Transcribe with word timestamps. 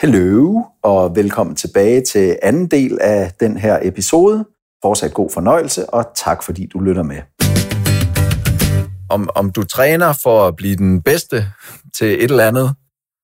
Hello, 0.00 0.62
og 0.82 1.16
velkommen 1.16 1.56
tilbage 1.56 2.00
til 2.00 2.38
anden 2.42 2.66
del 2.66 2.98
af 3.00 3.32
den 3.40 3.56
her 3.56 3.78
episode. 3.82 4.44
Fortsat 4.82 5.14
god 5.14 5.30
fornøjelse, 5.30 5.90
og 5.90 6.04
tak 6.16 6.42
fordi 6.42 6.66
du 6.66 6.78
lytter 6.78 7.02
med. 7.02 7.16
Om, 9.10 9.30
om 9.34 9.50
du 9.50 9.62
træner 9.62 10.12
for 10.22 10.46
at 10.48 10.56
blive 10.56 10.76
den 10.76 11.02
bedste 11.02 11.46
til 11.98 12.06
et 12.06 12.30
eller 12.30 12.46
andet, 12.46 12.74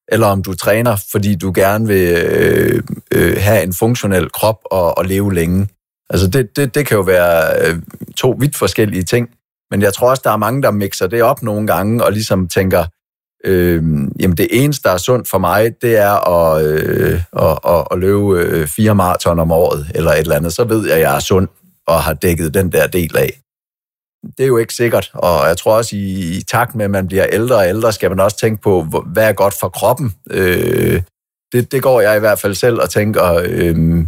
eller 0.08 0.27
om 0.27 0.43
du 0.43 0.54
træner, 0.54 0.96
fordi 1.12 1.35
du 1.35 1.53
gerne 1.54 1.87
vil 1.87 2.16
øh, 2.27 2.82
øh, 3.14 3.36
have 3.39 3.62
en 3.62 3.73
funktionel 3.73 4.30
krop 4.30 4.59
og, 4.64 4.98
og 4.98 5.04
leve 5.04 5.34
længe. 5.34 5.68
Altså 6.11 6.29
det, 6.29 6.57
det, 6.57 6.75
det 6.75 6.86
kan 6.86 6.96
jo 6.96 7.02
være 7.02 7.68
øh, 7.68 7.82
to 8.16 8.36
vidt 8.39 8.57
forskellige 8.57 9.02
ting, 9.02 9.29
men 9.70 9.82
jeg 9.82 9.95
tror 9.95 10.11
også, 10.11 10.23
der 10.25 10.30
er 10.30 10.36
mange, 10.36 10.62
der 10.62 10.70
mixer 10.70 11.07
det 11.07 11.23
op 11.23 11.43
nogle 11.43 11.66
gange 11.66 12.04
og 12.04 12.12
ligesom 12.12 12.48
tænker, 12.48 12.84
øh, 13.45 13.82
jamen 14.20 14.36
det 14.36 14.48
eneste, 14.50 14.88
der 14.88 14.95
er 14.95 14.98
sundt 14.98 15.29
for 15.29 15.38
mig, 15.38 15.75
det 15.82 15.96
er 15.96 16.29
at, 16.29 16.64
øh, 16.66 17.20
at, 17.32 17.58
at, 17.64 17.86
at 17.90 17.98
løbe 17.98 18.40
øh, 18.40 18.66
fire 18.66 18.94
maraton 18.94 19.39
om 19.39 19.53
året, 19.53 19.86
eller 19.94 20.11
et 20.11 20.18
eller 20.18 20.36
andet. 20.36 20.53
Så 20.53 20.64
ved 20.64 20.86
jeg, 20.86 20.94
at 20.94 21.00
jeg 21.00 21.17
er 21.17 21.21
sund 21.21 21.48
og 21.86 22.03
har 22.03 22.14
dækket 22.14 22.54
den 22.54 22.72
der 22.72 22.86
del 22.86 23.17
af. 23.17 23.39
Det 24.39 24.44
er 24.44 24.48
jo 24.48 24.57
ikke 24.57 24.75
sikkert, 24.75 25.11
og 25.14 25.48
jeg 25.48 25.57
tror 25.57 25.76
også, 25.76 25.96
i, 25.96 26.36
i 26.36 26.43
takt 26.43 26.75
med, 26.75 26.84
at 26.84 26.90
man 26.90 27.07
bliver 27.07 27.26
ældre 27.26 27.57
og 27.57 27.68
ældre, 27.68 27.93
skal 27.93 28.11
man 28.11 28.20
også 28.20 28.39
tænke 28.39 28.62
på, 28.62 28.86
hvad 29.07 29.29
er 29.29 29.32
godt 29.32 29.54
for 29.61 29.68
kroppen. 29.68 30.14
Øh, 30.31 31.03
det, 31.53 31.72
det 31.72 31.82
går 31.82 32.00
jeg 32.00 32.17
i 32.17 32.20
hvert 32.20 32.39
fald 32.39 32.55
selv 32.55 32.81
og 32.81 32.91
tænker, 32.91 33.42
øh, 33.45 34.05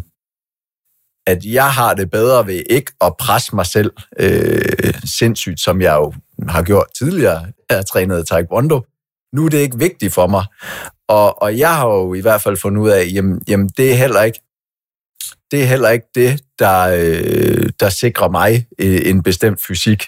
at 1.26 1.44
jeg 1.44 1.70
har 1.70 1.94
det 1.94 2.10
bedre 2.10 2.46
ved 2.46 2.62
ikke 2.70 2.92
at 3.00 3.16
presse 3.16 3.54
mig 3.54 3.66
selv 3.66 3.92
øh, 4.20 4.94
sindssygt, 5.18 5.60
som 5.60 5.80
jeg 5.80 5.94
jo 5.94 6.12
har 6.48 6.62
gjort 6.62 6.86
tidligere. 6.98 7.46
Jeg 7.70 7.76
har 7.76 7.82
trænet 7.82 8.28
taekwondo, 8.28 8.80
nu 9.34 9.44
er 9.44 9.48
det 9.48 9.58
ikke 9.58 9.78
vigtigt 9.78 10.14
for 10.14 10.26
mig. 10.26 10.44
Og, 11.08 11.42
og 11.42 11.58
jeg 11.58 11.76
har 11.76 11.88
jo 11.88 12.14
i 12.14 12.20
hvert 12.20 12.42
fald 12.42 12.56
fundet 12.56 12.82
ud 12.82 12.90
af, 12.90 13.04
jamen, 13.14 13.42
jamen 13.48 13.68
det 13.68 13.92
er 13.92 13.96
heller 13.96 14.22
ikke 14.22 14.40
det 15.50 15.62
er 15.62 15.66
heller 15.66 15.90
ikke 15.90 16.06
det, 16.14 16.40
der, 16.58 16.80
øh, 16.80 17.70
der 17.80 17.88
sikrer 17.88 18.28
mig 18.28 18.66
øh, 18.78 19.00
en 19.04 19.22
bestemt 19.22 19.62
fysik. 19.62 20.04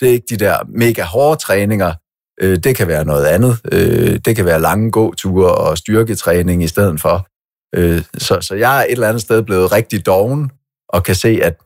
Det 0.00 0.08
er 0.08 0.12
ikke 0.12 0.26
de 0.30 0.36
der 0.36 0.58
mega 0.68 1.02
hårde 1.02 1.40
træninger. 1.40 1.94
Øh, 2.40 2.58
det 2.58 2.76
kan 2.76 2.88
være 2.88 3.04
noget 3.04 3.26
andet. 3.26 3.60
Øh, 3.72 4.20
det 4.24 4.36
kan 4.36 4.44
være 4.44 4.60
lange 4.60 4.90
gåture 4.90 5.54
og 5.54 5.78
styrketræning 5.78 6.62
i 6.62 6.68
stedet 6.68 7.00
for. 7.00 7.28
Øh, 7.74 8.02
så, 8.18 8.40
så 8.40 8.54
jeg 8.54 8.78
er 8.78 8.84
et 8.84 8.92
eller 8.92 9.08
andet 9.08 9.22
sted 9.22 9.42
blevet 9.42 9.72
rigtig 9.72 10.06
doven 10.06 10.50
og 10.88 11.04
kan 11.04 11.14
se, 11.14 11.40
at 11.42 11.56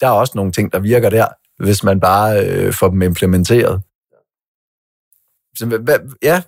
der 0.00 0.06
er 0.06 0.10
også 0.10 0.32
nogle 0.36 0.52
ting, 0.52 0.72
der 0.72 0.78
virker 0.78 1.10
der, 1.10 1.26
hvis 1.64 1.84
man 1.84 2.00
bare 2.00 2.46
øh, 2.46 2.72
får 2.72 2.88
dem 2.88 3.02
implementeret. 3.02 3.82
Så, 5.58 5.66
hvad, 5.66 5.98
ja. 6.22 6.42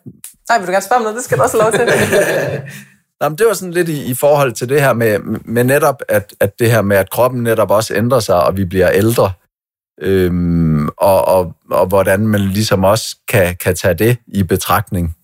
Nej, 0.48 0.58
vil 0.58 0.66
du 0.66 0.72
gerne 0.72 0.84
spørge 0.84 0.96
om 0.96 1.02
noget? 1.02 1.16
Det 1.16 1.24
skal 1.24 1.38
du 1.38 1.42
også 1.42 1.56
lov 1.56 1.72
til. 1.72 1.80
Nå, 3.20 3.28
men 3.28 3.38
det 3.38 3.46
var 3.46 3.54
sådan 3.54 3.72
lidt 3.72 3.88
i, 3.88 4.04
i 4.10 4.14
forhold 4.14 4.52
til 4.52 4.68
det 4.68 4.80
her 4.80 4.92
med, 4.92 5.18
med 5.44 5.64
netop, 5.64 6.02
at, 6.08 6.34
at 6.40 6.58
det 6.58 6.70
her 6.70 6.82
med, 6.82 6.96
at 6.96 7.10
kroppen 7.10 7.42
netop 7.42 7.70
også 7.70 7.94
ændrer 7.94 8.20
sig, 8.20 8.44
og 8.44 8.56
vi 8.56 8.64
bliver 8.64 8.90
ældre. 8.90 9.32
Øhm, 10.00 10.88
og, 10.88 11.28
og, 11.28 11.54
og 11.70 11.86
hvordan 11.86 12.26
man 12.26 12.40
ligesom 12.40 12.84
også 12.84 13.16
kan, 13.28 13.56
kan 13.56 13.76
tage 13.76 13.94
det 13.94 14.18
i 14.26 14.42
betragtning. 14.42 15.16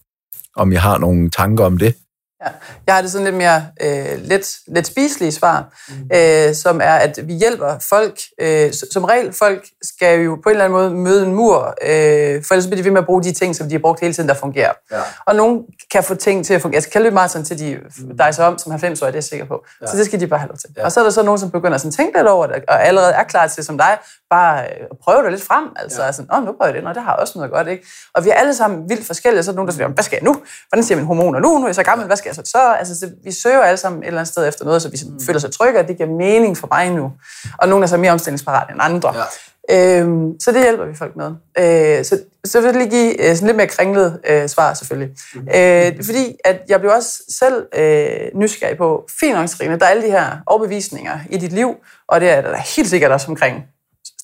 Om 0.57 0.73
I 0.73 0.75
har 0.75 0.99
nogle 0.99 1.31
tanker 1.31 1.65
om 1.65 1.79
det? 1.79 1.97
Ja. 2.45 2.51
Jeg 2.87 2.95
har 2.95 3.03
det 3.03 3.12
sådan 3.12 3.25
lidt 3.25 3.37
mere 3.37 3.67
øh, 3.83 4.19
let, 4.19 4.57
let 4.67 4.87
spiselige 4.87 5.33
svar, 5.33 5.73
mm. 5.89 6.17
øh, 6.17 6.55
som 6.55 6.81
er, 6.81 6.95
at 6.95 7.19
vi 7.23 7.35
hjælper 7.35 7.79
folk. 7.89 8.21
Øh, 8.41 8.73
som 8.93 9.05
regel, 9.05 9.33
folk 9.33 9.67
skal 9.83 10.21
jo 10.21 10.39
på 10.43 10.48
en 10.48 10.51
eller 10.51 10.65
anden 10.65 10.79
måde 10.79 10.91
møde 10.91 11.27
en 11.27 11.35
mur, 11.35 11.75
øh, 11.83 12.45
for 12.45 12.55
ellers 12.55 12.67
bliver 12.67 12.77
de 12.77 12.85
ved 12.85 12.91
med 12.91 13.01
at 13.01 13.07
bruge 13.07 13.23
de 13.23 13.33
ting, 13.33 13.57
som 13.57 13.69
de 13.69 13.75
har 13.75 13.81
brugt 13.81 14.01
hele 14.01 14.15
tiden, 14.15 14.29
der 14.29 14.35
fungerer. 14.35 14.73
Ja. 14.93 15.01
Og 15.27 15.37
nogen 15.37 15.63
kan 15.93 16.05
få 16.05 16.15
ting 16.15 16.47
til 16.47 16.55
at 16.55 16.63
fungere. 16.63 16.77
Altså 16.77 16.91
kan 16.91 17.03
løbe 17.03 17.15
maraton 17.15 17.45
til 17.45 17.59
de 17.59 17.79
mm. 17.98 18.17
dejser 18.17 18.45
om 18.45 18.59
som 18.59 18.73
90 18.73 19.03
år, 19.03 19.07
det 19.07 19.13
er 19.13 19.17
jeg 19.17 19.25
sikker 19.25 19.47
på. 19.47 19.65
Ja. 19.81 19.87
Så 19.87 19.97
det 19.97 20.07
skal 20.07 20.20
de 20.20 20.27
bare 20.27 20.41
have 20.41 20.48
lov 20.48 20.57
til. 20.57 20.70
Ja. 20.77 20.85
Og 20.85 20.93
så 20.93 21.01
er 21.01 21.05
der 21.05 21.11
så 21.11 21.23
nogen, 21.23 21.39
som 21.39 21.51
begynder 21.51 21.75
at 21.75 21.81
tænke 21.81 22.19
lidt 22.19 22.29
over 22.29 22.47
det, 22.47 22.65
og 22.69 22.87
allerede 22.87 23.13
er 23.13 23.23
klar 23.23 23.47
til, 23.47 23.65
som 23.65 23.79
dig, 23.79 23.98
bare 24.31 24.65
øh, 24.65 24.87
prøve 25.05 25.23
det 25.23 25.31
lidt 25.33 25.43
frem. 25.43 25.65
Altså, 25.77 26.01
ja. 26.01 26.07
altså 26.07 26.23
åh, 26.33 26.45
nu 26.45 26.53
prøver 26.53 26.67
jeg 26.73 26.74
det, 26.74 26.89
og 26.89 26.95
det 26.95 27.03
har 27.03 27.13
også 27.13 27.33
noget 27.39 27.53
godt, 27.53 27.69
ikke? 27.69 27.86
Og 28.14 28.24
vi 28.24 28.30
er 28.30 28.35
alle 28.35 28.55
sammen 28.55 28.89
vildt 28.89 29.07
forskellige, 29.07 29.42
så 29.42 29.51
er 29.51 29.53
der 29.53 29.57
nogen, 29.57 29.69
der 29.69 29.74
siger, 29.74 29.89
hvad 29.89 30.05
skal 30.05 30.17
jeg 30.17 30.24
nu? 30.24 30.36
Hvordan 30.69 30.85
siger 30.85 30.97
mine 30.97 31.07
hormoner 31.07 31.41
nu? 31.41 31.59
Nu 31.59 31.63
er 31.63 31.69
jeg 31.69 31.74
så 31.74 31.83
gammel, 31.83 32.07
hvad 32.07 32.17
skal 32.17 32.32
jeg 32.39 32.47
så? 32.47 32.51
så 32.51 32.75
altså, 32.79 33.01
så 33.01 33.11
vi 33.25 33.33
søger 33.33 33.61
alle 33.61 33.77
sammen 33.77 34.03
et 34.03 34.07
eller 34.07 34.20
andet 34.20 34.33
sted 34.33 34.48
efter 34.48 34.65
noget, 34.65 34.83
så 34.83 34.89
vi 34.89 34.98
mm. 35.07 35.20
føler 35.27 35.41
sig 35.41 35.53
trygge, 35.53 35.81
og 35.81 35.89
det 35.89 35.97
giver 35.97 36.09
mening 36.09 36.57
for 36.57 36.69
mig 36.70 36.91
nu. 36.91 37.13
Og 37.59 37.69
nogle 37.69 37.83
er 37.83 37.87
så 37.87 37.97
mere 37.97 38.13
omstillingsparate 38.13 38.73
end 38.73 38.81
andre. 38.83 39.15
Ja. 39.17 39.25
Øhm, 39.70 40.41
så 40.41 40.53
det 40.53 40.63
hjælper 40.63 40.85
vi 40.85 40.95
folk 40.95 41.17
med. 41.17 41.31
Øh, 41.59 42.05
så, 42.05 42.21
så 42.45 42.61
vil 42.61 42.67
jeg 42.67 42.77
lige 42.77 42.91
give 42.91 43.29
øh, 43.29 43.35
sådan 43.35 43.47
lidt 43.47 43.57
mere 43.57 43.67
kringlet 43.67 44.21
øh, 44.27 44.48
svar, 44.48 44.75
selvfølgelig. 44.75 45.17
Mm. 45.35 45.48
Øh, 45.55 46.05
fordi 46.05 46.37
at 46.45 46.61
jeg 46.69 46.81
blev 46.81 46.92
også 46.92 47.23
selv 47.29 47.67
øh, 47.75 48.41
nysgerrig 48.41 48.77
på, 48.77 49.07
fint 49.21 49.35
nok, 49.35 49.48
Trine, 49.48 49.79
der 49.79 49.87
er 49.87 49.91
alle 49.91 50.03
de 50.03 50.11
her 50.11 50.37
overbevisninger 50.47 51.19
i 51.31 51.37
dit 51.37 51.53
liv, 51.53 51.75
og 52.09 52.21
det 52.21 52.31
er 52.31 52.41
der 52.41 52.57
helt 52.77 52.89
sikkert 52.89 53.13
også 53.13 53.27
omkring 53.29 53.65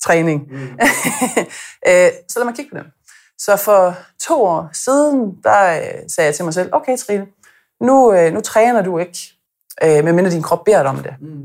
træning. 0.03 0.41
Mm. 0.51 0.57
øh, 1.87 2.09
så 2.29 2.39
lad 2.39 2.45
mig 2.45 2.55
kigge 2.55 2.71
på 2.71 2.77
dem. 2.77 2.85
Så 3.37 3.55
for 3.55 3.97
to 4.21 4.43
år 4.43 4.69
siden, 4.73 5.37
der 5.43 5.79
øh, 5.79 5.99
sagde 6.07 6.25
jeg 6.25 6.35
til 6.35 6.45
mig 6.45 6.53
selv, 6.53 6.69
okay 6.73 6.97
Trine, 6.97 7.25
nu, 7.81 8.13
øh, 8.13 8.33
nu 8.33 8.41
træner 8.41 8.81
du 8.81 8.97
ikke, 8.97 9.19
øh, 9.83 10.03
medmindre 10.03 10.31
din 10.31 10.41
krop 10.41 10.63
beder 10.65 10.83
dig 10.83 10.89
om 10.89 10.97
det. 10.97 11.13
Mm. 11.21 11.43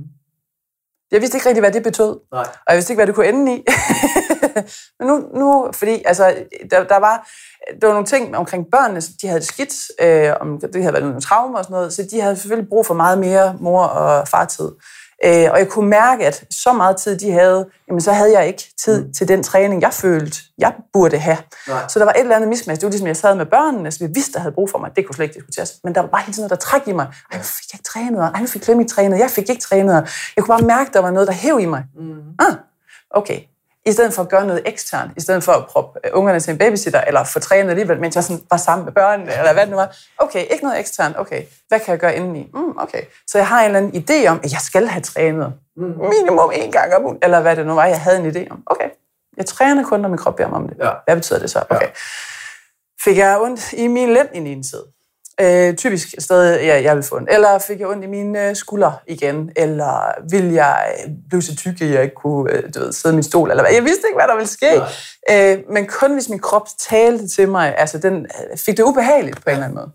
Jeg 1.13 1.21
vidste 1.21 1.37
ikke 1.37 1.49
rigtig, 1.49 1.61
hvad 1.61 1.73
det 1.73 1.83
betød. 1.83 2.21
Nej. 2.33 2.43
Og 2.43 2.69
jeg 2.69 2.77
vidste 2.77 2.93
ikke, 2.93 2.99
hvad 2.99 3.07
det 3.07 3.15
kunne 3.15 3.29
ende 3.29 3.57
i. 3.57 3.65
Men 4.99 5.09
nu, 5.09 5.29
nu 5.35 5.71
fordi 5.73 6.03
altså, 6.07 6.35
der, 6.71 6.85
der, 6.85 6.97
var, 6.97 7.29
der 7.81 7.87
var 7.87 7.95
nogle 7.95 8.07
ting 8.07 8.37
omkring 8.37 8.67
børnene, 8.73 9.01
de 9.23 9.27
havde 9.27 9.41
det 9.41 9.49
skidt, 9.49 9.75
øh, 10.01 10.33
om 10.41 10.61
det 10.61 10.83
havde 10.83 10.93
været 10.93 11.05
nogle 11.05 11.21
traumer 11.21 11.59
og 11.59 11.65
sådan 11.65 11.75
noget, 11.75 11.93
så 11.93 12.09
de 12.11 12.21
havde 12.21 12.37
selvfølgelig 12.37 12.69
brug 12.69 12.87
for 12.87 12.95
meget 12.95 13.19
mere 13.19 13.57
mor- 13.61 13.87
og 13.87 14.29
fartid. 14.29 14.71
Øh, 15.25 15.49
og 15.53 15.59
jeg 15.59 15.69
kunne 15.69 15.91
mærke, 15.91 16.27
at 16.27 16.45
så 16.51 16.73
meget 16.73 16.97
tid 16.97 17.19
de 17.19 17.33
havde, 17.33 17.67
jamen 17.89 18.01
så 18.01 18.13
havde 18.13 18.39
jeg 18.39 18.47
ikke 18.47 18.75
tid 18.85 19.05
mm. 19.05 19.13
til 19.13 19.29
den 19.29 19.43
træning, 19.43 19.83
jeg 19.83 19.93
følte, 19.93 20.39
jeg 20.59 20.73
burde 20.93 21.19
have. 21.19 21.39
Nej. 21.69 21.89
Så 21.89 21.99
der 21.99 22.05
var 22.05 22.13
et 22.13 22.21
eller 22.21 22.37
andet 22.37 22.49
mismatch. 22.49 22.81
Det 22.81 22.87
var 22.87 22.91
ligesom, 22.91 23.07
jeg 23.07 23.17
sad 23.17 23.35
med 23.35 23.47
børnene, 23.47 23.91
så 23.91 23.99
jeg 24.01 24.15
vidste, 24.15 24.33
der 24.33 24.39
havde 24.39 24.55
brug 24.55 24.71
for 24.71 24.79
mig. 24.79 24.91
Det 24.97 25.07
kunne 25.07 25.15
slet 25.15 25.25
ikke 25.25 25.35
diskuteres. 25.35 25.73
Men 25.85 25.95
der 25.95 26.01
var 26.01 26.09
bare 26.09 26.23
hele 26.23 26.33
tiden 26.33 26.43
noget, 26.43 26.51
der 26.51 26.67
træk 26.67 26.89
i 26.89 26.93
mig. 26.93 27.07
Ej, 27.33 27.39
nu 27.39 27.45
fik 27.45 27.73
jeg 27.73 27.79
ikke 27.79 27.85
trænet. 27.85 28.21
Ej, 28.35 28.41
nu 28.41 28.47
fik 28.47 28.65
Clemmie 28.65 28.89
trænet. 28.89 29.19
Jeg 29.19 29.31
fik 29.31 29.51
ikke 29.51 29.63
trænet. 29.63 29.93
Jeg 30.37 30.45
kunne 30.45 30.59
bare 30.59 30.67
mærke, 30.67 30.91
der 30.93 31.01
var 31.01 31.11
noget, 31.11 31.29
der 31.29 31.35
hæv 31.35 31.59
i 31.61 31.67
mig. 31.67 31.85
Mm. 31.97 32.21
Ah, 32.39 32.55
okay 33.11 33.41
i 33.87 33.93
stedet 33.93 34.15
for 34.15 34.23
at 34.23 34.29
gøre 34.29 34.47
noget 34.47 34.63
eksternt, 34.65 35.13
i 35.17 35.21
stedet 35.21 35.45
for 35.45 35.53
at 35.53 35.67
proppe 35.67 36.01
øh, 36.05 36.11
ungerne 36.15 36.41
til 36.41 36.51
en 36.51 36.59
babysitter, 36.59 37.01
eller 37.01 37.25
få 37.25 37.41
trænet 37.41 37.71
alligevel, 37.71 38.01
mens 38.01 38.15
jeg 38.15 38.25
sådan 38.25 38.43
var 38.51 38.57
sammen 38.57 38.85
med 38.85 38.93
børnene, 38.93 39.39
eller 39.39 39.53
hvad 39.53 39.63
det 39.63 39.71
nu 39.71 39.77
var. 39.77 39.97
Okay, 40.19 40.45
ikke 40.51 40.65
noget 40.65 40.79
eksternt. 40.79 41.17
Okay, 41.19 41.43
hvad 41.69 41.81
kan 41.81 41.91
jeg 41.93 41.99
gøre 41.99 42.17
indeni? 42.17 42.51
Mm, 42.55 42.79
okay. 42.79 43.03
Så 43.27 43.39
jeg 43.39 43.47
har 43.47 43.61
en 43.61 43.67
eller 43.67 43.79
anden 43.79 44.05
idé 44.05 44.27
om, 44.29 44.41
at 44.45 44.53
jeg 44.53 44.61
skal 44.61 44.87
have 44.87 45.03
trænet 45.03 45.53
minimum 45.77 46.51
en 46.55 46.73
gang 46.73 46.95
om 46.95 47.05
ugen, 47.05 47.19
eller 47.23 47.41
hvad 47.41 47.57
det 47.57 47.67
nu 47.67 47.75
var, 47.75 47.87
jeg 47.87 48.01
havde 48.01 48.19
en 48.19 48.37
idé 48.37 48.51
om. 48.51 48.63
Okay, 48.67 48.89
jeg 49.37 49.47
træner 49.47 49.85
kun, 49.85 50.01
når 50.01 50.09
min 50.09 50.19
krop 50.19 50.37
beder 50.37 50.49
mig 50.49 50.57
om 50.57 50.69
det. 50.69 50.77
Ja. 50.79 50.91
Hvad 51.05 51.17
betyder 51.17 51.39
det 51.39 51.51
så? 51.51 51.65
Okay. 51.71 51.89
Fik 53.05 53.19
jeg 53.19 53.41
ondt 53.41 53.73
i 53.73 53.87
min 53.87 54.13
lænd 54.13 54.29
i 54.35 54.53
en 54.53 54.65
side? 54.65 54.85
Øh, 55.41 55.77
typisk 55.77 56.15
sted, 56.19 56.61
ja, 56.61 56.83
jeg 56.83 56.97
vil 56.97 57.03
få 57.03 57.17
en. 57.17 57.29
Eller 57.31 57.59
fik 57.59 57.81
jeg 57.81 57.89
ondt 57.89 58.05
i 58.05 58.07
mine 58.07 58.49
øh, 58.49 58.57
skuldre 58.57 58.97
igen, 59.07 59.51
eller 59.57 60.15
vil 60.31 60.53
jeg 60.53 60.95
øh, 61.07 61.13
blive 61.29 61.43
så 61.43 61.57
tyk, 61.57 61.81
at 61.81 61.91
jeg 61.91 62.03
ikke 62.03 62.15
kunne 62.15 62.53
øh, 62.53 62.75
du 62.75 62.81
ved, 62.81 62.93
sidde 62.93 63.13
i 63.13 63.17
min 63.17 63.23
stol, 63.23 63.51
eller 63.51 63.63
hvad. 63.63 63.73
Jeg 63.73 63.85
vidste 63.85 64.03
ikke, 64.09 64.19
hvad 64.19 64.29
der 64.29 64.35
ville 64.35 64.49
ske. 64.49 64.81
Øh, 65.31 65.73
men 65.75 65.87
kun 65.87 66.13
hvis 66.13 66.29
min 66.29 66.39
krop 66.39 66.69
talte 66.79 67.29
til 67.29 67.49
mig, 67.49 67.75
altså 67.79 67.99
den 67.99 68.15
øh, 68.15 68.59
fik 68.59 68.77
det 68.77 68.83
ubehageligt 68.83 69.37
på 69.37 69.51
en 69.51 69.53
eller 69.53 69.65
anden 69.65 69.77
måde. 69.77 69.91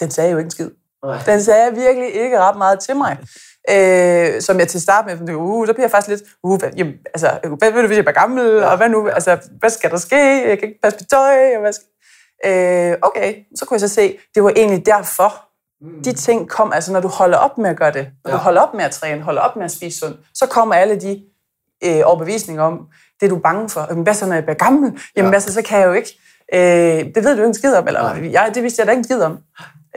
Den 0.00 0.10
sagde 0.10 0.30
jo 0.30 0.38
ikke 0.38 0.46
en 0.46 0.50
skid. 0.50 0.70
Nej. 1.04 1.18
Den 1.26 1.42
sagde 1.42 1.74
virkelig 1.74 2.14
ikke 2.14 2.38
ret 2.40 2.58
meget 2.58 2.80
til 2.80 2.96
mig. 2.96 3.18
Øh, 3.70 4.40
som 4.40 4.58
jeg 4.58 4.68
til 4.68 4.80
start 4.80 5.06
med, 5.06 5.34
uh, 5.34 5.66
så 5.66 5.72
bliver 5.72 5.84
jeg 5.84 5.90
faktisk 5.90 6.08
lidt, 6.08 6.22
uh, 6.42 6.58
hvad, 6.58 6.70
jamen, 6.76 6.94
altså, 7.14 7.56
hvad 7.58 7.72
vil 7.72 7.82
du, 7.82 7.86
hvis 7.86 7.98
jeg 7.98 8.06
er 8.06 8.12
gammel, 8.12 8.46
ja. 8.46 8.66
og 8.70 8.76
hvad 8.76 8.88
nu, 8.88 9.08
altså, 9.08 9.38
hvad 9.58 9.70
skal 9.70 9.90
der 9.90 9.96
ske, 9.96 10.48
jeg 10.48 10.58
kan 10.58 10.68
ikke 10.68 10.80
passe 10.82 10.98
mit 11.00 11.08
tøj, 11.08 11.54
og 11.54 11.60
hvad 11.60 11.72
skal... 11.72 11.86
Øh, 12.44 12.96
okay, 13.02 13.34
så 13.56 13.64
kunne 13.64 13.74
jeg 13.74 13.80
så 13.80 13.94
se, 13.94 14.18
det 14.34 14.42
var 14.44 14.52
egentlig 14.56 14.86
derfor, 14.86 15.34
mm. 15.80 16.02
de 16.02 16.12
ting 16.12 16.48
kom, 16.48 16.72
altså 16.72 16.92
når 16.92 17.00
du 17.00 17.08
holder 17.08 17.38
op 17.38 17.58
med 17.58 17.70
at 17.70 17.76
gøre 17.76 17.92
det, 17.92 18.08
når 18.24 18.30
ja. 18.30 18.36
du 18.36 18.42
holder 18.42 18.60
op 18.60 18.74
med 18.74 18.84
at 18.84 18.90
træne, 18.90 19.22
holder 19.22 19.40
op 19.40 19.56
med 19.56 19.64
at 19.64 19.70
spise 19.70 19.98
sundt, 19.98 20.20
så 20.34 20.46
kommer 20.46 20.74
alle 20.74 21.00
de 21.00 21.24
øh, 21.84 22.00
overbevisninger 22.04 22.62
om, 22.62 22.86
det 23.20 23.30
du 23.30 23.36
er 23.36 23.40
bange 23.40 23.68
for. 23.68 23.86
Jamen, 23.90 24.02
hvad 24.02 24.14
så, 24.14 24.26
når 24.26 24.34
jeg 24.34 24.44
bliver 24.44 24.56
gammel? 24.56 25.00
Jamen, 25.16 25.26
ja. 25.26 25.30
hvad 25.30 25.40
så, 25.40 25.52
så 25.52 25.62
kan 25.62 25.78
jeg 25.80 25.86
jo 25.86 25.92
ikke. 25.92 26.20
Øh, 26.54 27.14
det 27.14 27.24
ved 27.24 27.36
du 27.36 27.42
ikke 27.42 27.46
en 27.46 27.54
skid 27.54 27.74
om, 27.74 27.86
eller 27.86 28.14
jeg, 28.14 28.50
det 28.54 28.62
vidste 28.62 28.80
jeg 28.80 28.86
da 28.86 28.92
ikke 28.92 29.00
en 29.00 29.04
skid 29.04 29.22
om. 29.22 29.38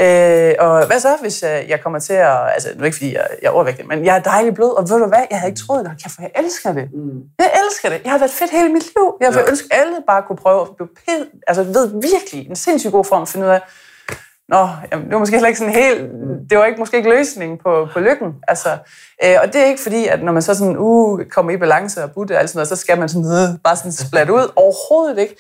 Øh, 0.02 0.56
og 0.60 0.86
hvad 0.88 1.00
så, 1.00 1.18
hvis 1.22 1.44
jeg, 1.44 1.66
jeg 1.68 1.82
kommer 1.82 2.00
til 2.00 2.14
at... 2.14 2.38
Altså, 2.54 2.70
nu 2.76 2.82
er 2.82 2.86
ikke, 2.86 2.98
fordi 2.98 3.14
jeg, 3.14 3.28
jeg 3.42 3.48
er 3.48 3.52
overvægtig, 3.52 3.88
men 3.88 4.06
jeg 4.06 4.16
er 4.16 4.22
dejlig 4.22 4.54
blød, 4.54 4.78
og 4.78 4.90
ved 4.90 5.00
du 5.00 5.08
hvad? 5.08 5.24
Jeg 5.32 5.40
havde 5.40 5.50
ikke 5.52 5.62
troet 5.62 5.86
det. 5.86 5.92
Kæft, 6.04 6.16
for 6.16 6.22
jeg 6.22 6.32
elsker 6.44 6.74
det. 6.74 6.90
Mm. 6.94 7.22
Jeg 7.40 7.52
elsker 7.62 7.90
det. 7.90 8.02
Jeg 8.04 8.12
har 8.12 8.20
været 8.20 8.32
fedt 8.32 8.52
hele 8.52 8.70
mit 8.70 8.84
liv. 8.84 9.18
Jeg 9.22 9.34
vil 9.34 9.42
ja. 9.46 9.50
ønske, 9.50 9.68
alle 9.72 9.96
bare 10.08 10.24
kunne 10.28 10.36
prøve 10.36 10.62
at 10.62 10.68
blive 10.76 10.90
pæd. 11.06 11.26
Altså, 11.48 11.64
ved 11.64 11.88
virkelig 12.12 12.50
en 12.50 12.56
sindssygt 12.56 12.92
god 12.92 13.06
form 13.06 13.22
at 13.22 13.28
finde 13.28 13.46
ud 13.46 13.52
af, 13.52 13.62
Nå, 14.50 14.68
jamen, 14.92 15.06
det 15.06 15.14
var 15.14 15.20
måske 15.20 15.36
heller 15.36 15.48
ikke 15.48 15.60
sådan 15.60 15.74
helt... 15.74 16.02
Det 16.50 16.58
var 16.58 16.66
ikke, 16.66 16.80
måske 16.80 16.98
ikke 16.98 17.10
løsningen 17.10 17.58
på, 17.58 17.88
på 17.94 18.00
lykken. 18.00 18.36
Altså, 18.48 18.70
øh, 19.24 19.36
og 19.44 19.54
det 19.54 19.62
er 19.62 19.66
ikke 19.66 19.84
fordi, 19.84 20.08
at 20.08 20.24
når 20.24 20.32
man 20.32 20.42
så 20.42 20.56
sådan, 20.56 20.78
uh, 20.78 21.26
kommer 21.26 21.52
i 21.52 21.58
balance 21.58 22.04
og 22.04 22.12
butte 22.12 22.34
og 22.34 22.40
alt 22.40 22.50
sådan 22.50 22.58
noget, 22.58 22.68
så 22.68 22.76
skal 22.76 23.00
man 23.00 23.10
sådan 23.10 23.26
uh, 23.26 23.60
bare 23.64 23.76
sådan 23.76 23.92
splat 23.92 24.30
ud. 24.30 24.52
Overhovedet 24.56 25.18
ikke. 25.22 25.36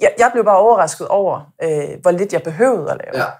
Jeg, 0.00 0.10
jeg 0.18 0.30
blev 0.32 0.44
bare 0.44 0.58
overrasket 0.58 1.08
over, 1.08 1.52
øh, 1.62 2.00
hvor 2.02 2.10
lidt 2.10 2.32
jeg 2.32 2.42
behøvede 2.42 2.90
at 2.90 3.00
lave. 3.04 3.24
Ja 3.24 3.30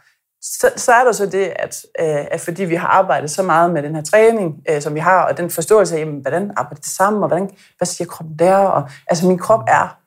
så, 0.43 0.71
så 0.77 0.93
er 0.93 1.05
der 1.05 1.13
så 1.13 1.27
det, 1.27 1.53
at, 1.57 1.77
øh, 2.01 2.27
at 2.31 2.41
fordi 2.41 2.65
vi 2.65 2.75
har 2.75 2.89
arbejdet 2.89 3.31
så 3.31 3.43
meget 3.43 3.71
med 3.71 3.83
den 3.83 3.95
her 3.95 4.03
træning, 4.03 4.55
øh, 4.71 4.83
som 4.83 4.95
vi 4.95 5.01
har, 5.01 5.25
og 5.25 5.37
den 5.37 5.51
forståelse 5.51 5.95
af, 5.97 6.01
jamen, 6.01 6.21
hvordan 6.21 6.51
arbejder 6.57 6.81
det 6.81 6.91
sammen, 6.91 7.23
og 7.23 7.29
hvordan, 7.29 7.51
hvad 7.79 7.87
siger 7.87 8.09
kroppen 8.09 8.39
der? 8.39 8.57
Og, 8.57 8.89
altså 9.07 9.27
min 9.27 9.39
krop 9.39 9.65
er, 9.69 9.99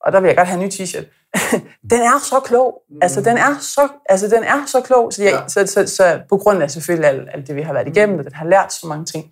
og 0.00 0.12
der 0.12 0.20
vil 0.20 0.28
jeg 0.28 0.36
godt 0.36 0.48
have 0.48 0.62
en 0.62 0.66
ny 0.66 0.70
t-shirt, 0.70 1.04
den 1.92 2.00
er 2.00 2.18
så 2.24 2.40
klog. 2.44 2.82
Altså, 3.02 3.20
den 3.20 3.38
er 3.38 3.58
så, 3.60 3.88
altså, 4.08 4.28
den 4.28 4.44
er 4.44 4.66
så 4.66 4.80
klog. 4.80 5.12
Så, 5.12 5.22
jeg, 5.22 5.32
ja. 5.32 5.48
så, 5.48 5.66
så, 5.66 5.96
så, 5.96 6.20
på 6.28 6.36
grund 6.36 6.62
af 6.62 6.70
selvfølgelig 6.70 7.08
alt, 7.08 7.28
alt 7.34 7.46
det, 7.46 7.56
vi 7.56 7.62
har 7.62 7.72
været 7.72 7.88
igennem, 7.88 8.18
og 8.18 8.24
den 8.24 8.34
har 8.34 8.46
lært 8.46 8.72
så 8.72 8.86
mange 8.86 9.04
ting. 9.04 9.24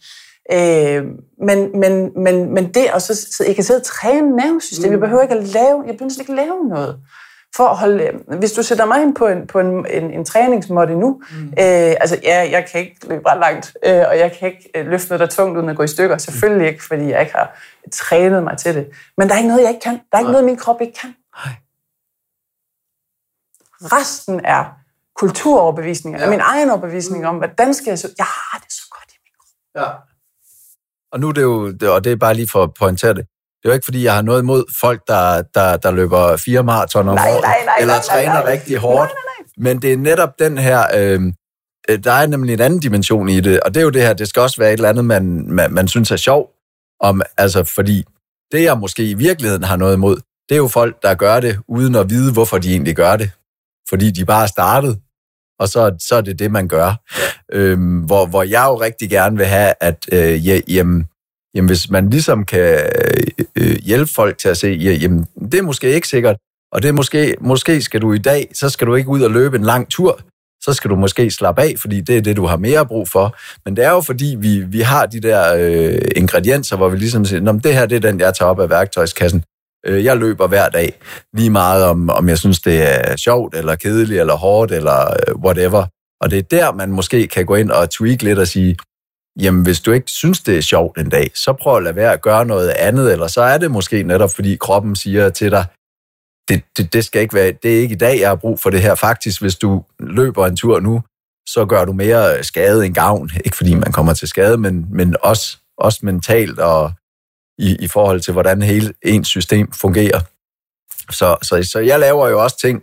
Øh, 0.52 1.04
men, 1.46 1.80
men, 1.80 2.22
men, 2.22 2.54
men 2.54 2.74
det, 2.74 2.92
og 2.92 3.02
så, 3.02 3.14
så 3.14 3.44
jeg 3.46 3.54
kan 3.54 3.64
sidde 3.64 3.80
og 3.80 3.86
træne 3.86 4.36
nervesystemet. 4.36 4.90
Mm. 4.90 4.92
Jeg 4.92 5.00
behøver 5.00 5.22
ikke 5.22 5.34
at 5.34 5.44
lave, 5.44 5.84
jeg 5.86 5.96
behøver 5.96 6.20
ikke 6.20 6.32
at 6.32 6.36
lave 6.36 6.68
noget 6.68 7.00
for 7.58 7.68
at 7.68 7.76
holde... 7.76 8.10
Hvis 8.38 8.52
du 8.52 8.62
sætter 8.62 8.84
mig 8.84 9.02
ind 9.02 9.14
på 9.14 9.26
en, 9.26 9.46
på 9.46 9.60
en, 9.60 9.86
en, 9.86 10.10
en 10.10 10.24
træningsmåtte 10.24 10.94
nu, 10.94 11.22
mm. 11.30 11.46
øh, 11.46 11.94
altså 12.02 12.20
ja, 12.22 12.48
jeg 12.50 12.66
kan 12.70 12.80
ikke 12.80 13.08
løbe 13.08 13.28
ret 13.28 13.38
langt, 13.38 13.76
øh, 13.86 14.04
og 14.08 14.18
jeg 14.18 14.32
kan 14.38 14.48
ikke 14.48 14.70
øh, 14.74 14.86
løfte 14.86 15.08
noget, 15.08 15.20
der 15.20 15.26
er 15.26 15.30
tungt, 15.30 15.58
uden 15.58 15.68
at 15.68 15.76
gå 15.76 15.82
i 15.82 15.88
stykker. 15.88 16.18
Selvfølgelig 16.18 16.68
ikke, 16.68 16.84
fordi 16.84 17.08
jeg 17.10 17.20
ikke 17.20 17.32
har 17.34 17.58
trænet 17.92 18.42
mig 18.42 18.58
til 18.58 18.74
det. 18.74 18.90
Men 19.16 19.28
der 19.28 19.34
er 19.34 19.38
ikke 19.38 19.48
noget, 19.48 19.62
jeg 19.62 19.70
ikke 19.70 19.80
kan. 19.80 19.92
Der 19.92 20.16
er 20.16 20.18
ikke 20.18 20.26
Nej. 20.26 20.32
noget, 20.32 20.44
min 20.44 20.56
krop 20.56 20.80
ikke 20.80 20.98
kan. 21.00 21.14
Nej. 21.44 21.54
Resten 23.80 24.40
er 24.44 24.64
kulturoverbevisninger, 25.16 26.20
ja. 26.20 26.30
min 26.30 26.40
egen 26.40 26.70
overbevisning 26.70 27.26
om, 27.26 27.36
hvordan 27.36 27.74
skal 27.74 27.90
jeg 27.90 27.98
så... 27.98 28.08
Jeg 28.18 28.26
har 28.26 28.58
det 28.58 28.72
så 28.72 28.82
godt 28.90 29.10
i 29.14 29.18
min 29.24 29.32
krop. 29.38 29.82
Ja. 29.82 29.90
Og 31.12 31.20
nu 31.20 31.28
er 31.28 31.32
det 31.32 31.42
jo, 31.42 31.72
og 31.94 32.04
det 32.04 32.12
er 32.12 32.16
bare 32.16 32.34
lige 32.34 32.48
for 32.48 32.62
at 32.62 32.74
pointere 32.74 33.14
det, 33.14 33.26
det 33.62 33.64
er 33.64 33.68
jo 33.68 33.72
ikke, 33.72 33.84
fordi 33.84 34.04
jeg 34.04 34.14
har 34.14 34.22
noget 34.22 34.42
imod 34.42 34.64
folk, 34.80 35.02
der, 35.06 35.42
der, 35.54 35.76
der 35.76 35.90
løber 35.90 36.36
fire 36.36 36.62
maraton 36.62 37.08
om 37.08 37.18
året, 37.18 37.44
eller 37.80 37.94
nej, 37.94 38.02
træner 38.02 38.32
nej, 38.32 38.42
nej. 38.42 38.52
rigtig 38.52 38.76
hårdt. 38.76 38.96
Nej, 38.96 39.22
nej, 39.26 39.46
nej. 39.56 39.72
Men 39.72 39.82
det 39.82 39.92
er 39.92 39.96
netop 39.96 40.38
den 40.38 40.58
her... 40.58 40.86
Øhm, 40.96 41.32
øh, 41.88 41.98
der 42.04 42.12
er 42.12 42.26
nemlig 42.26 42.52
en 42.52 42.60
anden 42.60 42.80
dimension 42.80 43.28
i 43.28 43.40
det, 43.40 43.60
og 43.60 43.74
det 43.74 43.80
er 43.80 43.84
jo 43.84 43.90
det 43.90 44.02
her, 44.02 44.12
det 44.12 44.28
skal 44.28 44.42
også 44.42 44.56
være 44.58 44.68
et 44.68 44.76
eller 44.76 44.88
andet, 44.88 45.04
man, 45.04 45.50
man, 45.50 45.72
man 45.72 45.88
synes 45.88 46.10
er 46.10 46.16
sjov. 46.16 46.50
Om, 47.00 47.22
altså, 47.38 47.64
fordi 47.64 48.04
det, 48.52 48.62
jeg 48.62 48.78
måske 48.78 49.10
i 49.10 49.14
virkeligheden 49.14 49.64
har 49.64 49.76
noget 49.76 49.94
imod, 49.94 50.16
det 50.48 50.54
er 50.54 50.56
jo 50.56 50.68
folk, 50.68 51.02
der 51.02 51.14
gør 51.14 51.40
det, 51.40 51.58
uden 51.68 51.94
at 51.94 52.10
vide, 52.10 52.32
hvorfor 52.32 52.58
de 52.58 52.70
egentlig 52.70 52.96
gør 52.96 53.16
det. 53.16 53.30
Fordi 53.88 54.10
de 54.10 54.24
bare 54.24 54.42
er 54.42 54.46
startet, 54.46 54.98
og 55.58 55.68
så, 55.68 55.96
så 56.08 56.14
er 56.16 56.20
det 56.20 56.38
det, 56.38 56.50
man 56.50 56.68
gør. 56.68 56.94
Øhm, 57.52 57.98
hvor, 57.98 58.26
hvor 58.26 58.42
jeg 58.42 58.64
jo 58.68 58.80
rigtig 58.80 59.10
gerne 59.10 59.36
vil 59.36 59.46
have, 59.46 59.74
at 59.80 60.06
øh, 60.12 60.74
jamen, 60.76 61.08
jamen 61.54 61.68
hvis 61.68 61.90
man 61.90 62.10
ligesom 62.10 62.44
kan 62.44 62.74
øh, 62.74 63.44
øh, 63.56 63.76
hjælpe 63.76 64.12
folk 64.14 64.38
til 64.38 64.48
at 64.48 64.56
se, 64.56 64.68
ja, 64.68 64.92
jamen 64.92 65.26
det 65.52 65.54
er 65.54 65.62
måske 65.62 65.94
ikke 65.94 66.08
sikkert, 66.08 66.36
og 66.72 66.82
det 66.82 66.88
er 66.88 66.92
måske, 66.92 67.36
måske 67.40 67.82
skal 67.82 68.00
du 68.00 68.12
i 68.12 68.18
dag, 68.18 68.50
så 68.54 68.70
skal 68.70 68.86
du 68.86 68.94
ikke 68.94 69.08
ud 69.08 69.22
og 69.22 69.30
løbe 69.30 69.56
en 69.56 69.64
lang 69.64 69.88
tur, 69.90 70.20
så 70.62 70.72
skal 70.72 70.90
du 70.90 70.96
måske 70.96 71.30
slappe 71.30 71.62
af, 71.62 71.74
fordi 71.80 72.00
det 72.00 72.16
er 72.16 72.20
det, 72.20 72.36
du 72.36 72.46
har 72.46 72.56
mere 72.56 72.86
brug 72.86 73.08
for. 73.08 73.36
Men 73.64 73.76
det 73.76 73.84
er 73.84 73.90
jo 73.90 74.00
fordi, 74.00 74.36
vi, 74.38 74.60
vi 74.60 74.80
har 74.80 75.06
de 75.06 75.20
der 75.20 75.54
øh, 75.58 75.98
ingredienser, 76.16 76.76
hvor 76.76 76.88
vi 76.88 76.96
ligesom 76.96 77.24
siger, 77.24 77.52
det 77.52 77.74
her 77.74 77.86
det 77.86 77.96
er 77.96 78.10
den, 78.10 78.20
jeg 78.20 78.34
tager 78.34 78.50
op 78.50 78.60
af 78.60 78.70
værktøjskassen. 78.70 79.44
Øh, 79.86 80.04
jeg 80.04 80.16
løber 80.16 80.46
hver 80.46 80.68
dag, 80.68 80.98
lige 81.36 81.50
meget 81.50 81.84
om, 81.84 82.10
om 82.10 82.28
jeg 82.28 82.38
synes, 82.38 82.60
det 82.60 82.82
er 82.82 83.16
sjovt, 83.16 83.56
eller 83.56 83.74
kedeligt, 83.74 84.20
eller 84.20 84.34
hårdt, 84.34 84.72
eller 84.72 85.06
øh, 85.28 85.36
whatever. 85.36 85.86
Og 86.20 86.30
det 86.30 86.38
er 86.38 86.42
der, 86.42 86.72
man 86.72 86.90
måske 86.90 87.26
kan 87.26 87.46
gå 87.46 87.54
ind 87.54 87.70
og 87.70 87.90
tweak 87.90 88.22
lidt 88.22 88.38
og 88.38 88.48
sige, 88.48 88.76
jamen 89.38 89.62
hvis 89.62 89.80
du 89.80 89.92
ikke 89.92 90.10
synes, 90.10 90.40
det 90.40 90.56
er 90.56 90.60
sjovt 90.60 90.98
en 90.98 91.08
dag, 91.08 91.30
så 91.34 91.52
prøv 91.52 91.76
at 91.76 91.82
lade 91.82 91.96
være 91.96 92.12
at 92.12 92.22
gøre 92.22 92.46
noget 92.46 92.68
andet, 92.68 93.12
eller 93.12 93.26
så 93.26 93.40
er 93.40 93.58
det 93.58 93.70
måske 93.70 94.02
netop, 94.02 94.30
fordi 94.34 94.56
kroppen 94.56 94.96
siger 94.96 95.28
til 95.28 95.50
dig, 95.50 95.64
det, 96.48 96.62
det, 96.76 96.92
det 96.92 97.04
skal 97.04 97.22
ikke 97.22 97.34
være, 97.34 97.52
det 97.62 97.76
er 97.76 97.80
ikke 97.80 97.94
i 97.94 97.98
dag, 97.98 98.20
jeg 98.20 98.28
har 98.28 98.36
brug 98.36 98.60
for 98.60 98.70
det 98.70 98.82
her. 98.82 98.94
Faktisk, 98.94 99.40
hvis 99.40 99.56
du 99.56 99.84
løber 100.00 100.46
en 100.46 100.56
tur 100.56 100.80
nu, 100.80 101.02
så 101.48 101.64
gør 101.64 101.84
du 101.84 101.92
mere 101.92 102.44
skade 102.44 102.86
end 102.86 102.94
gavn. 102.94 103.30
Ikke 103.44 103.56
fordi 103.56 103.74
man 103.74 103.92
kommer 103.92 104.14
til 104.14 104.28
skade, 104.28 104.58
men, 104.58 104.86
men 104.90 105.16
også, 105.22 105.56
også 105.78 106.00
mentalt 106.02 106.58
og 106.58 106.92
i, 107.58 107.76
i 107.80 107.88
forhold 107.88 108.20
til, 108.20 108.32
hvordan 108.32 108.62
hele 108.62 108.94
ens 109.02 109.28
system 109.28 109.72
fungerer. 109.72 110.20
Så, 111.10 111.36
så, 111.42 111.68
så 111.72 111.78
jeg 111.78 112.00
laver 112.00 112.28
jo 112.28 112.42
også 112.42 112.58
ting, 112.58 112.82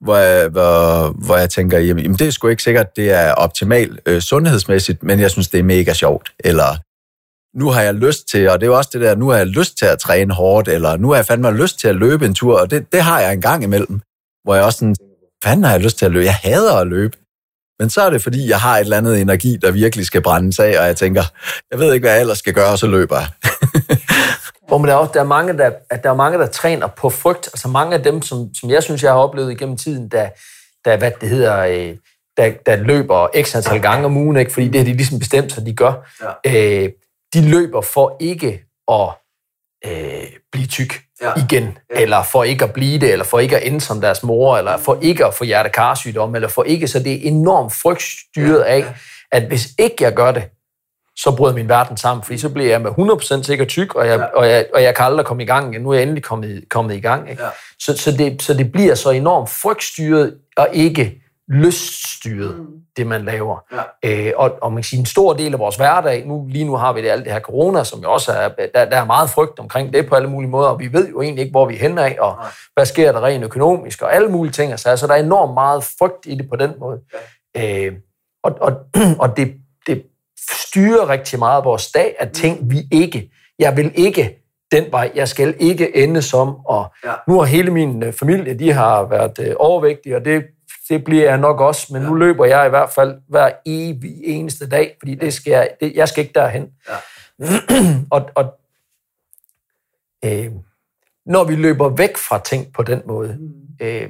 hvor 0.00 0.16
jeg, 0.16 0.48
hvor, 0.48 1.08
hvor 1.26 1.36
jeg 1.36 1.50
tænker, 1.50 1.78
jamen, 1.78 2.14
det 2.14 2.26
er 2.26 2.30
sgu 2.30 2.48
ikke 2.48 2.62
sikkert, 2.62 2.96
det 2.96 3.10
er 3.10 3.32
optimalt 3.32 4.00
øh, 4.06 4.20
sundhedsmæssigt, 4.20 5.02
men 5.02 5.20
jeg 5.20 5.30
synes, 5.30 5.48
det 5.48 5.60
er 5.60 5.64
mega 5.64 5.92
sjovt. 5.92 6.32
Eller 6.38 6.76
nu 7.58 7.70
har 7.70 7.82
jeg 7.82 7.94
lyst 7.94 8.28
til, 8.28 8.50
og 8.50 8.60
det 8.60 8.66
er 8.66 8.70
jo 8.70 8.76
også 8.76 8.90
det 8.92 9.00
der, 9.00 9.16
nu 9.16 9.28
har 9.28 9.36
jeg 9.36 9.46
lyst 9.46 9.78
til 9.78 9.86
at 9.86 9.98
træne 9.98 10.34
hårdt, 10.34 10.68
eller 10.68 10.96
nu 10.96 11.08
har 11.08 11.16
jeg 11.16 11.26
fandme 11.26 11.50
lyst 11.50 11.78
til 11.78 11.88
at 11.88 11.96
løbe 11.96 12.26
en 12.26 12.34
tur, 12.34 12.60
og 12.60 12.70
det, 12.70 12.92
det 12.92 13.02
har 13.02 13.20
jeg 13.20 13.32
en 13.32 13.40
gang 13.40 13.62
imellem, 13.62 14.00
hvor 14.44 14.54
jeg 14.54 14.64
også 14.64 14.78
sådan, 14.78 14.96
fanden 15.44 15.64
har 15.64 15.72
jeg 15.72 15.80
lyst 15.80 15.98
til 15.98 16.04
at 16.04 16.12
løbe? 16.12 16.24
Jeg 16.24 16.34
hader 16.34 16.76
at 16.76 16.86
løbe. 16.86 17.16
Men 17.80 17.90
så 17.90 18.00
er 18.00 18.10
det, 18.10 18.22
fordi 18.22 18.48
jeg 18.48 18.60
har 18.60 18.76
et 18.76 18.80
eller 18.80 18.96
andet 18.96 19.20
energi, 19.20 19.56
der 19.56 19.70
virkelig 19.70 20.06
skal 20.06 20.22
brændes 20.22 20.58
af, 20.58 20.80
og 20.80 20.86
jeg 20.86 20.96
tænker, 20.96 21.22
jeg 21.70 21.78
ved 21.78 21.92
ikke, 21.92 22.04
hvad 22.04 22.12
jeg 22.12 22.20
ellers 22.20 22.38
skal 22.38 22.54
gøre, 22.54 22.70
og 22.70 22.78
så 22.78 22.86
løber 22.86 23.16
jeg. 23.16 23.28
Hvor 24.68 24.78
der 24.78 24.92
er, 24.92 24.96
også, 24.96 25.12
der, 25.12 25.20
er 25.20 25.24
mange, 25.24 25.58
der, 25.58 25.70
at 25.90 26.04
der 26.04 26.10
er 26.10 26.14
mange, 26.14 26.38
der 26.38 26.46
træner 26.46 26.86
på 26.86 27.10
frygt. 27.10 27.46
Altså 27.46 27.68
mange 27.68 27.96
af 27.96 28.02
dem, 28.02 28.22
som, 28.22 28.54
som 28.54 28.70
jeg 28.70 28.82
synes, 28.82 29.02
jeg 29.02 29.12
har 29.12 29.18
oplevet 29.18 29.52
igennem 29.52 29.76
tiden, 29.76 30.08
der, 30.08 30.28
der 30.84 30.96
hvad 30.96 31.12
det 31.20 31.28
hedder, 31.28 31.58
øh, 31.58 31.96
der, 32.36 32.52
der 32.66 32.76
løber 32.76 33.28
x 33.42 33.56
antal 33.56 33.82
gange 33.82 34.06
om 34.06 34.16
ugen, 34.16 34.36
ikke? 34.36 34.52
fordi 34.52 34.68
det 34.68 34.76
har 34.76 34.84
de 34.84 34.92
ligesom 34.92 35.18
bestemt 35.18 35.52
sig, 35.52 35.66
de 35.66 35.74
gør. 35.74 35.92
Ja. 36.44 36.84
Øh, 36.84 36.90
de 37.34 37.50
løber 37.50 37.80
for 37.80 38.16
ikke 38.20 38.64
at 38.92 39.08
øh, 39.86 40.26
blive 40.52 40.66
tyk 40.66 41.00
ja. 41.22 41.32
igen, 41.36 41.78
ja. 41.94 42.00
eller 42.00 42.22
for 42.22 42.44
ikke 42.44 42.64
at 42.64 42.72
blive 42.72 43.00
det, 43.00 43.12
eller 43.12 43.24
for 43.24 43.38
ikke 43.38 43.56
at 43.56 43.66
ende 43.66 43.80
som 43.80 44.00
deres 44.00 44.22
mor, 44.22 44.58
eller 44.58 44.76
for 44.76 44.98
ikke 45.02 45.26
at 45.26 45.34
få 45.34 45.44
hjertekarsygdom, 45.44 46.34
eller 46.34 46.48
for 46.48 46.64
ikke, 46.64 46.88
så 46.88 46.98
det 46.98 47.12
er 47.12 47.30
enormt 47.30 47.72
frygtstyret 47.72 48.60
ja. 48.60 48.74
af, 48.74 48.84
at 49.32 49.42
hvis 49.42 49.68
ikke 49.78 49.96
jeg 50.00 50.12
gør 50.12 50.32
det, 50.32 50.42
så 51.22 51.34
bryder 51.36 51.54
min 51.54 51.68
verden 51.68 51.96
sammen, 51.96 52.24
fordi 52.24 52.38
så 52.38 52.48
bliver 52.48 52.68
jeg 52.68 52.80
med 52.80 52.90
100% 52.90 53.42
sikker 53.42 53.64
tyk, 53.64 53.94
og 53.94 54.06
jeg, 54.06 54.18
ja. 54.18 54.24
og, 54.24 54.48
jeg, 54.48 54.66
og 54.74 54.82
jeg 54.82 54.94
kan 54.94 55.04
aldrig 55.04 55.26
komme 55.26 55.42
i 55.42 55.46
gang 55.46 55.72
igen. 55.72 55.82
Nu 55.82 55.90
er 55.90 55.94
jeg 55.94 56.02
endelig 56.02 56.22
kommet, 56.22 56.64
kommet 56.70 56.94
i 56.94 57.00
gang. 57.00 57.30
Ikke? 57.30 57.42
Ja. 57.42 57.48
Så, 57.78 57.96
så, 57.96 58.12
det, 58.12 58.42
så 58.42 58.54
det 58.54 58.72
bliver 58.72 58.94
så 58.94 59.10
enormt 59.10 59.50
frygtstyret, 59.50 60.34
og 60.56 60.68
ikke 60.72 61.22
lyststyret, 61.48 62.58
mm. 62.58 62.66
det 62.96 63.06
man 63.06 63.24
laver. 63.24 63.58
Ja. 64.04 64.28
Øh, 64.28 64.32
og, 64.36 64.58
og 64.62 64.72
man 64.72 64.82
kan 64.82 64.84
sige, 64.84 65.00
en 65.00 65.06
stor 65.06 65.32
del 65.32 65.52
af 65.52 65.58
vores 65.58 65.76
hverdag, 65.76 66.26
nu, 66.26 66.46
lige 66.50 66.64
nu 66.64 66.76
har 66.76 66.92
vi 66.92 67.02
det 67.02 67.08
alt 67.08 67.24
det 67.24 67.32
her 67.32 67.40
corona, 67.40 67.84
som 67.84 68.00
jo 68.00 68.12
også 68.12 68.32
er, 68.32 68.48
der, 68.48 68.84
der 68.84 68.96
er 68.96 69.04
meget 69.04 69.30
frygt 69.30 69.58
omkring 69.58 69.92
det 69.92 70.08
på 70.08 70.14
alle 70.14 70.28
mulige 70.30 70.50
måder, 70.50 70.68
og 70.68 70.80
vi 70.80 70.92
ved 70.92 71.08
jo 71.08 71.22
egentlig 71.22 71.42
ikke, 71.42 71.52
hvor 71.52 71.66
vi 71.66 71.74
er 71.74 71.78
henad, 71.78 72.18
og 72.18 72.36
Nej. 72.36 72.50
hvad 72.74 72.86
sker 72.86 73.12
der 73.12 73.24
rent 73.24 73.44
økonomisk, 73.44 74.02
og 74.02 74.14
alle 74.14 74.28
mulige 74.28 74.52
ting. 74.52 74.70
Altså, 74.70 74.96
så 74.96 75.06
der 75.06 75.14
er 75.14 75.22
enormt 75.22 75.54
meget 75.54 75.84
frygt 75.98 76.26
i 76.26 76.34
det 76.34 76.48
på 76.48 76.56
den 76.56 76.72
måde. 76.80 77.00
Ja. 77.54 77.86
Øh, 77.86 77.92
og 78.42 78.56
og, 78.60 78.72
og 79.22 79.36
det 79.36 79.54
styrer 80.66 81.08
rigtig 81.08 81.38
meget 81.38 81.64
vores 81.64 81.90
dag 81.90 82.16
af 82.18 82.30
ting, 82.30 82.62
mm. 82.62 82.70
vi 82.70 82.82
ikke. 82.92 83.30
Jeg 83.58 83.76
vil 83.76 83.92
ikke 83.94 84.38
den 84.72 84.92
vej. 84.92 85.12
Jeg 85.14 85.28
skal 85.28 85.54
ikke 85.58 85.96
ende 85.96 86.22
som, 86.22 86.56
og 86.66 86.92
ja. 87.04 87.12
nu 87.28 87.38
har 87.38 87.44
hele 87.44 87.70
min 87.70 88.02
øh, 88.02 88.12
familie, 88.12 88.58
de 88.58 88.72
har 88.72 89.04
været 89.04 89.38
øh, 89.38 89.54
overvægtige, 89.58 90.16
og 90.16 90.24
det, 90.24 90.44
det 90.88 91.04
bliver 91.04 91.24
jeg 91.24 91.38
nok 91.38 91.60
også, 91.60 91.92
men 91.92 92.02
ja. 92.02 92.08
nu 92.08 92.14
løber 92.14 92.44
jeg 92.44 92.66
i 92.66 92.68
hvert 92.68 92.90
fald 92.90 93.16
hver 93.28 93.50
evig 93.66 94.24
eneste 94.24 94.68
dag, 94.68 94.96
fordi 94.98 95.14
det 95.14 95.34
skal 95.34 95.50
jeg, 95.50 95.70
det, 95.80 95.92
jeg 95.94 96.08
skal 96.08 96.22
ikke 96.22 96.34
derhen. 96.34 96.68
Ja. 96.88 96.96
og 98.16 98.30
og 98.34 98.44
øh, 100.24 100.50
når 101.26 101.44
vi 101.44 101.56
løber 101.56 101.88
væk 101.88 102.16
fra 102.16 102.42
ting 102.44 102.72
på 102.72 102.82
den 102.82 103.02
måde, 103.06 103.36
mm. 103.40 103.86
øh, 103.86 104.08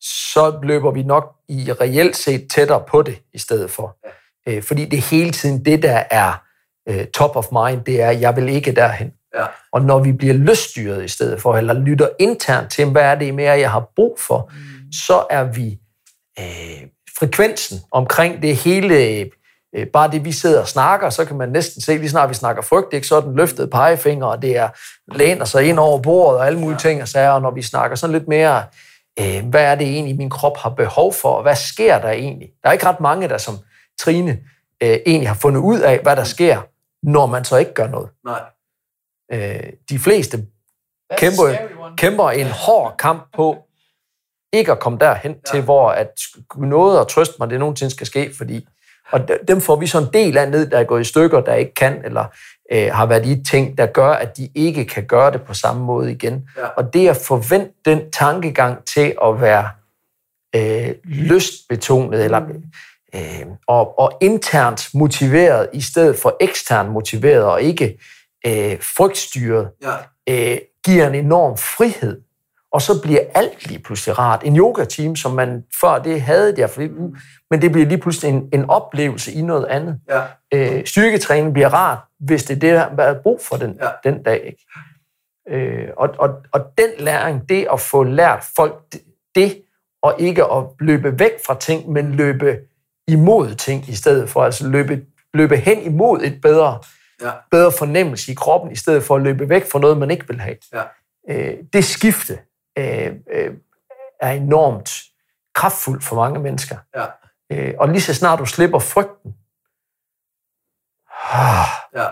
så 0.00 0.60
løber 0.62 0.90
vi 0.90 1.02
nok 1.02 1.34
i 1.48 1.72
reelt 1.72 2.16
set 2.16 2.50
tættere 2.50 2.84
på 2.88 3.02
det 3.02 3.22
i 3.32 3.38
stedet 3.38 3.70
for. 3.70 3.96
Ja. 4.04 4.10
Øh, 4.48 4.62
fordi 4.62 4.84
det 4.84 4.96
er 4.96 5.10
hele 5.10 5.30
tiden 5.30 5.64
det, 5.64 5.82
der 5.82 6.02
er 6.10 6.42
øh, 6.88 7.06
top 7.06 7.36
of 7.36 7.46
mind, 7.52 7.84
det 7.84 8.02
er, 8.02 8.10
jeg 8.10 8.36
vil 8.36 8.48
ikke 8.48 8.72
derhen. 8.72 9.12
Ja. 9.34 9.44
Og 9.72 9.82
når 9.82 9.98
vi 9.98 10.12
bliver 10.12 10.34
lyststyret 10.34 11.04
i 11.04 11.08
stedet 11.08 11.42
for, 11.42 11.56
eller 11.56 11.74
lytter 11.74 12.08
internt 12.18 12.72
til, 12.72 12.84
hvad 12.84 13.02
er 13.02 13.14
det 13.14 13.34
mere, 13.34 13.52
jeg 13.52 13.70
har 13.70 13.90
brug 13.96 14.18
for, 14.26 14.50
mm. 14.52 14.92
så 14.92 15.26
er 15.30 15.44
vi 15.44 15.78
øh, 16.38 16.88
frekvensen 17.18 17.78
omkring 17.92 18.42
det 18.42 18.56
hele, 18.56 18.96
øh, 19.76 19.86
bare 19.86 20.10
det 20.10 20.24
vi 20.24 20.32
sidder 20.32 20.60
og 20.60 20.68
snakker, 20.68 21.10
så 21.10 21.24
kan 21.24 21.36
man 21.36 21.48
næsten 21.48 21.82
se, 21.82 21.96
lige 21.96 22.10
snart 22.10 22.28
vi 22.28 22.34
snakker 22.34 22.62
frygt, 22.62 22.94
ikke, 22.94 23.06
så 23.06 23.16
er 23.16 23.20
den 23.20 23.36
løftet 23.36 23.70
pegefinger, 23.70 24.26
og 24.26 24.42
det 24.42 24.56
er 24.56 24.68
læner 25.14 25.44
sig 25.44 25.64
ind 25.64 25.78
over 25.78 26.02
bordet 26.02 26.38
og 26.38 26.46
alle 26.46 26.58
mulige 26.58 26.78
ja. 26.84 26.88
ting 26.88 27.02
og 27.02 27.08
sager, 27.08 27.30
og 27.30 27.42
når 27.42 27.50
vi 27.50 27.62
snakker 27.62 27.96
sådan 27.96 28.14
lidt 28.14 28.28
mere, 28.28 28.64
øh, 29.20 29.44
hvad 29.50 29.64
er 29.64 29.74
det 29.74 29.86
egentlig, 29.86 30.16
min 30.16 30.30
krop 30.30 30.56
har 30.56 30.70
behov 30.70 31.12
for, 31.14 31.28
og 31.28 31.42
hvad 31.42 31.56
sker 31.56 31.98
der 31.98 32.10
egentlig? 32.10 32.48
Der 32.62 32.68
er 32.68 32.72
ikke 32.72 32.86
ret 32.86 33.00
mange, 33.00 33.28
der 33.28 33.38
som 33.38 33.58
Trine 34.00 34.30
øh, 34.82 34.98
egentlig 35.06 35.28
har 35.28 35.34
fundet 35.34 35.60
ud 35.60 35.80
af, 35.80 35.98
hvad 36.02 36.16
der 36.16 36.24
sker, 36.24 36.62
når 37.02 37.26
man 37.26 37.44
så 37.44 37.56
ikke 37.56 37.74
gør 37.74 37.86
noget. 37.86 38.08
Nej. 38.24 38.42
Øh, 39.32 39.72
de 39.90 39.98
fleste 39.98 40.46
kæmper, 41.18 41.56
kæmper 41.96 42.30
en 42.30 42.46
hård 42.46 42.96
kamp 42.98 43.28
på 43.34 43.56
ikke 44.52 44.72
at 44.72 44.80
komme 44.80 44.98
derhen 44.98 45.32
ja. 45.32 45.52
til, 45.52 45.62
hvor 45.62 45.90
at 45.90 46.12
noget 46.56 47.00
at 47.00 47.08
trøste 47.08 47.34
mig, 47.38 47.50
det 47.50 47.58
nogensinde 47.58 47.90
skal 47.90 48.06
ske, 48.06 48.32
fordi 48.38 48.66
og 49.12 49.28
dem 49.48 49.60
får 49.60 49.76
vi 49.76 49.86
så 49.86 49.98
en 49.98 50.08
del 50.12 50.38
af 50.38 50.50
ned, 50.50 50.70
der 50.70 50.78
er 50.78 50.84
gået 50.84 51.00
i 51.00 51.04
stykker, 51.04 51.40
der 51.40 51.54
ikke 51.54 51.74
kan, 51.74 52.04
eller 52.04 52.24
øh, 52.72 52.92
har 52.92 53.06
været 53.06 53.26
i 53.26 53.42
ting, 53.42 53.78
der 53.78 53.86
gør, 53.86 54.10
at 54.10 54.36
de 54.36 54.48
ikke 54.54 54.84
kan 54.84 55.06
gøre 55.06 55.32
det 55.32 55.42
på 55.42 55.54
samme 55.54 55.84
måde 55.84 56.12
igen. 56.12 56.48
Ja. 56.56 56.66
Og 56.66 56.94
det 56.94 57.08
at 57.08 57.16
forvente 57.16 57.72
den 57.84 58.10
tankegang 58.10 58.84
til 58.84 59.14
at 59.24 59.40
være 59.40 59.68
øh, 60.56 60.94
lystbetonet, 61.04 62.24
eller 62.24 62.40
øh, 63.14 63.46
og, 63.68 63.98
og 63.98 64.12
internt 64.20 64.88
motiveret, 64.94 65.68
i 65.72 65.80
stedet 65.80 66.16
for 66.18 66.36
eksternt 66.40 66.90
motiveret, 66.90 67.44
og 67.44 67.62
ikke 67.62 67.98
øh, 68.46 68.76
frygtstyret, 68.96 69.70
Ja. 69.82 70.52
øh, 70.52 70.58
giver 70.84 71.06
en 71.08 71.14
enorm 71.14 71.56
frihed. 71.56 72.20
Og 72.72 72.82
så 72.82 73.02
bliver 73.02 73.20
alt 73.34 73.66
lige 73.66 73.78
pludselig 73.82 74.18
rart. 74.18 74.42
En 74.44 74.56
yoga-team, 74.56 75.16
som 75.16 75.32
man 75.32 75.64
før 75.80 75.98
det 75.98 76.22
havde 76.22 76.56
der, 76.56 76.66
fordi, 76.66 76.88
men 77.50 77.62
det 77.62 77.72
bliver 77.72 77.86
lige 77.86 77.98
pludselig 77.98 78.28
en, 78.34 78.48
en 78.52 78.70
oplevelse 78.70 79.32
i 79.32 79.42
noget 79.42 79.64
andet. 79.66 80.00
Ja. 80.10 80.22
Øh, 80.54 80.86
styrketræning 80.86 81.52
bliver 81.52 81.68
rart, 81.68 81.98
hvis 82.20 82.44
det 82.44 82.56
er 82.56 82.60
det, 82.60 82.98
der 82.98 83.04
er 83.04 83.22
brug 83.22 83.40
for 83.42 83.56
den, 83.56 83.78
Ja. 83.82 84.10
den 84.10 84.22
dag. 84.22 84.42
Ikke? 84.46 84.66
Øh, 85.82 85.88
og, 85.96 86.08
og, 86.18 86.30
og 86.52 86.60
den 86.78 86.90
læring, 86.98 87.48
det 87.48 87.66
at 87.72 87.80
få 87.80 88.02
lært 88.02 88.44
folk 88.56 88.92
det- 88.92 89.02
det, 89.34 89.62
og 90.02 90.14
ikke 90.18 90.44
at 90.44 90.64
løbe 90.80 91.18
væk 91.18 91.32
fra 91.46 91.56
ting, 91.58 91.90
men 91.92 92.12
løbe 92.12 92.58
imod 93.12 93.54
ting 93.54 93.88
i 93.88 93.94
stedet 93.94 94.30
for, 94.30 94.44
altså 94.44 94.68
løbe, 94.68 95.02
løbe 95.34 95.56
hen 95.56 95.82
imod 95.82 96.20
et 96.22 96.40
bedre, 96.42 96.78
Ja. 97.22 97.30
bedre 97.50 97.72
fornemmelse 97.78 98.32
i 98.32 98.34
kroppen, 98.34 98.72
i 98.72 98.76
stedet 98.76 99.02
for 99.02 99.16
at 99.16 99.22
løbe 99.22 99.48
væk 99.48 99.70
fra 99.70 99.78
noget, 99.78 99.98
man 99.98 100.10
ikke 100.10 100.28
vil 100.28 100.40
have. 100.40 100.56
Ja. 100.72 100.82
Øh, 101.30 101.56
det 101.72 101.84
skifte 101.84 102.38
øh, 102.78 103.12
øh, 103.32 103.54
er 104.20 104.30
enormt 104.30 104.90
kraftfuldt 105.54 106.04
for 106.04 106.16
mange 106.16 106.40
mennesker. 106.40 106.76
Ja. 106.96 107.06
Øh, 107.52 107.74
og 107.78 107.88
lige 107.88 108.00
så 108.00 108.14
snart 108.14 108.38
du 108.38 108.46
slipper 108.46 108.78
frygten, 108.78 109.34
Ja. 112.00 112.08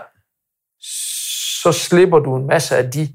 så 1.63 1.71
slipper 1.71 2.19
du 2.19 2.35
en 2.35 2.47
masse 2.47 2.77
af 2.77 2.91
de 2.91 3.09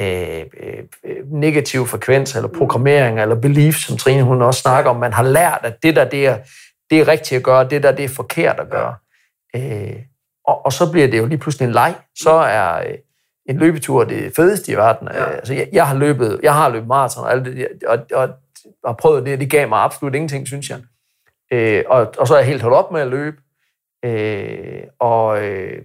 øh, 0.00 0.44
øh, 0.60 0.84
negative 1.32 1.86
frekvenser, 1.86 2.38
eller 2.42 2.58
programmeringer, 2.58 3.22
eller 3.22 3.40
beliefs, 3.40 3.86
som 3.86 3.96
Trine 3.96 4.22
hun 4.22 4.42
også 4.42 4.60
snakker 4.60 4.90
om. 4.90 4.96
Man 4.96 5.12
har 5.12 5.22
lært, 5.22 5.60
at 5.62 5.82
det 5.82 5.96
der, 5.96 6.04
det 6.10 6.26
er, 6.26 6.38
det 6.92 7.00
er 7.00 7.08
rigtigt 7.08 7.38
at 7.38 7.44
gøre, 7.44 7.68
det 7.68 7.82
der, 7.82 7.92
det 7.92 8.04
er 8.04 8.08
forkert 8.08 8.60
at 8.60 8.70
gøre. 8.70 8.94
Øh, 9.56 9.96
og, 10.44 10.66
og 10.66 10.72
så 10.72 10.92
bliver 10.92 11.08
det 11.08 11.18
jo 11.18 11.26
lige 11.26 11.38
pludselig 11.38 11.66
en 11.66 11.72
leg. 11.72 11.94
Så 12.18 12.30
er 12.30 12.88
øh, 12.88 12.94
en 13.46 13.56
løbetur 13.56 14.04
det 14.04 14.32
fedeste 14.36 14.72
i 14.72 14.74
verden. 14.74 15.08
Ja. 15.08 15.22
Øh, 15.22 15.34
altså, 15.34 15.54
jeg, 15.54 15.68
jeg 15.72 15.88
har 15.88 15.94
løbet, 15.94 16.40
jeg 16.42 16.54
har 16.54 16.68
løbet 16.68 16.88
maraton 16.88 17.24
og 17.24 17.32
alt 17.32 17.44
det, 17.44 17.68
og, 17.86 17.98
og, 18.14 18.28
og 18.82 18.88
har 18.88 18.94
prøvet 18.94 19.26
det, 19.26 19.40
det 19.40 19.50
gav 19.50 19.68
mig 19.68 19.78
absolut 19.78 20.14
ingenting, 20.14 20.46
synes 20.46 20.70
jeg. 20.70 20.80
Øh, 21.52 21.84
og, 21.86 22.14
og 22.18 22.28
så 22.28 22.34
er 22.34 22.38
jeg 22.38 22.46
helt 22.46 22.62
holdt 22.62 22.76
op 22.76 22.92
med 22.92 23.00
at 23.00 23.08
løbe. 23.08 23.36
Øh, 24.04 24.82
og 25.00 25.44
øh, 25.44 25.82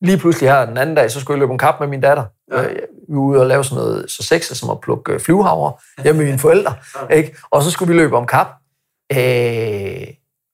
lige 0.00 0.18
pludselig 0.18 0.50
her 0.50 0.66
den 0.66 0.76
anden 0.76 0.96
dag, 0.96 1.10
så 1.10 1.20
skulle 1.20 1.36
jeg 1.36 1.40
løbe 1.40 1.52
en 1.52 1.58
kap 1.58 1.80
med 1.80 1.88
min 1.88 2.00
datter. 2.00 2.24
Ja. 2.52 2.62
Ja. 2.62 2.68
Vi 3.08 3.14
var 3.14 3.20
ude 3.20 3.40
og 3.40 3.46
lave 3.46 3.64
sådan 3.64 3.84
noget 3.84 4.10
så 4.10 4.22
sexet 4.22 4.56
som 4.56 4.70
at 4.70 4.80
plukke 4.80 5.12
øh, 5.12 5.20
flyvehavre 5.20 5.72
hjemme 6.02 6.18
med 6.18 6.26
mine 6.26 6.38
forældre. 6.38 6.74
Ikke? 7.10 7.36
Og 7.50 7.62
så 7.62 7.70
skulle 7.70 7.92
vi 7.92 7.98
løbe 8.00 8.16
om 8.16 8.26
kap. 8.26 8.46
Øh, 9.12 10.06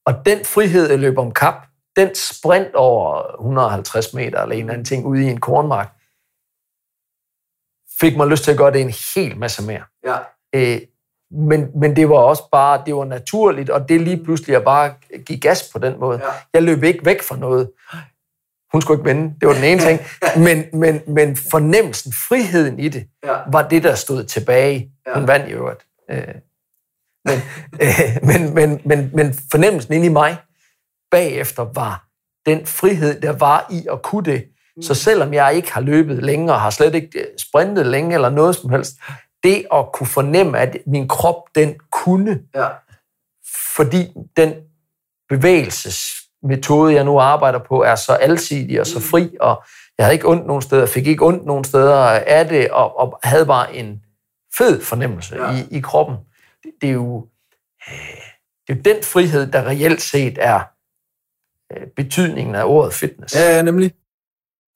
og 0.06 0.26
den 0.26 0.44
frihed 0.44 0.90
at 0.90 1.00
løbe 1.00 1.20
om 1.20 1.32
kap, 1.32 1.54
den 1.96 2.14
sprint 2.14 2.74
over 2.74 3.32
150 3.40 4.14
meter 4.14 4.42
eller 4.42 4.54
en 4.54 4.60
eller 4.60 4.72
anden 4.72 4.84
ting 4.84 5.06
ude 5.06 5.22
i 5.24 5.26
en 5.26 5.40
kornmark, 5.40 5.88
fik 8.00 8.16
mig 8.16 8.26
lyst 8.26 8.44
til 8.44 8.50
at 8.50 8.56
gøre 8.58 8.72
det 8.72 8.80
en 8.80 8.94
hel 9.14 9.36
masse 9.38 9.62
mere. 9.62 9.82
Ja. 10.06 10.16
Øh, 10.54 10.80
men, 11.30 11.80
men 11.80 11.96
det 11.96 12.08
var 12.08 12.16
også 12.16 12.42
bare, 12.52 12.82
det 12.86 12.94
var 12.94 13.04
naturligt, 13.04 13.70
og 13.70 13.88
det 13.88 14.00
lige 14.00 14.24
pludselig 14.24 14.56
at 14.56 14.64
bare 14.64 14.94
give 15.26 15.40
gas 15.40 15.70
på 15.72 15.78
den 15.78 16.00
måde. 16.00 16.20
Ja. 16.24 16.30
Jeg 16.54 16.62
løb 16.62 16.82
ikke 16.82 17.04
væk 17.04 17.22
fra 17.22 17.36
noget. 17.36 17.70
Hun 18.72 18.82
skulle 18.82 19.00
ikke 19.00 19.08
vende, 19.08 19.34
det 19.40 19.48
var 19.48 19.54
den 19.54 19.64
ene 19.64 19.80
ting. 19.80 20.00
Men, 20.46 20.80
men, 20.80 21.00
men 21.14 21.36
fornemmelsen, 21.50 22.12
friheden 22.12 22.78
i 22.78 22.88
det, 22.88 23.08
Ja. 23.24 23.36
var 23.52 23.68
det, 23.68 23.82
der 23.82 23.94
stod 23.94 24.24
tilbage. 24.24 24.92
Ja. 25.06 25.14
Hun 25.18 25.28
vandt 25.28 25.48
i 25.48 25.52
øvrigt. 25.52 25.86
Øh, 26.10 26.34
men, 27.24 27.38
øh, 27.80 28.16
men, 28.28 28.54
men, 28.54 28.80
men, 28.84 29.10
men 29.14 29.34
fornemmelsen 29.50 29.94
inde 29.94 30.06
i 30.06 30.08
mig 30.08 30.36
bagefter 31.10 31.66
var 31.74 32.04
den 32.46 32.66
frihed, 32.66 33.20
der 33.20 33.32
var 33.32 33.66
i 33.70 33.86
at 33.92 34.02
kunne 34.02 34.24
det. 34.24 34.44
Så 34.82 34.94
selvom 34.94 35.34
jeg 35.34 35.54
ikke 35.54 35.72
har 35.72 35.80
løbet 35.80 36.22
længe, 36.22 36.52
og 36.52 36.60
har 36.60 36.70
slet 36.70 36.94
ikke 36.94 37.18
øh, 37.18 37.26
sprintet 37.38 37.86
længe 37.86 38.14
eller 38.14 38.30
noget 38.30 38.56
som 38.56 38.70
helst, 38.70 38.94
det 39.44 39.66
at 39.72 39.92
kunne 39.92 40.06
fornemme, 40.06 40.58
at 40.58 40.76
min 40.86 41.08
krop, 41.08 41.42
den 41.54 41.74
kunne, 41.92 42.40
Ja. 42.54 42.68
fordi 43.76 44.08
den 44.36 44.54
bevægelsesmetode, 45.28 46.94
jeg 46.94 47.04
nu 47.04 47.18
arbejder 47.20 47.58
på, 47.58 47.82
er 47.82 47.94
så 47.94 48.12
alsidig 48.12 48.80
og 48.80 48.86
så 48.86 49.00
fri, 49.00 49.36
og 49.40 49.64
jeg 49.98 50.06
havde 50.06 50.14
ikke 50.14 50.28
ondt 50.28 50.46
nogen 50.46 50.62
steder, 50.62 50.86
fik 50.86 51.06
ikke 51.06 51.26
ondt 51.26 51.46
nogen 51.46 51.64
steder 51.64 51.96
af 52.26 52.48
det, 52.48 52.70
og, 52.70 52.98
og 52.98 53.18
havde 53.24 53.46
bare 53.46 53.74
en 53.74 54.00
fed 54.58 54.82
fornemmelse 54.82 55.36
ja. 55.36 55.50
i, 55.50 55.76
i 55.76 55.80
kroppen. 55.80 56.16
Det, 56.84 56.90
er 56.90 56.94
jo, 56.94 57.26
øh, 57.88 57.94
det 58.66 58.72
er 58.72 58.74
jo 58.74 58.94
den 58.94 59.02
frihed, 59.02 59.46
der 59.46 59.66
reelt 59.66 60.02
set 60.02 60.38
er 60.40 60.60
øh, 61.72 61.86
betydningen 61.96 62.54
af 62.54 62.64
ordet 62.64 62.94
fitness. 62.94 63.34
Ja, 63.34 63.56
ja, 63.56 63.62
nemlig. 63.62 63.92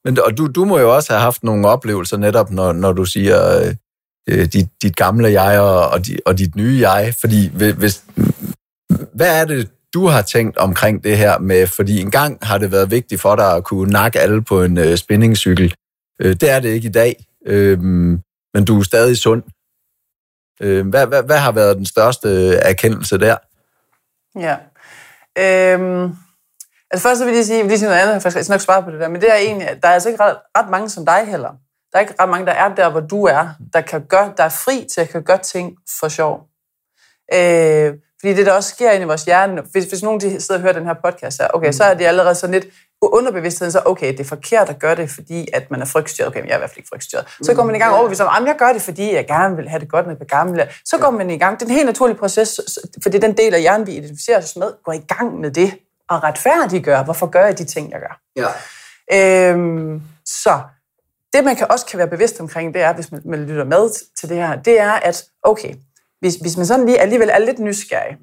Men, 0.04 0.18
og 0.20 0.38
du, 0.38 0.46
du 0.46 0.64
må 0.64 0.78
jo 0.78 0.94
også 0.94 1.12
have 1.12 1.20
haft 1.20 1.44
nogle 1.44 1.68
oplevelser 1.68 2.16
netop, 2.16 2.50
når, 2.50 2.72
når 2.72 2.92
du 2.92 3.04
siger 3.04 3.60
øh, 3.60 3.74
øh 4.28 4.46
dit, 4.52 4.68
dit 4.82 4.96
gamle 4.96 5.42
jeg 5.42 5.60
og, 5.60 5.88
og, 5.88 6.06
di, 6.06 6.18
og 6.26 6.38
dit 6.38 6.56
nye 6.56 6.88
jeg. 6.88 7.14
Fordi 7.20 7.48
hvis, 7.48 7.74
hvis, 7.74 8.04
hvad 9.12 9.40
er 9.40 9.44
det, 9.44 9.70
du 9.94 10.06
har 10.06 10.22
tænkt 10.22 10.56
omkring 10.56 11.04
det 11.04 11.18
her 11.18 11.38
med, 11.38 11.66
fordi 11.66 12.00
engang 12.00 12.38
har 12.42 12.58
det 12.58 12.72
været 12.72 12.90
vigtigt 12.90 13.20
for 13.20 13.36
dig 13.36 13.54
at 13.54 13.64
kunne 13.64 13.92
nakke 13.92 14.20
alle 14.20 14.42
på 14.42 14.62
en 14.62 14.78
øh, 14.78 14.96
spinningcykel. 14.96 15.74
Øh, 16.20 16.36
det 16.40 16.50
er 16.50 16.60
det 16.60 16.68
ikke 16.68 16.88
i 16.88 16.92
dag, 16.92 17.24
øh, 17.46 17.80
men 18.54 18.64
du 18.66 18.78
er 18.78 18.82
stadig 18.82 19.16
sund. 19.16 19.42
Øh, 20.60 20.88
hvad, 20.88 21.06
hvad, 21.06 21.22
hvad 21.22 21.38
har 21.38 21.52
været 21.52 21.76
den 21.76 21.86
største 21.86 22.28
øh, 22.28 22.54
erkendelse 22.62 23.18
der? 23.18 23.36
Ja. 24.38 24.56
Øhm, 25.38 26.16
altså 26.90 27.08
først 27.08 27.18
så 27.18 27.24
vil 27.24 27.30
jeg 27.30 27.36
lige 27.36 27.46
sige, 27.46 27.68
lige 27.68 27.78
sige 27.78 27.88
noget 27.88 28.00
andet, 28.00 28.24
jeg 28.24 28.32
skal 28.32 28.50
nok 28.50 28.60
svare 28.60 28.82
på 28.82 28.90
det 28.90 29.00
der, 29.00 29.08
men 29.08 29.20
det 29.20 29.30
er 29.30 29.36
egentlig, 29.36 29.68
at 29.68 29.82
der 29.82 29.88
er 29.88 29.92
altså 29.92 30.08
ikke 30.08 30.22
ret, 30.22 30.36
ret 30.58 30.70
mange 30.70 30.88
som 30.88 31.06
dig 31.06 31.26
heller. 31.26 31.50
Der 31.92 31.98
er 31.98 32.00
ikke 32.00 32.14
ret 32.20 32.28
mange, 32.28 32.46
der 32.46 32.52
er 32.52 32.74
der, 32.74 32.90
hvor 32.90 33.00
du 33.00 33.24
er, 33.24 33.48
der, 33.72 33.80
kan 33.80 34.06
gøre, 34.08 34.32
der 34.36 34.44
er 34.44 34.48
fri 34.48 34.86
til 34.94 35.00
at 35.00 35.08
kan 35.08 35.22
gøre 35.22 35.38
ting 35.38 35.76
for 36.00 36.08
sjov. 36.08 36.40
Øh, 37.34 37.94
fordi 38.20 38.34
det, 38.34 38.46
der 38.46 38.52
også 38.52 38.70
sker 38.70 38.90
inde 38.90 39.04
i 39.04 39.06
vores 39.06 39.24
hjerne, 39.24 39.62
hvis, 39.72 39.84
hvis 39.84 40.02
nogen 40.02 40.20
de 40.20 40.40
sidder 40.40 40.54
og 40.54 40.62
hører 40.62 40.72
den 40.72 40.86
her 40.86 40.94
podcast 41.04 41.40
her, 41.40 41.48
okay, 41.54 41.72
så 41.72 41.84
er 41.84 41.94
de 41.94 42.08
allerede 42.08 42.34
sådan 42.34 42.54
lidt 42.54 42.66
underbevidstheden, 43.02 43.72
så 43.72 43.82
okay, 43.84 44.12
det 44.12 44.20
er 44.20 44.24
forkert 44.24 44.68
at 44.68 44.78
gøre 44.78 44.96
det, 44.96 45.10
fordi 45.10 45.48
at 45.52 45.70
man 45.70 45.80
er 45.80 45.84
frygtstyret. 45.84 46.28
Okay, 46.28 46.40
men 46.40 46.48
jeg 46.48 46.54
er 46.54 46.58
i 46.58 46.60
hvert 46.60 46.70
fald 46.70 46.78
ikke 46.78 46.88
frygtstyret. 46.92 47.24
Så 47.42 47.54
går 47.54 47.64
man 47.64 47.74
i 47.74 47.78
gang 47.78 47.94
overbevist 47.94 48.20
om, 48.20 48.42
at 48.42 48.48
jeg 48.48 48.56
gør 48.58 48.72
det, 48.72 48.82
fordi 48.82 49.14
jeg 49.14 49.26
gerne 49.26 49.56
vil 49.56 49.68
have 49.68 49.80
det 49.80 49.88
godt 49.88 50.06
med 50.06 50.16
det 50.16 50.30
gamle. 50.30 50.68
Så 50.84 50.98
går 50.98 51.10
man 51.10 51.30
i 51.30 51.38
gang. 51.38 51.60
Det 51.60 51.66
er 51.66 51.70
en 51.70 51.74
helt 51.74 51.86
naturlig 51.86 52.16
proces, 52.16 52.60
for 53.02 53.10
det 53.10 53.24
er 53.24 53.28
den 53.28 53.36
del 53.36 53.54
af 53.54 53.60
hjernen, 53.60 53.86
vi 53.86 53.92
identificerer 53.92 54.38
os 54.38 54.56
med, 54.56 54.72
går 54.84 54.92
i 54.92 55.04
gang 55.08 55.40
med 55.40 55.50
det 55.50 55.78
og 56.08 56.22
retfærdiggør, 56.22 57.02
hvorfor 57.02 57.26
gør 57.26 57.44
jeg 57.44 57.58
de 57.58 57.64
ting, 57.64 57.92
jeg 57.92 58.00
gør. 58.00 58.20
Ja. 58.36 59.50
Øhm, 59.50 60.02
så 60.24 60.60
det, 61.32 61.44
man 61.44 61.56
kan 61.56 61.66
også 61.70 61.86
kan 61.86 61.98
være 61.98 62.08
bevidst 62.08 62.40
omkring, 62.40 62.74
det 62.74 62.82
er, 62.82 62.92
hvis 62.92 63.12
man, 63.12 63.22
man 63.24 63.44
lytter 63.44 63.64
med 63.64 63.90
til 64.20 64.28
det 64.28 64.36
her, 64.36 64.62
det 64.62 64.80
er, 64.80 64.92
at 64.92 65.24
okay, 65.42 65.74
hvis, 66.20 66.34
hvis 66.34 66.56
man 66.56 66.66
sådan 66.66 66.86
lige 66.86 67.00
alligevel 67.00 67.30
er 67.32 67.38
lidt 67.38 67.58
nysgerrig 67.58 68.16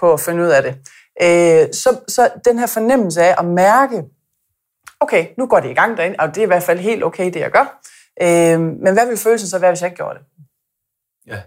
på 0.00 0.12
at 0.12 0.20
finde 0.20 0.42
ud 0.42 0.48
af 0.48 0.62
det, 0.62 0.74
øh, 1.22 1.74
så, 1.74 1.98
så 2.08 2.30
den 2.44 2.58
her 2.58 2.66
fornemmelse 2.66 3.22
af 3.22 3.34
at 3.38 3.44
mærke, 3.44 4.02
okay, 5.00 5.26
nu 5.38 5.46
går 5.46 5.60
det 5.60 5.70
i 5.70 5.74
gang 5.74 5.96
derinde, 5.96 6.16
og 6.18 6.28
det 6.28 6.38
er 6.38 6.42
i 6.42 6.46
hvert 6.46 6.62
fald 6.62 6.78
helt 6.78 7.04
okay, 7.04 7.24
det 7.24 7.40
jeg 7.40 7.50
gør. 7.50 7.80
Øh, 8.22 8.60
men 8.60 8.92
hvad 8.92 9.06
vil 9.06 9.16
følelsen 9.16 9.48
så 9.48 9.58
være, 9.58 9.70
hvis 9.70 9.80
jeg 9.80 9.86
ikke 9.86 9.96
gjorde 9.96 10.18
det? 10.18 10.26
Ja. 11.26 11.42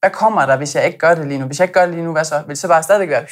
Hvad 0.00 0.10
kommer 0.10 0.46
der, 0.46 0.56
hvis 0.56 0.74
jeg 0.74 0.86
ikke 0.86 0.98
gør 0.98 1.14
det 1.14 1.26
lige 1.26 1.38
nu? 1.38 1.46
Hvis 1.46 1.60
jeg 1.60 1.64
ikke 1.64 1.74
gør 1.74 1.86
det 1.86 1.94
lige 1.94 2.04
nu, 2.04 2.12
hvad 2.12 2.24
så? 2.24 2.38
Vil 2.38 2.48
det 2.48 2.58
så 2.58 2.68
bare 2.68 2.82
stadigvæk 2.82 3.08
være... 3.08 3.26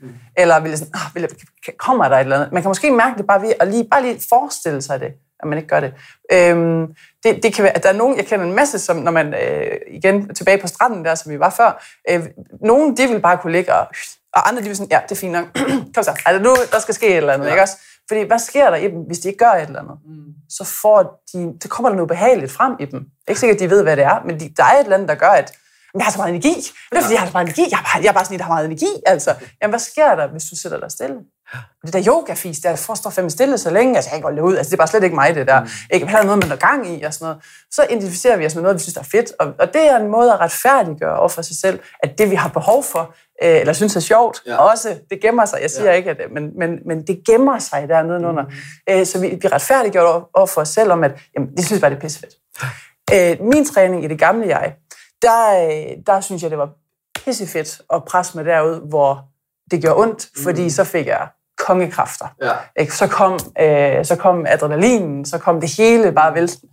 Mm. 0.00 0.14
Eller 0.36 0.60
vil 0.60 0.70
det 0.70 0.78
sådan, 0.78 0.94
oh, 0.94 1.14
vil 1.14 1.22
det, 1.22 1.78
kommer 1.78 2.08
der 2.08 2.16
et 2.16 2.20
eller 2.20 2.36
andet? 2.36 2.52
Man 2.52 2.62
kan 2.62 2.68
måske 2.68 2.90
mærke 2.90 3.18
det 3.18 3.26
bare 3.26 3.42
ved 3.42 3.52
at 3.60 3.68
lige, 3.68 3.88
bare 3.90 4.02
lige 4.02 4.20
forestille 4.28 4.82
sig 4.82 5.00
det, 5.00 5.12
at 5.40 5.48
man 5.48 5.58
ikke 5.58 5.68
gør 5.68 5.80
det. 5.80 5.94
Øhm, 6.32 6.94
det, 7.24 7.42
det 7.42 7.54
kan 7.54 7.64
være, 7.64 7.76
at 7.76 7.82
der 7.82 7.88
er 7.88 7.92
nogen, 7.92 8.16
jeg 8.16 8.26
kender 8.26 8.46
en 8.46 8.54
masse, 8.54 8.78
som 8.78 8.96
når 8.96 9.12
man, 9.12 9.34
øh, 9.34 9.76
igen 9.88 10.34
tilbage 10.34 10.58
på 10.58 10.66
stranden 10.66 11.04
der, 11.04 11.14
som 11.14 11.32
vi 11.32 11.38
var 11.38 11.50
før, 11.50 11.84
øh, 12.10 12.26
nogen, 12.60 12.96
de 12.96 13.08
vil 13.08 13.20
bare 13.20 13.38
kunne 13.38 13.52
ligge 13.52 13.74
og, 13.74 13.86
og 14.38 14.48
andre, 14.48 14.62
de 14.62 14.66
vil 14.66 14.76
sådan, 14.76 14.90
ja, 14.90 15.00
det 15.08 15.12
er 15.16 15.20
fint 15.20 15.32
nok. 15.32 15.46
Kom 15.94 16.02
så, 16.04 16.14
altså 16.26 16.42
nu, 16.42 16.56
der 16.72 16.78
skal 16.78 16.94
ske 16.94 17.06
et 17.08 17.16
eller 17.16 17.32
andet, 17.32 17.46
ja. 17.46 17.50
ikke 17.52 17.62
også? 17.62 17.76
Fordi 18.08 18.22
hvad 18.22 18.38
sker 18.38 18.70
der 18.70 18.76
i 18.76 18.88
dem, 18.88 19.00
hvis 19.06 19.18
de 19.18 19.28
ikke 19.28 19.44
gør 19.44 19.50
et 19.50 19.66
eller 19.66 19.80
andet? 19.80 19.96
Mm. 20.06 20.32
Så, 20.48 20.64
får 20.64 21.22
de, 21.32 21.54
så 21.62 21.68
kommer 21.68 21.88
der 21.88 21.96
noget 21.96 22.08
behageligt 22.08 22.52
frem 22.52 22.72
i 22.80 22.84
dem. 22.84 23.00
Ikke 23.28 23.40
sikkert, 23.40 23.56
at 23.56 23.60
de 23.60 23.70
ved, 23.70 23.82
hvad 23.82 23.96
det 23.96 24.04
er, 24.04 24.22
men 24.26 24.40
de, 24.40 24.48
der 24.56 24.64
er 24.64 24.74
et 24.74 24.84
eller 24.84 24.94
andet, 24.96 25.08
der 25.08 25.14
gør, 25.14 25.30
at 25.30 25.52
"Men 25.94 26.00
jeg 26.00 26.06
har 26.06 26.12
så 26.12 26.18
meget 26.18 26.30
energi. 26.34 26.54
Men 26.54 26.90
det 26.90 26.98
er, 26.98 27.02
fordi 27.02 27.14
jeg 27.14 27.20
har 27.20 27.26
så 27.26 27.32
meget 27.32 27.46
energi. 27.46 27.62
Jeg 27.70 27.78
er 27.78 27.82
bare, 27.82 28.02
jeg 28.02 28.08
er 28.08 28.12
bare 28.12 28.24
sådan 28.24 28.34
en, 28.34 28.38
der 28.38 28.44
har 28.44 28.52
meget 28.54 28.66
energi. 28.66 28.92
Altså, 29.06 29.34
jamen, 29.62 29.72
hvad 29.72 29.80
sker 29.80 30.14
der, 30.14 30.26
hvis 30.26 30.44
du 30.50 30.56
sætter 30.56 30.80
dig 30.80 30.90
stille? 30.90 31.16
Det 31.84 31.92
der 31.92 32.02
yoga-fis, 32.08 32.58
der 32.58 32.76
forstår 32.76 33.10
fandme 33.10 33.30
stille 33.30 33.58
så 33.58 33.70
længe, 33.70 33.96
altså 33.96 34.10
jeg 34.12 34.22
kan 34.22 34.36
det 34.36 34.42
ud, 34.42 34.56
altså 34.56 34.70
det 34.70 34.76
er 34.76 34.78
bare 34.78 34.88
slet 34.88 35.04
ikke 35.04 35.14
mig, 35.14 35.34
det 35.34 35.46
der. 35.46 35.60
Mm. 35.60 35.68
Ikke, 35.90 36.06
er 36.06 36.10
der 36.10 36.22
noget, 36.22 36.38
man 36.38 36.48
har 36.48 36.56
gang 36.56 36.88
i 36.94 37.02
og 37.02 37.14
sådan 37.14 37.24
noget. 37.24 37.42
Så 37.70 37.86
identificerer 37.90 38.36
vi 38.36 38.46
os 38.46 38.54
med 38.54 38.62
noget, 38.62 38.74
vi 38.74 38.80
synes, 38.80 38.94
der 38.94 39.00
er 39.00 39.04
fedt, 39.04 39.32
og, 39.40 39.46
og 39.58 39.74
det 39.74 39.90
er 39.90 39.96
en 39.96 40.08
måde 40.08 40.32
at 40.32 40.40
retfærdiggøre 40.40 41.18
over 41.18 41.28
for 41.28 41.42
sig 41.42 41.56
selv, 41.60 41.80
at 42.02 42.18
det, 42.18 42.30
vi 42.30 42.34
har 42.34 42.48
behov 42.48 42.84
for, 42.84 43.14
øh, 43.42 43.60
eller 43.60 43.72
synes 43.72 43.96
er 43.96 44.00
sjovt, 44.00 44.42
Ja. 44.46 44.56
også, 44.56 44.98
det 45.10 45.20
gemmer 45.20 45.44
sig, 45.44 45.58
jeg 45.62 45.70
siger 45.70 45.90
ja. 45.90 45.96
ikke, 45.96 46.10
at 46.10 46.16
men, 46.32 46.58
men, 46.58 46.78
men 46.86 47.06
det 47.06 47.22
gemmer 47.26 47.58
sig 47.58 47.88
der 47.88 48.02
nedenunder. 48.02 48.42
Mm. 48.42 48.50
Øh, 48.90 49.06
så 49.06 49.20
vi, 49.20 49.38
vi 49.42 49.48
retfærdiggør 49.48 50.00
over, 50.00 50.30
over 50.34 50.46
for 50.46 50.60
os 50.60 50.68
selv 50.68 50.92
om, 50.92 51.04
at 51.04 51.12
jamen, 51.34 51.56
det 51.56 51.66
synes 51.66 51.72
jeg 51.72 51.80
bare, 51.80 51.90
det 51.90 51.96
er 51.96 52.00
pissefedt. 52.00 52.34
Øh, 53.14 53.46
min 53.46 53.64
træning 53.64 54.04
i 54.04 54.08
det 54.08 54.18
gamle 54.18 54.46
jeg, 54.46 54.74
der, 55.22 55.66
øh, 55.66 55.96
der 56.06 56.20
synes 56.20 56.42
jeg, 56.42 56.50
det 56.50 56.58
var 56.58 56.70
pissefedt 57.24 57.80
at 57.94 58.04
presse 58.04 58.36
mig 58.36 58.44
derud, 58.44 58.88
hvor 58.88 59.24
det 59.70 59.80
gjorde 59.82 59.96
ondt, 59.96 60.28
fordi 60.42 60.62
mm. 60.62 60.70
så 60.70 60.84
fik 60.84 61.06
jeg 61.06 61.28
kongekræfter. 61.58 62.26
Ja. 62.42 62.52
Ikke? 62.80 62.94
Så, 62.94 63.06
kom, 63.06 63.38
øh, 63.60 64.04
så 64.04 64.16
kom 64.16 64.46
adrenalinen, 64.48 65.24
så 65.24 65.38
kom 65.38 65.60
det 65.60 65.76
hele 65.76 66.12
bare 66.12 66.34
vælten. 66.34 66.68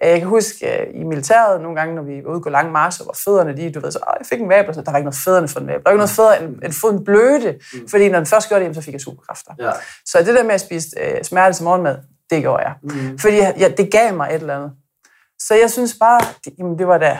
Jeg 0.00 0.18
kan 0.18 0.28
huske 0.28 0.80
øh, 0.80 0.86
i 1.00 1.04
militæret 1.04 1.60
nogle 1.60 1.76
gange, 1.76 1.94
når 1.94 2.02
vi 2.02 2.24
var 2.24 2.30
ude 2.30 2.40
på 2.42 2.48
lange 2.48 2.72
marcher, 2.72 3.04
hvor 3.04 3.14
fødderne, 3.24 3.56
de, 3.56 3.72
du 3.72 3.80
ved, 3.80 3.92
så 3.92 3.98
jeg 4.18 4.26
fik 4.26 4.40
en 4.40 4.48
vabel, 4.48 4.74
så 4.74 4.80
der 4.80 4.90
var 4.90 4.98
ikke 4.98 5.04
noget 5.04 5.22
fødderne 5.24 5.48
for 5.48 5.60
en 5.60 5.66
vabel. 5.66 5.82
Der 5.84 5.90
var 5.90 5.90
ikke 5.90 5.98
noget 5.98 6.10
fødder 6.10 6.34
end, 6.34 6.62
end 6.64 6.72
foden 6.72 7.04
bløde, 7.04 7.58
mm. 7.72 7.88
fordi 7.88 8.08
når 8.08 8.18
den 8.18 8.26
først 8.26 8.48
gjorde 8.48 8.64
det, 8.64 8.74
så 8.74 8.82
fik 8.82 8.92
jeg 8.92 9.00
superkræfter. 9.00 9.52
Ja. 9.58 9.72
Så 10.04 10.18
det 10.18 10.34
der 10.34 10.42
med 10.42 10.54
at 10.54 10.60
spise 10.60 10.88
øh, 11.00 11.24
smerte 11.24 11.56
til 11.56 11.64
morgenmad, 11.64 11.96
det 12.30 12.42
gjorde 12.42 12.62
jeg. 12.62 12.74
Mm. 12.82 13.18
Fordi 13.18 13.36
ja, 13.36 13.68
det 13.76 13.90
gav 13.92 14.14
mig 14.14 14.28
et 14.28 14.34
eller 14.34 14.56
andet. 14.56 14.72
Så 15.38 15.54
jeg 15.54 15.70
synes 15.70 15.96
bare, 16.00 16.20
det, 16.44 16.52
jamen, 16.58 16.78
det 16.78 16.86
var 16.86 16.98
da, 16.98 17.18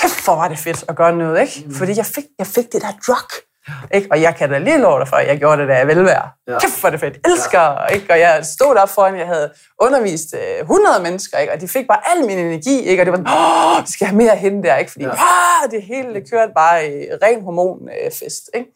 kæft 0.00 0.24
hvor 0.24 0.34
var 0.34 0.48
det 0.48 0.58
fedt 0.58 0.84
at 0.88 0.96
gøre 0.96 1.16
noget, 1.16 1.40
ikke? 1.40 1.62
Mm. 1.66 1.74
Fordi 1.74 1.92
jeg 1.96 2.06
fik, 2.06 2.24
jeg 2.38 2.46
fik 2.46 2.72
det 2.72 2.82
der 2.82 2.92
drug. 3.06 3.51
Ikke? 3.94 4.08
Og 4.10 4.22
jeg 4.22 4.36
kan 4.36 4.50
da 4.50 4.58
lige 4.58 4.78
love 4.78 5.00
dig 5.00 5.08
for, 5.08 5.16
at 5.16 5.26
jeg 5.26 5.38
gjorde 5.38 5.60
det, 5.60 5.68
da 5.68 5.76
jeg 5.76 5.86
velvære. 5.86 6.30
Ja. 6.48 6.58
Kæft 6.58 6.72
for 6.72 6.90
det 6.90 7.00
fedt. 7.00 7.18
Elsker. 7.26 7.60
Ja. 7.60 7.86
Ikke? 7.86 8.12
Og 8.12 8.20
jeg 8.20 8.46
stod 8.46 8.76
op 8.76 8.88
foran, 8.88 9.18
jeg 9.18 9.26
havde 9.26 9.52
undervist 9.80 10.34
100 10.60 10.96
øh, 10.96 11.02
mennesker, 11.02 11.38
ikke? 11.38 11.52
og 11.52 11.60
de 11.60 11.68
fik 11.68 11.86
bare 11.86 12.00
al 12.12 12.26
min 12.26 12.38
energi. 12.38 12.80
Ikke? 12.80 13.02
Og 13.02 13.06
det 13.06 13.12
var 13.12 13.18
sådan, 13.18 13.78
åh, 13.78 13.86
vi 13.86 13.92
skal 13.92 14.06
have 14.06 14.16
mere 14.16 14.36
hende 14.36 14.62
der. 14.62 14.76
Ikke? 14.76 14.92
Fordi 14.92 15.04
ja. 15.04 15.10
ah, 15.10 15.70
det 15.70 15.82
hele 15.82 16.14
det 16.14 16.30
kørte 16.30 16.52
bare 16.56 16.86
i 16.86 16.90
ren 17.22 17.42
hormonfest. 17.42 18.50
Ikke? 18.54 18.68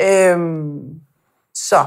Ja. 0.00 0.30
Øhm, 0.30 0.80
så 1.54 1.84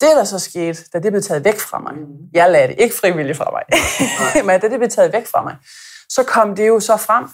det, 0.00 0.08
der 0.16 0.24
så 0.24 0.38
skete, 0.38 0.84
da 0.92 0.98
det 0.98 1.12
blev 1.12 1.22
taget 1.22 1.44
væk 1.44 1.58
fra 1.58 1.78
mig, 1.78 1.94
mm. 1.94 2.06
jeg 2.32 2.50
lagde 2.50 2.68
det 2.68 2.80
ikke 2.80 2.96
frivilligt 2.96 3.38
fra 3.38 3.50
mig, 3.50 3.62
men 4.46 4.60
da 4.60 4.68
det 4.68 4.78
blev 4.78 4.90
taget 4.90 5.12
væk 5.12 5.26
fra 5.26 5.42
mig, 5.42 5.56
så 6.08 6.22
kom 6.22 6.56
det 6.56 6.68
jo 6.68 6.80
så 6.80 6.96
frem. 6.96 7.24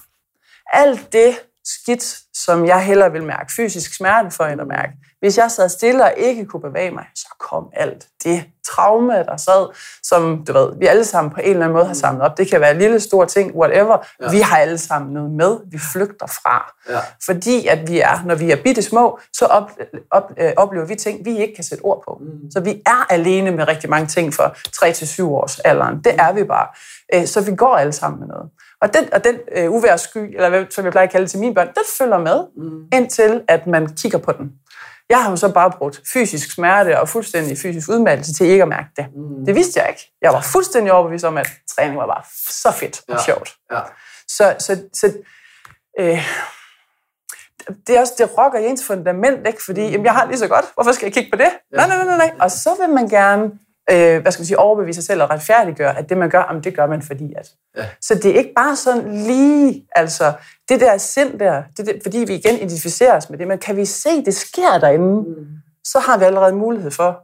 Alt 0.73 1.13
det, 1.13 1.41
skidt, 1.65 2.19
som 2.45 2.67
jeg 2.67 2.85
hellere 2.85 3.13
vil 3.13 3.23
mærke. 3.23 3.53
Fysisk 3.57 3.97
smerte 3.97 4.31
for 4.31 4.45
en 4.45 4.61
at 4.61 4.67
mærke. 4.67 4.93
Hvis 5.21 5.39
jeg 5.39 5.51
sad 5.51 5.69
stille 5.69 6.05
og 6.05 6.13
ikke 6.17 6.47
kunne 6.47 6.63
bevæge 6.63 6.91
mig, 6.91 7.05
så 7.15 7.27
kom 7.39 7.69
alt 7.73 8.07
det 8.25 8.45
traume, 8.71 9.13
der 9.13 9.37
sad, 9.37 9.67
som 10.03 10.45
du 10.45 10.53
ved, 10.53 10.79
vi 10.79 10.87
alle 10.87 11.05
sammen 11.05 11.31
på 11.31 11.41
en 11.41 11.51
eller 11.51 11.65
anden 11.65 11.77
måde 11.77 11.87
har 11.87 11.95
samlet 11.95 12.23
op. 12.23 12.39
Det 12.39 12.51
kan 12.51 12.61
være 12.61 12.71
en 12.71 12.79
lille, 12.79 13.01
stor 13.01 13.25
ting, 13.25 13.55
whatever. 13.55 14.07
Ja. 14.23 14.31
Vi 14.31 14.41
har 14.41 14.57
alle 14.57 14.79
sammen 14.79 15.13
noget 15.13 15.31
med, 15.31 15.57
vi 15.71 15.79
flygter 15.93 16.27
fra. 16.27 16.73
Ja. 16.89 16.99
Fordi 17.25 17.67
at 17.67 17.89
vi 17.91 18.01
er, 18.01 18.25
når 18.25 18.35
vi 18.35 18.51
er 18.51 18.57
bitte 18.57 18.83
små, 18.83 19.19
så 19.33 19.45
op, 19.47 19.71
op, 20.11 20.33
øh, 20.39 20.53
oplever 20.57 20.87
vi 20.87 20.95
ting, 20.95 21.25
vi 21.25 21.39
ikke 21.39 21.55
kan 21.55 21.65
sætte 21.65 21.83
ord 21.83 22.03
på. 22.09 22.21
Mm. 22.21 22.51
Så 22.51 22.61
vi 22.61 22.83
er 22.87 23.13
alene 23.13 23.51
med 23.51 23.69
rigtig 23.69 23.91
mange 23.91 24.07
ting 24.07 24.35
for 24.35 24.57
3-7 24.77 25.23
års 25.23 25.59
alderen. 25.59 26.01
Det 26.05 26.15
er 26.19 26.33
vi 26.33 26.45
bare. 26.45 26.67
Øh, 27.15 27.27
så 27.27 27.41
vi 27.41 27.55
går 27.57 27.77
alle 27.77 27.93
sammen 27.93 28.21
med 28.21 28.29
noget. 28.29 28.51
Og 28.83 28.95
den, 28.95 29.15
og 29.15 29.25
den 29.25 29.37
øh, 29.53 29.71
uværssky, 29.71 30.19
eller 30.19 30.67
som 30.71 30.85
jeg 30.85 30.93
plejer 30.93 31.07
at 31.07 31.13
kalde 31.13 31.23
det 31.23 31.31
til 31.31 31.41
mine 31.41 31.55
børn, 31.55 31.67
den 31.67 31.85
følger 31.99 32.19
med, 32.19 32.45
mm. 32.57 32.89
indtil 32.93 33.43
at 33.49 33.67
man 33.67 33.97
kigger 33.97 34.19
på 34.19 34.33
den. 34.33 34.53
Jeg 35.09 35.23
har 35.23 35.31
jo 35.31 35.37
så 35.37 35.53
bare 35.53 35.71
brugt 35.71 36.01
fysisk 36.13 36.55
smerte 36.55 37.01
og 37.01 37.09
fuldstændig 37.09 37.59
fysisk 37.59 37.89
udmattelse 37.89 38.35
til 38.35 38.47
ikke 38.47 38.63
at 38.63 38.69
mærke 38.69 38.89
det. 38.97 39.07
Mm. 39.17 39.47
Det 39.47 39.55
vidste 39.55 39.81
jeg 39.81 39.89
ikke. 39.89 40.13
Jeg 40.23 40.33
var 40.33 40.41
fuldstændig 40.41 40.93
overbevist 40.93 41.25
om, 41.25 41.39
at 41.39 41.49
træning 41.77 41.99
var 41.99 42.07
bare 42.07 42.23
så 42.49 42.71
fedt 42.71 43.01
og 43.09 43.15
ja. 43.15 43.23
sjovt. 43.23 43.55
Ja. 43.73 43.81
Så, 44.29 44.55
så, 44.59 44.83
så 44.93 45.13
øh, 46.01 46.29
det, 47.87 47.97
er 47.97 48.01
også, 48.01 48.13
det 48.19 48.39
rokker 48.39 48.59
ens 48.59 48.87
fundament, 48.87 49.47
ikke? 49.47 49.65
fordi 49.65 49.87
mm. 49.87 49.91
jamen, 49.91 50.05
jeg 50.05 50.13
har 50.15 50.27
lige 50.27 50.39
så 50.39 50.49
godt. 50.49 50.65
Hvorfor 50.75 50.93
skal 50.93 51.07
jeg 51.07 51.13
kigge 51.13 51.31
på 51.31 51.37
det? 51.37 51.51
Ja. 51.73 51.77
Nej, 51.77 51.87
nej, 51.87 52.05
nej, 52.05 52.17
nej. 52.17 52.31
Og 52.41 52.51
så 52.51 52.71
vil 52.81 52.95
man 52.95 53.09
gerne 53.09 53.51
øh, 53.91 54.23
hvad 54.23 54.33
skal 54.33 54.41
man 54.41 54.47
sige, 54.47 54.59
overbevise 54.59 54.97
sig 55.03 55.05
selv 55.05 55.23
og 55.23 55.31
retfærdiggøre, 55.31 55.99
at 55.99 56.09
det 56.09 56.19
man 56.19 56.31
gør, 56.31 56.45
jamen, 56.49 56.65
det 56.65 56.77
gør 56.77 56.87
man 56.87 57.03
fordi 57.03 57.35
at. 57.37 57.51
Ja. 57.77 57.87
Så 58.01 58.15
det 58.15 58.27
er 58.27 58.35
ikke 58.35 58.53
bare 58.57 58.77
sådan 58.77 59.15
lige, 59.15 59.87
altså 59.97 60.33
det 60.69 60.81
der 60.81 60.97
sind 60.99 61.39
der, 61.39 61.63
det 61.77 61.87
der, 61.87 61.93
fordi 62.03 62.19
vi 62.19 62.35
igen 62.35 62.55
identificerer 62.57 63.17
os 63.17 63.31
med 63.31 63.39
det, 63.39 63.49
men 63.49 63.59
kan 63.59 63.77
vi 63.77 63.85
se, 63.85 64.25
det 64.25 64.35
sker 64.35 64.79
derinde, 64.81 65.23
mm. 65.29 65.47
så 65.85 65.99
har 65.99 66.19
vi 66.19 66.25
allerede 66.25 66.53
mulighed 66.53 66.91
for 66.91 67.21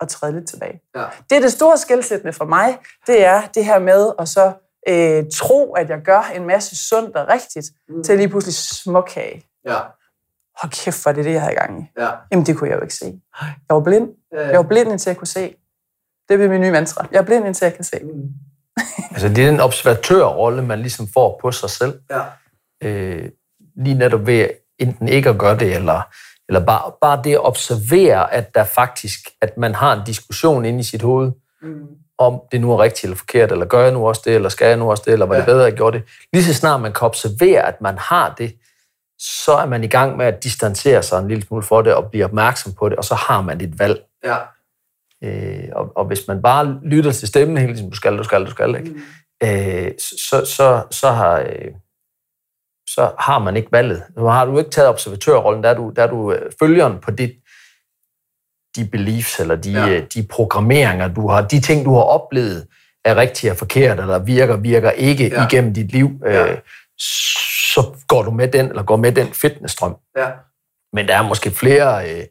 at 0.00 0.08
træde 0.08 0.32
lidt 0.32 0.48
tilbage. 0.48 0.80
Ja. 0.96 1.04
Det 1.30 1.36
er 1.36 1.40
det 1.40 1.52
store 1.52 1.78
skældsættende 1.78 2.32
for 2.32 2.44
mig, 2.44 2.78
det 3.06 3.24
er 3.24 3.42
det 3.54 3.64
her 3.64 3.78
med 3.78 4.12
at 4.18 4.28
så 4.28 4.52
øh, 4.88 5.24
tro, 5.34 5.72
at 5.72 5.90
jeg 5.90 6.00
gør 6.04 6.30
en 6.34 6.46
masse 6.46 6.88
sundt 6.88 7.16
og 7.16 7.28
rigtigt, 7.28 7.66
mm. 7.88 8.02
til 8.02 8.16
lige 8.16 8.28
pludselig 8.28 8.54
småkage. 8.54 9.44
Ja. 9.66 9.78
Hold 10.62 10.72
kæft, 10.72 11.02
for 11.02 11.12
det 11.12 11.24
det, 11.24 11.32
jeg 11.32 11.40
havde 11.40 11.52
i 11.52 11.56
gang 11.56 11.82
i. 11.82 12.00
Ja. 12.00 12.10
Jamen, 12.32 12.46
det 12.46 12.56
kunne 12.56 12.70
jeg 12.70 12.76
jo 12.76 12.82
ikke 12.82 12.94
se. 12.94 13.20
Jeg 13.42 13.76
var 13.76 13.80
blind. 13.80 14.08
Jeg 14.32 14.56
var 14.56 14.62
blind, 14.62 14.90
indtil 14.90 15.10
jeg 15.10 15.16
kunne 15.16 15.26
se. 15.26 15.56
Det 16.28 16.38
bliver 16.38 16.48
min 16.48 16.60
nye 16.60 16.70
mantra. 16.70 17.06
Jeg 17.12 17.18
er 17.18 17.22
blind, 17.22 17.46
indtil 17.46 17.64
jeg 17.64 17.74
kan 17.74 17.84
se. 17.84 17.96
Mm. 18.02 18.28
altså, 19.12 19.28
det 19.28 19.38
er 19.38 19.50
den 19.50 19.60
observatørrolle, 19.60 20.62
man 20.62 20.78
ligesom 20.78 21.08
får 21.14 21.38
på 21.42 21.52
sig 21.52 21.70
selv. 21.70 22.00
Ja. 22.10 22.22
Øh, 22.82 23.28
lige 23.76 23.94
netop 23.94 24.26
ved 24.26 24.48
enten 24.78 25.08
ikke 25.08 25.30
at 25.30 25.38
gøre 25.38 25.58
det, 25.58 25.74
eller, 25.74 26.02
eller 26.48 26.64
bare, 26.64 26.92
bare 27.00 27.20
det 27.24 27.32
at 27.32 27.46
observere, 27.46 28.34
at 28.34 28.54
der 28.54 28.64
faktisk, 28.64 29.20
at 29.42 29.56
man 29.56 29.74
har 29.74 29.92
en 29.92 30.06
diskussion 30.06 30.64
inde 30.64 30.80
i 30.80 30.82
sit 30.82 31.02
hoved, 31.02 31.32
mm. 31.62 31.86
om 32.18 32.40
det 32.52 32.60
nu 32.60 32.72
er 32.72 32.82
rigtigt 32.82 33.04
eller 33.04 33.16
forkert, 33.16 33.52
eller 33.52 33.66
gør 33.66 33.82
jeg 33.82 33.92
nu 33.92 34.08
også 34.08 34.22
det, 34.24 34.34
eller 34.34 34.48
skal 34.48 34.68
jeg 34.68 34.76
nu 34.76 34.90
også 34.90 35.02
det, 35.06 35.12
eller 35.12 35.26
var 35.26 35.34
ja. 35.34 35.40
det 35.40 35.46
bedre, 35.46 35.60
at 35.60 35.70
jeg 35.70 35.76
gjorde 35.76 35.98
det. 35.98 36.06
Lige 36.32 36.44
så 36.44 36.54
snart 36.54 36.80
man 36.80 36.92
kan 36.92 37.06
observere, 37.06 37.62
at 37.62 37.80
man 37.80 37.98
har 37.98 38.34
det, 38.38 38.56
så 39.18 39.52
er 39.52 39.66
man 39.66 39.84
i 39.84 39.86
gang 39.86 40.16
med 40.16 40.26
at 40.26 40.44
distancere 40.44 41.02
sig 41.02 41.18
en 41.18 41.28
lille 41.28 41.46
smule 41.46 41.62
for 41.62 41.82
det, 41.82 41.94
og 41.94 42.10
blive 42.10 42.24
opmærksom 42.24 42.72
på 42.72 42.88
det, 42.88 42.98
og 42.98 43.04
så 43.04 43.14
har 43.14 43.40
man 43.40 43.60
et 43.60 43.78
valg. 43.78 44.02
Ja. 44.24 44.36
Øh, 45.24 45.68
og, 45.72 45.92
og 45.96 46.04
hvis 46.04 46.28
man 46.28 46.42
bare 46.42 46.80
lytter 46.84 47.12
til 47.12 47.28
stemmen 47.28 47.56
hele 47.56 47.74
tiden, 47.74 47.90
du 47.90 47.96
skal, 47.96 48.18
du 48.18 48.24
skal, 48.24 48.46
du 48.46 48.50
skal, 48.50 48.74
ikke? 48.74 48.90
Mm. 48.90 49.00
Øh, 49.42 49.92
så, 49.98 50.44
så, 50.44 50.82
så, 50.90 51.10
har, 51.10 51.40
øh, 51.40 51.72
så 52.88 53.12
har 53.18 53.38
man 53.38 53.56
ikke 53.56 53.72
valget. 53.72 54.02
Nu 54.16 54.24
har 54.24 54.44
du 54.44 54.58
ikke 54.58 54.70
taget 54.70 54.88
observatørrollen, 54.88 55.62
der 55.62 55.70
er 55.70 55.74
du, 55.74 55.92
der 55.96 56.02
er 56.02 56.06
du 56.06 56.32
øh, 56.32 56.52
følgeren 56.58 56.98
på 57.00 57.10
dit, 57.10 57.32
de 58.76 58.84
beliefs, 58.92 59.40
eller 59.40 59.56
de, 59.56 59.72
ja. 59.72 59.88
Øh, 59.88 60.06
de 60.14 60.26
programmeringer, 60.30 61.08
du 61.08 61.28
har, 61.28 61.42
de 61.42 61.60
ting, 61.60 61.84
du 61.84 61.94
har 61.94 62.02
oplevet, 62.02 62.66
er 63.04 63.16
rigtigt 63.16 63.50
og 63.50 63.56
forkert, 63.56 64.00
eller 64.00 64.18
virker, 64.18 64.56
virker 64.56 64.90
ikke 64.90 65.28
ja. 65.28 65.46
igennem 65.46 65.74
dit 65.74 65.92
liv, 65.92 66.10
ja. 66.24 66.52
øh, 66.52 66.58
så 67.74 67.96
går 68.08 68.22
du 68.22 68.30
med 68.30 68.48
den, 68.48 68.68
eller 68.68 68.82
går 68.82 68.96
med 68.96 69.12
den 69.12 69.26
fitnessstrøm. 69.26 69.96
Ja. 70.16 70.30
Men 70.92 71.08
der 71.08 71.16
er 71.16 71.22
måske 71.22 71.50
flere 71.50 72.10
øh, 72.10 72.24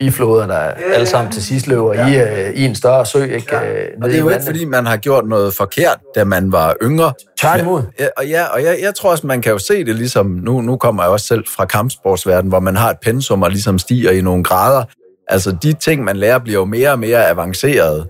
bifloder, 0.00 0.46
der 0.46 0.58
ja, 0.58 0.72
alle 0.94 1.06
sammen 1.06 1.32
til 1.32 1.42
sidst 1.42 1.66
løber 1.66 1.94
ja. 1.94 2.06
i, 2.06 2.50
uh, 2.50 2.54
i 2.54 2.64
en 2.64 2.74
større 2.74 3.06
sø. 3.06 3.22
Ikke, 3.22 3.56
ja. 3.56 3.60
Uh, 3.60 4.02
og 4.02 4.08
det 4.08 4.16
er 4.16 4.20
jo 4.20 4.28
ikke, 4.28 4.44
fordi 4.44 4.64
man 4.64 4.86
har 4.86 4.96
gjort 4.96 5.28
noget 5.28 5.54
forkert, 5.54 5.98
da 6.14 6.24
man 6.24 6.52
var 6.52 6.76
yngre. 6.82 7.12
Tværtimod. 7.40 7.82
Ja, 8.00 8.06
og 8.16 8.26
ja, 8.26 8.44
og 8.44 8.62
jeg, 8.62 8.78
jeg 8.82 8.94
tror 8.94 9.10
også, 9.10 9.26
man 9.26 9.42
kan 9.42 9.52
jo 9.52 9.58
se 9.58 9.84
det 9.84 9.96
ligesom, 9.96 10.26
nu, 10.26 10.60
nu 10.60 10.76
kommer 10.76 11.02
jeg 11.02 11.12
også 11.12 11.26
selv 11.26 11.44
fra 11.56 11.64
kampsportsverdenen, 11.64 12.48
hvor 12.48 12.60
man 12.60 12.76
har 12.76 12.90
et 12.90 12.96
pensum 13.02 13.42
og 13.42 13.50
ligesom 13.50 13.78
stiger 13.78 14.10
i 14.10 14.20
nogle 14.20 14.44
grader. 14.44 14.84
Altså, 15.28 15.56
de 15.62 15.72
ting, 15.72 16.04
man 16.04 16.16
lærer, 16.16 16.38
bliver 16.38 16.58
jo 16.58 16.64
mere 16.64 16.90
og 16.90 16.98
mere 16.98 17.28
avanceret. 17.28 18.06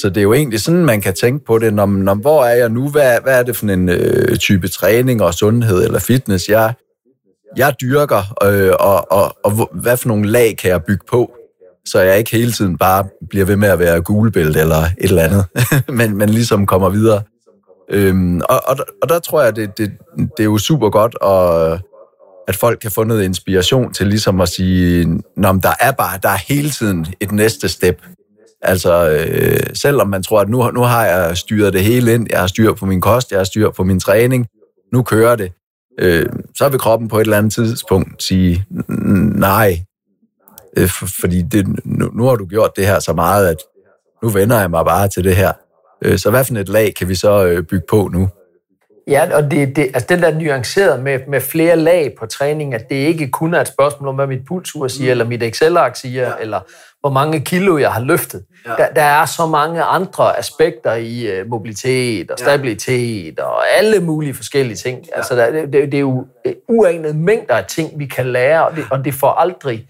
Så 0.00 0.08
det 0.08 0.16
er 0.16 0.22
jo 0.22 0.32
egentlig 0.32 0.60
sådan, 0.60 0.84
man 0.84 1.00
kan 1.00 1.14
tænke 1.14 1.44
på 1.44 1.58
det, 1.58 1.74
når, 1.74 1.86
når 1.86 2.14
hvor 2.14 2.44
er 2.44 2.54
jeg 2.54 2.68
nu? 2.68 2.88
Hvad, 2.88 3.18
hvad 3.22 3.38
er 3.38 3.42
det 3.42 3.56
for 3.56 3.66
en 3.66 3.88
øh, 3.88 4.36
type 4.36 4.68
træning 4.68 5.22
og 5.22 5.34
sundhed 5.34 5.84
eller 5.84 5.98
fitness, 5.98 6.48
jeg, 6.48 6.74
jeg 7.56 7.74
dyrker, 7.80 8.22
øh, 8.42 8.72
og, 8.80 9.12
og, 9.12 9.36
og 9.44 9.68
hvad 9.72 9.96
for 9.96 10.08
nogle 10.08 10.30
lag 10.30 10.56
kan 10.56 10.70
jeg 10.70 10.84
bygge 10.84 11.04
på, 11.10 11.32
så 11.86 12.00
jeg 12.00 12.18
ikke 12.18 12.30
hele 12.30 12.52
tiden 12.52 12.78
bare 12.78 13.04
bliver 13.30 13.44
ved 13.44 13.56
med 13.56 13.68
at 13.68 13.78
være 13.78 14.00
gulebælt 14.00 14.56
eller 14.56 14.76
et 14.76 14.92
eller 14.98 15.22
andet, 15.22 15.44
men, 15.98 16.16
men 16.16 16.28
ligesom 16.28 16.66
kommer 16.66 16.88
videre. 16.88 17.22
Øhm, 17.90 18.40
og, 18.40 18.60
og, 18.66 18.76
og 19.02 19.08
der 19.08 19.18
tror 19.18 19.42
jeg, 19.42 19.56
det, 19.56 19.78
det, 19.78 19.92
det 20.16 20.40
er 20.40 20.44
jo 20.44 20.58
super 20.58 20.90
godt, 20.90 21.14
og, 21.14 21.78
at 22.48 22.56
folk 22.56 22.78
kan 22.78 22.90
få 22.90 23.04
noget 23.04 23.22
inspiration 23.22 23.92
til 23.92 24.06
ligesom 24.06 24.40
at 24.40 24.48
sige, 24.48 25.06
Nå, 25.36 25.52
der 25.62 25.72
er 25.80 25.92
bare, 25.92 26.18
der 26.22 26.28
er 26.28 26.38
hele 26.48 26.70
tiden 26.70 27.06
et 27.20 27.32
næste 27.32 27.68
step. 27.68 28.02
Altså, 28.62 29.10
øh, 29.10 29.60
selvom 29.74 30.08
man 30.08 30.22
tror, 30.22 30.40
at 30.40 30.48
nu, 30.48 30.70
nu 30.70 30.80
har 30.80 31.06
jeg 31.06 31.36
styret 31.36 31.72
det 31.72 31.84
hele 31.84 32.14
ind, 32.14 32.26
jeg 32.30 32.40
har 32.40 32.46
styr 32.46 32.72
på 32.72 32.86
min 32.86 33.00
kost, 33.00 33.30
jeg 33.30 33.38
har 33.38 33.44
styr 33.44 33.70
på 33.70 33.84
min 33.84 34.00
træning, 34.00 34.46
nu 34.92 35.02
kører 35.02 35.36
det, 35.36 35.52
øh, 35.98 36.26
så 36.54 36.68
vil 36.68 36.78
kroppen 36.78 37.08
på 37.08 37.16
et 37.16 37.20
eller 37.20 37.38
andet 37.38 37.52
tidspunkt 37.52 38.22
sige, 38.22 38.64
nej, 39.34 39.84
øh, 40.76 40.88
for, 40.88 41.06
fordi 41.20 41.42
det, 41.42 41.66
nu, 41.84 42.10
nu 42.14 42.24
har 42.24 42.36
du 42.36 42.46
gjort 42.46 42.70
det 42.76 42.86
her 42.86 43.00
så 43.00 43.12
meget, 43.12 43.48
at 43.48 43.56
nu 44.22 44.28
vender 44.28 44.60
jeg 44.60 44.70
mig 44.70 44.84
bare 44.84 45.08
til 45.08 45.24
det 45.24 45.36
her. 45.36 45.52
Øh, 46.02 46.18
så 46.18 46.30
hvad 46.30 46.44
for 46.44 46.54
et 46.54 46.68
lag 46.68 46.94
kan 46.94 47.08
vi 47.08 47.14
så 47.14 47.44
øh, 47.44 47.62
bygge 47.62 47.86
på 47.88 48.08
nu? 48.12 48.28
Ja, 49.08 49.36
og 49.36 49.50
det, 49.50 49.76
det, 49.76 49.82
altså 49.82 50.06
den 50.08 50.22
der 50.22 50.38
nuanceret 50.38 51.02
med, 51.02 51.18
med 51.28 51.40
flere 51.40 51.76
lag 51.76 52.14
på 52.18 52.26
træning, 52.26 52.74
at 52.74 52.88
det 52.88 52.96
ikke 52.96 53.30
kun 53.30 53.54
er 53.54 53.60
et 53.60 53.68
spørgsmål 53.68 54.08
om, 54.08 54.14
hvad 54.14 54.26
mit 54.26 54.46
pulsur 54.48 54.88
siger, 54.88 55.06
mm. 55.06 55.10
eller 55.10 55.24
mit 55.24 55.42
Excel-ark 55.42 55.96
siger, 55.96 56.28
ja. 56.28 56.32
eller 56.40 56.60
hvor 57.00 57.10
mange 57.10 57.40
kilo 57.40 57.78
jeg 57.78 57.92
har 57.92 58.00
løftet. 58.00 58.44
Ja. 58.66 58.70
Der, 58.70 58.88
der 58.92 59.02
er 59.02 59.26
så 59.26 59.46
mange 59.46 59.82
andre 59.82 60.38
aspekter 60.38 60.94
i 60.94 61.40
uh, 61.40 61.48
mobilitet 61.50 62.30
og 62.30 62.38
stabilitet 62.38 63.34
ja. 63.38 63.44
og 63.44 63.62
alle 63.78 64.00
mulige 64.00 64.34
forskellige 64.34 64.76
ting. 64.76 65.06
Ja. 65.08 65.16
Altså, 65.16 65.36
der, 65.36 65.50
det, 65.50 65.72
det 65.72 65.94
er 65.94 65.98
jo 65.98 66.26
øh, 66.46 66.52
uanede 66.68 67.14
mængder 67.14 67.54
af 67.54 67.64
ting, 67.64 67.98
vi 67.98 68.06
kan 68.06 68.26
lære, 68.26 68.66
og 68.66 68.76
det, 68.76 68.84
og 68.90 69.04
det 69.04 69.14
får 69.14 69.30
aldrig 69.30 69.86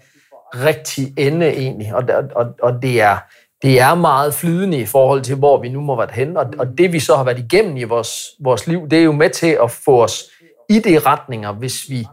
rigtig 0.55 1.13
ende 1.17 1.47
egentlig. 1.47 1.95
Og, 1.95 2.03
og, 2.35 2.45
og 2.61 2.81
det 2.81 3.01
er 3.01 3.17
det 3.61 3.79
er 3.79 3.95
meget 3.95 4.33
flydende 4.33 4.77
i 4.77 4.85
forhold 4.85 5.21
til, 5.21 5.35
hvor 5.35 5.61
vi 5.61 5.69
nu 5.69 5.81
må 5.81 5.95
være 5.95 6.09
hen. 6.11 6.37
Og, 6.37 6.45
og 6.59 6.77
det, 6.77 6.93
vi 6.93 6.99
så 6.99 7.15
har 7.15 7.23
været 7.23 7.39
igennem 7.39 7.77
i 7.77 7.83
vores, 7.83 8.25
vores 8.43 8.67
liv, 8.67 8.89
det 8.89 8.99
er 8.99 9.03
jo 9.03 9.11
med 9.11 9.29
til 9.29 9.57
at 9.63 9.71
få 9.71 10.03
os 10.03 10.23
i 10.69 10.79
de 10.79 10.99
retninger, 10.99 11.51
hvis 11.51 11.89
vi 11.89 12.07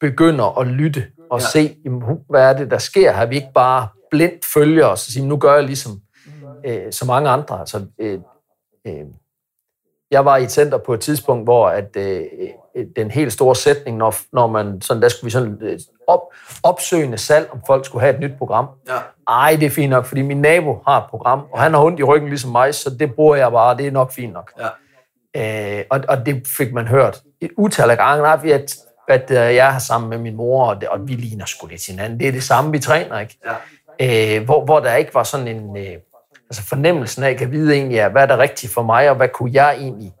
begynder 0.00 0.58
at 0.58 0.66
lytte 0.66 1.06
og 1.30 1.40
ja. 1.40 1.46
se, 1.46 1.76
jamen, 1.84 2.02
hvad 2.28 2.42
er 2.42 2.58
det, 2.58 2.70
der 2.70 2.78
sker 2.78 3.12
her. 3.12 3.26
Vi 3.26 3.34
ikke 3.34 3.52
bare 3.54 3.88
blindt 4.10 4.44
følger 4.44 4.86
os 4.86 5.06
og 5.06 5.12
siger, 5.12 5.26
nu 5.26 5.36
gør 5.36 5.54
jeg 5.54 5.64
ligesom 5.64 6.00
øh, 6.66 6.92
så 6.92 7.04
mange 7.04 7.30
andre. 7.30 7.60
Altså, 7.60 7.86
øh, 8.00 8.18
øh, 8.86 9.04
jeg 10.10 10.24
var 10.24 10.36
i 10.36 10.42
et 10.42 10.52
center 10.52 10.78
på 10.78 10.94
et 10.94 11.00
tidspunkt, 11.00 11.46
hvor 11.46 11.68
at, 11.68 11.96
øh, 11.96 12.20
øh, 12.76 12.84
den 12.96 13.10
helt 13.10 13.32
store 13.32 13.56
sætning, 13.56 13.96
når, 13.96 14.14
når 14.32 14.46
man 14.46 14.80
sådan, 14.80 15.02
der 15.02 15.08
skulle 15.08 15.24
vi 15.24 15.30
sådan 15.30 15.58
øh, 15.60 15.78
op, 16.06 16.20
opsøgende 16.62 17.18
salg, 17.18 17.48
om 17.52 17.60
folk 17.66 17.86
skulle 17.86 18.00
have 18.00 18.14
et 18.14 18.20
nyt 18.20 18.38
program. 18.38 18.66
Ja. 18.88 18.96
Ej, 19.28 19.56
det 19.60 19.66
er 19.66 19.70
fint 19.70 19.90
nok, 19.90 20.04
fordi 20.04 20.22
min 20.22 20.40
nabo 20.40 20.82
har 20.86 21.00
et 21.00 21.10
program, 21.10 21.42
og 21.52 21.60
han 21.60 21.74
har 21.74 21.80
ondt 21.80 22.00
i 22.00 22.02
ryggen 22.02 22.28
ligesom 22.28 22.50
mig, 22.50 22.74
så 22.74 22.90
det 22.90 23.14
bruger 23.14 23.36
jeg 23.36 23.50
bare, 23.50 23.76
det 23.76 23.86
er 23.86 23.90
nok 23.90 24.12
fint 24.12 24.32
nok. 24.32 24.52
Ja. 25.34 25.78
Øh, 25.78 25.84
og, 25.90 26.00
og 26.08 26.26
det 26.26 26.46
fik 26.56 26.72
man 26.72 26.88
hørt 26.88 27.22
et 27.40 27.50
utal 27.56 27.90
af 27.90 27.96
gange, 27.96 28.28
at, 28.54 28.76
at 29.08 29.30
jeg 29.30 29.72
har 29.72 29.78
sammen 29.78 30.10
med 30.10 30.18
min 30.18 30.36
mor, 30.36 30.66
og, 30.66 30.80
det, 30.80 30.88
og 30.88 31.08
vi 31.08 31.12
ligner 31.12 31.44
sgu 31.46 31.66
lidt 31.66 31.86
hinanden. 31.86 32.20
Det 32.20 32.28
er 32.28 32.32
det 32.32 32.42
samme, 32.42 32.72
vi 32.72 32.78
træner, 32.78 33.18
ikke? 33.20 33.38
Ja. 34.00 34.38
Øh, 34.38 34.44
hvor, 34.44 34.64
hvor 34.64 34.80
der 34.80 34.94
ikke 34.94 35.14
var 35.14 35.22
sådan 35.22 35.48
en... 35.48 35.76
Øh, 35.76 35.96
altså 36.50 36.62
fornemmelsen 36.62 37.22
af, 37.22 37.30
at 37.30 37.36
kan 37.36 37.52
vide 37.52 37.74
egentlig, 37.74 37.94
ja, 37.94 38.08
hvad 38.08 38.22
er 38.22 38.26
der 38.26 38.38
rigtigt 38.38 38.72
for 38.72 38.82
mig, 38.82 39.10
og 39.10 39.16
hvad 39.16 39.28
kunne 39.28 39.50
jeg 39.54 39.76
egentlig, 39.76 40.12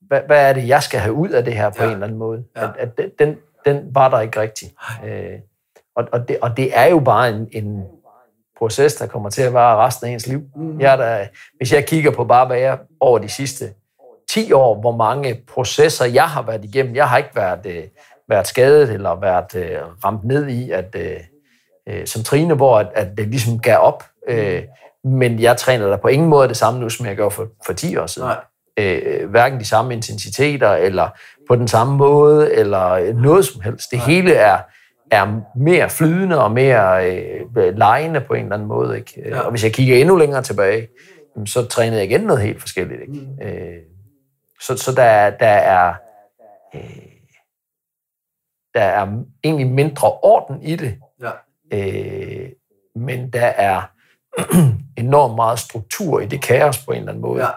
hvad, 0.00 0.20
hvad 0.26 0.48
er 0.48 0.52
det, 0.52 0.68
jeg 0.68 0.82
skal 0.82 1.00
have 1.00 1.14
ud 1.14 1.28
af 1.28 1.44
det 1.44 1.54
her 1.54 1.70
på 1.70 1.82
ja. 1.82 1.84
en 1.84 1.92
eller 1.92 2.06
anden 2.06 2.18
måde? 2.18 2.44
Ja. 2.56 2.68
At, 2.78 2.90
at 2.98 3.10
den, 3.18 3.36
den 3.64 3.94
var 3.94 4.08
der 4.08 4.20
ikke 4.20 4.40
rigtig. 4.40 4.72
Øh, 5.04 5.38
og, 5.96 6.08
og, 6.12 6.28
det, 6.28 6.38
og 6.42 6.56
det 6.56 6.78
er 6.78 6.86
jo 6.86 7.00
bare 7.00 7.28
en, 7.28 7.48
en 7.52 7.84
proces, 8.58 8.94
der 8.94 9.06
kommer 9.06 9.30
til 9.30 9.42
at 9.42 9.54
være 9.54 9.76
resten 9.76 10.06
af 10.06 10.12
ens 10.12 10.26
liv. 10.26 10.42
Mm. 10.56 10.80
Jeg 10.80 10.98
der, 10.98 11.26
hvis 11.56 11.72
jeg 11.72 11.86
kigger 11.86 12.10
på 12.10 12.24
bare, 12.24 12.46
hvad 12.46 12.58
jeg 12.58 12.78
over 13.00 13.18
de 13.18 13.28
sidste 13.28 13.64
10 14.30 14.52
år, 14.52 14.80
hvor 14.80 14.96
mange 14.96 15.42
processer 15.48 16.04
jeg 16.04 16.28
har 16.28 16.42
været 16.42 16.64
igennem, 16.64 16.94
jeg 16.94 17.08
har 17.08 17.18
ikke 17.18 17.36
været, 17.36 17.66
øh, 17.66 17.84
været 18.28 18.46
skadet 18.46 18.90
eller 18.90 19.20
været 19.20 19.54
øh, 19.54 19.78
ramt 20.04 20.24
ned 20.24 20.48
i, 20.48 20.70
at 20.70 20.94
øh, 20.94 21.20
øh, 21.88 22.06
som 22.06 22.22
Trine, 22.22 22.54
hvor 22.54 22.78
at, 22.78 22.88
at 22.94 23.18
det 23.18 23.28
ligesom 23.28 23.58
gav 23.58 23.78
op. 23.78 24.04
Øh, 24.28 24.62
men 25.06 25.40
jeg 25.40 25.56
træner 25.56 25.86
der 25.86 25.96
på 25.96 26.08
ingen 26.08 26.28
måde 26.28 26.48
det 26.48 26.56
samme 26.56 26.80
nu, 26.80 26.88
som 26.88 27.06
jeg 27.06 27.16
gjorde 27.16 27.30
for, 27.30 27.48
for 27.66 27.72
10 27.72 27.96
år 27.96 28.06
siden. 28.06 28.28
Nej. 28.28 28.40
Øh, 28.78 29.30
hverken 29.30 29.60
de 29.60 29.64
samme 29.64 29.94
intensiteter, 29.94 30.70
eller 30.70 31.08
på 31.48 31.56
den 31.56 31.68
samme 31.68 31.96
måde, 31.96 32.52
eller 32.54 33.12
noget 33.12 33.44
som 33.44 33.60
helst. 33.60 33.90
Det 33.90 33.98
Nej. 33.98 34.06
hele 34.06 34.32
er, 34.32 34.58
er 35.10 35.40
mere 35.56 35.90
flydende 35.90 36.44
og 36.44 36.50
mere 36.52 37.10
øh, 37.10 37.76
lejende 37.76 38.20
på 38.20 38.34
en 38.34 38.42
eller 38.42 38.54
anden 38.54 38.68
måde. 38.68 38.98
Ikke? 38.98 39.22
Ja. 39.26 39.40
Og 39.40 39.50
hvis 39.50 39.64
jeg 39.64 39.72
kigger 39.72 39.96
endnu 39.96 40.16
længere 40.16 40.42
tilbage, 40.42 40.88
så 41.46 41.66
trænede 41.66 42.00
jeg 42.00 42.10
igen 42.10 42.20
noget 42.20 42.42
helt 42.42 42.60
forskelligt. 42.60 43.00
Ikke? 43.00 43.12
Mm. 43.12 43.42
Øh, 43.42 43.82
så, 44.60 44.76
så 44.76 44.92
der, 44.92 45.30
der 45.30 45.46
er... 45.46 45.94
Øh, 46.74 46.80
der 48.74 48.82
er 48.82 49.06
egentlig 49.44 49.66
mindre 49.66 50.12
orden 50.12 50.62
i 50.62 50.76
det, 50.76 50.98
ja. 51.22 51.30
øh, 51.72 52.48
men 52.96 53.30
der 53.30 53.46
er 53.46 53.82
enormt 54.96 55.34
meget 55.34 55.58
struktur 55.58 56.20
i 56.20 56.26
det 56.26 56.42
kaos 56.42 56.78
på 56.78 56.90
en 56.90 56.98
eller 56.98 57.08
anden 57.08 57.22
måde. 57.22 57.44
Ja. 57.44 57.50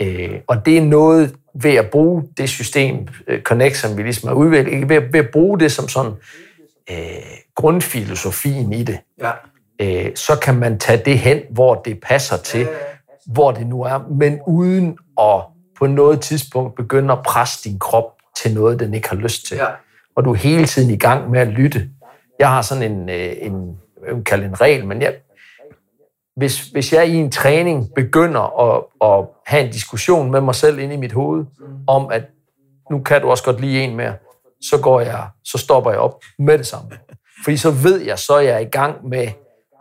Øh, 0.00 0.40
og 0.46 0.66
det 0.66 0.78
er 0.78 0.82
noget 0.82 1.34
ved 1.54 1.74
at 1.74 1.90
bruge 1.90 2.24
det 2.36 2.48
system, 2.48 3.08
uh, 3.32 3.38
Connect, 3.42 3.76
som 3.76 3.96
vi 3.96 4.02
ligesom 4.02 4.28
har 4.28 4.34
udviklet, 4.34 4.88
ved, 4.88 5.00
ved 5.12 5.20
at 5.20 5.30
bruge 5.32 5.60
det 5.60 5.72
som 5.72 5.88
sådan 5.88 6.12
øh, 6.90 6.96
grundfilosofien 7.54 8.72
i 8.72 8.82
det, 8.82 8.98
ja. 9.20 9.30
øh, 9.80 10.16
så 10.16 10.38
kan 10.42 10.54
man 10.54 10.78
tage 10.78 11.02
det 11.04 11.18
hen, 11.18 11.40
hvor 11.50 11.74
det 11.74 12.00
passer 12.00 12.36
til, 12.36 12.60
ja, 12.60 12.66
ja, 12.66 12.72
ja. 12.72 13.32
hvor 13.32 13.52
det 13.52 13.66
nu 13.66 13.82
er, 13.82 13.98
men 14.10 14.40
uden 14.46 14.98
at 15.20 15.40
på 15.78 15.86
noget 15.86 16.20
tidspunkt 16.20 16.74
begynde 16.74 17.12
at 17.12 17.18
presse 17.26 17.68
din 17.68 17.78
krop 17.78 18.12
til 18.42 18.54
noget, 18.54 18.80
den 18.80 18.94
ikke 18.94 19.08
har 19.08 19.16
lyst 19.16 19.46
til. 19.46 19.56
Ja. 19.56 19.66
Og 20.16 20.24
du 20.24 20.32
er 20.32 20.36
hele 20.36 20.66
tiden 20.66 20.90
i 20.90 20.96
gang 20.96 21.30
med 21.30 21.40
at 21.40 21.48
lytte. 21.48 21.88
Jeg 22.38 22.48
har 22.48 22.62
sådan 22.62 22.92
en, 22.92 23.08
øh, 23.08 23.32
en 23.38 23.76
jeg 24.06 24.16
vil 24.16 24.24
kalde 24.24 24.44
en 24.44 24.60
regel, 24.60 24.86
men 24.86 25.02
jeg, 25.02 25.14
hvis, 26.36 26.68
hvis 26.68 26.92
jeg 26.92 27.08
i 27.08 27.14
en 27.14 27.30
træning 27.30 27.88
begynder 27.94 28.60
at, 28.60 28.82
at 29.02 29.26
have 29.46 29.64
en 29.64 29.72
diskussion 29.72 30.30
med 30.30 30.40
mig 30.40 30.54
selv 30.54 30.78
inde 30.78 30.94
i 30.94 30.98
mit 30.98 31.12
hoved, 31.12 31.44
om 31.86 32.08
at 32.12 32.22
nu 32.90 33.02
kan 33.02 33.20
du 33.20 33.30
også 33.30 33.44
godt 33.44 33.60
lide 33.60 33.82
en 33.82 33.96
mere, 33.96 34.14
så 34.60 34.80
går 34.82 35.00
jeg, 35.00 35.28
så 35.44 35.58
stopper 35.58 35.90
jeg 35.90 36.00
op 36.00 36.20
med 36.38 36.58
det 36.58 36.66
samme. 36.66 36.90
Fordi 37.44 37.56
så 37.56 37.70
ved 37.70 38.00
jeg, 38.00 38.18
så 38.18 38.34
er 38.34 38.40
jeg 38.40 38.62
i 38.62 38.64
gang 38.64 39.08
med 39.08 39.26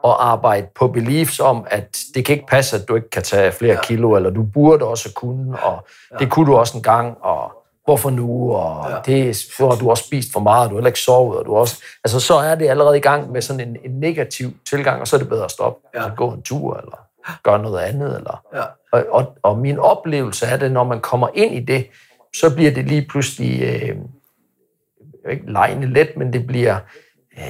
at 0.04 0.16
arbejde 0.20 0.68
på 0.76 0.88
beliefs 0.88 1.40
om, 1.40 1.68
at 1.70 1.98
det 2.16 2.26
kan 2.26 2.36
ikke 2.36 2.48
passe, 2.48 2.78
at 2.78 2.88
du 2.88 2.96
ikke 2.96 3.10
kan 3.10 3.24
tage 3.24 3.52
flere 3.52 3.78
kilo, 3.84 4.16
eller 4.16 4.30
du 4.30 4.44
burde 4.44 4.86
også 4.86 5.14
kunne, 5.14 5.64
og 5.64 5.88
det 6.20 6.32
kunne 6.32 6.46
du 6.52 6.56
også 6.56 6.78
en 6.78 6.84
gang, 6.84 7.18
og 7.22 7.63
hvorfor 7.86 8.10
nu, 8.10 8.54
og 8.56 8.92
ja. 8.92 8.98
det, 9.06 9.36
så 9.36 9.70
har 9.70 9.76
du 9.76 9.90
også 9.90 10.04
spist 10.04 10.34
for 10.34 10.40
meget, 10.40 10.70
du 10.70 10.76
har 10.76 10.80
heller 10.80 10.88
ikke 10.88 11.00
sovet, 11.00 11.40
og 11.40 11.46
du 11.46 11.56
også, 11.56 11.84
altså 12.04 12.20
så 12.20 12.34
er 12.34 12.56
det 12.56 12.70
allerede 12.70 12.98
i 12.98 13.02
gang 13.02 13.32
med 13.32 13.42
sådan 13.42 13.68
en, 13.68 13.78
en 13.84 14.00
negativ 14.00 14.54
tilgang, 14.70 15.02
og 15.02 15.08
så 15.08 15.16
er 15.16 15.20
det 15.20 15.30
bedre 15.30 15.46
at 15.46 15.52
stoppe, 15.52 15.88
ja. 15.96 16.06
at 16.06 16.16
gå 16.16 16.32
en 16.32 16.42
tur, 16.42 16.78
eller 16.78 17.08
gøre 17.44 17.60
noget 17.60 17.80
andet, 17.80 18.18
eller, 18.18 18.42
ja. 18.54 18.64
og, 18.92 19.06
og, 19.10 19.38
og 19.44 19.60
min 19.60 19.80
oplevelse 19.80 20.46
er 20.46 20.58
det, 20.58 20.72
når 20.72 20.84
man 20.84 21.02
kommer 21.02 21.28
ind 21.34 21.56
i 21.56 21.60
det, 21.60 21.88
så 22.36 22.56
bliver 22.56 22.72
det 22.72 22.86
lige 22.86 23.08
pludselig, 23.10 23.62
øh, 23.62 23.98
ikke 25.32 25.52
lejende 25.52 25.88
let, 25.88 26.18
men 26.18 26.34
det 26.34 26.48
bliver, 26.48 26.76
øh, 27.38 27.44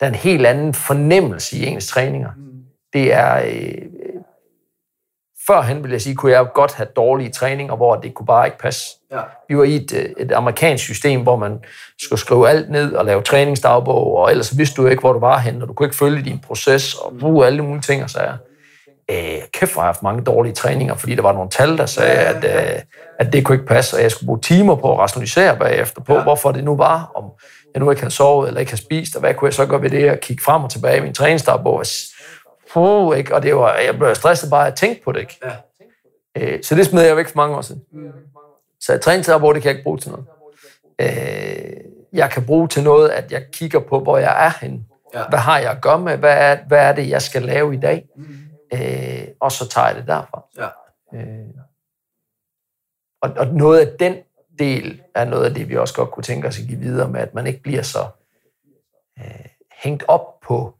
der 0.00 0.06
er 0.06 0.10
en 0.10 0.14
helt 0.14 0.46
anden 0.46 0.74
fornemmelse 0.74 1.56
i 1.56 1.66
ens 1.66 1.86
træninger. 1.86 2.30
Mm. 2.36 2.44
Det 2.92 3.12
er, 3.12 3.42
øh, 3.46 3.82
Førhen, 5.48 5.82
vil 5.82 5.90
jeg 5.90 6.02
sige, 6.02 6.14
kunne 6.14 6.32
jeg 6.32 6.46
godt 6.54 6.74
have 6.74 6.86
dårlige 6.96 7.30
træninger, 7.30 7.76
hvor 7.76 7.96
det 7.96 8.14
kunne 8.14 8.26
bare 8.26 8.46
ikke 8.46 8.58
passe. 8.58 8.84
Ja. 9.12 9.20
Vi 9.48 9.58
var 9.58 9.64
i 9.64 9.76
et, 9.76 9.92
øh, 9.92 10.04
et 10.18 10.32
amerikansk 10.32 10.84
system, 10.84 11.22
hvor 11.22 11.36
man 11.36 11.58
skulle 11.98 12.20
skrive 12.20 12.48
alt 12.48 12.70
ned 12.70 12.92
og 12.92 13.04
lave 13.04 13.22
træningsdagbog, 13.22 14.16
og 14.16 14.30
ellers 14.30 14.58
vidste 14.58 14.82
du 14.82 14.86
ikke, 14.86 15.00
hvor 15.00 15.12
du 15.12 15.18
var 15.18 15.38
henne, 15.38 15.64
og 15.64 15.68
du 15.68 15.72
kunne 15.72 15.86
ikke 15.86 15.96
følge 15.96 16.24
din 16.24 16.38
proces 16.46 16.94
og 16.94 17.12
bruge 17.20 17.46
alle 17.46 17.62
mulige 17.62 17.82
ting 17.82 18.02
og 18.04 18.10
sager. 18.10 18.36
Øh, 19.10 19.38
kæft, 19.52 19.72
hvor 19.72 19.82
jeg 19.82 19.88
haft 19.88 20.02
mange 20.02 20.24
dårlige 20.24 20.54
træninger, 20.54 20.94
fordi 20.94 21.14
der 21.14 21.22
var 21.22 21.32
nogle 21.32 21.50
tal, 21.50 21.78
der 21.78 21.86
sagde, 21.86 22.18
at, 22.18 22.44
øh, 22.44 22.80
at 23.18 23.32
det 23.32 23.44
kunne 23.44 23.56
ikke 23.56 23.66
passe, 23.66 23.96
og 23.96 24.02
jeg 24.02 24.10
skulle 24.10 24.26
bruge 24.26 24.40
timer 24.40 24.74
på 24.74 24.92
at 24.92 24.98
rationalisere 24.98 25.56
bagefter 25.56 26.00
på, 26.02 26.14
ja. 26.14 26.22
hvorfor 26.22 26.52
det 26.52 26.64
nu 26.64 26.76
var, 26.76 27.10
om 27.14 27.24
jeg 27.74 27.80
nu 27.80 27.90
ikke 27.90 28.02
havde 28.02 28.14
sovet 28.14 28.48
eller 28.48 28.60
ikke 28.60 28.72
havde 28.72 28.82
spist, 28.82 29.14
og 29.14 29.20
hvad 29.20 29.34
kunne 29.34 29.46
jeg 29.46 29.54
så 29.54 29.66
gøre 29.66 29.82
ved 29.82 29.90
det, 29.90 30.10
og 30.10 30.20
kigge 30.20 30.42
frem 30.44 30.64
og 30.64 30.70
tilbage 30.70 30.98
i 30.98 31.00
min 31.00 31.14
træningsdagbog, 31.14 31.80
puh, 32.78 33.18
ikke? 33.18 33.34
og 33.34 33.42
det 33.42 33.56
var, 33.56 33.74
jeg 33.74 33.98
blev 33.98 34.14
stresset 34.14 34.50
bare 34.50 34.66
at 34.66 34.74
tænke 34.74 35.02
på 35.02 35.12
det. 35.12 35.20
Ikke? 35.20 35.40
Ja. 35.44 35.56
Øh, 36.36 36.62
så 36.62 36.74
det 36.74 36.86
smed 36.86 37.02
jeg 37.02 37.16
væk 37.16 37.28
for 37.28 37.36
mange 37.36 37.56
år 37.56 37.60
siden. 37.60 37.82
Mm. 37.92 38.12
Så 38.80 38.92
jeg 38.92 39.00
træningsdagbog, 39.00 39.54
det 39.54 39.62
kan 39.62 39.68
jeg 39.68 39.76
ikke 39.76 39.84
bruge 39.84 39.98
til 39.98 40.10
noget. 40.10 40.26
Øh, 41.00 41.76
jeg 42.12 42.30
kan 42.30 42.46
bruge 42.46 42.68
til 42.68 42.82
noget, 42.82 43.08
at 43.08 43.32
jeg 43.32 43.42
kigger 43.52 43.80
på, 43.80 44.00
hvor 44.00 44.18
jeg 44.18 44.46
er 44.46 44.52
henne. 44.60 44.84
Ja. 45.14 45.28
Hvad 45.28 45.38
har 45.38 45.58
jeg 45.58 45.70
at 45.70 45.80
gøre 45.80 45.98
med? 45.98 46.16
Hvad 46.16 46.36
er, 46.38 46.58
hvad 46.68 46.78
er 46.78 46.92
det, 46.92 47.08
jeg 47.08 47.22
skal 47.22 47.42
lave 47.42 47.74
i 47.74 47.80
dag? 47.80 48.08
Mm. 48.16 48.24
Øh, 48.74 49.28
og 49.40 49.52
så 49.52 49.68
tager 49.68 49.86
jeg 49.86 49.96
det 49.96 50.06
derfra. 50.06 50.44
Ja. 50.58 50.68
Øh, 51.18 51.46
og, 53.22 53.30
og 53.36 53.46
noget 53.46 53.80
af 53.80 53.98
den 53.98 54.16
del 54.58 55.02
er 55.14 55.24
noget 55.24 55.44
af 55.44 55.54
det, 55.54 55.68
vi 55.68 55.76
også 55.76 55.94
godt 55.94 56.10
kunne 56.10 56.22
tænke 56.22 56.48
os 56.48 56.60
at 56.60 56.66
give 56.66 56.80
videre 56.80 57.08
med, 57.08 57.20
at 57.20 57.34
man 57.34 57.46
ikke 57.46 57.62
bliver 57.62 57.82
så 57.82 58.06
øh, 59.18 59.46
hængt 59.82 60.04
op 60.08 60.40
på 60.40 60.74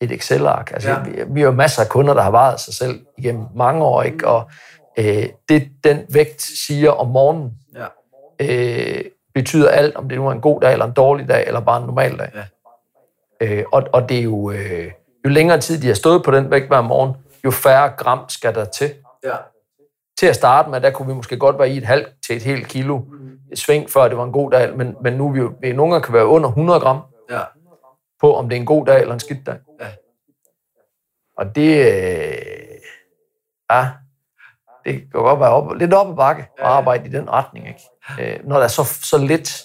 et 0.00 0.12
Excel-ark. 0.12 0.70
Altså, 0.72 0.90
ja. 0.90 1.02
vi, 1.02 1.22
vi 1.28 1.40
har 1.40 1.46
jo 1.46 1.52
masser 1.52 1.82
af 1.82 1.88
kunder, 1.88 2.14
der 2.14 2.22
har 2.22 2.30
varet 2.30 2.60
sig 2.60 2.74
selv 2.74 3.00
igennem 3.18 3.44
mange 3.54 3.84
år, 3.84 4.02
ikke? 4.02 4.28
og 4.28 4.50
øh, 4.98 5.28
det 5.48 5.68
den 5.84 6.00
vægt 6.12 6.42
siger 6.66 6.90
om 6.90 7.08
morgenen, 7.08 7.52
ja. 7.74 7.86
øh, 8.40 9.04
betyder 9.34 9.70
alt, 9.70 9.96
om 9.96 10.08
det 10.08 10.18
nu 10.18 10.28
er 10.28 10.32
en 10.32 10.40
god 10.40 10.60
dag, 10.60 10.72
eller 10.72 10.86
en 10.86 10.92
dårlig 10.92 11.28
dag, 11.28 11.44
eller 11.46 11.60
bare 11.60 11.80
en 11.80 11.86
normal 11.86 12.18
dag. 12.18 12.30
Ja. 12.34 12.44
Øh, 13.46 13.64
og, 13.72 13.82
og 13.92 14.08
det 14.08 14.18
er 14.18 14.22
jo, 14.22 14.50
øh, 14.50 14.90
jo 15.24 15.30
længere 15.30 15.60
tid 15.60 15.82
de 15.82 15.86
har 15.86 15.94
stået 15.94 16.22
på 16.24 16.30
den 16.30 16.50
vægt 16.50 16.68
hver 16.68 16.80
morgen, 16.80 17.14
jo 17.44 17.50
færre 17.50 17.88
gram 17.96 18.28
skal 18.28 18.54
der 18.54 18.64
til. 18.64 18.94
Ja. 19.24 19.36
Til 20.18 20.26
at 20.26 20.36
starte 20.36 20.70
med, 20.70 20.80
der 20.80 20.90
kunne 20.90 21.08
vi 21.08 21.14
måske 21.14 21.36
godt 21.36 21.58
være 21.58 21.70
i 21.70 21.76
et 21.76 21.84
halvt 21.84 22.08
til 22.26 22.36
et 22.36 22.42
helt 22.42 22.68
kilo 22.68 22.98
mm. 22.98 23.56
sving, 23.56 23.90
før 23.90 24.08
det 24.08 24.16
var 24.16 24.24
en 24.24 24.32
god 24.32 24.50
dag, 24.50 24.76
men, 24.76 24.96
men 25.02 25.12
nu 25.12 25.28
er 25.28 25.32
vi 25.32 25.38
jo, 25.38 25.52
nogle 25.74 25.92
gange 25.92 26.04
kan 26.04 26.14
være 26.14 26.26
under 26.26 26.48
100 26.48 26.80
gram. 26.80 27.00
Ja 27.30 27.40
på, 28.24 28.34
om 28.34 28.48
det 28.48 28.56
er 28.56 28.60
en 28.60 28.66
god 28.66 28.86
dag 28.86 29.00
eller 29.00 29.14
en 29.14 29.20
skidt 29.20 29.46
dag. 29.46 29.58
Ja. 29.80 29.86
Og 31.38 31.56
det, 31.56 31.70
øh, 31.78 32.78
ja, 33.70 33.88
det 34.84 34.92
kan 34.92 35.08
godt 35.10 35.40
være 35.40 35.50
op, 35.50 35.72
lidt 35.72 35.94
op 35.94 36.10
ad 36.10 36.16
bakke 36.16 36.42
at 36.58 36.64
arbejde 36.64 37.08
i 37.08 37.12
den 37.12 37.30
retning, 37.30 37.68
ikke? 37.68 37.80
Øh, 38.20 38.48
når 38.48 38.56
der 38.56 38.64
er 38.64 38.68
så, 38.68 38.84
så 38.84 39.18
lidt, 39.18 39.62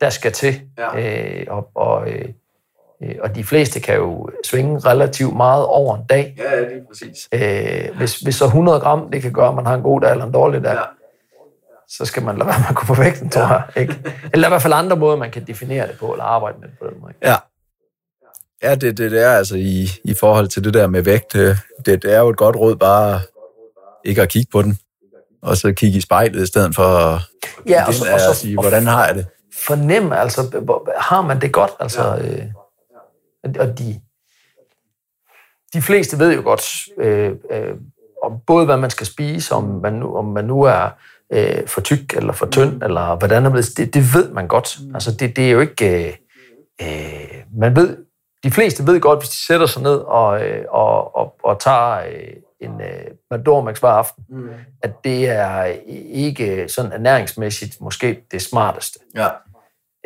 der 0.00 0.10
skal 0.10 0.32
til. 0.32 0.60
Ja. 0.78 0.88
Øh, 0.98 1.46
og, 1.48 1.70
og, 1.74 2.10
øh, 2.10 2.28
og 3.20 3.34
de 3.34 3.44
fleste 3.44 3.80
kan 3.80 3.96
jo 3.96 4.30
svinge 4.44 4.78
relativt 4.78 5.36
meget 5.36 5.66
over 5.66 5.96
en 5.96 6.04
dag. 6.04 6.34
Ja, 6.38 6.60
det 6.60 6.76
er 6.76 6.86
præcis. 6.88 7.28
Øh, 7.32 7.96
hvis, 7.96 8.20
hvis 8.20 8.34
så 8.34 8.44
100 8.44 8.80
gram, 8.80 9.10
det 9.10 9.22
kan 9.22 9.32
gøre, 9.32 9.48
at 9.48 9.54
man 9.54 9.66
har 9.66 9.74
en 9.74 9.82
god 9.82 10.00
dag 10.00 10.10
eller 10.10 10.24
en 10.24 10.32
dårlig 10.32 10.64
dag, 10.64 10.74
ja. 10.74 10.82
så 11.88 12.04
skal 12.04 12.22
man 12.22 12.38
lade 12.38 12.48
være 12.48 12.58
med 12.58 12.66
at 12.68 12.74
gå 12.74 12.84
på 12.86 12.94
vægten, 12.94 13.30
tror 13.30 13.42
jeg. 13.42 13.62
Ikke? 13.76 13.94
Eller 14.32 14.48
i 14.48 14.50
hvert 14.50 14.62
fald 14.62 14.72
andre 14.72 14.96
måder, 14.96 15.16
man 15.16 15.30
kan 15.30 15.46
definere 15.46 15.88
det 15.88 15.98
på, 15.98 16.12
eller 16.12 16.24
arbejde 16.24 16.58
med 16.60 16.68
det 16.68 16.78
på 16.78 16.86
den 16.86 17.00
måde. 17.00 17.12
Ja. 17.22 17.36
Ja, 18.62 18.74
det, 18.74 18.98
det, 18.98 19.10
det 19.10 19.22
er 19.24 19.30
altså 19.30 19.56
i, 19.56 19.88
i 20.04 20.14
forhold 20.14 20.48
til 20.48 20.64
det 20.64 20.74
der 20.74 20.86
med 20.86 21.02
vægt. 21.02 21.32
Det, 21.32 21.58
det 21.86 22.04
er 22.04 22.18
jo 22.20 22.28
et 22.28 22.36
godt 22.36 22.56
råd 22.56 22.76
bare 22.76 23.20
ikke 24.04 24.22
at 24.22 24.28
kigge 24.28 24.48
på 24.52 24.62
den. 24.62 24.78
og 25.42 25.56
så 25.56 25.72
kigge 25.72 25.98
i 25.98 26.00
spejlet 26.00 26.42
i 26.42 26.46
stedet 26.46 26.74
for 26.74 26.82
at, 26.82 27.20
Ja, 27.68 27.86
og 27.86 27.94
så, 27.94 28.04
og 28.14 28.20
så 28.20 28.34
sige, 28.34 28.54
hvordan 28.54 28.86
har 28.86 29.06
jeg 29.06 29.14
det? 29.14 29.26
fornemme, 29.66 30.18
altså, 30.18 30.40
har 30.96 31.22
man 31.22 31.40
det 31.40 31.52
godt? 31.52 31.70
Altså, 31.80 32.02
ja. 32.02 32.44
øh, 33.44 33.54
og 33.58 33.78
de, 33.78 34.00
de 35.72 35.82
fleste 35.82 36.18
ved 36.18 36.34
jo 36.34 36.42
godt, 36.42 36.62
øh, 36.98 37.32
øh, 37.50 37.74
om 38.22 38.32
både 38.46 38.64
hvad 38.64 38.76
man 38.76 38.90
skal 38.90 39.06
spise, 39.06 39.54
om 39.54 39.64
man 39.64 39.92
nu, 39.92 40.16
om 40.16 40.24
man 40.24 40.44
nu 40.44 40.62
er 40.62 40.88
øh, 41.32 41.66
for 41.66 41.80
tyk 41.80 42.16
eller 42.16 42.32
for 42.32 42.46
tynd, 42.46 42.82
eller 42.82 43.16
hvordan 43.16 43.46
er 43.46 43.50
det, 43.50 43.76
det, 43.76 43.94
det 43.94 44.14
ved 44.14 44.30
man 44.30 44.48
godt. 44.48 44.78
Altså, 44.94 45.12
det, 45.12 45.36
det 45.36 45.46
er 45.46 45.50
jo 45.50 45.60
ikke... 45.60 46.06
Øh, 46.06 46.14
øh, 46.82 47.44
man 47.58 47.76
ved, 47.76 47.96
de 48.44 48.50
fleste 48.50 48.86
ved 48.86 49.00
godt, 49.00 49.18
hvis 49.20 49.28
de 49.28 49.46
sætter 49.46 49.66
sig 49.66 49.82
ned 49.82 49.96
og, 49.96 50.42
øh, 50.42 50.64
og, 50.68 51.16
og, 51.16 51.34
og 51.42 51.60
tager 51.60 52.00
øh, 52.00 52.32
en 52.60 52.80
øh, 52.80 53.10
Madormax 53.30 53.78
hver 53.78 53.88
aften, 53.88 54.24
mm. 54.28 54.48
at 54.82 55.04
det 55.04 55.28
er 55.28 55.64
ikke 56.10 56.68
sådan 56.68 56.92
ernæringsmæssigt 56.92 57.80
måske 57.80 58.22
det 58.30 58.42
smarteste. 58.42 58.98
Ja. 59.14 59.28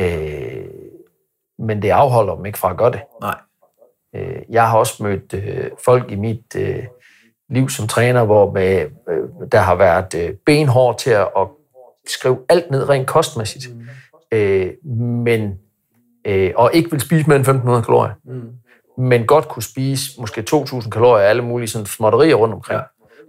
Øh, 0.00 0.64
men 1.58 1.82
det 1.82 1.90
afholder 1.90 2.34
dem 2.34 2.46
ikke 2.46 2.58
fra 2.58 2.70
at 2.70 2.76
gøre 2.76 2.92
det. 2.92 3.00
Nej. 3.20 3.36
Øh, 4.14 4.42
jeg 4.48 4.70
har 4.70 4.78
også 4.78 5.02
mødt 5.02 5.34
øh, 5.34 5.70
folk 5.84 6.10
i 6.10 6.16
mit 6.16 6.56
øh, 6.56 6.84
liv 7.48 7.68
som 7.68 7.88
træner, 7.88 8.24
hvor 8.24 8.52
med, 8.52 8.90
øh, 9.08 9.50
der 9.52 9.58
har 9.58 9.74
været 9.74 10.14
øh, 10.14 10.34
benhård 10.46 10.98
til 10.98 11.10
at, 11.10 11.28
at 11.36 11.48
skrive 12.06 12.38
alt 12.48 12.70
ned 12.70 12.88
rent 12.88 13.06
kostmæssigt, 13.06 13.68
øh, 14.32 14.72
men 14.98 15.58
øh, 16.24 16.50
og 16.56 16.70
ikke 16.74 16.90
vil 16.90 17.00
spise 17.00 17.26
mere 17.28 17.36
end 17.38 17.46
1.500 17.46 17.84
kalorier, 17.84 18.12
mm. 18.24 18.50
men 19.04 19.26
godt 19.26 19.48
kunne 19.48 19.62
spise 19.62 20.20
måske 20.20 20.44
2.000 20.50 20.90
kalorier 20.90 21.24
af 21.24 21.28
alle 21.28 21.42
mulige 21.42 21.68
sådan 21.68 21.86
småtterier 21.86 22.34
rundt 22.34 22.54
omkring. 22.54 22.78
Ja. 22.78 22.84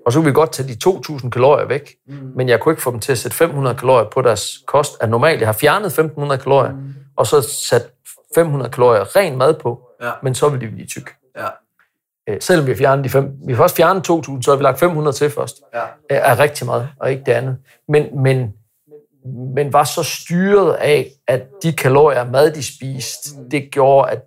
Og 0.05 0.11
så 0.13 0.19
kunne 0.19 0.25
vi 0.25 0.33
godt 0.33 0.51
tage 0.51 0.69
de 0.69 0.89
2.000 0.89 1.29
kalorier 1.29 1.65
væk, 1.65 1.95
mm. 2.07 2.31
men 2.35 2.49
jeg 2.49 2.59
kunne 2.59 2.73
ikke 2.73 2.81
få 2.81 2.91
dem 2.91 2.99
til 2.99 3.11
at 3.11 3.17
sætte 3.17 3.37
500 3.37 3.75
kalorier 3.75 4.09
på 4.09 4.21
deres 4.21 4.57
kost. 4.67 4.97
At 5.01 5.09
normalt, 5.09 5.39
jeg 5.39 5.47
har 5.47 5.53
fjernet 5.53 5.99
1.500 5.99 6.37
kalorier, 6.37 6.71
mm. 6.71 6.93
og 7.15 7.27
så 7.27 7.41
sat 7.41 7.87
500 8.35 8.71
kalorier 8.71 9.15
ren 9.15 9.37
mad 9.37 9.53
på, 9.53 9.81
Ja. 10.01 10.11
men 10.23 10.35
så 10.35 10.49
vil 10.49 10.61
de 10.61 10.67
blive 10.67 10.87
tyk. 10.87 11.15
Ja. 11.37 11.47
Øh, 12.29 12.37
selvom 12.41 12.65
vi 12.65 12.71
har 12.71 12.77
fjernet 12.77 13.03
de 13.05 13.09
fem, 13.09 13.31
vi 13.47 13.55
først 13.55 13.75
fjernet 13.75 14.09
2.000, 14.09 14.41
så 14.41 14.51
har 14.51 14.55
vi 14.55 14.63
lagt 14.63 14.79
500 14.79 15.15
til 15.15 15.29
først. 15.29 15.61
Ja. 15.73 15.81
Øh, 15.81 15.87
er 16.09 16.39
rigtig 16.39 16.65
meget, 16.65 16.89
og 16.99 17.11
ikke 17.11 17.23
det 17.25 17.31
andet. 17.31 17.57
Men, 17.87 18.23
men, 18.23 18.53
men 19.55 19.73
var 19.73 19.83
så 19.83 20.03
styret 20.03 20.73
af, 20.73 21.11
at 21.27 21.47
de 21.63 21.73
kalorier 21.73 22.31
mad, 22.31 22.51
de 22.51 22.75
spiste, 22.75 23.29
det 23.51 23.71
gjorde, 23.71 24.11
at 24.11 24.21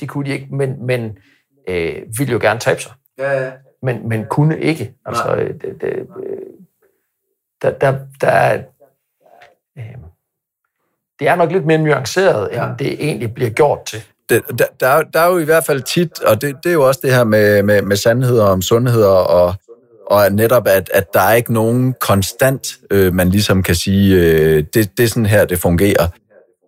det 0.00 0.08
kunne 0.08 0.24
de 0.26 0.30
ikke, 0.32 0.46
men, 0.50 0.86
men 0.86 1.18
øh, 1.68 2.02
ville 2.18 2.32
jo 2.32 2.38
gerne 2.42 2.60
tabe 2.60 2.80
sig. 2.82 2.92
Ja, 3.18 3.44
ja. 3.44 3.50
Men, 3.82 4.08
men 4.08 4.24
kunne 4.30 4.60
ikke. 4.60 4.94
Altså, 5.06 5.24
Nej. 5.24 5.42
øh, 5.42 5.54
det, 5.60 5.80
det, 5.80 5.88
øh, 5.92 6.06
der, 7.62 7.70
der, 7.70 7.98
der 8.20 8.28
er, 8.28 8.62
øh, 9.78 9.94
det 11.18 11.28
er 11.28 11.36
nok 11.36 11.52
lidt 11.52 11.66
mere 11.66 11.78
nuanceret, 11.78 12.48
Ja. 12.52 12.68
end 12.68 12.78
det 12.78 12.92
egentlig 12.92 13.34
bliver 13.34 13.50
gjort 13.50 13.84
til. 13.84 14.02
det, 14.28 14.42
der, 14.58 14.64
der, 14.80 14.86
er, 14.88 15.02
der 15.02 15.20
er 15.20 15.26
jo 15.30 15.38
i 15.38 15.44
hvert 15.44 15.66
fald 15.66 15.82
tit, 15.82 16.22
og 16.22 16.40
det, 16.40 16.56
det 16.64 16.68
er 16.68 16.74
jo 16.74 16.86
også 16.86 17.00
det 17.02 17.14
her 17.14 17.24
med, 17.24 17.62
med, 17.62 17.82
med 17.82 17.96
sandheder 17.96 18.44
om 18.44 18.62
sundheder, 18.62 19.08
og, 19.08 19.54
og 20.06 20.32
netop, 20.32 20.66
at, 20.66 20.90
at 20.94 21.14
der 21.14 21.20
er 21.20 21.34
ikke 21.34 21.52
nogen 21.52 21.94
konstant, 22.00 22.78
øh, 22.90 23.14
man 23.14 23.28
ligesom 23.28 23.62
kan 23.62 23.74
sige, 23.74 24.16
øh, 24.16 24.64
det, 24.74 24.98
det 24.98 25.04
er 25.04 25.08
sådan 25.08 25.26
her, 25.26 25.44
det 25.44 25.58
fungerer. 25.58 26.08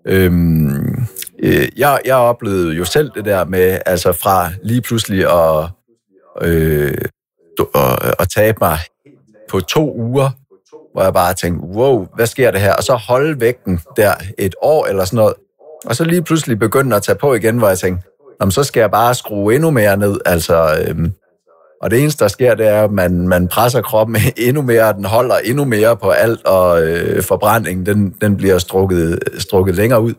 Øhm, 0.07 1.07
øh, 1.43 1.69
jeg, 1.77 2.01
jeg 2.05 2.15
oplevede 2.17 2.75
jo 2.75 2.85
selv 2.85 3.11
det 3.15 3.25
der 3.25 3.45
med, 3.45 3.79
altså 3.87 4.13
fra 4.13 4.51
lige 4.63 4.81
pludselig 4.81 5.25
at, 5.31 5.69
øh, 6.43 6.99
at, 7.75 8.15
at 8.19 8.29
tabe 8.35 8.59
mig 8.61 8.79
på 9.51 9.61
to 9.61 9.95
uger, 9.95 10.31
hvor 10.93 11.03
jeg 11.03 11.13
bare 11.13 11.35
tænkte, 11.35 11.67
wow, 11.67 12.07
hvad 12.15 12.27
sker 12.27 12.51
det 12.51 12.61
her? 12.61 12.75
Og 12.75 12.83
så 12.83 12.95
holde 12.95 13.41
vægten 13.41 13.81
der 13.97 14.15
et 14.39 14.55
år 14.63 14.87
eller 14.87 15.05
sådan 15.05 15.17
noget, 15.17 15.35
og 15.85 15.97
så 15.97 16.05
lige 16.05 16.23
pludselig 16.23 16.59
begynde 16.59 16.97
at 16.97 17.03
tage 17.03 17.19
på 17.19 17.35
igen, 17.35 17.59
hvor 17.59 17.69
jeg 17.69 17.79
tænkte, 17.79 18.09
Jamen, 18.41 18.53
så 18.53 18.65
skal 18.65 18.81
jeg 18.81 18.91
bare 18.91 19.15
skrue 19.15 19.55
endnu 19.55 19.71
mere 19.71 19.97
ned. 19.97 20.21
Altså, 20.27 20.85
øhm, 20.89 21.13
og 21.83 21.91
det 21.91 22.01
eneste, 22.01 22.25
der 22.25 22.29
sker, 22.29 22.55
det 22.55 22.67
er, 22.67 22.85
at 22.85 22.93
man, 22.93 23.29
man 23.29 23.49
presser 23.49 23.83
kroppen 23.83 24.17
endnu 24.37 24.63
mere, 24.63 24.93
den 24.93 25.05
holder 25.05 25.37
endnu 25.37 25.65
mere 25.65 25.97
på 25.97 26.11
alt, 26.11 26.47
og 26.47 26.83
øh, 26.83 27.23
forbrændingen, 27.23 27.87
den, 27.87 28.15
den 28.21 28.37
bliver 28.37 28.59
strukket, 28.59 29.19
strukket 29.39 29.75
længere 29.75 30.03
ud. 30.03 30.15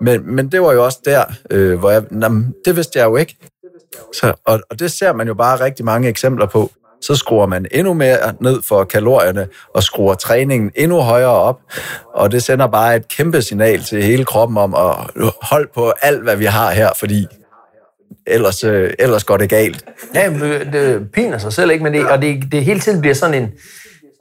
Men, 0.00 0.34
men 0.34 0.52
det 0.52 0.62
var 0.62 0.72
jo 0.72 0.84
også 0.84 0.98
der, 1.04 1.24
øh, 1.50 1.78
hvor 1.78 1.90
jeg, 1.90 2.02
jamen, 2.22 2.54
det 2.64 2.76
vidste 2.76 2.98
jeg 2.98 3.06
jo 3.06 3.16
ikke. 3.16 3.36
Så, 4.14 4.34
og, 4.46 4.60
og 4.70 4.78
det 4.78 4.92
ser 4.92 5.12
man 5.12 5.26
jo 5.26 5.34
bare 5.34 5.64
rigtig 5.64 5.84
mange 5.84 6.08
eksempler 6.08 6.46
på. 6.46 6.70
Så 7.02 7.14
skruer 7.14 7.46
man 7.46 7.66
endnu 7.70 7.94
mere 7.94 8.16
ned 8.40 8.62
for 8.62 8.84
kalorierne, 8.84 9.48
og 9.74 9.82
skruer 9.82 10.14
træningen 10.14 10.70
endnu 10.74 11.00
højere 11.00 11.28
op. 11.28 11.60
Og 12.14 12.32
det 12.32 12.42
sender 12.42 12.66
bare 12.66 12.96
et 12.96 13.08
kæmpe 13.08 13.42
signal 13.42 13.82
til 13.82 14.02
hele 14.02 14.24
kroppen 14.24 14.58
om 14.58 14.74
at 14.74 14.94
holde 15.42 15.68
på 15.74 15.92
alt, 16.02 16.22
hvad 16.22 16.36
vi 16.36 16.44
har 16.44 16.70
her, 16.70 16.90
fordi 16.98 17.26
ellers, 18.26 18.64
øh, 18.64 18.92
ellers 18.98 19.24
går 19.24 19.36
det 19.36 19.50
galt. 19.50 19.84
Ja, 20.14 20.30
men 20.30 20.40
det, 20.40 20.72
det 20.72 21.10
piner 21.12 21.38
sig 21.38 21.52
selv, 21.52 21.70
ikke? 21.70 21.84
Men 21.84 21.94
det, 21.94 22.10
og 22.10 22.22
det, 22.22 22.52
det 22.52 22.64
hele 22.64 22.80
tiden 22.80 23.00
bliver 23.00 23.14
sådan 23.14 23.42
en... 23.42 23.52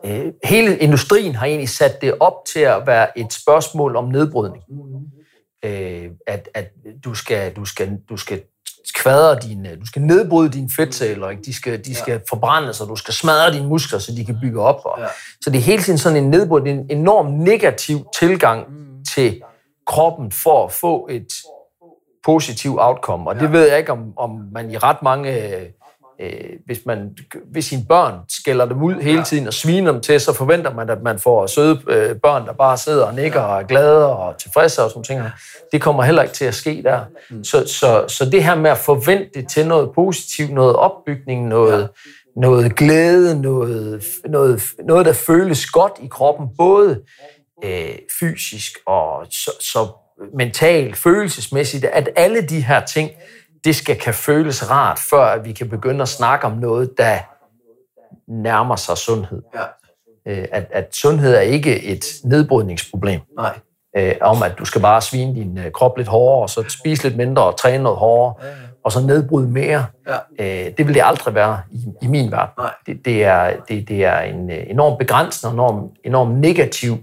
Øh, 0.06 0.26
hele 0.44 0.78
industrien 0.78 1.36
har 1.36 1.46
egentlig 1.46 1.70
sat 1.70 2.02
det 2.02 2.14
op 2.20 2.34
til 2.54 2.60
at 2.60 2.82
være 2.88 3.20
et 3.20 3.34
spørgsmål 3.34 3.96
om 3.96 4.10
nedbrydning. 4.10 4.64
Øh, 5.66 6.10
at, 6.28 6.50
at 6.54 6.72
du 7.04 7.14
skal, 7.14 7.54
du 7.54 7.66
skal, 7.66 7.98
du 8.10 8.18
skal 8.18 8.42
kvadre 8.96 9.40
dine, 9.40 9.76
du 9.80 9.86
skal 9.86 10.02
nedbryde 10.02 10.50
dine 10.50 10.70
fedtceller, 10.76 11.30
ikke? 11.30 11.44
De 11.44 11.54
skal, 11.54 11.86
de 11.86 11.96
skal 11.96 12.12
ja. 12.12 12.20
forbrændes, 12.30 12.82
og 12.82 12.88
du 12.88 12.96
skal 12.96 13.14
smadre 13.14 13.54
dine 13.54 13.68
muskler, 13.68 14.00
så 14.00 14.12
de 14.12 14.26
kan 14.26 14.38
bygge 14.42 14.62
op. 14.62 14.82
Og, 14.86 15.00
ja. 15.00 15.08
Så 15.42 15.50
det 15.50 15.58
er 15.58 15.62
hele 15.62 15.84
tiden 15.84 16.00
sådan 16.00 16.24
en 16.24 16.30
nedbrud, 16.30 16.62
en 16.62 16.86
enorm 16.90 17.32
negativ 17.32 18.06
tilgang 18.20 18.70
mm. 18.70 19.06
til 19.14 19.42
kroppen 19.88 20.32
for 20.32 20.66
at 20.66 20.72
få 20.72 21.08
et 21.12 21.28
positiv 22.26 22.78
outcome. 22.80 23.30
Og 23.30 23.40
det 23.40 23.52
ved 23.52 23.70
jeg 23.70 23.78
ikke, 23.78 23.92
om, 23.92 24.14
om 24.18 24.50
man 24.54 24.72
i 24.72 24.78
ret 24.78 25.02
mange... 25.04 25.44
Øh, 25.44 25.62
hvis 26.66 26.80
man 26.86 27.18
hvis 27.52 27.66
sine 27.66 27.86
børn 27.90 28.14
skælder 28.30 28.66
dem 28.66 28.84
ud 28.84 28.96
hele 29.02 29.24
tiden 29.24 29.48
og 29.48 29.54
sviner 29.54 29.92
dem 29.92 30.02
til, 30.02 30.20
så 30.20 30.34
forventer 30.34 30.74
man, 30.74 30.90
at 30.90 31.02
man 31.04 31.20
får 31.20 31.48
søde 31.48 31.82
øh, 31.88 32.16
børn, 32.16 32.46
der 32.46 32.54
bare 32.54 32.78
sidder 32.78 33.06
og 33.06 33.14
nikker 33.14 33.40
og 33.42 33.62
er 33.62 33.66
glade 33.66 34.16
og 34.16 34.38
tilfredse 34.38 34.84
og 34.84 34.90
sådan 34.90 35.04
ting. 35.04 35.22
Det 35.72 35.82
kommer 35.82 36.04
heller 36.04 36.22
ikke 36.22 36.34
til 36.34 36.46
at 36.46 36.54
ske 36.56 36.82
der. 36.84 37.00
Så, 37.44 37.68
så, 37.68 38.06
så 38.08 38.30
det 38.30 38.44
her 38.44 38.56
med 38.56 38.72
at 38.72 38.78
forvente 38.78 39.30
det 39.34 39.50
til 39.50 39.68
noget 39.68 39.92
positivt, 39.96 40.54
noget 40.54 40.76
opbygning, 40.76 41.48
noget, 41.48 41.90
noget 42.36 42.76
glæde, 42.76 43.42
noget, 43.42 44.04
noget, 44.26 44.62
noget, 44.86 45.06
der 45.06 45.14
føles 45.14 45.66
godt 45.66 45.94
i 46.04 46.08
kroppen, 46.08 46.48
både 46.58 47.02
øh, 47.64 47.96
fysisk 48.20 48.72
og 48.88 49.26
så, 49.30 49.52
så 49.60 49.88
mentalt, 50.34 50.98
følelsesmæssigt, 50.98 51.86
at 51.86 52.10
alle 52.16 52.42
de 52.42 52.62
her 52.62 52.86
ting, 52.86 53.12
det 53.64 53.76
skal 53.76 53.96
kan 54.00 54.14
føles 54.14 54.72
rart, 54.72 55.00
før 55.10 55.42
vi 55.42 55.52
kan 55.52 55.70
begynde 55.70 56.02
at 56.02 56.08
snakke 56.08 56.46
om 56.46 56.52
noget, 56.52 56.98
der 56.98 57.18
nærmer 58.28 58.76
sig 58.76 58.98
sundhed. 58.98 59.42
Ja. 59.56 59.64
Øh, 60.28 60.48
At, 60.52 60.68
at 60.72 60.96
sundhed 60.96 61.36
er 61.36 61.40
ikke 61.42 61.84
et 61.84 62.06
nedbrydningsproblem. 62.24 63.22
Nej. 63.38 63.60
Øh, 63.98 64.16
om 64.22 64.44
at 64.44 64.52
du 64.60 64.66
skal 64.66 64.82
bare 64.82 65.02
svine 65.02 65.36
din 65.36 65.58
øh, 65.58 65.72
krop 65.72 65.98
lidt 65.98 66.08
hårdere, 66.08 66.42
og 66.42 66.50
så 66.50 66.64
spise 66.68 67.04
lidt 67.04 67.18
mindre 67.18 67.44
og 67.44 67.58
træne 67.58 67.84
noget 67.84 68.00
hårdere, 68.00 68.36
og 68.84 68.92
så 68.92 69.00
nedbryde 69.02 69.48
mere. 69.48 69.86
Ja. 70.08 70.66
Øh, 70.66 70.72
det 70.78 70.88
vil 70.88 70.94
det 70.94 71.02
aldrig 71.06 71.36
være 71.36 71.60
i, 71.72 71.86
i 72.02 72.08
min 72.08 72.32
verden. 72.32 72.54
Nej. 72.58 72.74
Det, 72.86 73.06
det, 73.06 73.24
er, 73.24 73.56
det, 73.70 73.88
det 73.88 74.06
er 74.06 74.20
en 74.20 74.52
øh, 74.52 74.64
enorm 74.68 74.98
begrænsende 74.98 75.50
og 75.50 75.54
enorm, 75.54 75.90
enorm 76.04 76.32
negativ 76.32 76.98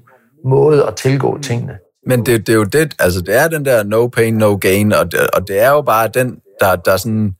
måde 0.44 0.86
at 0.86 0.94
tilgå 0.94 1.38
tingene. 1.38 1.78
Men 2.06 2.26
det, 2.26 2.46
det 2.46 2.52
er 2.52 2.56
jo 2.56 2.64
det, 2.64 2.94
altså 2.98 3.20
det 3.20 3.36
er 3.36 3.48
den 3.48 3.64
der 3.64 3.84
no 3.84 4.06
pain, 4.06 4.34
no 4.34 4.54
gain, 4.54 4.92
og 4.92 5.12
det, 5.12 5.20
og 5.30 5.48
det 5.48 5.58
er 5.58 5.70
jo 5.70 5.82
bare 5.82 6.08
den, 6.14 6.38
der, 6.60 6.76
der 6.76 6.96
sådan 6.96 7.34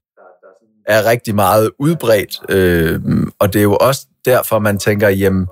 er 0.87 1.07
rigtig 1.11 1.35
meget 1.35 1.71
udbredt, 1.79 2.41
øh, 2.49 3.01
og 3.39 3.53
det 3.53 3.59
er 3.59 3.63
jo 3.63 3.77
også 3.77 4.07
derfor, 4.25 4.59
man 4.59 4.79
tænker, 4.79 5.09
jamen, 5.09 5.47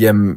jamen 0.00 0.36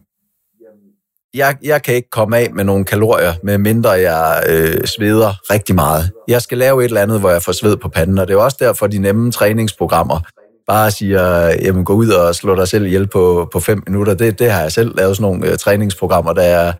jeg, 1.33 1.57
jeg 1.63 1.83
kan 1.83 1.95
ikke 1.95 2.09
komme 2.09 2.37
af 2.37 2.51
med 2.53 2.63
nogle 2.63 2.85
kalorier, 2.85 3.33
med 3.43 3.57
mindre 3.57 3.91
jeg 3.91 4.43
øh, 4.49 4.85
sveder 4.85 5.53
rigtig 5.53 5.75
meget. 5.75 6.11
Jeg 6.27 6.41
skal 6.41 6.57
lave 6.57 6.81
et 6.81 6.85
eller 6.85 7.01
andet, 7.01 7.19
hvor 7.19 7.29
jeg 7.29 7.41
får 7.41 7.51
sved 7.51 7.77
på 7.77 7.89
panden, 7.89 8.17
og 8.17 8.27
det 8.27 8.33
er 8.33 8.37
også 8.37 8.57
derfor, 8.59 8.87
de 8.87 8.99
nemme 8.99 9.31
træningsprogrammer 9.31 10.19
bare 10.67 10.91
siger, 10.91 11.47
jamen 11.61 11.85
gå 11.85 11.93
ud 11.93 12.09
og 12.09 12.35
slå 12.35 12.55
dig 12.55 12.67
selv 12.67 12.85
ihjel 12.85 13.07
på, 13.07 13.49
på 13.53 13.59
fem 13.59 13.83
minutter. 13.87 14.13
Det, 14.13 14.39
det 14.39 14.51
har 14.51 14.61
jeg 14.61 14.71
selv 14.71 14.95
lavet 14.97 15.17
sådan 15.17 15.31
nogle 15.31 15.51
øh, 15.51 15.57
træningsprogrammer, 15.57 16.33
der 16.33 16.43
jeg, 16.43 16.73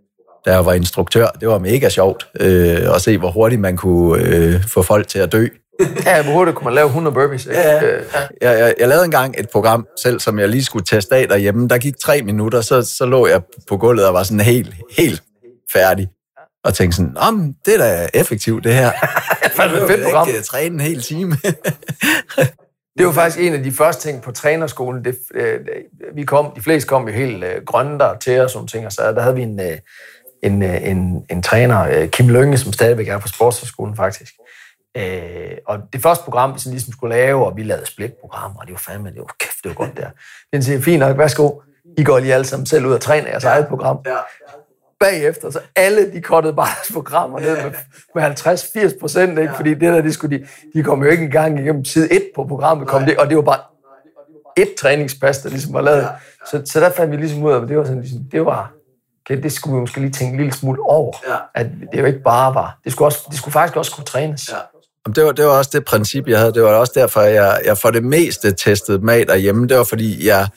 da 0.46 0.52
jeg 0.52 0.66
var 0.66 0.74
instruktør. 0.74 1.28
Det 1.28 1.48
var 1.48 1.58
mega 1.60 1.90
sjovt 1.90 2.28
øh, 2.40 2.96
at 2.96 3.02
se, 3.02 3.18
hvor 3.18 3.32
hurtigt 3.32 3.62
man 3.62 3.78
kunne 3.78 4.24
øh, 4.24 4.64
få 4.68 4.82
folk 4.82 5.08
til 5.08 5.20
at 5.20 5.32
dø. 5.32 5.48
Ja, 6.06 6.24
hvor 6.24 6.34
hurtigt 6.34 6.58
kunne 6.58 6.66
man 6.66 6.74
lave 6.74 6.86
100 6.88 7.14
burpees? 7.14 7.46
Ikke? 7.46 7.60
Ja, 7.62 7.84
Øh, 7.84 8.04
Jeg, 8.42 8.60
jeg, 8.60 8.74
jeg 8.80 8.88
lavede 8.88 9.06
engang 9.06 9.36
et 9.38 9.50
program 9.50 9.88
selv, 10.04 10.20
som 10.20 10.40
jeg 10.40 10.50
lige 10.50 10.64
skulle 10.64 10.86
teste 10.86 11.16
af 11.16 11.28
derhjemme. 11.28 11.68
Der 11.68 11.78
gik 11.78 11.94
tre 12.04 12.22
minutter, 12.22 12.62
så, 12.62 12.82
så 12.84 13.06
lå 13.06 13.28
jeg 13.28 13.42
på 13.68 13.78
gulvet 13.78 14.08
og 14.08 14.14
var 14.14 14.24
sådan 14.24 14.40
helt, 14.40 14.74
helt 14.98 15.24
færdig. 15.74 16.08
Og 16.64 16.74
tænkte 16.74 16.96
sådan, 16.98 17.18
om 17.18 17.54
det 17.66 17.74
er 17.74 17.78
da 17.78 18.08
effektivt, 18.14 18.64
det 18.64 18.74
her. 18.74 18.92
fandme 19.58 19.78
et 19.78 19.88
fedt 19.88 20.00
Jeg 20.00 20.06
program. 20.06 20.28
ikke 20.28 20.42
træne 20.42 20.74
en 20.76 20.80
hel 20.80 21.02
time. 21.02 21.38
Det 22.98 23.06
var 23.06 23.12
faktisk 23.12 23.40
en 23.40 23.54
af 23.54 23.64
de 23.64 23.72
første 23.72 24.08
ting 24.10 24.22
på 24.22 24.32
trænerskolen. 24.32 25.06
Det, 25.06 25.16
øh, 25.36 25.60
vi 26.16 26.24
kom, 26.24 26.52
de 26.56 26.62
fleste 26.62 26.88
kom 26.88 27.08
jo 27.08 27.14
helt 27.14 27.44
øh, 27.44 27.62
grønne 27.66 28.00
der 28.00 28.18
til 28.18 28.40
os, 28.40 28.52
sådan 28.52 28.68
ting, 28.68 28.86
og 28.86 28.92
så 28.92 29.02
der 29.12 29.22
havde 29.22 29.36
vi 29.36 29.42
en, 29.42 29.60
øh, 29.60 29.78
en, 30.44 30.64
øh, 30.64 30.90
en, 30.90 31.26
en 31.30 31.44
træner, 31.44 31.82
øh, 31.82 32.10
Kim 32.10 32.30
Lønge, 32.30 32.58
som 32.58 32.74
stadigvæk 32.74 33.08
er 33.08 33.20
på 33.20 33.28
sportsskolen 33.28 33.96
faktisk. 33.96 34.34
Øh, 34.98 35.58
og 35.68 35.80
det 35.94 36.02
første 36.02 36.24
program, 36.24 36.54
vi 36.54 36.60
sådan 36.60 36.72
ligesom 36.72 36.94
skulle 36.94 37.16
lave, 37.16 37.46
og 37.46 37.58
vi 37.58 37.64
lavede 37.64 37.86
split-programmer, 37.86 38.60
og 38.60 38.68
det 38.68 38.72
var 38.74 38.78
fandme, 38.78 39.10
det 39.10 39.20
var 39.20 39.36
kæft, 39.40 39.58
det 39.64 39.70
var 39.70 39.76
godt 39.76 39.98
der. 39.98 40.10
Den 40.54 40.64
siger, 40.64 40.82
fint 40.82 41.00
nok, 41.00 41.18
værsgo, 41.18 41.50
I 41.98 42.04
går 42.04 42.20
lige 42.20 42.34
alle 42.34 42.46
sammen 42.46 42.66
selv 42.66 42.86
ud 42.86 42.94
og 42.94 43.02
træner 43.02 43.30
jeres 43.30 43.44
ja. 43.44 43.50
eget 43.50 43.68
program. 43.68 43.98
Ja. 44.06 44.16
Bagefter, 45.00 45.50
så 45.50 45.60
alle 45.76 46.14
de 46.14 46.22
kottede 46.22 46.54
bare 46.54 46.68
deres 46.76 46.92
programmer 46.94 47.40
ned 47.40 47.64
med, 47.64 47.72
med 48.16 48.24
50-80 48.94 49.00
procent, 49.00 49.30
ikke? 49.30 49.42
Ja. 49.42 49.52
fordi 49.52 49.70
det 49.70 49.82
der, 49.82 50.02
de, 50.02 50.14
skulle, 50.14 50.38
de, 50.38 50.48
de 50.74 50.84
kom 50.84 51.04
jo 51.04 51.10
ikke 51.10 51.24
engang 51.24 51.60
igennem 51.60 51.84
tid 51.84 52.12
et 52.12 52.30
på 52.36 52.44
programmet, 52.44 52.88
kom 52.88 53.06
det, 53.06 53.18
og 53.18 53.30
det 53.30 53.38
var 53.38 53.44
bare 53.44 53.60
et 54.58 54.76
træningspas, 54.78 55.38
der 55.38 55.50
ligesom 55.50 55.74
var 55.74 55.82
lavet. 55.82 56.02
Ja. 56.02 56.08
Så, 56.52 56.62
så 56.66 56.80
der 56.80 56.90
fandt 56.90 57.12
vi 57.12 57.18
ligesom 57.18 57.44
ud 57.44 57.52
af, 57.52 57.62
at 57.62 57.68
det 57.68 57.78
var 57.78 57.84
sådan, 57.84 58.02
ligesom, 58.02 58.24
det 58.32 58.46
var, 58.46 58.74
okay, 59.26 59.44
det 59.44 59.52
skulle 59.52 59.76
vi 59.76 59.80
måske 59.80 60.00
lige 60.00 60.12
tænke 60.12 60.32
en 60.32 60.38
lille 60.38 60.54
smule 60.54 60.82
over, 60.82 61.14
ja. 61.28 61.36
at 61.56 61.68
det 61.92 62.00
jo 62.00 62.06
ikke 62.06 62.24
bare 62.24 62.56
var, 62.56 62.80
det 62.84 62.92
skulle, 62.92 63.08
også, 63.08 63.20
det 63.30 63.38
skulle 63.38 63.54
faktisk 63.54 63.78
også 63.78 63.92
kunne 63.92 64.06
trænes. 64.06 64.50
Ja. 64.52 64.58
Det 65.16 65.26
var, 65.26 65.32
det 65.32 65.46
var 65.46 65.52
også 65.52 65.70
det 65.74 65.86
princip, 65.86 66.28
jeg 66.28 66.40
havde. 66.40 66.54
Det 66.54 66.64
var 66.64 66.70
også 66.70 66.94
derfor, 66.96 67.22
jeg, 67.22 67.62
jeg 67.66 67.78
for 67.78 67.92
det 67.92 68.04
meste 68.04 68.52
testede 68.52 69.00
mad 69.00 69.26
derhjemme. 69.26 69.68
Det 69.68 69.78
var 69.78 69.84
fordi, 69.84 70.28
jeg, 70.28 70.48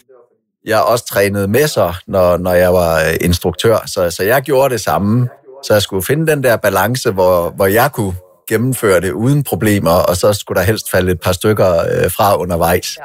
jeg 0.64 0.82
også 0.82 1.04
trænede 1.04 1.48
med 1.48 1.66
sig, 1.66 1.94
når, 2.06 2.36
når 2.36 2.52
jeg 2.52 2.72
var 2.72 3.00
øh, 3.00 3.16
instruktør. 3.20 3.86
Så, 3.86 4.10
så 4.10 4.22
jeg 4.22 4.42
gjorde 4.42 4.72
det 4.72 4.80
samme. 4.80 5.28
Så 5.64 5.72
jeg 5.74 5.82
skulle 5.82 6.02
finde 6.02 6.26
den 6.26 6.42
der 6.42 6.56
balance, 6.56 7.10
hvor, 7.10 7.50
hvor 7.50 7.66
jeg 7.66 7.90
kunne 7.92 8.14
gennemføre 8.48 9.00
det 9.00 9.12
uden 9.12 9.42
problemer, 9.42 9.90
og 9.90 10.16
så 10.16 10.32
skulle 10.32 10.60
der 10.60 10.66
helst 10.66 10.90
falde 10.90 11.12
et 11.12 11.20
par 11.20 11.32
stykker 11.32 11.78
øh, 11.78 12.10
fra 12.10 12.36
undervejs. 12.36 12.98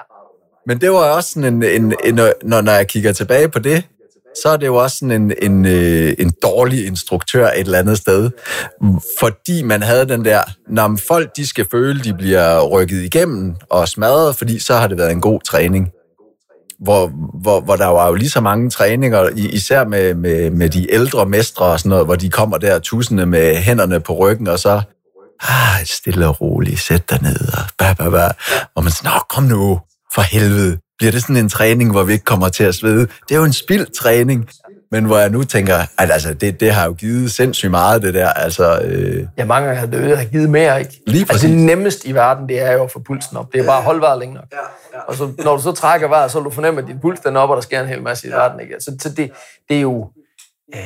Men 0.67 0.81
det 0.81 0.91
var 0.91 0.97
også 0.97 1.29
sådan 1.29 1.53
en, 1.53 1.63
en, 1.63 1.93
en, 2.03 2.15
når, 2.43 2.61
når 2.61 2.71
jeg 2.71 2.87
kigger 2.87 3.13
tilbage 3.13 3.49
på 3.49 3.59
det, 3.59 3.83
så 4.41 4.49
er 4.49 4.57
det 4.57 4.67
jo 4.67 4.75
også 4.75 4.97
sådan 4.97 5.21
en, 5.21 5.33
en, 5.41 5.65
øh, 5.65 6.13
en 6.19 6.33
dårlig 6.43 6.87
instruktør 6.87 7.47
et 7.47 7.59
eller 7.59 7.79
andet 7.79 7.97
sted. 7.97 8.29
Fordi 9.19 9.63
man 9.63 9.83
havde 9.83 10.07
den 10.07 10.25
der, 10.25 10.41
når 10.69 10.97
folk 11.07 11.37
de 11.37 11.47
skal 11.47 11.65
føle, 11.71 12.03
de 12.03 12.13
bliver 12.13 12.67
rykket 12.67 13.03
igennem 13.03 13.55
og 13.69 13.87
smadret, 13.87 14.35
fordi 14.35 14.59
så 14.59 14.75
har 14.75 14.87
det 14.87 14.97
været 14.97 15.11
en 15.11 15.21
god 15.21 15.41
træning. 15.41 15.89
Hvor, 16.79 17.11
hvor, 17.41 17.61
hvor 17.61 17.75
der 17.75 17.87
var 17.87 18.07
jo 18.07 18.13
lige 18.13 18.29
så 18.29 18.41
mange 18.41 18.69
træninger, 18.69 19.29
især 19.35 19.85
med, 19.85 20.15
med, 20.15 20.49
med 20.49 20.69
de 20.69 20.93
ældre 20.93 21.25
mestre 21.25 21.65
og 21.65 21.79
sådan 21.79 21.89
noget, 21.89 22.05
hvor 22.05 22.15
de 22.15 22.29
kommer 22.29 22.57
der 22.57 22.79
tusinde 22.79 23.25
med 23.25 23.55
hænderne 23.55 23.99
på 23.99 24.13
ryggen, 24.13 24.47
og 24.47 24.59
så 24.59 24.81
ah, 25.41 25.85
stille 25.85 26.27
og 26.27 26.41
roligt, 26.41 26.79
sæt 26.79 27.09
dig 27.09 27.19
ned, 27.21 27.39
og 27.53 27.63
ba, 27.77 27.93
ba, 27.93 28.09
ba. 28.09 28.27
Og 28.75 28.83
man 28.83 28.91
siger, 28.91 29.25
kom 29.29 29.43
nu, 29.43 29.79
for 30.13 30.21
helvede 30.21 30.77
bliver 30.97 31.11
det 31.11 31.21
sådan 31.21 31.37
en 31.37 31.49
træning, 31.49 31.91
hvor 31.91 32.03
vi 32.03 32.13
ikke 32.13 32.25
kommer 32.25 32.49
til 32.49 32.63
at 32.63 32.75
svede. 32.75 33.07
Det 33.29 33.35
er 33.35 33.35
jo 33.35 33.43
en 33.43 33.53
spild 33.53 33.85
træning, 33.85 34.49
men 34.91 35.05
hvor 35.05 35.17
jeg 35.17 35.29
nu 35.29 35.43
tænker, 35.43 35.75
at 35.75 36.11
altså, 36.11 36.33
det, 36.33 36.59
det 36.59 36.71
har 36.71 36.85
jo 36.85 36.93
givet 36.93 37.31
sindssygt 37.31 37.71
meget, 37.71 38.01
det 38.01 38.13
der. 38.13 38.29
Altså, 38.29 38.79
øh... 38.83 39.27
Ja, 39.37 39.45
mange 39.45 39.67
gange 39.67 39.79
har 39.79 39.87
det 39.87 40.17
har 40.17 40.25
givet 40.25 40.49
mere, 40.49 40.79
ikke? 40.79 41.01
Lige 41.07 41.25
præcis. 41.25 41.43
Altså, 41.43 41.57
det 41.57 41.65
nemmeste 41.65 42.07
i 42.07 42.13
verden, 42.13 42.49
det 42.49 42.61
er 42.61 42.71
jo 42.71 42.83
at 42.83 42.91
få 42.91 42.99
pulsen 42.99 43.37
op. 43.37 43.53
Det 43.53 43.61
er 43.61 43.65
bare 43.65 43.77
at 43.77 43.83
holde 43.83 44.01
vejret 44.01 44.19
længe 44.19 44.35
nok. 44.35 44.45
Ja, 44.51 44.57
ja. 44.97 44.99
Og 44.99 45.15
så, 45.15 45.31
når 45.37 45.55
du 45.55 45.61
så 45.61 45.71
trækker 45.71 46.07
vejret, 46.07 46.31
så 46.31 46.39
vil 46.39 46.45
du 46.45 46.49
fornemme, 46.49 46.81
at 46.81 46.87
din 46.87 46.99
puls 46.99 47.19
den 47.19 47.35
er 47.35 47.39
op, 47.39 47.49
og 47.49 47.55
der 47.55 47.61
sker 47.61 47.81
en 47.81 47.87
hel 47.87 48.01
masse 48.01 48.27
i 48.27 48.29
ja. 48.29 48.35
verden, 48.35 48.59
ikke? 48.59 48.75
Så, 48.79 48.95
så 48.99 49.09
det, 49.09 49.31
det, 49.69 49.77
er 49.77 49.81
jo... 49.81 50.09
Øh, 50.75 50.81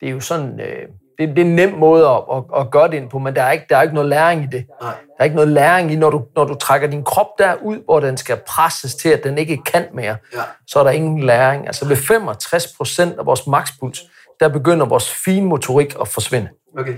det 0.00 0.08
er 0.08 0.12
jo 0.12 0.20
sådan... 0.20 0.60
Øh, 0.60 0.88
det, 1.18 1.28
det 1.28 1.38
er 1.38 1.44
en 1.44 1.56
nem 1.56 1.72
måde 1.72 2.06
at, 2.06 2.22
at, 2.32 2.42
at 2.60 2.70
gøre 2.70 2.88
det 2.88 2.94
ind 2.94 3.10
på, 3.10 3.18
men 3.18 3.36
der 3.36 3.42
er 3.42 3.52
ikke, 3.52 3.66
der 3.68 3.76
er 3.76 3.82
ikke 3.82 3.94
noget 3.94 4.08
læring 4.08 4.42
i 4.42 4.46
det. 4.46 4.66
Nej. 4.80 4.90
Der 4.90 5.14
er 5.18 5.24
ikke 5.24 5.36
noget 5.36 5.50
læring 5.50 5.92
i, 5.92 5.96
når 5.96 6.10
du, 6.10 6.24
når 6.36 6.44
du 6.44 6.54
trækker 6.54 6.88
din 6.88 7.04
krop 7.04 7.26
derud, 7.38 7.84
hvor 7.84 8.00
den 8.00 8.16
skal 8.16 8.40
presses 8.46 8.94
til, 8.94 9.08
at 9.08 9.24
den 9.24 9.38
ikke 9.38 9.62
kan 9.66 9.86
mere, 9.94 10.16
ja. 10.34 10.42
så 10.66 10.78
er 10.78 10.84
der 10.84 10.90
ingen 10.90 11.22
læring. 11.22 11.66
Altså 11.66 11.88
ved 11.88 11.96
65 11.96 12.66
procent 12.76 13.18
af 13.18 13.26
vores 13.26 13.46
makspuls, 13.46 14.02
der 14.40 14.48
begynder 14.48 14.86
vores 14.86 15.14
finmotorik 15.24 15.94
at 16.00 16.08
forsvinde. 16.08 16.48
Okay. 16.78 16.94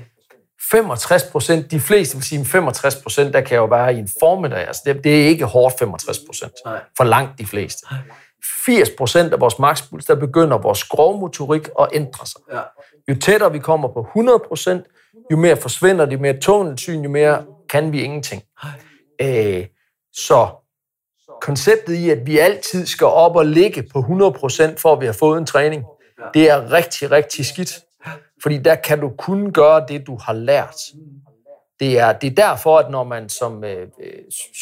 65 0.70 1.22
procent, 1.22 1.70
de 1.70 1.80
fleste 1.80 2.16
vil 2.16 2.24
sige 2.24 2.44
65 2.44 2.96
procent, 2.96 3.34
der 3.34 3.40
kan 3.40 3.56
jo 3.56 3.64
være 3.64 3.94
i 3.94 3.98
en 3.98 4.08
formiddag. 4.20 4.66
Altså 4.66 4.82
det, 4.86 5.04
det 5.04 5.22
er 5.22 5.26
ikke 5.26 5.44
hårdt 5.44 5.78
65 5.78 6.18
procent. 6.26 6.52
For 6.96 7.04
langt 7.04 7.38
de 7.38 7.46
fleste. 7.46 7.86
80 8.64 8.90
procent 8.98 9.32
af 9.32 9.40
vores 9.40 9.58
makspuls, 9.58 10.04
der 10.04 10.14
begynder 10.14 10.58
vores 10.58 10.78
skrovmotorik 10.78 11.68
at 11.80 11.88
ændre 11.92 12.26
sig. 12.26 12.40
Jo 13.08 13.14
tættere 13.20 13.52
vi 13.52 13.58
kommer 13.58 13.88
på 13.88 14.06
100% 14.16 15.26
jo 15.30 15.36
mere 15.36 15.56
forsvinder 15.56 16.04
det, 16.04 16.12
jo 16.12 16.18
mere 16.18 16.40
tunnelsyn, 16.40 17.02
jo 17.02 17.10
mere 17.10 17.44
kan 17.68 17.92
vi 17.92 18.02
ingenting. 18.02 18.42
Øh, 19.20 19.66
så 20.12 20.48
konceptet 21.40 21.94
i, 21.94 22.10
at 22.10 22.26
vi 22.26 22.38
altid 22.38 22.86
skal 22.86 23.06
op 23.06 23.36
og 23.36 23.46
ligge 23.46 23.82
på 23.82 23.98
100% 23.98 24.76
for 24.78 24.92
at 24.92 25.00
vi 25.00 25.06
har 25.06 25.12
fået 25.12 25.38
en 25.38 25.46
træning, 25.46 25.84
det 26.34 26.50
er 26.50 26.72
rigtig, 26.72 27.10
rigtig 27.10 27.46
skidt. 27.46 27.72
Fordi 28.42 28.58
der 28.58 28.74
kan 28.74 29.00
du 29.00 29.08
kun 29.18 29.52
gøre 29.52 29.84
det, 29.88 30.06
du 30.06 30.18
har 30.22 30.32
lært. 30.32 30.76
Det 31.80 31.98
er, 31.98 32.12
det 32.12 32.26
er 32.26 32.48
derfor, 32.48 32.78
at 32.78 32.90
når 32.90 33.04
man 33.04 33.28
som 33.28 33.64
øh, 33.64 33.88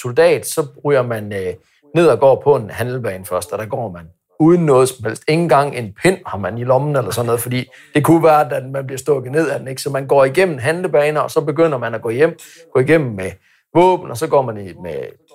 soldat, 0.02 0.46
så 0.46 0.66
ryger 0.84 1.02
man 1.02 1.32
øh, 1.32 1.54
ned 1.94 2.08
og 2.08 2.20
går 2.20 2.40
på 2.44 2.56
en 2.56 2.70
handelbane 2.70 3.24
først, 3.24 3.52
og 3.52 3.58
der 3.58 3.66
går 3.66 3.90
man 3.90 4.04
uden 4.40 4.66
noget 4.66 4.88
som 4.88 5.04
helst. 5.04 5.22
Ingen 5.28 5.48
gang 5.48 5.76
en 5.76 5.94
pind 6.02 6.18
har 6.26 6.38
man 6.38 6.58
i 6.58 6.64
lommen 6.64 6.96
eller 6.96 7.10
sådan 7.10 7.26
noget, 7.26 7.40
fordi 7.40 7.70
det 7.94 8.04
kunne 8.04 8.22
være, 8.22 8.56
at 8.56 8.70
man 8.70 8.86
bliver 8.86 8.98
stukket 8.98 9.32
ned 9.32 9.48
af 9.50 9.58
den. 9.58 9.68
Ikke? 9.68 9.82
Så 9.82 9.90
man 9.90 10.06
går 10.06 10.24
igennem 10.24 10.58
handlebaner, 10.58 11.20
og 11.20 11.30
så 11.30 11.40
begynder 11.40 11.78
man 11.78 11.94
at 11.94 12.02
gå 12.02 12.10
hjem, 12.10 12.38
gå 12.74 12.80
igennem 12.80 13.14
med 13.14 13.30
våben, 13.74 14.10
og 14.10 14.16
så 14.16 14.26
går 14.26 14.42
man 14.42 14.54
med 14.82 14.94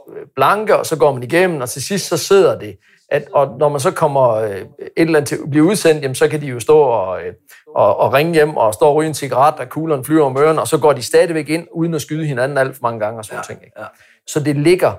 øh, 0.10 0.26
blanke, 0.36 0.78
og 0.78 0.86
så 0.86 0.98
går 0.98 1.14
man 1.14 1.24
igennem, 1.24 1.62
og 1.62 1.70
til 1.70 1.84
sidst 1.84 2.08
så 2.08 2.18
sidder 2.18 2.60
det. 2.60 2.78
At, 3.10 3.28
og 3.34 3.58
når 3.60 3.70
man 3.70 3.80
så 3.80 3.92
kommer 3.92 4.30
øh, 4.30 4.58
et 4.58 4.66
eller 4.98 5.16
andet 5.16 5.28
til 5.28 5.36
at 5.44 5.50
blive 5.50 5.64
udsendt, 5.64 6.02
jamen, 6.02 6.16
så 6.16 6.28
kan 6.28 6.42
de 6.42 6.46
jo 6.46 6.60
stå 6.60 6.80
og, 6.80 7.22
øh, 7.22 7.34
og, 7.76 7.98
og 7.98 8.14
ringe 8.14 8.34
hjem 8.34 8.58
og 8.58 8.74
stå 8.74 8.86
og 8.86 8.96
ryge 8.96 9.08
en 9.08 9.14
cigaret, 9.14 9.60
og 9.60 9.70
kuglerne 9.70 10.04
flyver 10.04 10.26
om 10.26 10.38
ørerne, 10.38 10.62
og 10.62 10.68
så 10.68 10.78
går 10.78 10.94
de 10.94 11.02
stadigvæk 11.02 11.50
ind, 11.50 11.68
uden 11.72 11.94
at 11.94 12.02
skyde 12.02 12.26
hinanden 12.26 12.58
alt 12.58 12.76
for 12.76 12.82
mange 12.82 13.00
gange 13.00 13.20
og 13.20 13.26
sådan 13.26 13.38
ja, 13.38 13.54
ting. 13.54 13.64
Ikke? 13.64 13.80
Ja. 13.80 13.86
Så 14.28 14.40
det 14.40 14.56
ligger 14.56 14.94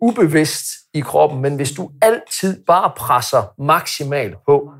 ubevidst 0.00 0.64
i 0.94 1.00
kroppen, 1.00 1.42
men 1.42 1.56
hvis 1.56 1.72
du 1.72 1.90
altid 2.02 2.64
bare 2.64 2.92
presser 2.96 3.42
maksimalt 3.58 4.34
på, 4.46 4.70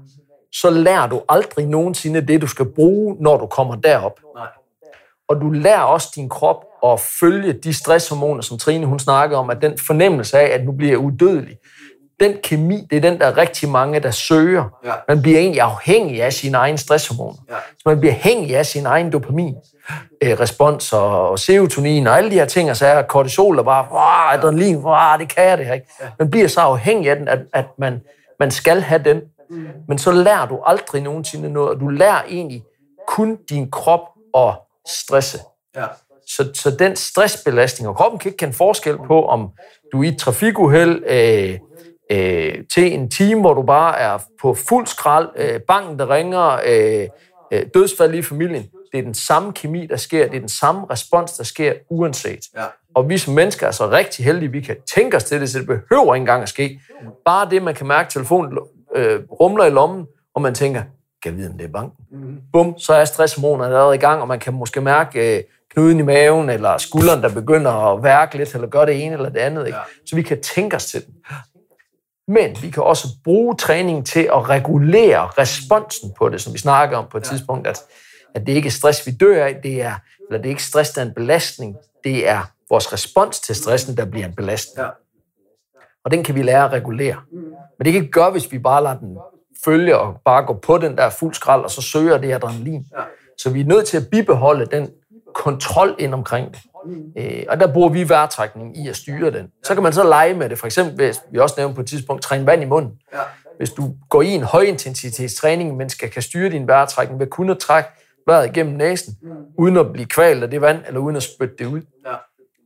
så 0.53 0.71
lærer 0.71 1.09
du 1.09 1.23
aldrig 1.29 1.67
nogensinde 1.67 2.27
det, 2.27 2.43
du 2.43 2.47
skal 2.47 2.67
bruge, 2.67 3.17
når 3.21 3.37
du 3.37 3.47
kommer 3.47 3.75
derop. 3.75 4.21
Og 5.29 5.41
du 5.41 5.51
lærer 5.51 5.83
også 5.83 6.13
din 6.15 6.29
krop 6.29 6.65
at 6.85 7.01
følge 7.01 7.53
de 7.53 7.73
stresshormoner, 7.73 8.43
som 8.43 8.59
Trine 8.59 8.87
hun 8.87 8.99
snakkede 8.99 9.39
om, 9.39 9.51
at 9.51 9.63
den 9.63 9.79
fornemmelse 9.79 10.39
af, 10.39 10.55
at 10.59 10.65
nu 10.65 10.73
bliver 10.73 10.93
jeg 10.93 10.99
udødelig, 10.99 11.57
den 12.21 12.37
kemi, 12.43 12.87
det 12.91 12.97
er 12.97 13.01
den, 13.01 13.19
der 13.19 13.27
er 13.27 13.37
rigtig 13.37 13.69
mange, 13.69 14.01
der 14.01 14.11
søger. 14.11 14.65
Ja. 14.85 14.93
Man 15.09 15.23
bliver 15.23 15.39
egentlig 15.39 15.61
afhængig 15.61 16.23
af 16.23 16.33
sine 16.33 16.57
egne 16.57 16.79
stresshormoner. 16.79 17.39
Ja. 17.51 17.55
Man 17.87 18.01
bliver 18.01 18.15
afhængig 18.15 18.57
af 18.57 18.67
sin 18.67 18.87
egen 18.87 19.13
dopamin 19.13 19.55
respons 20.23 20.93
og, 20.93 21.39
serotonin 21.39 22.07
og 22.07 22.19
alle 22.19 22.31
de 22.31 22.35
her 22.35 22.45
ting, 22.45 22.71
og 22.71 22.77
så 22.77 22.87
er 22.87 23.03
kortisol, 23.03 23.57
der 23.57 23.63
bare, 23.63 23.87
wow, 23.91 24.39
adrenalin, 24.39 24.77
wow, 24.77 25.19
det 25.19 25.35
kan 25.35 25.45
jeg 25.45 25.59
det 25.59 25.67
her, 25.67 25.75
ikke? 25.75 25.87
Man 26.19 26.31
bliver 26.31 26.49
så 26.49 26.61
afhængig 26.61 27.11
af 27.11 27.17
den, 27.17 27.29
at, 27.29 27.39
at 27.53 27.67
man, 27.79 28.01
man 28.41 28.51
skal 28.51 28.81
have 28.81 29.03
den. 29.05 29.21
Men 29.89 29.99
så 29.99 30.13
lærer 30.13 30.47
du 30.47 30.61
aldrig 30.67 31.03
nogensinde 31.03 31.53
noget, 31.53 31.71
og 31.71 31.81
du 31.81 31.89
lærer 31.89 32.23
egentlig 32.29 32.63
kun 33.09 33.39
din 33.49 33.71
krop 33.71 34.01
at 34.37 34.55
stresse. 34.89 35.39
Ja. 35.77 35.85
Så, 36.27 36.51
så 36.55 36.71
den 36.71 36.97
stressbelastning, 36.97 37.89
og 37.89 37.97
kroppen 37.97 38.19
kan 38.19 38.29
ikke 38.29 38.37
kende 38.37 38.55
forskel 38.55 38.97
på, 39.07 39.27
om 39.27 39.51
du 39.93 40.01
er 40.01 40.05
i 40.05 40.09
et 40.09 40.19
trafikuheld 40.19 41.05
øh, 41.07 41.59
øh, 42.13 42.55
til 42.75 42.95
en 42.95 43.11
time, 43.11 43.41
hvor 43.41 43.55
du 43.55 43.63
bare 43.63 43.99
er 43.99 44.19
på 44.43 44.55
fuld 44.55 44.87
skrald, 44.87 45.29
øh, 45.37 45.61
banken 45.61 45.99
der 45.99 46.11
ringer, 46.11 46.61
øh, 46.67 47.09
øh, 47.53 47.67
dødsfald 47.75 48.15
i 48.15 48.23
familien 48.23 48.65
det 48.93 48.99
er 48.99 49.03
den 49.03 49.15
samme 49.15 49.53
kemi, 49.53 49.87
der 49.87 49.97
sker, 49.97 50.29
det 50.29 50.37
er 50.37 50.41
den 50.41 50.49
samme 50.49 50.87
respons, 50.91 51.33
der 51.33 51.45
sker 51.45 51.73
uanset. 51.91 52.41
Ja. 52.57 52.65
Og 52.95 53.09
vi 53.09 53.19
som 53.19 53.35
mennesker 53.35 53.67
er 53.67 53.71
så 53.71 53.91
rigtig 53.91 54.25
heldige, 54.25 54.53
vi 54.53 54.61
kan 54.61 54.77
tænke 54.95 55.17
os 55.17 55.25
til 55.25 55.41
det, 55.41 55.51
så 55.51 55.59
det 55.59 55.67
behøver 55.67 56.15
ikke 56.15 56.23
engang 56.23 56.43
at 56.43 56.49
ske. 56.49 56.81
Bare 57.25 57.51
det, 57.51 57.63
man 57.63 57.75
kan 57.75 57.87
mærke, 57.87 58.07
at 58.07 58.13
telefonen 58.13 58.59
øh, 58.97 59.21
rumler 59.41 59.65
i 59.65 59.71
lommen, 59.71 60.07
og 60.35 60.43
man 60.43 60.55
tænker, 60.55 60.83
kan 61.23 61.37
vide, 61.37 61.49
om 61.49 61.59
det 61.59 61.65
er 61.65 61.73
banken? 61.73 62.05
Mm. 62.13 62.39
Bum, 62.53 62.79
så 62.79 62.95
er 62.95 63.05
stresshormonerne 63.05 63.65
allerede 63.65 63.95
i 63.95 63.99
gang, 63.99 64.21
og 64.21 64.29
man 64.29 64.39
kan 64.39 64.55
måske 64.55 64.81
mærke 64.81 65.37
øh, 65.37 65.43
knuden 65.75 65.99
i 65.99 66.03
maven, 66.03 66.51
eller 66.51 66.79
skulderen, 66.79 67.23
der 67.23 67.29
begynder 67.35 67.71
at 67.71 68.03
værke 68.03 68.37
lidt, 68.37 68.55
eller 68.55 68.69
gøre 68.69 68.87
det 68.87 69.05
ene 69.05 69.15
eller 69.15 69.29
det 69.29 69.39
andet. 69.39 69.67
Ikke? 69.67 69.79
Ja. 69.79 69.85
Så 70.07 70.17
vi 70.17 70.23
kan 70.23 70.43
tænke 70.43 70.77
os 70.77 70.87
til 70.87 71.07
den. 71.07 71.15
Men 72.29 72.57
vi 72.63 72.71
kan 72.71 72.83
også 72.83 73.09
bruge 73.25 73.57
træning 73.57 74.07
til 74.07 74.21
at 74.21 74.49
regulere 74.49 75.27
responsen 75.27 76.13
på 76.19 76.29
det, 76.29 76.41
som 76.41 76.53
vi 76.53 76.59
snakker 76.59 76.97
om 76.97 77.07
på 77.11 77.19
et 77.19 77.25
ja. 77.25 77.29
tidspunkt, 77.29 77.67
at 77.67 77.81
at 78.35 78.47
det 78.47 78.53
ikke 78.53 78.67
er 78.67 78.71
stress, 78.71 79.07
vi 79.07 79.13
dør 79.13 79.45
af, 79.45 79.61
det 79.63 79.83
er, 79.83 79.95
eller 80.29 80.39
det 80.39 80.47
er 80.47 80.51
ikke 80.51 80.63
stress, 80.63 80.91
der 80.91 81.03
er 81.03 81.07
en 81.07 81.15
belastning, 81.15 81.77
det 82.05 82.29
er 82.29 82.51
vores 82.71 82.93
respons 82.93 83.41
til 83.41 83.55
stressen, 83.55 83.97
der 83.97 84.05
bliver 84.05 84.27
en 84.27 84.35
belastning. 84.35 84.89
Og 86.05 86.11
den 86.11 86.25
kan 86.25 86.35
vi 86.35 86.43
lære 86.43 86.65
at 86.65 86.73
regulere. 86.73 87.17
Men 87.79 87.85
det 87.85 87.93
kan 87.93 88.03
ikke 88.03 88.13
gøre, 88.13 88.31
hvis 88.31 88.53
vi 88.53 88.59
bare 88.59 88.83
lader 88.83 88.99
den 88.99 89.19
følge 89.65 89.99
og 89.99 90.21
bare 90.25 90.47
gå 90.47 90.55
på 90.55 90.79
den 90.79 90.97
der 90.97 91.11
fuld 91.11 91.35
skrald, 91.35 91.65
og 91.65 91.71
så 91.71 91.83
søger 91.83 92.19
det 92.19 92.33
adrenalin. 92.33 92.87
Så 93.39 93.51
vi 93.51 93.61
er 93.61 93.65
nødt 93.65 93.87
til 93.87 93.97
at 93.97 94.09
bibeholde 94.11 94.67
den 94.67 94.91
kontrol 95.35 95.97
ind 95.99 96.15
omkring 96.15 96.55
det. 96.55 96.61
Øh, 97.19 97.45
og 97.49 97.61
der 97.61 97.73
bruger 97.73 97.89
vi 97.89 98.09
vejrtrækning 98.09 98.85
i 98.85 98.89
at 98.89 98.97
styre 98.97 99.31
den. 99.31 99.49
Så 99.65 99.75
kan 99.75 99.83
man 99.83 99.93
så 99.93 100.05
lege 100.05 100.35
med 100.35 100.49
det. 100.49 100.59
For 100.59 100.67
eksempel, 100.67 100.95
hvis 100.95 101.21
vi 101.33 101.39
også 101.39 101.55
nævnte 101.59 101.75
på 101.75 101.81
et 101.81 101.87
tidspunkt, 101.87 102.23
træne 102.23 102.47
vand 102.47 102.63
i 102.63 102.67
munden. 102.67 102.93
Hvis 103.57 103.71
du 103.71 103.95
går 104.09 104.23
i 104.23 104.29
en 104.29 104.43
højintensitetstræning, 104.43 105.77
men 105.77 105.89
skal 105.89 106.11
kan 106.11 106.23
styre 106.23 106.51
din 106.51 106.67
vejrtrækning 106.67 107.21
ved 107.21 107.27
kun 107.27 107.51
at 107.51 107.59
trække 107.59 107.91
vejret 108.27 108.47
igennem 108.47 108.75
næsen, 108.75 109.15
uden 109.59 109.77
at 109.77 109.93
blive 109.93 110.07
kvalt 110.07 110.43
af 110.43 110.51
det 110.51 110.61
vand, 110.61 110.83
eller 110.87 111.01
uden 111.01 111.17
at 111.17 111.23
spytte 111.23 111.55
det 111.59 111.67
ud, 111.67 111.83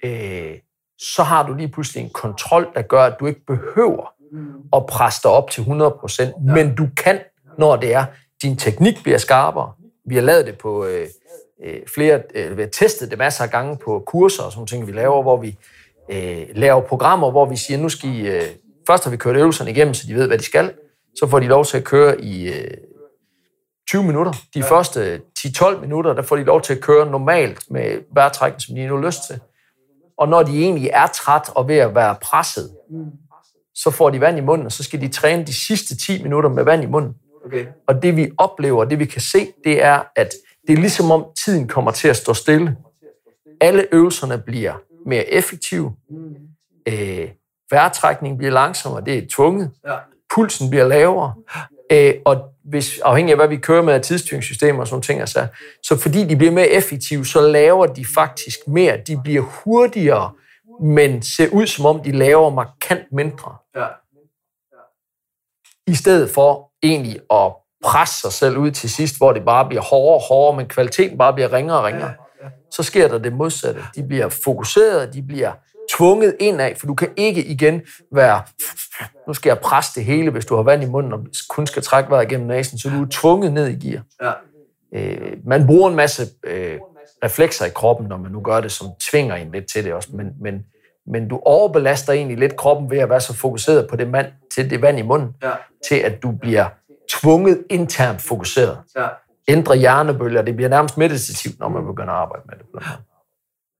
øh, 0.05 0.59
så 0.99 1.23
har 1.23 1.47
du 1.47 1.55
lige 1.55 1.69
pludselig 1.69 2.05
en 2.05 2.11
kontrol, 2.11 2.67
der 2.75 2.83
gør, 2.83 3.03
at 3.03 3.17
du 3.21 3.27
ikke 3.27 3.47
behøver 3.47 4.15
at 4.77 4.87
presse 4.87 5.21
dig 5.23 5.31
op 5.31 5.51
til 5.51 5.61
100%, 5.61 6.55
men 6.55 6.75
du 6.75 6.89
kan, 6.97 7.19
når 7.59 7.77
det 7.77 7.95
er. 7.95 8.05
Din 8.43 8.57
teknik 8.57 9.03
bliver 9.03 9.19
skarpere. 9.19 9.73
Vi 10.07 10.15
har 10.15 10.23
lavet 10.23 10.47
det 10.47 10.59
på 10.59 10.85
øh, 10.85 11.07
øh, 11.65 11.81
flere, 11.95 12.23
øh, 12.35 12.57
vi 12.57 12.63
har 12.63 12.69
testet 12.69 13.11
det 13.11 13.19
masser 13.19 13.45
af 13.45 13.51
gange 13.51 13.77
på 13.85 14.03
kurser 14.07 14.43
og 14.43 14.53
sådan 14.53 14.67
ting, 14.67 14.87
vi 14.87 14.93
laver, 14.93 15.23
hvor 15.23 15.37
vi 15.37 15.59
øh, 16.11 16.47
laver 16.55 16.81
programmer, 16.81 17.31
hvor 17.31 17.47
vi 17.47 17.57
siger, 17.57 17.79
nu 17.79 17.89
skal 17.89 18.11
I, 18.11 18.29
øh, 18.29 18.43
først 18.87 19.05
har 19.05 19.11
vi 19.11 19.17
kørt 19.17 19.37
øvelserne 19.37 19.71
igennem, 19.71 19.95
så 19.95 20.07
de 20.09 20.15
ved, 20.15 20.27
hvad 20.27 20.39
de 20.39 20.45
skal. 20.45 20.73
Så 21.17 21.27
får 21.27 21.41
de 21.41 21.47
lov 21.47 21.65
til 21.65 21.77
at 21.77 21.85
køre 21.85 22.21
i 22.21 22.49
øh, 22.49 22.71
20 23.89 24.05
minutter. 24.05 24.33
De 24.55 24.59
ja. 24.59 24.71
første 24.71 25.21
10-12 25.39 25.81
minutter, 25.81 26.13
der 26.13 26.23
får 26.23 26.37
de 26.37 26.45
lov 26.45 26.63
til 26.63 26.75
at 26.75 26.81
køre 26.81 27.11
normalt 27.11 27.71
med 27.71 27.99
vejrtrækning, 28.15 28.63
som 28.63 28.75
de 28.75 28.81
har 28.81 28.89
nu 28.89 28.97
lyst 28.97 29.27
til. 29.27 29.41
Og 30.19 30.29
når 30.29 30.43
de 30.43 30.63
egentlig 30.63 30.91
er 30.93 31.07
træt 31.07 31.51
og 31.55 31.69
ved 31.69 31.77
at 31.77 31.95
være 31.95 32.17
presset, 32.23 32.71
så 33.75 33.91
får 33.91 34.11
de 34.11 34.21
vand 34.21 34.39
i 34.39 34.41
munden, 34.41 34.67
og 34.67 34.73
så 34.73 34.83
skal 34.83 35.01
de 35.01 35.09
træne 35.09 35.45
de 35.45 35.55
sidste 35.55 35.97
10 35.97 36.23
minutter 36.23 36.51
med 36.51 36.65
vand 36.65 36.83
i 36.83 36.87
munden. 36.87 37.15
Okay. 37.47 37.67
Og 37.87 38.03
det 38.03 38.17
vi 38.17 38.31
oplever, 38.39 38.85
det 38.85 38.99
vi 38.99 39.05
kan 39.05 39.21
se, 39.21 39.53
det 39.65 39.83
er, 39.83 40.03
at 40.17 40.35
det 40.67 40.73
er 40.73 40.77
ligesom 40.77 41.11
om 41.11 41.27
tiden 41.45 41.69
kommer 41.69 41.91
til 41.91 42.09
at 42.09 42.17
stå 42.17 42.35
stille. 42.35 42.77
Alle 43.61 43.87
øvelserne 43.93 44.39
bliver 44.39 44.75
mere 45.07 45.29
effektive. 45.31 45.97
Øh, 46.89 47.29
vejrtrækningen 47.71 48.39
bliver 48.39 48.53
langsommere, 48.53 49.05
det 49.05 49.19
er 49.19 49.23
tvunget. 49.31 49.71
Pulsen 50.35 50.71
bliver 50.71 50.89
lavere. 50.89 51.35
Øh, 51.93 52.15
og 52.25 52.43
hvis, 52.65 52.99
afhængig 52.99 53.33
af, 53.33 53.39
hvad 53.39 53.49
vi 53.49 53.57
kører 53.57 53.83
med 53.83 53.95
af 53.95 54.03
tidsstyringssystemer 54.03 54.81
og 54.81 54.89
sådan 54.89 55.03
ting, 55.03 55.21
altså, 55.21 55.47
så 55.83 55.97
fordi 55.97 56.25
de 56.25 56.37
bliver 56.37 56.53
mere 56.53 56.69
effektive, 56.69 57.27
så 57.27 57.41
laver 57.41 57.87
de 57.87 58.05
faktisk 58.15 58.59
mere. 58.67 59.01
De 59.07 59.21
bliver 59.25 59.43
hurtigere, 59.43 60.33
men 60.83 61.23
ser 61.23 61.49
ud 61.53 61.67
som 61.67 61.87
om, 61.87 62.03
de 62.03 62.13
laver 62.13 62.51
markant 62.51 63.13
mindre. 63.13 63.57
Ja. 63.77 63.87
I 65.87 65.95
stedet 65.95 66.31
for 66.31 66.71
egentlig 66.83 67.21
at 67.31 67.53
presse 67.85 68.21
sig 68.21 68.33
selv 68.33 68.57
ud 68.57 68.71
til 68.71 68.91
sidst, 68.91 69.17
hvor 69.17 69.33
det 69.33 69.45
bare 69.45 69.69
bliver 69.69 69.83
hårdere 69.83 70.15
og 70.15 70.23
hårdere, 70.23 70.57
men 70.57 70.69
kvaliteten 70.69 71.19
bare 71.19 71.33
bliver 71.33 71.53
ringere 71.53 71.79
og 71.79 71.85
ringere, 71.85 72.15
så 72.71 72.83
sker 72.83 73.09
der 73.09 73.19
det 73.19 73.33
modsatte. 73.33 73.83
De 73.95 74.03
bliver 74.03 74.29
fokuseret, 74.29 75.15
de 75.15 75.23
bliver 75.23 75.53
tvunget 75.97 76.37
indad, 76.41 76.75
for 76.77 76.87
du 76.87 76.95
kan 76.95 77.09
ikke 77.17 77.45
igen 77.45 77.83
være, 78.13 78.43
nu 79.27 79.35
skal 79.35 79.51
jeg 79.51 79.59
presse 79.59 79.95
det 79.95 80.05
hele, 80.05 80.31
hvis 80.31 80.47
du 80.47 80.57
har 80.57 80.63
vand 80.63 80.83
i 80.83 80.87
munden 80.87 81.13
og 81.13 81.21
kun 81.49 81.67
skal 81.67 81.83
trække 81.83 82.11
vejret 82.11 82.31
igennem 82.31 82.47
næsen, 82.47 82.79
så 82.79 82.91
du 82.91 83.03
er 83.03 83.07
tvunget 83.11 83.53
ned 83.53 83.69
i 83.69 83.89
gear. 83.89 84.03
Ja. 84.23 84.33
Øh, 84.95 85.37
man 85.47 85.67
bruger 85.67 85.91
en 85.91 85.97
masse 85.97 86.23
øh, 86.45 86.79
reflekser 87.25 87.67
i 87.67 87.71
kroppen, 87.75 88.07
når 88.07 88.17
man 88.17 88.33
nu 88.33 88.41
gør 88.41 88.61
det, 88.61 88.73
som 88.73 88.87
tvinger 89.11 89.35
en 89.35 89.51
lidt 89.53 89.67
til 89.67 89.85
det 89.85 89.93
også, 89.93 90.09
men, 90.13 90.27
men, 90.41 90.65
men 91.07 91.29
du 91.29 91.41
overbelaster 91.45 92.13
egentlig 92.13 92.39
lidt 92.39 92.57
kroppen 92.57 92.91
ved 92.91 92.99
at 92.99 93.11
være 93.11 93.21
så 93.21 93.35
fokuseret 93.35 93.89
på 93.91 93.97
det, 93.97 94.09
mand, 94.09 94.27
til 94.55 94.71
det 94.71 94.83
vand 94.83 94.99
i 94.99 95.03
munden, 95.03 95.35
ja. 95.43 95.51
til 95.89 95.97
at 95.97 96.23
du 96.23 96.31
bliver 96.31 96.67
tvunget 97.11 97.63
internt 97.71 98.23
fokuseret. 98.23 98.79
Ja. 98.97 99.07
Ændre 99.49 99.77
hjernebølger, 99.77 100.43
det 100.43 100.57
bliver 100.57 100.69
nærmest 100.69 100.99
meditativt, 100.99 101.59
når 101.59 101.69
man 101.69 101.87
begynder 101.87 102.13
at 102.13 102.19
arbejde 102.19 102.43
med 102.47 102.55
det. 102.59 102.85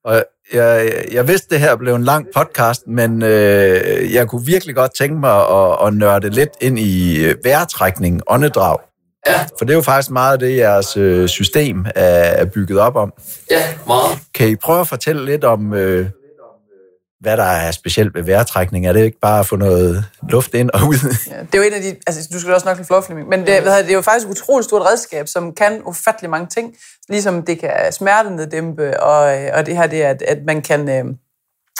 Og 0.05 0.25
jeg, 0.53 0.93
jeg 1.13 1.29
vidste, 1.29 1.55
det 1.55 1.61
her 1.61 1.77
blev 1.77 1.95
en 1.95 2.05
lang 2.05 2.27
podcast, 2.37 2.87
men 2.87 3.23
øh, 3.23 4.13
jeg 4.15 4.29
kunne 4.29 4.47
virkelig 4.47 4.75
godt 4.75 4.91
tænke 4.99 5.21
mig 5.21 5.49
at, 5.51 5.87
at 5.87 5.95
nørde 5.95 6.31
lidt 6.31 6.51
ind 6.61 6.79
i 6.79 7.25
øh, 7.25 7.35
vejrtrækning, 7.45 8.21
åndedrag. 8.27 8.79
Ja. 9.27 9.47
For 9.59 9.65
det 9.65 9.71
er 9.71 9.77
jo 9.77 9.83
faktisk 9.83 10.11
meget 10.11 10.41
det, 10.41 10.57
jeres 10.57 10.97
øh, 10.97 11.29
system 11.29 11.87
er 11.95 12.45
bygget 12.45 12.79
op 12.79 12.97
om. 12.97 13.13
Ja, 13.51 13.63
meget. 13.87 14.19
Kan 14.35 14.49
I 14.49 14.57
prøve 14.57 14.81
at 14.81 14.89
fortælle 14.89 15.25
lidt 15.25 15.45
om, 15.45 15.75
øh, 15.75 16.07
hvad 17.25 17.37
der 17.37 17.45
er 17.45 17.71
specielt 17.71 18.15
ved 18.15 18.23
vejrtrækning. 18.23 18.87
Er 18.87 18.93
det 18.93 19.05
ikke 19.05 19.19
bare 19.21 19.41
at 19.41 19.47
få 19.47 19.57
noget 19.57 20.05
luft 20.29 20.55
ind 20.55 20.71
og 20.71 20.81
ud? 20.89 20.95
Ja, 21.31 21.39
det 21.41 21.55
er 21.55 21.59
jo 21.59 21.65
en 21.65 21.73
af 21.73 21.81
de... 21.81 21.97
Altså, 22.07 22.29
du 22.33 22.41
skal 22.41 22.55
også 22.55 22.67
nok 22.67 22.77
lide 22.77 22.87
flåflemming, 22.87 23.29
men 23.29 23.41
det, 23.41 23.49
det 23.49 23.91
er 23.91 23.95
jo 23.95 24.03
faktisk 24.03 24.27
et 24.27 24.31
utroligt 24.31 24.65
stort 24.65 24.83
redskab, 24.83 25.29
som 25.29 25.55
kan 25.55 25.83
ufattelig 25.85 26.31
mange 26.31 26.47
ting. 26.47 26.75
Ligesom 27.09 27.43
det 27.43 27.59
kan 27.59 27.71
smertenedæmpe, 27.93 29.01
og, 29.03 29.43
øh, 29.43 29.51
og 29.55 29.67
det 29.67 29.77
her 29.77 29.87
det 29.87 30.05
er, 30.05 30.09
at, 30.09 30.23
at 30.23 30.39
man 30.47 30.63
kan... 30.63 30.89
Øh, 30.89 31.05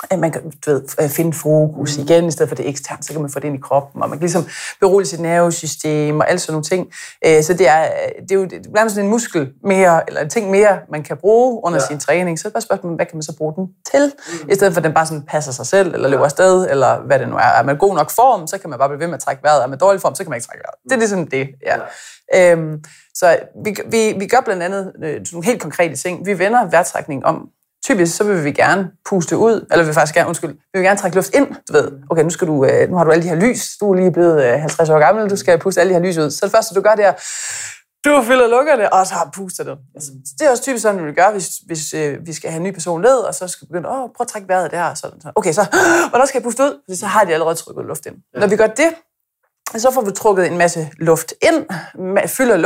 at 0.09 0.19
man 0.19 0.31
kan 0.31 0.41
du 0.65 0.71
ved, 0.71 0.83
øh, 1.01 1.09
finde 1.09 1.33
fokus 1.33 1.97
igen, 1.97 2.25
i 2.25 2.31
stedet 2.31 2.49
for 2.49 2.55
det 2.55 2.69
eksternt, 2.69 3.05
så 3.05 3.11
kan 3.11 3.21
man 3.21 3.31
få 3.31 3.39
det 3.39 3.47
ind 3.47 3.55
i 3.55 3.61
kroppen, 3.61 4.01
og 4.01 4.09
man 4.09 4.17
kan 4.17 4.23
ligesom 4.23 4.47
berolige 4.79 5.07
sit 5.07 5.19
nervesystem 5.19 6.19
og 6.19 6.29
alt 6.29 6.41
sådan 6.41 6.53
nogle 6.53 6.63
ting. 6.63 6.87
Øh, 7.25 7.43
så 7.43 7.53
det 7.53 7.67
er, 7.69 7.89
det 8.21 8.31
er 8.31 8.35
jo 8.35 8.49
er 8.75 8.87
sådan 8.87 9.05
en 9.05 9.11
muskel 9.11 9.51
mere, 9.63 10.01
eller 10.07 10.21
en 10.21 10.29
ting 10.29 10.49
mere, 10.49 10.79
man 10.91 11.03
kan 11.03 11.17
bruge 11.17 11.65
under 11.65 11.79
ja. 11.79 11.87
sin 11.87 11.99
træning. 11.99 12.39
Så 12.39 12.47
er 12.47 12.49
det 12.49 12.53
bare 12.53 12.61
spørgsmålet, 12.61 12.97
hvad 12.97 13.05
kan 13.05 13.15
man 13.15 13.23
så 13.23 13.35
bruge 13.37 13.53
den 13.55 13.67
til? 13.91 14.13
Mm. 14.43 14.49
I 14.49 14.55
stedet 14.55 14.73
for 14.73 14.79
at 14.79 14.83
den 14.83 14.93
bare 14.93 15.05
sådan 15.05 15.23
passer 15.23 15.51
sig 15.51 15.65
selv, 15.65 15.93
eller 15.93 16.09
løber 16.09 16.23
afsted, 16.23 16.67
eller 16.69 16.99
hvad 16.99 17.19
det 17.19 17.29
nu 17.29 17.35
er. 17.35 17.39
Er 17.39 17.63
man 17.63 17.77
god 17.77 17.95
nok 17.95 18.11
form, 18.11 18.47
så 18.47 18.57
kan 18.57 18.69
man 18.69 18.79
bare 18.79 18.89
blive 18.89 18.99
ved 18.99 19.07
med 19.07 19.15
at 19.15 19.21
trække 19.21 19.43
vejret. 19.43 19.63
Er 19.63 19.67
man 19.67 19.79
dårlig 19.79 20.01
form, 20.01 20.15
så 20.15 20.23
kan 20.23 20.29
man 20.29 20.37
ikke 20.37 20.47
trække 20.47 20.63
vejret. 20.63 20.83
Det 20.83 20.91
er 20.91 20.97
ligesom 20.97 21.27
det, 21.27 21.47
ja. 21.65 21.75
ja. 22.33 22.51
Øhm, 22.51 22.83
så 23.13 23.37
vi, 23.65 23.75
vi, 23.91 24.13
vi 24.19 24.27
gør 24.27 24.41
blandt 24.45 24.63
andet 24.63 24.93
øh, 25.03 25.21
nogle 25.31 25.45
helt 25.45 25.61
konkrete 25.61 25.95
ting. 25.95 26.25
Vi 26.25 26.39
vender 26.39 26.69
vejrtrækning 26.69 27.25
om 27.25 27.49
typisk 27.85 28.17
så 28.17 28.23
vil 28.23 28.43
vi 28.43 28.51
gerne 28.51 28.91
puste 29.09 29.37
ud, 29.37 29.65
eller 29.71 29.83
vi 29.83 29.85
vil 29.85 29.93
faktisk 29.93 30.15
gerne, 30.15 30.27
undskyld, 30.27 30.51
vi 30.51 30.79
vil 30.79 30.83
gerne 30.83 30.99
trække 30.99 31.15
luft 31.17 31.35
ind, 31.35 31.47
du 31.67 31.73
ved. 31.73 31.91
Okay, 32.09 32.23
nu, 32.23 32.29
skal 32.29 32.47
du, 32.47 32.65
øh, 32.65 32.89
nu 32.89 32.97
har 32.97 33.03
du 33.03 33.11
alle 33.11 33.23
de 33.23 33.29
her 33.29 33.35
lys, 33.35 33.77
du 33.77 33.91
er 33.91 33.95
lige 33.95 34.11
blevet 34.11 34.59
50 34.59 34.89
øh, 34.89 34.95
år 34.95 34.99
gammel, 34.99 35.29
du 35.29 35.35
skal 35.35 35.59
puste 35.59 35.81
alle 35.81 35.93
de 35.93 35.99
her 35.99 36.05
lys 36.05 36.17
ud. 36.17 36.29
Så 36.31 36.45
det 36.45 36.51
første, 36.51 36.75
du 36.75 36.81
gør, 36.81 36.95
det 36.95 37.05
er, 37.05 37.13
du 38.05 38.23
fylder 38.23 38.47
lukkerne, 38.47 38.93
og 38.93 39.07
så 39.07 39.15
puster 39.33 39.63
du. 39.63 39.75
Altså, 39.95 40.11
det 40.39 40.47
er 40.47 40.51
også 40.51 40.63
typisk 40.63 40.81
sådan, 40.81 41.05
vi 41.05 41.11
gøre, 41.11 41.31
hvis, 41.31 41.47
hvis 41.65 41.93
øh, 41.93 42.27
vi 42.27 42.33
skal 42.33 42.49
have 42.49 42.57
en 42.57 42.63
ny 42.63 42.73
person 42.73 43.01
ned, 43.01 43.17
og 43.17 43.35
så 43.35 43.47
skal 43.47 43.65
vi 43.65 43.71
begynde, 43.71 43.89
åh, 43.89 44.09
prøv 44.15 44.21
at 44.21 44.27
trække 44.27 44.47
vejret 44.47 44.71
der, 44.71 44.93
sådan, 44.93 45.21
sådan. 45.21 45.33
Okay, 45.35 45.53
så, 45.53 45.63
hvornår 46.09 46.25
skal 46.25 46.37
jeg 46.39 46.43
puste 46.43 46.63
ud? 46.63 46.81
Fordi 46.85 46.97
så 46.97 47.05
har 47.05 47.23
de 47.23 47.33
allerede 47.33 47.55
trykket 47.55 47.85
luft 47.85 48.05
ind. 48.05 48.15
Ja. 48.33 48.39
Når 48.39 48.47
vi 48.47 48.55
gør 48.55 48.67
det, 48.67 48.89
så 49.77 49.91
får 49.91 50.01
vi 50.01 50.11
trukket 50.11 50.47
en 50.47 50.57
masse 50.57 50.91
luft 50.99 51.33
ind, 51.41 51.65
fylder 52.27 52.57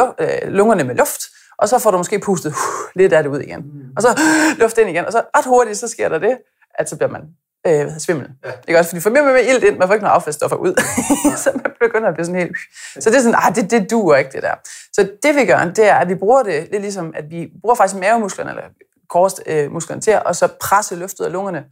lungerne 0.50 0.84
med 0.84 0.96
luft, 0.96 1.22
og 1.62 1.70
så 1.70 1.80
får 1.80 1.92
du 1.92 1.98
måske 1.98 2.20
pustet 2.20 2.50
uh, 2.50 2.56
lidt 2.96 3.14
af 3.14 3.24
det 3.24 3.30
ud 3.30 3.40
igen. 3.40 3.60
Mm. 3.60 3.94
Og 3.96 4.02
så 4.02 4.10
uh, 4.10 4.60
luft 4.60 4.78
ind 4.78 4.90
igen, 4.90 5.06
og 5.06 5.12
så 5.12 5.22
ret 5.38 5.46
hurtigt, 5.46 5.78
så 5.78 5.88
sker 5.88 6.10
der 6.10 6.20
det, 6.20 6.38
at 6.76 6.90
så 6.90 6.96
bliver 6.98 7.12
man 7.12 7.22
øh, 7.68 8.00
svimmel. 8.00 8.30
Ja. 8.46 8.52
Ikke 8.68 8.80
også? 8.80 8.90
Fordi 8.90 9.02
for 9.02 9.10
mere 9.10 9.24
med 9.24 9.46
ild 9.46 9.64
ind, 9.64 9.78
man 9.78 9.88
får 9.88 9.94
ikke 9.94 10.04
noget 10.04 10.16
affaldsstoffer 10.16 10.58
ud. 10.58 10.74
så 11.44 11.52
man 11.54 11.72
begynder 11.80 12.08
at 12.08 12.14
blive 12.14 12.26
sådan 12.26 12.42
helt... 12.42 12.58
Så 13.00 13.10
det 13.10 13.18
er 13.18 13.22
sådan, 13.22 13.40
ah, 13.44 13.56
det, 13.56 13.72
det 13.72 13.92
duer 13.92 14.18
ikke, 14.18 14.32
det 14.32 14.44
der. 14.44 14.56
Så 14.94 15.10
det 15.24 15.36
vi 15.36 15.46
gør, 15.46 15.58
det 15.58 15.86
er, 15.88 15.96
at 15.96 16.10
vi 16.10 16.16
bruger 16.16 16.44
det 16.44 16.68
lidt 16.72 16.82
ligesom, 16.82 17.14
at 17.16 17.26
vi 17.30 17.50
bruger 17.62 17.76
faktisk 17.76 18.00
mavemusklerne, 18.00 18.50
eller 18.50 18.64
korsmusklerne 19.10 20.02
til 20.02 20.20
at 20.26 20.36
så 20.36 20.48
presse 20.62 20.96
løftet 20.96 21.26
af 21.26 21.32
lungerne. 21.32 21.66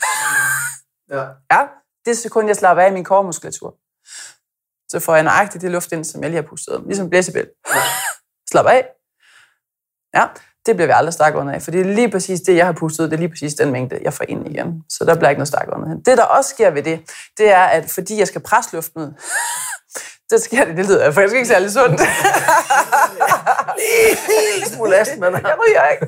ja. 1.11 1.25
ja. 1.51 1.67
Det 2.05 2.17
sekund, 2.17 2.47
jeg 2.47 2.55
slapper 2.55 2.83
af 2.83 2.89
i 2.89 2.93
min 2.93 3.03
kormuskulatur, 3.03 3.75
så 4.89 4.99
får 4.99 5.15
jeg 5.15 5.23
nøjagtigt 5.23 5.61
det 5.61 5.71
luft 5.71 5.91
ind, 5.91 6.03
som 6.03 6.21
jeg 6.21 6.29
lige 6.29 6.41
har 6.41 6.49
pustet. 6.49 6.83
Ligesom 6.85 7.09
blæsebæl. 7.09 7.47
Slap 8.51 8.65
af, 8.65 8.87
Ja, 10.17 10.25
det 10.65 10.75
bliver 10.75 10.87
vi 10.87 10.93
aldrig 10.95 11.13
stak 11.13 11.35
under 11.35 11.53
af, 11.53 11.61
for 11.61 11.71
det 11.71 11.81
er 11.81 11.85
lige 11.85 12.11
præcis 12.11 12.41
det, 12.41 12.55
jeg 12.55 12.65
har 12.65 12.73
pustet 12.73 13.03
ud, 13.03 13.09
det 13.09 13.13
er 13.13 13.19
lige 13.19 13.29
præcis 13.29 13.53
den 13.53 13.71
mængde, 13.71 13.99
jeg 14.01 14.13
får 14.13 14.25
ind 14.27 14.47
igen. 14.47 14.83
Så 14.89 15.05
der 15.05 15.15
bliver 15.15 15.29
ikke 15.29 15.39
noget 15.39 15.47
stak 15.47 15.67
under. 15.71 15.95
Det, 16.05 16.17
der 16.17 16.23
også 16.23 16.49
sker 16.49 16.69
ved 16.69 16.83
det, 16.83 16.99
det 17.37 17.51
er, 17.51 17.63
at 17.63 17.89
fordi 17.89 18.19
jeg 18.19 18.27
skal 18.27 18.41
presse 18.41 18.75
luften 18.75 19.01
ud, 19.01 19.11
det 20.29 20.41
sker 20.41 20.65
det, 20.65 20.77
det 20.77 20.85
lyder 20.85 21.11
faktisk 21.11 21.35
ikke 21.35 21.47
særlig 21.47 21.71
sundt. 21.71 22.01
Helt 24.27 24.73
smule 24.73 24.95
astma. 24.97 25.25
Jeg 25.25 25.57
ryger 25.67 25.87
ikke. 25.87 26.07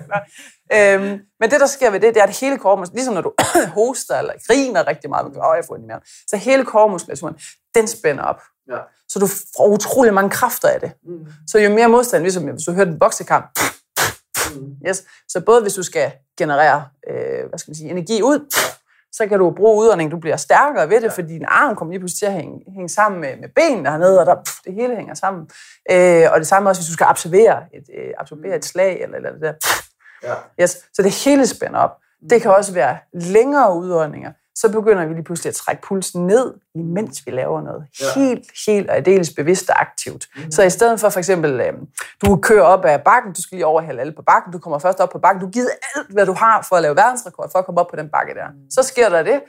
Øhm, 0.74 1.20
men 1.40 1.52
det, 1.52 1.60
der 1.60 1.68
sker 1.68 1.90
ved 1.90 2.00
det, 2.00 2.14
det 2.14 2.20
er, 2.20 2.24
at 2.24 2.38
hele 2.38 2.58
kormuskulaturen, 2.58 2.96
ligesom 2.96 3.14
når 3.14 3.22
du 3.22 3.34
hoster 3.80 4.18
eller 4.18 4.34
griner 4.48 4.88
rigtig 4.88 5.10
meget, 5.10 5.26
åh, 5.26 5.56
jeg 5.56 5.64
får 5.68 5.76
ind 5.76 5.84
i 5.84 5.88
maven, 5.88 6.04
så 6.28 6.38
hele 6.38 6.66
kormuskulaturen, 6.66 7.36
den 7.76 7.88
spænder 7.88 8.24
op. 8.24 8.42
Ja. 8.70 8.78
Så 9.10 9.20
du 9.20 9.28
får 9.28 9.68
utrolig 9.68 10.14
mange 10.14 10.30
kræfter 10.30 10.70
af 10.70 10.80
det. 10.80 10.92
Mm. 11.04 11.26
Så 11.48 11.60
jo 11.60 11.70
mere 11.70 11.88
modstand, 11.88 12.24
ligesom 12.24 12.44
hvis 12.44 12.64
du 12.68 12.72
hørte 12.72 12.92
en 12.92 13.00
boksekamp, 13.00 13.60
Mm. 14.56 14.88
Yes. 14.88 15.04
Så 15.28 15.42
både 15.42 15.62
hvis 15.62 15.74
du 15.74 15.84
skal 15.84 16.12
generere 16.38 16.86
øh, 17.10 17.50
hvad 17.50 17.60
skal 17.60 17.70
man 17.70 17.76
sige, 17.76 17.90
energi 17.90 18.22
ud, 18.22 18.40
så 19.12 19.28
kan 19.28 19.40
du 19.40 19.52
bruge 19.52 19.86
udånding, 19.86 20.12
du 20.12 20.18
bliver 20.18 20.38
stærkere 20.38 20.90
ved 20.90 21.02
det, 21.02 21.14
fordi 21.14 21.28
din 21.28 21.46
arm 21.48 21.76
kommer 21.76 21.92
lige 21.92 22.00
pludselig 22.00 22.20
til 22.20 22.26
at 22.26 22.34
hænge, 22.34 22.64
hænge 22.74 22.90
sammen 22.90 23.22
med, 23.22 23.38
med 23.38 23.50
benene 23.56 23.90
hernede, 23.90 24.20
og 24.20 24.26
der, 24.26 24.36
pff, 24.46 24.58
det 24.66 24.74
hele 24.74 24.96
hænger 24.96 25.14
sammen. 25.14 25.50
Øh, 25.92 26.26
og 26.32 26.40
det 26.40 26.48
samme 26.48 26.70
også, 26.70 26.82
hvis 26.82 26.88
du 26.88 26.94
skal 26.94 27.06
absorbere 27.06 27.64
et, 27.74 27.84
øh, 27.98 28.14
absorbere 28.18 28.56
et 28.56 28.66
slag, 28.66 29.02
eller, 29.02 29.18
eller 29.18 29.32
det 29.32 29.42
der. 29.42 29.54
ja. 30.24 30.34
yes. 30.64 30.72
Så 30.94 31.02
det 31.02 31.26
hele 31.26 31.48
spænder 31.48 31.80
op. 31.80 31.98
Det 32.30 32.42
kan 32.42 32.52
også 32.52 32.74
være 32.74 32.98
længere 33.14 33.76
udåndinger, 33.76 34.32
så 34.62 34.70
begynder 34.70 35.06
vi 35.06 35.14
lige 35.14 35.24
pludselig 35.24 35.50
at 35.50 35.56
trække 35.56 35.82
pulsen 35.82 36.28
ned, 36.28 36.54
imens 36.76 37.26
vi 37.26 37.32
laver 37.32 37.62
noget 37.62 37.86
ja. 38.02 38.06
helt, 38.16 38.46
helt 38.68 38.90
og 38.90 38.96
aldeles 38.96 39.30
bevidst 39.34 39.70
og 39.70 39.82
aktivt. 39.82 40.28
Mm. 40.36 40.52
Så 40.52 40.64
i 40.64 40.70
stedet 40.70 41.00
for 41.00 41.10
for 41.10 41.20
eksempel, 41.20 41.62
øh, 41.62 41.74
du 42.26 42.36
kører 42.36 42.64
op 42.64 42.86
ad 42.86 43.00
bakken, 43.00 43.34
du 43.34 43.42
skal 43.42 43.56
lige 43.56 43.66
overhælde 43.66 44.02
alle 44.02 44.14
på 44.14 44.22
bakken, 44.22 44.54
du 44.54 44.60
kommer 44.60 44.80
først 44.80 45.00
op 45.00 45.10
på 45.10 45.20
bakken, 45.20 45.42
du 45.42 45.50
giver 45.50 45.66
alt, 45.96 46.08
hvad 46.14 46.26
du 46.26 46.34
har 46.34 46.66
for 46.70 46.76
at 46.76 46.82
lave 46.82 46.96
verdensrekord, 46.96 47.52
for 47.52 47.60
at 47.60 47.66
komme 47.66 47.82
op 47.82 47.88
på 47.88 47.96
den 47.96 48.10
bakke 48.10 48.34
der. 48.34 48.48
Mm. 48.48 48.72
Så 48.72 48.84
sker 48.84 49.10
der 49.10 49.24
det, 49.24 49.42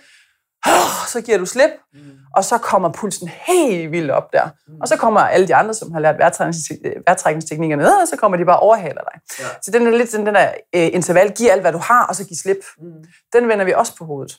så 1.12 1.20
giver 1.24 1.38
du 1.38 1.46
slip, 1.46 1.70
mm. 1.92 2.00
og 2.36 2.44
så 2.44 2.58
kommer 2.58 2.92
pulsen 2.92 3.28
helt 3.28 3.92
vildt 3.92 4.10
op 4.10 4.32
der. 4.32 4.48
Mm. 4.68 4.80
Og 4.80 4.88
så 4.88 4.96
kommer 4.96 5.20
alle 5.20 5.48
de 5.48 5.54
andre, 5.54 5.74
som 5.74 5.92
har 5.92 6.00
lært 6.00 6.18
vejrtrækningsteknikkerne 6.18 7.82
ned, 7.82 8.02
og 8.02 8.08
så 8.08 8.16
kommer 8.16 8.38
de 8.38 8.44
bare 8.44 8.60
overhaler 8.60 9.02
dig. 9.12 9.20
Ja. 9.40 9.44
Så 9.62 9.70
den 9.70 9.86
er 9.86 9.90
lidt 9.90 10.12
den 10.12 10.26
der 10.26 10.48
øh, 10.74 10.88
interval, 10.92 11.32
giv 11.32 11.48
alt, 11.50 11.60
hvad 11.60 11.72
du 11.72 11.78
har, 11.78 12.06
og 12.06 12.16
så 12.16 12.24
giv 12.24 12.36
slip. 12.36 12.64
Mm. 12.78 13.04
Den 13.32 13.48
vender 13.48 13.64
vi 13.64 13.72
også 13.72 13.96
på 13.96 14.04
hovedet. 14.04 14.38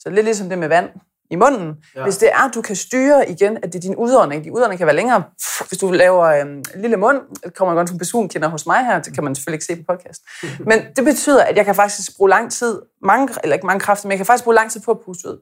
Så 0.00 0.10
lidt 0.10 0.24
ligesom 0.24 0.48
det 0.48 0.58
med 0.58 0.68
vand 0.68 0.88
i 1.30 1.36
munden. 1.36 1.76
Ja. 1.96 2.02
Hvis 2.02 2.16
det 2.16 2.28
er, 2.32 2.48
at 2.48 2.54
du 2.54 2.62
kan 2.62 2.76
styre 2.76 3.30
igen, 3.30 3.56
at 3.56 3.72
det 3.72 3.74
er 3.74 3.80
din 3.80 3.96
udånding. 3.96 4.44
Din 4.44 4.52
udånding 4.52 4.78
kan 4.78 4.86
være 4.86 4.96
længere. 4.96 5.22
Hvis 5.68 5.78
du 5.78 5.90
laver 5.90 6.24
øhm, 6.24 6.62
en 6.74 6.80
lille 6.80 6.96
mund, 6.96 7.20
kommer 7.56 7.74
godt 7.74 7.88
som 7.88 7.98
person 7.98 8.28
kender 8.28 8.48
hos 8.48 8.66
mig 8.66 8.84
her, 8.84 9.02
det 9.02 9.14
kan 9.14 9.24
man 9.24 9.34
selvfølgelig 9.34 9.56
ikke 9.56 9.64
se 9.64 9.76
på 9.76 9.82
podcast. 9.94 10.22
Men 10.70 10.80
det 10.96 11.04
betyder, 11.04 11.44
at 11.44 11.56
jeg 11.56 11.64
kan 11.64 11.74
faktisk 11.74 12.16
bruge 12.16 12.30
lang 12.30 12.52
tid, 12.52 12.82
mange, 13.02 13.28
eller 13.42 13.54
ikke 13.54 13.66
mange 13.66 13.80
kræfter, 13.80 14.06
men 14.06 14.10
jeg 14.10 14.18
kan 14.18 14.26
faktisk 14.26 14.44
bruge 14.44 14.54
lang 14.54 14.70
tid 14.70 14.80
på 14.80 14.90
at 14.90 14.98
puste 15.04 15.28
ud. 15.28 15.38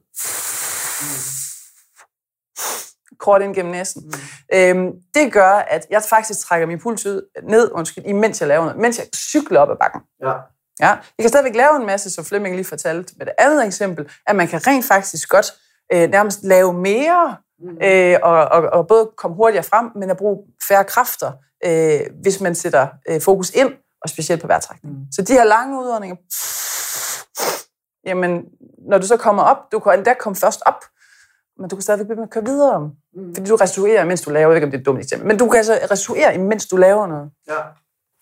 Kort 3.19 3.43
ind 3.43 3.55
gennem 3.55 3.73
næsen. 3.73 4.03
Mm. 4.05 4.59
Øhm, 4.59 4.93
det 5.15 5.33
gør, 5.33 5.51
at 5.51 5.87
jeg 5.91 6.03
faktisk 6.11 6.41
trækker 6.41 6.67
min 6.67 6.79
puls 6.79 7.07
ud, 7.07 7.23
ned, 7.49 7.71
undskyld, 7.73 8.05
imens 8.07 8.41
jeg 8.41 8.49
laver 8.49 8.65
noget, 8.65 8.81
mens 8.81 8.99
jeg 8.99 9.07
cykler 9.17 9.61
op 9.61 9.71
ad 9.71 9.77
bakken. 9.81 10.01
Ja. 10.23 10.33
Ja, 10.81 10.89
jeg 10.89 11.21
kan 11.21 11.29
stadigvæk 11.29 11.55
lave 11.55 11.77
en 11.77 11.87
masse, 11.87 12.11
som 12.11 12.25
Flemming 12.25 12.55
lige 12.55 12.65
fortalte 12.65 13.15
med 13.17 13.27
det 13.27 13.35
andet 13.39 13.67
eksempel, 13.67 14.11
at 14.27 14.37
man 14.37 14.49
kan 14.49 14.67
rent 14.67 14.85
faktisk 14.85 15.29
godt 15.29 15.47
øh, 15.93 16.11
nærmest 16.11 16.43
lave 16.43 16.73
mere, 16.73 17.37
mm. 17.59 17.79
øh, 17.83 18.19
og, 18.23 18.45
og, 18.45 18.63
og 18.63 18.89
både 18.89 19.11
komme 19.17 19.37
hurtigere 19.37 19.65
frem, 19.65 19.91
men 19.95 20.11
at 20.11 20.17
bruge 20.17 20.39
færre 20.69 20.85
kræfter, 20.85 21.33
øh, 21.67 22.01
hvis 22.23 22.41
man 22.41 22.55
sætter 22.55 22.89
øh, 23.09 23.21
fokus 23.21 23.51
ind, 23.51 23.73
og 24.03 24.09
specielt 24.09 24.41
på 24.41 24.47
vejrtrækning. 24.47 24.95
Mm. 24.95 25.01
Så 25.13 25.23
de 25.23 25.33
her 25.33 25.45
lange 25.45 25.81
udåndinger, 25.81 26.17
jamen, 28.09 28.45
når 28.89 28.99
du 28.99 29.07
så 29.07 29.17
kommer 29.17 29.43
op, 29.43 29.73
du 29.73 29.79
kan 29.79 29.99
endda 29.99 30.15
komme 30.15 30.37
først 30.37 30.63
op, 30.67 30.85
men 31.59 31.69
du 31.69 31.77
kan 31.77 31.83
stadigvæk 31.83 32.07
begynde 32.07 32.23
at 32.23 32.31
køre 32.31 32.45
videre. 32.45 32.91
Mm. 33.15 33.35
Fordi 33.35 33.51
du 33.51 33.57
restituerer, 33.57 34.05
mens 34.05 34.21
du 34.21 34.31
laver, 34.31 34.41
jeg 34.41 34.49
ved 34.49 34.57
ikke 34.57 34.65
om 34.65 34.71
det 34.71 34.79
er 34.79 34.81
et 34.81 34.87
dumt 34.87 34.99
eksempel, 34.99 35.29
men 35.29 35.39
du 35.39 35.49
kan 35.49 35.57
altså 35.57 35.79
restituere, 35.91 36.39
mens 36.39 36.67
du 36.67 36.77
laver 36.77 37.07
noget. 37.07 37.31
Ja. 37.49 37.61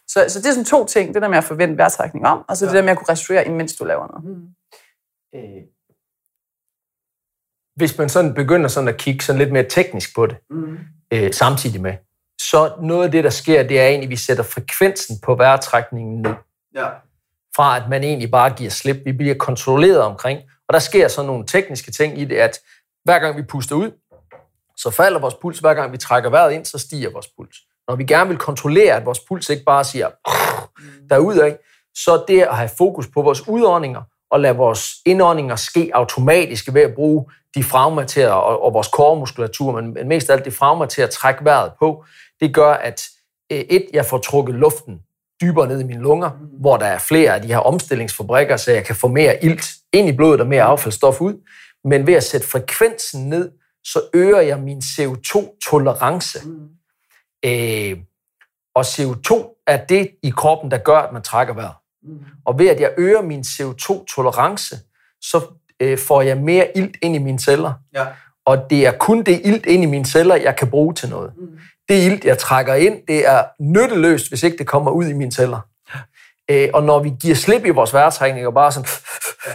Så, 0.08 0.24
så 0.28 0.38
det 0.38 0.46
er 0.46 0.52
sådan 0.52 0.64
to 0.64 0.86
ting, 0.86 1.14
det 1.14 1.22
der 1.22 1.28
med 1.28 1.38
at 1.38 1.44
forvente 1.44 1.76
vejrtrækning 1.76 2.26
om, 2.26 2.44
og 2.48 2.56
så 2.56 2.64
ja. 2.64 2.70
det 2.70 2.76
der 2.76 2.82
med 2.82 2.90
at 2.90 2.98
kunne 2.98 3.08
restituere, 3.08 3.48
mens 3.48 3.76
du 3.76 3.84
laver 3.84 4.06
noget. 4.06 4.24
Mm. 4.24 4.48
Øh, 5.34 5.62
hvis 7.76 7.98
man 7.98 8.08
sådan 8.08 8.34
begynder 8.34 8.68
sådan 8.68 8.88
at 8.88 8.96
kigge 8.96 9.24
sådan 9.24 9.38
lidt 9.38 9.52
mere 9.52 9.68
teknisk 9.68 10.14
på 10.14 10.26
det, 10.26 10.36
mm. 10.50 10.78
øh, 11.12 11.32
samtidig 11.32 11.80
med, 11.80 11.94
så 12.40 12.76
noget 12.82 13.04
af 13.04 13.10
det, 13.10 13.24
der 13.24 13.30
sker, 13.30 13.62
det 13.62 13.80
er 13.80 13.86
egentlig, 13.86 14.06
at 14.06 14.10
vi 14.10 14.16
sætter 14.16 14.44
frekvensen 14.44 15.18
på 15.22 15.34
vejrtrækningen 15.34 16.22
ned. 16.22 16.34
Ja. 16.74 16.88
Fra 17.56 17.76
at 17.76 17.88
man 17.90 18.04
egentlig 18.04 18.30
bare 18.30 18.50
giver 18.50 18.70
slip. 18.70 18.96
Vi 19.04 19.12
bliver 19.12 19.34
kontrolleret 19.34 20.00
omkring. 20.00 20.40
Og 20.68 20.72
der 20.72 20.78
sker 20.78 21.08
så 21.08 21.22
nogle 21.22 21.46
tekniske 21.46 21.90
ting 21.90 22.18
i 22.18 22.24
det, 22.24 22.36
at 22.36 22.60
hver 23.04 23.18
gang 23.18 23.36
vi 23.36 23.42
puster 23.42 23.76
ud, 23.76 23.90
så 24.76 24.90
falder 24.90 25.20
vores 25.20 25.34
puls. 25.34 25.58
Hver 25.58 25.74
gang 25.74 25.92
vi 25.92 25.98
trækker 25.98 26.30
vejret 26.30 26.52
ind, 26.52 26.64
så 26.64 26.78
stiger 26.78 27.10
vores 27.10 27.28
puls. 27.36 27.56
Når 27.88 27.96
vi 27.96 28.04
gerne 28.04 28.28
vil 28.28 28.38
kontrollere, 28.38 28.94
at 28.94 29.06
vores 29.06 29.20
puls 29.20 29.48
ikke 29.48 29.64
bare 29.64 29.84
siger 29.84 30.10
derudad, 31.10 31.56
så 31.94 32.24
det 32.28 32.42
at 32.42 32.56
have 32.56 32.70
fokus 32.78 33.06
på 33.06 33.22
vores 33.22 33.48
udåndinger, 33.48 34.02
og 34.30 34.40
lade 34.40 34.56
vores 34.56 34.90
indåndinger 35.06 35.56
ske 35.56 35.90
automatisk 35.94 36.74
ved 36.74 36.82
at 36.82 36.94
bruge 36.94 37.26
diafragma 37.54 38.04
til 38.04 38.20
at, 38.20 38.30
og, 38.30 38.62
og 38.62 38.74
vores 38.74 38.88
kormuskulatur, 38.88 39.80
men 39.80 40.08
mest 40.08 40.30
af 40.30 40.34
alt 40.34 40.44
diafragma 40.44 40.86
til 40.86 41.02
at 41.02 41.10
trække 41.10 41.44
vejret 41.44 41.72
på, 41.78 42.04
det 42.40 42.54
gør, 42.54 42.72
at 42.72 43.02
øh, 43.52 43.58
et, 43.58 43.86
jeg 43.92 44.06
får 44.06 44.18
trukket 44.18 44.54
luften 44.54 45.00
dybere 45.40 45.66
ned 45.68 45.80
i 45.80 45.84
mine 45.84 46.02
lunger, 46.02 46.30
hvor 46.60 46.76
der 46.76 46.86
er 46.86 46.98
flere 46.98 47.34
af 47.34 47.42
de 47.42 47.48
her 47.48 47.58
omstillingsfabrikker, 47.58 48.56
så 48.56 48.72
jeg 48.72 48.84
kan 48.84 48.96
få 48.96 49.08
mere 49.08 49.44
ilt 49.44 49.66
ind 49.92 50.08
i 50.08 50.12
blodet 50.12 50.40
og 50.40 50.46
mere 50.46 50.62
affaldsstof 50.62 51.20
ud. 51.20 51.34
Men 51.84 52.06
ved 52.06 52.14
at 52.14 52.24
sætte 52.24 52.46
frekvensen 52.46 53.28
ned, 53.28 53.50
så 53.84 54.00
øger 54.14 54.40
jeg 54.40 54.60
min 54.60 54.78
CO2-tolerance. 54.78 56.38
Øh, 57.46 57.98
og 58.74 58.82
CO2 58.82 59.62
er 59.66 59.76
det 59.86 60.10
i 60.22 60.30
kroppen, 60.30 60.70
der 60.70 60.78
gør, 60.78 60.98
at 60.98 61.12
man 61.12 61.22
trækker 61.22 61.54
vejret. 61.54 61.74
Og 62.44 62.58
ved 62.58 62.68
at 62.68 62.80
jeg 62.80 62.94
øger 62.96 63.22
min 63.22 63.40
CO2-tolerance, 63.40 64.76
så 65.20 65.40
øh, 65.80 65.98
får 65.98 66.22
jeg 66.22 66.36
mere 66.36 66.76
ilt 66.76 66.96
ind 67.02 67.14
i 67.14 67.18
mine 67.18 67.38
celler. 67.38 67.72
Ja. 67.94 68.06
Og 68.46 68.70
det 68.70 68.86
er 68.86 68.92
kun 68.92 69.22
det 69.22 69.40
ilt 69.44 69.66
ind 69.66 69.82
i 69.82 69.86
mine 69.86 70.04
celler, 70.04 70.36
jeg 70.36 70.56
kan 70.56 70.70
bruge 70.70 70.94
til 70.94 71.08
noget. 71.08 71.32
Mm. 71.36 71.58
Det 71.88 72.04
ilt, 72.04 72.24
jeg 72.24 72.38
trækker 72.38 72.74
ind, 72.74 73.06
det 73.08 73.28
er 73.28 73.44
nytteløst, 73.60 74.28
hvis 74.28 74.42
ikke 74.42 74.58
det 74.58 74.66
kommer 74.66 74.90
ud 74.90 75.04
i 75.04 75.12
mine 75.12 75.32
celler. 75.32 75.60
Øh, 76.50 76.68
og 76.74 76.82
når 76.82 76.98
vi 76.98 77.12
giver 77.20 77.34
slip 77.34 77.64
i 77.64 77.70
vores 77.70 77.92
vejrtrækning, 77.92 78.46
og 78.46 78.54
bare 78.54 78.72
sådan... 78.72 78.88
Ja. 79.46 79.52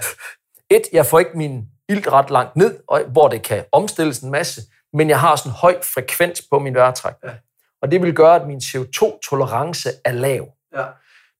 Et, 0.75 0.81
jeg 0.93 1.05
får 1.05 1.19
ikke 1.19 1.37
min 1.37 1.65
ilt 1.89 2.07
ret 2.07 2.29
langt 2.29 2.55
ned, 2.55 2.79
hvor 3.07 3.27
det 3.27 3.41
kan 3.41 3.63
omstilles 3.71 4.19
en 4.19 4.31
masse, 4.31 4.61
men 4.93 5.09
jeg 5.09 5.19
har 5.19 5.35
sådan 5.35 5.49
en 5.49 5.55
høj 5.55 5.75
frekvens 5.93 6.41
på 6.51 6.59
min 6.59 6.75
vejrtrækning. 6.75 7.33
Ja. 7.33 7.37
Og 7.82 7.91
det 7.91 8.01
vil 8.01 8.15
gøre, 8.15 8.36
at 8.36 8.47
min 8.47 8.57
CO2-tolerance 8.57 9.89
er 10.05 10.11
lav. 10.11 10.47
Ja. 10.75 10.86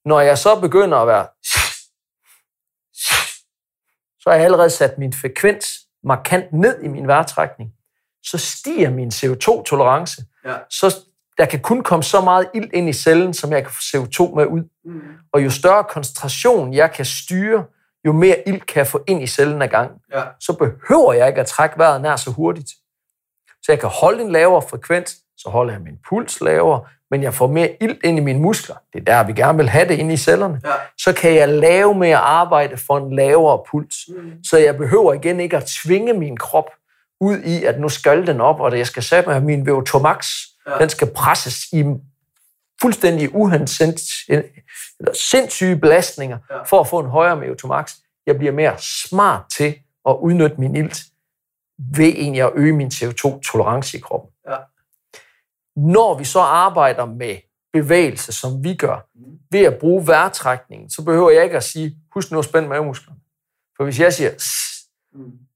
Når 0.04 0.20
jeg 0.20 0.38
så 0.38 0.60
begynder 0.60 0.98
at 0.98 1.08
være 1.08 1.26
så 4.22 4.30
har 4.30 4.34
jeg 4.34 4.44
allerede 4.44 4.70
sat 4.70 4.98
min 4.98 5.12
frekvens 5.12 5.66
markant 6.04 6.52
ned 6.52 6.82
i 6.82 6.88
min 6.88 7.06
vejrtrækning. 7.06 7.70
Så 8.22 8.38
stiger 8.38 8.90
min 8.90 9.08
CO2-tolerance. 9.08 10.22
Ja. 10.44 10.56
Så 10.70 10.96
der 11.38 11.46
kan 11.46 11.60
kun 11.60 11.82
komme 11.82 12.02
så 12.02 12.20
meget 12.20 12.50
ild 12.54 12.70
ind 12.72 12.88
i 12.88 12.92
cellen, 12.92 13.34
som 13.34 13.52
jeg 13.52 13.62
kan 13.62 13.72
få 13.72 13.80
CO2 13.80 14.34
med 14.34 14.46
ud. 14.46 14.68
Mm. 14.84 15.00
Og 15.32 15.44
jo 15.44 15.50
større 15.50 15.84
koncentration 15.84 16.74
jeg 16.74 16.92
kan 16.92 17.04
styre, 17.04 17.64
jo 18.06 18.12
mere 18.12 18.48
ild 18.48 18.60
kan 18.60 18.78
jeg 18.78 18.86
få 18.86 19.04
ind 19.08 19.22
i 19.22 19.26
cellen 19.26 19.62
ad 19.62 19.68
gang. 19.68 19.90
Ja. 20.12 20.24
Så 20.40 20.52
behøver 20.52 21.12
jeg 21.12 21.28
ikke 21.28 21.40
at 21.40 21.46
trække 21.46 21.78
vejret 21.78 22.00
nær 22.00 22.16
så 22.16 22.30
hurtigt. 22.30 22.70
Så 23.62 23.72
jeg 23.72 23.80
kan 23.80 23.88
holde 23.88 24.22
en 24.22 24.32
lavere 24.32 24.62
frekvens, 24.62 25.16
så 25.42 25.50
holder 25.50 25.72
jeg 25.72 25.82
min 25.82 25.98
puls 26.08 26.40
lavere, 26.40 26.80
men 27.10 27.22
jeg 27.22 27.34
får 27.34 27.46
mere 27.46 27.76
ild 27.80 27.96
ind 28.04 28.18
i 28.18 28.20
mine 28.20 28.40
muskler. 28.40 28.76
Det 28.92 29.00
er 29.00 29.04
der, 29.04 29.24
vi 29.24 29.32
gerne 29.32 29.58
vil 29.58 29.68
have 29.68 29.88
det 29.88 29.98
ind 29.98 30.12
i 30.12 30.16
cellerne. 30.16 30.60
Ja. 30.64 30.72
Så 30.98 31.12
kan 31.12 31.34
jeg 31.34 31.48
lave 31.48 31.94
mere 31.94 32.16
arbejde 32.16 32.76
for 32.76 32.98
en 32.98 33.16
lavere 33.16 33.62
puls. 33.70 33.96
Mm. 34.08 34.44
Så 34.44 34.58
jeg 34.58 34.76
behøver 34.76 35.12
igen 35.12 35.40
ikke 35.40 35.56
at 35.56 35.64
tvinge 35.64 36.12
min 36.12 36.36
krop 36.36 36.70
ud 37.20 37.38
i, 37.38 37.64
at 37.64 37.80
nu 37.80 37.88
skal 37.88 38.26
den 38.26 38.40
op, 38.40 38.60
og 38.60 38.78
jeg 38.78 38.86
skal 38.86 39.02
sætte 39.02 39.28
mig 39.28 39.42
min 39.42 39.68
VO2 39.68 39.98
max. 39.98 40.32
Ja. 40.66 40.78
Den 40.78 40.88
skal 40.88 41.10
presses 41.14 41.72
i 41.72 41.84
fuldstændig 42.82 43.30
eller 44.28 45.12
sindssyge 45.14 45.76
belastninger 45.76 46.38
ja. 46.50 46.62
for 46.62 46.80
at 46.80 46.86
få 46.86 46.98
en 46.98 47.06
højere 47.06 47.36
VO2 47.36 47.66
max. 47.66 47.94
Jeg 48.26 48.38
bliver 48.38 48.52
mere 48.52 48.74
smart 48.78 49.42
til 49.56 49.74
at 50.08 50.16
udnytte 50.20 50.56
min 50.58 50.76
ilt 50.76 51.02
ved 51.96 52.08
egentlig 52.08 52.42
at 52.42 52.52
øge 52.54 52.72
min 52.72 52.88
CO2-tolerance 52.88 53.96
i 53.96 54.00
kroppen. 54.00 54.30
Ja. 54.48 54.56
Når 55.76 56.18
vi 56.18 56.24
så 56.24 56.40
arbejder 56.40 57.06
med 57.06 57.36
bevægelse, 57.72 58.32
som 58.32 58.64
vi 58.64 58.74
gør, 58.74 59.08
ved 59.50 59.60
at 59.60 59.78
bruge 59.78 60.06
vejrtrækningen, 60.06 60.90
så 60.90 61.04
behøver 61.04 61.30
jeg 61.30 61.44
ikke 61.44 61.56
at 61.56 61.62
sige, 61.62 61.96
husk 62.14 62.30
nu 62.30 62.38
at 62.38 62.44
spænde 62.44 62.68
mavemusklerne. 62.68 63.18
For 63.76 63.84
hvis 63.84 64.00
jeg 64.00 64.12
siger, 64.12 64.30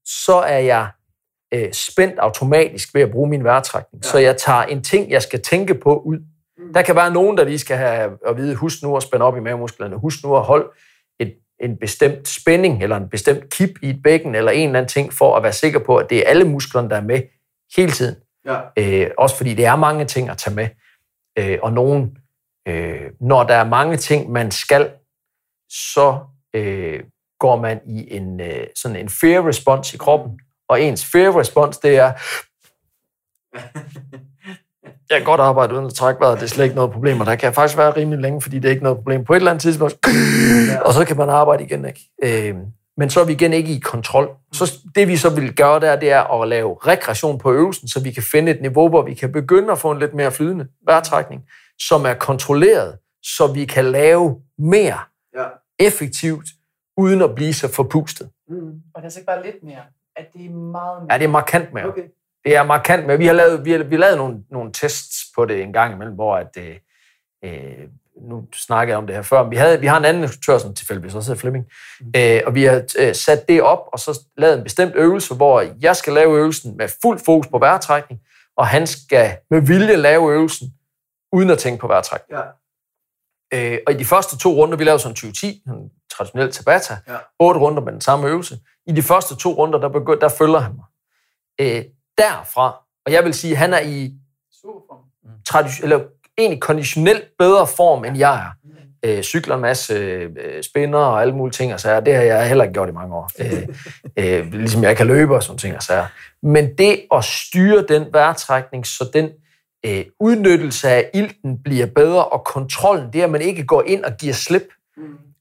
så 0.05 0.35
er 0.35 0.57
jeg 0.57 0.89
øh, 1.53 1.73
spændt 1.73 2.19
automatisk 2.19 2.93
ved 2.93 3.01
at 3.01 3.11
bruge 3.11 3.29
min 3.29 3.43
vejrtrækning. 3.43 4.03
Ja. 4.03 4.09
Så 4.09 4.17
jeg 4.17 4.37
tager 4.37 4.63
en 4.63 4.83
ting, 4.83 5.11
jeg 5.11 5.21
skal 5.21 5.41
tænke 5.41 5.75
på 5.75 5.99
ud. 5.99 6.17
Mm. 6.57 6.73
Der 6.73 6.81
kan 6.81 6.95
være 6.95 7.13
nogen, 7.13 7.37
der 7.37 7.43
lige 7.43 7.59
skal 7.59 7.77
have 7.77 8.17
at 8.27 8.37
vide, 8.37 8.55
husk 8.55 8.83
nu 8.83 8.97
at 8.97 9.03
spænde 9.03 9.25
op 9.25 9.37
i 9.37 9.39
mavemusklerne, 9.39 9.95
husk 9.95 10.23
nu 10.23 10.35
at 10.35 10.43
holde 10.43 10.69
et, 11.19 11.33
en 11.59 11.77
bestemt 11.77 12.27
spænding, 12.27 12.83
eller 12.83 12.97
en 12.97 13.09
bestemt 13.09 13.49
kip 13.49 13.69
i 13.81 13.89
et 13.89 14.03
bækken, 14.03 14.35
eller 14.35 14.51
en 14.51 14.69
eller 14.69 14.79
anden 14.79 14.89
ting, 14.89 15.13
for 15.13 15.35
at 15.35 15.43
være 15.43 15.53
sikker 15.53 15.79
på, 15.79 15.97
at 15.97 16.09
det 16.09 16.17
er 16.17 16.29
alle 16.29 16.43
musklerne, 16.43 16.89
der 16.89 16.95
er 16.95 17.01
med 17.01 17.21
hele 17.75 17.91
tiden. 17.91 18.15
Ja. 18.47 18.59
Øh, 18.77 19.11
også 19.17 19.37
fordi 19.37 19.53
det 19.53 19.65
er 19.65 19.75
mange 19.75 20.05
ting 20.05 20.29
at 20.29 20.37
tage 20.37 20.55
med. 20.55 20.67
Øh, 21.39 21.59
og 21.63 21.73
nogen, 21.73 22.17
øh, 22.67 23.11
når 23.19 23.43
der 23.43 23.55
er 23.55 23.63
mange 23.63 23.97
ting, 23.97 24.31
man 24.31 24.51
skal, 24.51 24.91
så 25.69 26.19
øh, 26.53 27.03
går 27.39 27.55
man 27.55 27.81
i 27.85 28.15
en 28.15 28.41
øh, 28.41 28.67
sådan 28.75 28.97
en 28.97 29.09
fear 29.09 29.47
response 29.47 29.95
i 29.95 29.97
kroppen. 29.97 30.39
Og 30.69 30.81
ens 30.81 31.05
fear 31.05 31.39
response, 31.39 31.79
det 31.83 31.97
er, 31.97 32.13
jeg 35.09 35.17
kan 35.17 35.23
godt 35.23 35.41
arbejde 35.41 35.73
uden 35.73 35.85
at 35.85 35.93
trække 35.93 36.21
vejret, 36.21 36.39
det 36.39 36.43
er 36.43 36.49
slet 36.49 36.63
ikke 36.63 36.75
noget 36.75 36.91
problem, 36.91 37.19
og 37.19 37.25
der 37.25 37.35
kan 37.35 37.53
faktisk 37.53 37.77
være 37.77 37.95
rimelig 37.95 38.19
længe, 38.19 38.41
fordi 38.41 38.59
det 38.59 38.65
er 38.65 38.71
ikke 38.71 38.83
noget 38.83 38.97
problem 38.97 39.25
på 39.25 39.33
et 39.33 39.37
eller 39.37 39.51
andet 39.51 39.61
tidspunkt, 39.61 39.93
og 40.85 40.93
så 40.93 41.05
kan 41.07 41.17
man 41.17 41.29
arbejde 41.29 41.63
igen. 41.63 41.85
Ikke? 41.85 42.09
Øh, 42.23 42.55
men 42.97 43.09
så 43.09 43.21
er 43.21 43.25
vi 43.25 43.33
igen 43.33 43.53
ikke 43.53 43.71
i 43.71 43.79
kontrol. 43.79 44.29
Så 44.51 44.79
det 44.95 45.07
vi 45.07 45.17
så 45.17 45.29
vil 45.35 45.55
gøre 45.55 45.79
der, 45.79 45.95
det 45.95 46.11
er 46.11 46.41
at 46.41 46.47
lave 46.47 46.77
rekreation 46.87 47.37
på 47.37 47.53
øvelsen, 47.53 47.87
så 47.87 48.03
vi 48.03 48.11
kan 48.11 48.23
finde 48.23 48.51
et 48.51 48.61
niveau, 48.61 48.89
hvor 48.89 49.01
vi 49.01 49.13
kan 49.13 49.31
begynde 49.31 49.71
at 49.71 49.77
få 49.77 49.91
en 49.91 49.99
lidt 49.99 50.13
mere 50.13 50.31
flydende 50.31 50.67
vejrtrækning, 50.85 51.41
som 51.79 52.05
er 52.05 52.13
kontrolleret, 52.13 52.97
så 53.23 53.53
vi 53.53 53.65
kan 53.65 53.85
lave 53.85 54.41
mere 54.57 54.99
ja. 55.37 55.45
effektivt, 55.79 56.47
uden 56.97 57.21
at 57.21 57.35
blive 57.35 57.53
så 57.53 57.73
forpustet. 57.73 58.29
Mm. 58.49 58.81
Og 58.93 59.01
det 59.01 59.05
er 59.05 59.09
så 59.09 59.19
ikke 59.19 59.25
bare 59.25 59.43
lidt 59.43 59.63
mere, 59.63 59.81
at 60.15 60.33
det 60.33 60.45
er 60.45 60.49
meget 60.49 61.03
mere. 61.03 61.13
Ja, 61.13 61.17
det 61.17 61.25
er 61.25 61.29
markant 61.29 61.73
mere. 61.73 61.85
Okay. 61.85 62.03
Det 62.45 62.55
er 62.55 62.63
markant 62.63 63.07
mere. 63.07 63.17
Vi 63.17 63.25
har 63.25 63.33
lavet, 63.33 63.65
vi 63.65 63.71
har, 63.71 63.83
vi 63.83 63.95
har 63.95 63.99
lavet 63.99 64.17
nogle, 64.17 64.43
nogle 64.51 64.71
tests 64.71 65.17
på 65.35 65.45
det 65.45 65.61
en 65.61 65.73
gang 65.73 65.93
imellem, 65.93 66.15
hvor 66.15 66.35
at, 66.35 66.57
øh, 66.57 66.75
øh, 67.43 67.87
nu 68.21 68.47
snakker 68.53 68.93
jeg 68.93 68.97
om 68.97 69.07
det 69.07 69.15
her 69.15 69.21
før, 69.23 69.49
vi, 69.49 69.55
havde, 69.55 69.79
vi 69.79 69.87
har 69.87 69.97
en 69.97 70.05
anden 70.05 70.23
instruktør, 70.23 70.57
som 70.57 70.73
tilfældigvis 70.73 71.15
også 71.15 71.29
hedder 71.31 71.39
Flemming, 71.39 71.65
mm. 72.01 72.11
øh, 72.15 72.41
og 72.45 72.55
vi 72.55 72.63
har 72.63 72.83
øh, 72.99 73.15
sat 73.15 73.47
det 73.47 73.61
op, 73.61 73.79
og 73.93 73.99
så 73.99 74.19
lavet 74.37 74.57
en 74.57 74.63
bestemt 74.63 74.95
øvelse, 74.95 75.35
hvor 75.35 75.63
jeg 75.81 75.95
skal 75.95 76.13
lave 76.13 76.37
øvelsen 76.37 76.77
med 76.77 76.89
fuld 77.01 77.19
fokus 77.25 77.47
på 77.47 77.59
vejrtrækning, 77.59 78.21
og 78.57 78.67
han 78.67 78.87
skal 78.87 79.37
med 79.49 79.61
vilje 79.61 79.95
lave 79.95 80.33
øvelsen, 80.33 80.73
uden 81.31 81.49
at 81.49 81.57
tænke 81.59 81.81
på 81.81 81.87
vejrtrækning. 81.87 82.39
Ja. 82.39 82.43
Øh, 83.53 83.79
og 83.87 83.93
i 83.93 83.97
de 83.97 84.05
første 84.05 84.37
to 84.37 84.53
runder, 84.53 84.77
vi 84.77 84.83
lavede 84.83 84.99
sådan 84.99 85.15
2010, 85.15 85.63
en 85.67 85.91
traditionel 86.11 86.51
Tabata, 86.51 86.97
Ja. 87.07 87.17
otte 87.39 87.59
runder 87.59 87.81
med 87.81 87.93
den 87.93 88.01
samme 88.01 88.27
øvelse. 88.27 88.59
I 88.87 88.91
de 88.91 89.01
første 89.01 89.35
to 89.35 89.53
runder, 89.53 89.79
der, 89.79 89.89
begynd, 89.89 90.19
der 90.19 90.29
følger 90.29 90.59
han 90.59 90.75
mig. 90.75 90.85
Øh, 91.61 91.83
derfra, 92.17 92.83
og 93.05 93.11
jeg 93.11 93.23
vil 93.23 93.33
sige, 93.33 93.51
at 93.51 93.57
han 93.57 93.73
er 93.73 93.79
i 93.79 94.13
tradition, 95.47 95.83
eller 95.83 96.05
egentlig 96.37 96.61
konditionelt 96.61 97.23
bedre 97.39 97.67
form, 97.67 98.05
end 98.05 98.17
jeg 98.17 98.35
er. 98.35 98.51
Øh, 99.05 99.23
cykler 99.23 99.55
en 99.55 99.61
masse 99.61 99.93
øh, 99.93 100.63
spinner 100.63 100.97
og 100.97 101.21
alle 101.21 101.35
mulige 101.35 101.53
ting, 101.53 101.73
og 101.73 101.79
så 101.79 101.99
det 101.99 102.15
har 102.15 102.21
jeg 102.21 102.47
heller 102.47 102.63
ikke 102.63 102.73
gjort 102.73 102.89
i 102.89 102.91
mange 102.91 103.15
år. 103.15 103.29
Øh, 103.39 103.67
øh, 104.39 104.53
ligesom 104.53 104.83
jeg 104.83 104.97
kan 104.97 105.07
løbe 105.07 105.35
og 105.35 105.43
sådan 105.43 105.57
ting, 105.57 105.75
og 105.75 105.83
så 105.83 106.05
Men 106.43 106.77
det 106.77 107.01
at 107.11 107.23
styre 107.23 107.85
den 107.89 108.05
vejrtrækning, 108.11 108.87
så 108.87 109.09
den 109.13 109.29
øh, 109.85 110.05
udnyttelse 110.19 110.89
af 110.89 111.09
ilten 111.13 111.63
bliver 111.63 111.85
bedre, 111.85 112.25
og 112.25 112.43
kontrollen, 112.43 113.13
det 113.13 113.21
at 113.21 113.29
man 113.29 113.41
ikke 113.41 113.65
går 113.65 113.83
ind 113.87 114.03
og 114.03 114.11
giver 114.19 114.33
slip, 114.33 114.67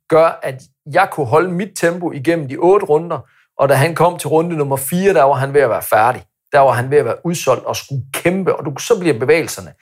gør, 0.09 0.41
at 0.43 0.63
jeg 0.93 1.09
kunne 1.13 1.27
holde 1.27 1.51
mit 1.51 1.71
tempo 1.77 2.13
igennem 2.13 2.49
de 2.49 2.57
otte 2.57 2.87
runder, 2.87 3.19
og 3.59 3.69
da 3.69 3.75
han 3.75 3.95
kom 3.95 4.19
til 4.19 4.29
runde 4.29 4.57
nummer 4.57 4.77
4, 4.77 5.15
der 5.15 5.23
var 5.23 5.35
han 5.35 5.55
ved 5.55 5.61
at 5.61 5.71
være 5.71 5.83
færdig. 5.83 6.23
Der 6.53 6.59
var 6.59 6.73
han 6.73 6.91
ved 6.91 6.99
at 6.99 7.05
være 7.05 7.27
udsolgt 7.27 7.65
og 7.65 7.77
skulle 7.77 8.03
kæmpe, 8.13 8.57
og 8.57 8.65
du, 8.65 8.73
så 8.79 9.01
bliver 9.01 9.19
bevægelserne 9.19 9.73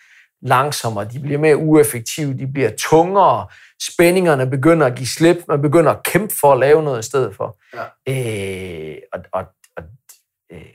langsommere, 0.44 1.04
de 1.04 1.20
bliver 1.20 1.38
mere 1.38 1.56
ueffektive, 1.56 2.34
de 2.38 2.46
bliver 2.46 2.70
tungere, 2.78 3.46
spændingerne 3.82 4.50
begynder 4.50 4.86
at 4.86 4.94
give 4.94 5.06
slip, 5.06 5.36
man 5.48 5.62
begynder 5.62 5.90
at 5.92 6.02
kæmpe 6.02 6.34
for 6.40 6.52
at 6.52 6.58
lave 6.58 6.82
noget 6.82 6.98
i 7.04 7.06
stedet 7.06 7.36
for. 7.36 7.58
Ja. 7.74 8.92
Øh, 8.92 8.96
og, 9.12 9.20
og, 9.32 9.44
og 9.76 9.82
øh, 10.52 10.74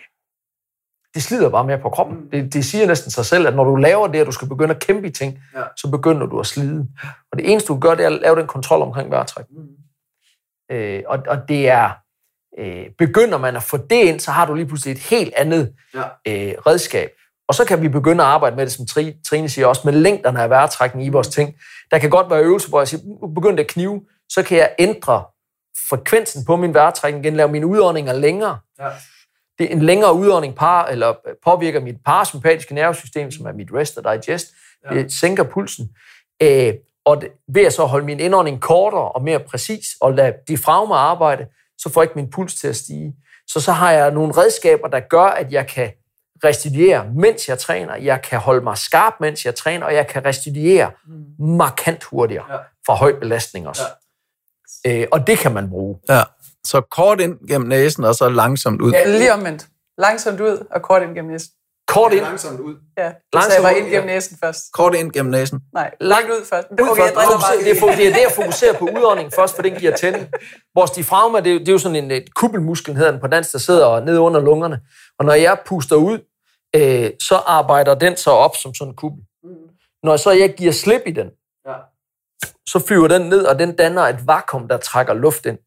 det 1.13 1.23
slider 1.23 1.49
bare 1.49 1.63
mere 1.65 1.79
på 1.79 1.89
kroppen. 1.89 2.17
Det, 2.31 2.53
det 2.53 2.65
siger 2.65 2.87
næsten 2.87 3.11
sig 3.11 3.25
selv, 3.25 3.47
at 3.47 3.55
når 3.55 3.63
du 3.63 3.75
laver 3.75 4.07
det, 4.07 4.19
at 4.19 4.27
du 4.27 4.31
skal 4.31 4.47
begynde 4.47 4.75
at 4.75 4.79
kæmpe 4.81 5.07
i 5.07 5.11
ting, 5.11 5.39
Ja. 5.55 5.63
så 5.77 5.89
begynder 5.91 6.25
du 6.27 6.39
at 6.39 6.45
slide. 6.45 6.87
Og 7.31 7.37
det 7.37 7.51
eneste, 7.51 7.67
du 7.67 7.79
gør, 7.79 7.95
det 7.95 8.03
er 8.05 8.09
at 8.09 8.21
lave 8.21 8.35
den 8.35 8.47
kontrol 8.47 8.81
omkring 8.81 9.11
vejrtrækning. 9.11 9.67
Øh, 10.71 11.03
og, 11.07 11.19
og 11.27 11.37
det 11.49 11.69
er, 11.69 11.89
øh, 12.59 12.85
begynder 12.97 13.37
man 13.37 13.55
at 13.55 13.63
få 13.63 13.77
det 13.77 13.91
ind, 14.03 14.19
så 14.19 14.31
har 14.31 14.45
du 14.45 14.53
lige 14.53 14.65
pludselig 14.67 14.91
et 14.91 14.99
helt 14.99 15.33
andet 15.37 15.73
Ja. 15.93 16.01
øh, 16.27 16.53
redskab. 16.67 17.09
Og 17.49 17.55
så 17.55 17.65
kan 17.65 17.81
vi 17.81 17.87
begynde 17.87 18.23
at 18.23 18.29
arbejde 18.29 18.55
med 18.55 18.65
det, 18.65 18.73
som 18.73 18.85
Tri- 18.91 19.21
Trine 19.29 19.49
siger, 19.49 19.67
også 19.67 19.81
med 19.85 19.93
længderne 19.93 20.41
af 20.41 20.49
vejrtrækning 20.49 21.05
i 21.05 21.09
vores 21.09 21.27
ting. 21.27 21.55
Der 21.91 21.97
kan 21.97 22.09
godt 22.09 22.29
være 22.29 22.43
øvelser, 22.43 22.69
hvor 22.69 22.79
jeg 22.79 22.87
siger, 22.87 23.01
nu 23.21 23.27
begynder 23.27 23.55
det 23.55 23.63
at 23.63 23.69
knive, 23.69 24.01
så 24.29 24.43
kan 24.43 24.57
jeg 24.57 24.75
ændre 24.79 25.23
frekvensen 25.89 26.45
på 26.45 26.55
min 26.55 26.73
vejrtrækning 26.73 27.25
igen, 27.25 27.35
lave 27.35 27.51
mine 27.51 27.67
udåndinger 27.67 28.13
længere. 28.13 28.57
Ja. 28.79 28.89
Det 29.59 29.65
er 29.65 29.71
en 29.71 29.81
længere 29.81 30.13
udånding 30.13 30.55
par, 30.55 30.85
eller 30.85 31.13
påvirker 31.45 31.79
mit 31.79 31.95
parasympatiske 32.05 32.73
nervesystem, 32.73 33.31
som 33.31 33.45
er 33.45 33.53
mit 33.53 33.67
rest 33.73 33.97
og 33.97 34.13
digest. 34.13 34.47
Ja. 34.91 34.95
Det 34.95 35.13
sænker 35.13 35.43
pulsen. 35.43 35.89
Øh, 36.41 36.73
og 37.05 37.21
det, 37.21 37.29
ved 37.47 37.65
at 37.65 37.73
så 37.73 37.85
holde 37.85 38.05
min 38.05 38.19
indånding 38.19 38.61
kortere 38.61 39.11
og 39.11 39.23
mere 39.23 39.39
præcis, 39.39 39.85
og 40.01 40.13
lade 40.13 40.33
diafragma 40.47 40.95
arbejde, 40.95 41.47
så 41.77 41.89
får 41.89 42.01
jeg 42.01 42.05
ikke 42.05 42.19
min 42.19 42.31
puls 42.31 42.55
til 42.55 42.67
at 42.67 42.75
stige. 42.75 43.15
Så 43.47 43.61
så 43.61 43.71
har 43.71 43.91
jeg 43.91 44.11
nogle 44.11 44.33
redskaber, 44.37 44.87
der 44.87 44.99
gør, 44.99 45.23
at 45.23 45.51
jeg 45.51 45.67
kan 45.67 45.91
restituere, 46.43 47.05
mens 47.15 47.49
jeg 47.49 47.59
træner. 47.59 47.95
Jeg 47.95 48.21
kan 48.21 48.39
holde 48.39 48.63
mig 48.63 48.77
skarp, 48.77 49.13
mens 49.19 49.45
jeg 49.45 49.55
træner, 49.55 49.85
og 49.85 49.93
jeg 49.93 50.07
kan 50.07 50.25
restituere 50.25 50.91
markant 51.39 52.03
hurtigere 52.03 52.45
Ja. 52.49 52.57
fra 52.85 52.93
høj 52.93 53.19
belastning 53.19 53.67
også. 53.67 53.81
Øh, 54.87 55.07
og 55.11 55.27
det 55.27 55.37
kan 55.37 55.53
man 55.53 55.69
bruge. 55.69 55.99
Ja. 56.09 56.23
Så 56.65 56.81
kort 56.81 57.21
ind 57.21 57.47
gennem 57.47 57.67
næsen, 57.69 58.03
og 58.03 58.15
så 58.15 58.29
langsomt 58.29 58.81
ud. 58.81 58.91
Ja, 58.91 59.17
lige 59.17 59.33
omvendt. 59.33 59.67
Langsomt 59.97 60.39
ud 60.39 60.67
og 60.71 60.81
kort 60.81 61.01
ind 61.01 61.15
gennem 61.15 61.31
næsen. 61.31 61.51
Kort 61.87 62.13
ind, 62.13 62.21
Langsomt 62.21 62.59
ud. 62.59 62.75
Ja, 62.97 63.05
det 63.05 63.13
Langsomt 63.33 63.63
jeg 63.67 63.75
ud, 63.75 63.79
ind 63.81 63.89
gennem 63.89 64.09
ja. 64.09 64.13
næsen 64.15 64.37
først. 64.43 64.59
Kort 64.73 64.95
ind 64.95 65.11
gennem 65.11 65.31
næsen. 65.31 65.59
Nej, 65.73 65.91
langt 66.01 66.29
ud 66.29 66.45
først. 66.45 66.67
Ud 66.71 66.77
Okay, 66.79 66.89
jeg 66.89 66.97
først. 66.97 67.15
driller 67.15 67.31
Fokuser- 67.31 67.47
bare. 67.47 67.57
det, 67.57 67.81
er, 67.91 67.95
det 67.95 68.07
er 68.07 68.13
det 68.13 68.25
at 68.25 68.31
fokusere 68.31 68.73
på 68.73 68.85
udåndingen 68.85 69.31
først, 69.31 69.55
for 69.55 69.61
den 69.61 69.75
giver 69.75 69.95
tænding. 69.97 70.27
Vores 70.75 70.91
diafragma, 70.91 71.39
det, 71.39 71.47
er 71.47 71.53
jo- 71.53 71.59
det 71.59 71.67
er 71.67 71.71
jo 71.71 71.77
sådan 71.77 71.95
en 71.95 72.11
et 72.11 72.33
kuppelmuskel, 72.35 72.95
hedder 72.95 73.11
den 73.11 73.19
på 73.19 73.27
dansk, 73.27 73.51
der 73.51 73.59
sidder 73.59 73.99
nede 74.05 74.19
under 74.19 74.39
lungerne. 74.41 74.79
Og 75.19 75.25
når 75.25 75.33
jeg 75.33 75.57
puster 75.65 75.95
ud, 75.95 76.19
øh, 76.75 77.11
så 77.21 77.35
arbejder 77.35 77.95
den 77.95 78.17
så 78.17 78.31
op 78.31 78.55
som 78.55 78.73
sådan 78.73 78.91
en 78.91 78.95
kuppel. 78.95 79.23
Når 80.03 80.17
så 80.17 80.31
jeg 80.31 80.53
giver 80.57 80.71
slip 80.71 81.01
i 81.05 81.11
den, 81.11 81.29
Ja. 81.67 81.75
så 82.67 82.83
flyver 82.87 83.07
den 83.07 83.21
ned, 83.21 83.45
og 83.45 83.59
den 83.59 83.75
danner 83.75 84.01
et 84.01 84.27
vakuum, 84.27 84.67
der 84.67 84.77
trækker 84.77 85.13
luft 85.13 85.45
ind. 85.45 85.57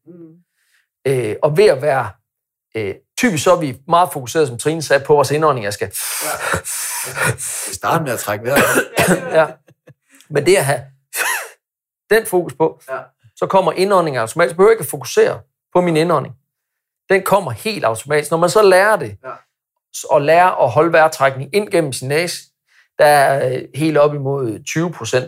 Øh, 1.07 1.35
og 1.43 1.57
ved 1.57 1.65
at 1.65 1.81
være... 1.81 2.09
Øh, 2.75 2.95
typisk 3.17 3.43
så 3.43 3.51
er 3.51 3.59
vi 3.59 3.79
meget 3.87 4.09
fokuseret, 4.13 4.47
som 4.47 4.57
Trine 4.57 4.81
sagde, 4.81 5.03
på 5.05 5.13
vores 5.15 5.31
indånding. 5.31 5.63
Jeg 5.63 5.73
skal 5.73 5.87
Vi 7.69 7.73
starter 7.75 8.03
med 8.05 8.11
at 8.11 8.19
trække 8.19 8.45
vejret. 8.45 8.91
ja. 9.31 9.47
Men 10.29 10.45
det 10.45 10.55
at 10.55 10.65
have 10.65 10.81
den 12.09 12.25
fokus 12.25 12.53
på, 12.53 12.81
Ja. 12.89 12.99
så 13.35 13.47
kommer 13.47 13.71
indåndingen 13.71 14.19
automatisk. 14.21 14.49
Jeg 14.51 14.55
behøver 14.57 14.71
ikke 14.71 14.81
at 14.83 14.87
fokusere 14.89 15.41
på 15.73 15.81
min 15.81 15.97
indånding. 15.97 16.35
Den 17.09 17.23
kommer 17.23 17.51
helt 17.51 17.85
automatisk. 17.85 18.31
Når 18.31 18.37
man 18.37 18.49
så 18.49 18.61
lærer 18.61 18.95
det, 18.95 19.17
Ja. 19.23 19.29
Og 20.09 20.21
lærer 20.21 20.63
at 20.63 20.69
holde 20.71 20.91
vejrtrækning 20.93 21.55
ind 21.55 21.69
gennem 21.69 21.93
sin 21.93 22.07
næse, 22.07 22.37
der 22.99 23.05
er 23.05 23.53
øh, 23.53 23.61
helt 23.75 23.97
op 23.97 24.13
imod 24.15 24.59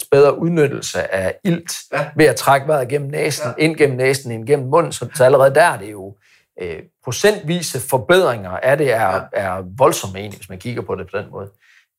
20% 0.01 0.07
bedre 0.11 0.37
udnyttelse 0.39 1.13
af 1.13 1.35
ilt 1.43 1.71
Ja. 1.93 2.09
ved 2.15 2.25
at 2.25 2.35
trække 2.35 2.67
vejret 2.67 2.87
gennem 2.89 3.09
næsen, 3.09 3.47
Ja. 3.57 3.63
ind 3.65 3.75
gennem 3.75 3.97
næsen, 3.97 4.31
ind 4.31 4.47
gennem 4.47 4.67
munden. 4.69 4.91
Så, 4.91 5.07
så 5.15 5.23
allerede 5.25 5.55
der 5.55 5.63
er 5.63 5.77
det 5.77 5.91
jo 5.91 6.15
øh, 6.61 6.83
procentvise 7.03 7.79
forbedringer 7.79 8.49
af 8.51 8.77
det 8.77 8.93
er, 8.93 9.13
Ja. 9.15 9.21
er 9.33 9.63
voldsomme 9.77 10.19
egentlig, 10.19 10.37
hvis 10.39 10.49
man 10.49 10.59
kigger 10.59 10.81
på 10.81 10.95
det 10.95 11.07
på 11.11 11.17
den 11.17 11.31
måde. 11.31 11.49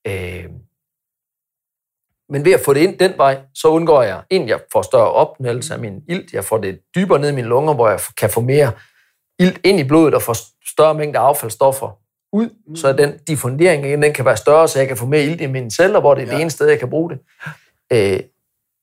Øh, 0.06 0.44
men 2.28 2.44
ved 2.44 2.52
at 2.52 2.60
få 2.64 2.74
det 2.74 2.80
ind 2.80 2.98
den 2.98 3.12
vej, 3.16 3.38
så 3.54 3.68
undgår 3.68 4.02
jeg, 4.02 4.22
en, 4.30 4.48
jeg 4.48 4.60
får 4.72 4.82
større 4.82 5.12
opnældelse 5.12 5.74
af 5.74 5.80
min 5.80 6.02
ilt, 6.08 6.32
jeg 6.32 6.44
får 6.44 6.58
det 6.58 6.80
dybere 6.94 7.18
ned 7.18 7.28
i 7.28 7.34
mine 7.34 7.48
lunger, 7.48 7.74
hvor 7.74 7.88
jeg 7.88 8.00
kan 8.16 8.30
få 8.30 8.40
mere 8.40 8.72
ilt 9.38 9.60
ind 9.64 9.80
i 9.80 9.84
blodet 9.84 10.14
og 10.14 10.22
få 10.22 10.34
større 10.68 10.94
mængde 10.94 11.18
affaldsstoffer 11.18 11.98
ud, 12.36 12.48
mm. 12.68 12.76
så 12.76 12.92
den 12.92 13.18
diffundering 13.28 13.86
igen, 13.86 14.02
den 14.02 14.12
kan 14.12 14.24
være 14.24 14.36
større, 14.36 14.68
så 14.68 14.78
jeg 14.78 14.88
kan 14.88 14.96
få 14.96 15.06
mere 15.06 15.22
ilt 15.22 15.40
i 15.40 15.46
mine 15.46 15.70
celler, 15.70 16.00
hvor 16.00 16.14
det 16.14 16.22
er 16.22 16.26
ja. 16.26 16.30
Ja. 16.32 16.36
det 16.36 16.42
eneste 16.42 16.56
sted, 16.56 16.66
jeg 16.68 16.78
kan 16.78 16.90
bruge 16.90 17.10
det. 17.10 17.18
Øh, 17.92 18.20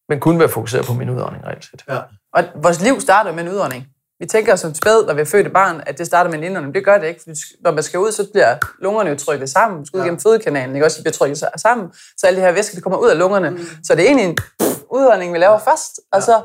men 0.09 0.19
kun 0.19 0.37
ved 0.37 0.43
at 0.45 0.51
fokusere 0.51 0.83
på 0.83 0.93
min 0.93 1.09
udånding, 1.09 1.45
reelt 1.45 1.65
set. 1.65 1.83
Ja. 1.89 1.99
Og 2.33 2.43
vores 2.55 2.81
liv 2.81 3.01
starter 3.01 3.31
med 3.33 3.43
en 3.43 3.49
udånding. 3.49 3.85
Vi 4.19 4.25
tænker 4.27 4.55
som 4.55 4.73
spæd, 4.73 5.05
når 5.07 5.13
vi 5.13 5.21
er 5.21 5.25
født 5.25 5.47
et 5.47 5.53
barn, 5.53 5.81
at 5.85 5.97
det 5.97 6.05
starter 6.07 6.29
med 6.31 6.37
en 6.37 6.43
indånding. 6.43 6.75
Det 6.75 6.85
gør 6.85 6.97
det 6.97 7.07
ikke. 7.07 7.21
fordi 7.21 7.39
Når 7.63 7.71
man 7.71 7.83
skal 7.83 7.99
ud, 7.99 8.11
så 8.11 8.27
bliver 8.33 8.57
lungerne 8.79 9.09
jo 9.09 9.15
trykket 9.15 9.49
sammen. 9.49 9.77
Man 9.77 9.85
skal 9.85 9.97
ud 9.97 10.01
Ja. 10.01 10.07
gennem 10.07 10.19
fødekanalen, 10.19 10.75
ikke? 10.75 10.85
også? 10.85 10.97
De 10.97 11.03
bliver 11.03 11.13
trykket 11.13 11.43
sa- 11.43 11.57
sammen. 11.57 11.87
Så 12.17 12.27
alle 12.27 12.37
det 12.39 12.45
her 12.45 12.53
væske, 12.53 12.75
det 12.75 12.83
kommer 12.83 12.99
ud 12.99 13.09
af 13.09 13.17
lungerne. 13.17 13.49
Mm. 13.49 13.57
Så 13.83 13.95
det 13.95 14.01
er 14.01 14.05
egentlig 14.07 14.25
en 14.25 14.35
pff, 14.35 14.79
udånding, 14.91 15.33
vi 15.33 15.37
laver 15.37 15.59
først. 15.59 15.99
Og 16.11 16.23
så 16.23 16.41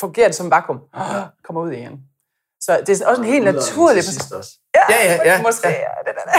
fungerer 0.00 0.28
det 0.28 0.36
som 0.36 0.50
vakuum. 0.50 0.80
Kommer 1.44 1.62
ud 1.62 1.70
igen. 1.72 2.00
Så 2.60 2.80
det 2.86 3.00
er 3.02 3.06
også 3.06 3.22
en 3.22 3.28
helt 3.28 3.44
naturlig... 3.44 4.04
Ja, 4.74 5.04
ja, 5.04 5.18
ja. 5.24 5.42
Måske, 5.42 5.68
ja. 5.68 5.74
det 6.06 6.12
der. 6.16 6.32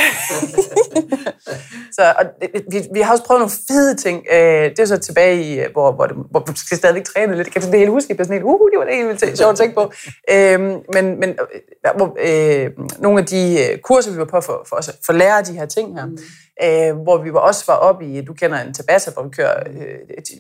så, 1.98 2.14
og 2.20 2.26
det- 2.42 2.64
vi, 2.72 2.82
vi 2.94 3.02
har 3.02 3.12
også 3.12 3.24
prøvet 3.24 3.40
nogle 3.40 3.54
fede 3.68 3.96
ting. 3.96 4.26
Øh, 4.32 4.70
det 4.70 4.80
er 4.80 4.86
så 4.86 4.98
tilbage 4.98 5.42
i, 5.44 5.60
øh, 5.60 5.72
hvor, 5.72 5.92
hvor, 5.92 6.06
det, 6.06 6.16
hvor 6.32 6.44
vi 6.52 6.58
skal 6.58 6.78
stadigvæk 6.78 7.04
træne 7.04 7.36
lidt. 7.36 7.52
Kan 7.52 7.62
det 7.62 7.80
hele 7.80 7.92
huske? 7.92 8.16
Jeg 8.18 8.26
sådan 8.26 8.34
helt, 8.34 8.44
uh, 8.46 8.70
det 8.72 8.80
var 8.80 8.86
det 8.86 8.96
helt 8.96 9.08
vildt 9.08 9.38
sjovt 9.38 9.52
at 9.52 9.58
tænke 9.58 9.76
på. 9.76 9.92
Øhm, 10.32 10.80
men 10.94 11.20
men 11.20 11.30
øh, 11.30 11.92
hvor, 11.96 12.18
øh, 12.24 12.70
nogle 13.00 13.20
af 13.20 13.26
de 13.26 13.80
kurser, 13.84 14.12
vi 14.12 14.18
var 14.18 14.26
på 14.26 14.42
for, 14.42 14.66
for, 14.70 14.76
os, 14.76 14.92
for 15.06 15.14
at 15.14 15.20
lære 15.20 15.42
de 15.42 15.54
her 15.54 15.66
ting 15.66 15.96
her, 16.00 16.08
øh, 16.64 16.98
hvor 17.04 17.18
vi 17.24 17.34
var 17.34 17.40
også 17.40 17.64
var 17.68 17.74
oppe 17.76 18.06
i, 18.06 18.22
du 18.22 18.34
kender 18.34 18.60
en 18.60 18.74
Tabata, 18.74 19.12
hvor 19.12 19.24
vi 19.24 19.30
kører 19.30 19.60
øh, 19.70 19.76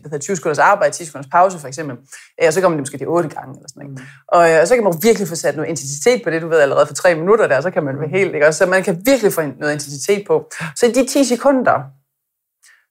hvad 0.02 0.12
hedder, 0.12 0.18
20 0.18 0.36
sekunders 0.36 0.60
arbejde, 0.60 0.94
10 0.94 1.06
sekunders 1.06 1.30
pause 1.32 1.60
for 1.60 1.68
eksempel. 1.68 1.98
Øh, 2.42 2.48
og 2.48 2.54
så 2.54 2.62
kommer 2.62 2.78
det 2.78 2.82
måske 2.82 2.98
de 2.98 3.06
8 3.06 3.30
gange 3.30 3.56
eller 3.56 3.70
sådan 3.70 3.90
noget. 3.90 4.02
Og 4.28 4.52
øh, 4.62 4.68
så 4.68 4.76
kan 4.76 4.84
man 4.84 4.94
virkelig 5.04 5.28
få 5.28 5.36
sat 5.36 5.56
noget 5.56 5.70
intensitet 5.70 6.22
på 6.24 6.30
det, 6.30 6.42
du 6.42 6.48
ved 6.48 6.60
allerede 6.60 6.86
for 6.88 6.94
3 6.94 7.16
minutter 7.16 7.48
der, 7.48 7.62
så 7.62 7.72
kan 7.72 7.83
man 7.84 8.00
være 8.00 8.10
helt, 8.10 8.36
ikke? 8.36 8.52
Så 8.52 8.66
man 8.66 8.84
kan 8.84 9.02
virkelig 9.06 9.34
få 9.34 9.42
noget 9.42 9.74
intensitet 9.74 10.28
på. 10.28 10.52
Så 10.76 10.86
i 10.86 10.92
de 10.92 11.08
10 11.08 11.24
sekunder, 11.24 11.82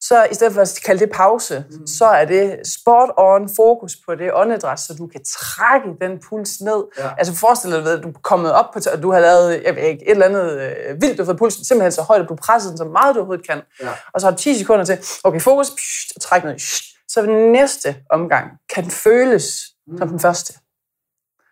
så 0.01 0.27
i 0.31 0.35
stedet 0.35 0.53
for 0.55 0.61
at 0.61 0.81
kalde 0.85 1.01
det 1.01 1.11
pause, 1.11 1.65
mm. 1.71 1.87
så 1.87 2.05
er 2.05 2.25
det 2.25 2.61
spot 2.81 3.09
on 3.17 3.51
fokus 3.57 3.97
på 4.07 4.15
det 4.15 4.31
åndedræt, 4.35 4.81
så 4.81 4.95
du 4.95 5.07
kan 5.07 5.21
trække 5.25 5.89
den 6.01 6.19
puls 6.29 6.61
ned. 6.61 6.85
Ja. 6.99 7.11
Altså 7.19 7.35
forestil 7.35 7.71
dig, 7.71 7.93
at 7.93 8.03
du 8.03 8.09
er 8.09 8.13
kommet 8.23 8.53
op 8.53 8.71
på, 8.73 8.79
og 8.93 9.03
du 9.03 9.13
har 9.13 9.21
lavet 9.21 9.63
jeg 9.65 9.77
ved 9.77 9.83
ikke, 9.83 10.05
et 10.05 10.11
eller 10.11 10.27
andet 10.27 10.61
øh, 10.61 11.03
vildt, 11.03 11.19
du 11.19 11.23
har 11.23 11.27
fået 11.27 11.39
pulsen 11.39 11.65
simpelthen 11.65 11.93
så 11.93 12.03
højt, 12.03 12.23
at 12.23 12.29
du 12.29 12.35
presser 12.35 12.69
den 12.69 12.79
så 12.79 12.85
meget, 12.85 13.15
du 13.15 13.21
overhovedet 13.21 13.47
kan. 13.47 13.63
Ja. 13.83 13.91
Og 14.15 14.21
så 14.21 14.27
har 14.27 14.31
du 14.31 14.39
10 14.39 14.59
sekunder 14.59 14.85
til, 14.85 14.99
okay, 15.25 15.41
fokus, 15.41 15.71
psh, 15.71 16.13
og 16.17 16.23
træk 16.23 16.45
ned. 16.45 16.57
Psh. 16.57 16.83
Så 17.09 17.23
ved 17.23 17.29
den 17.29 17.53
næste 17.53 17.97
omgang 18.11 18.51
kan 18.75 18.83
den 18.83 18.91
føles 18.91 19.63
mm. 19.87 19.99
som 19.99 20.09
den 20.09 20.21
første. 20.21 20.53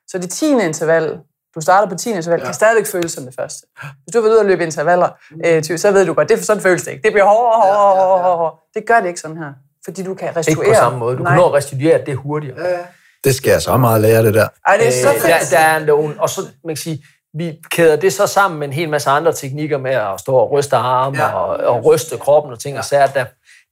Så 0.09 0.19
det 0.19 0.31
tiende 0.31 0.65
interval, 0.65 1.19
du 1.55 1.61
starter 1.61 1.89
på 1.89 1.95
10. 1.95 2.11
interval, 2.11 2.39
ja. 2.39 2.45
kan 2.45 2.55
stadigvæk 2.55 2.87
føles 2.87 3.13
som 3.13 3.25
det 3.25 3.35
første. 3.35 3.67
Hvis 4.05 4.13
du 4.13 4.19
har 4.19 4.23
været 4.23 4.33
ude 4.33 4.41
og 4.41 4.47
løbe 4.47 4.63
intervaller, 4.65 5.09
øh, 5.47 5.79
så 5.79 5.91
ved 5.91 6.07
du 6.07 6.13
godt, 6.13 6.29
det 6.29 6.39
er 6.39 6.43
sådan 6.43 6.63
føles 6.63 6.83
det 6.83 6.91
ikke. 6.91 7.03
Det 7.03 7.13
bliver 7.13 7.27
hårdere, 7.27 7.61
hårdere, 7.61 8.07
hårdere, 8.07 8.37
hårdere. 8.37 8.53
Det 8.75 8.87
gør 8.87 9.01
det 9.01 9.09
ikke 9.09 9.21
sådan 9.21 9.37
her. 9.37 9.53
Fordi 9.85 10.03
du 10.03 10.15
kan 10.15 10.37
restituere. 10.37 10.67
Ikke 10.67 10.75
på 10.75 10.85
samme 10.85 10.99
måde. 10.99 11.17
Du 11.17 11.23
Nej. 11.23 11.33
kan 11.33 11.41
nå 11.41 11.47
at 11.47 11.55
restituere 11.55 12.05
det 12.07 12.17
hurtigere. 12.17 12.69
Ja. 12.69 12.79
Det 13.25 13.35
skal 13.35 13.51
jeg 13.51 13.63
så 13.63 13.77
meget 13.77 14.01
lære, 14.01 14.25
det 14.25 14.35
der. 14.35 14.49
Ej, 14.67 14.77
det 14.77 14.89
er 14.89 14.93
så 14.93 15.13
fedt. 15.13 15.25
Øh, 15.25 15.31
der, 15.31 15.39
der 15.51 15.59
er 15.59 15.85
nogen, 15.85 16.15
og 16.19 16.31
så 16.31 16.41
man 16.65 16.75
kan 16.75 16.77
sige, 16.77 17.05
vi 17.35 17.59
kæder 17.71 17.97
det 17.97 18.13
så 18.13 18.27
sammen 18.27 18.61
med 18.61 18.69
en 18.69 18.73
hel 18.73 18.89
masse 18.89 19.11
andre 19.11 19.33
teknikker 19.33 19.79
med 19.79 19.91
at 19.91 20.21
stå 20.21 20.35
og 20.35 20.53
ryste 20.53 20.77
arme 20.77 21.19
ja. 21.19 21.33
og, 21.33 21.75
og 21.75 21.85
ryste 21.85 22.19
kroppen 22.19 22.53
og 22.53 22.59
ting 22.59 22.79
og 22.79 22.85
sager, 22.85 23.07
der, 23.07 23.25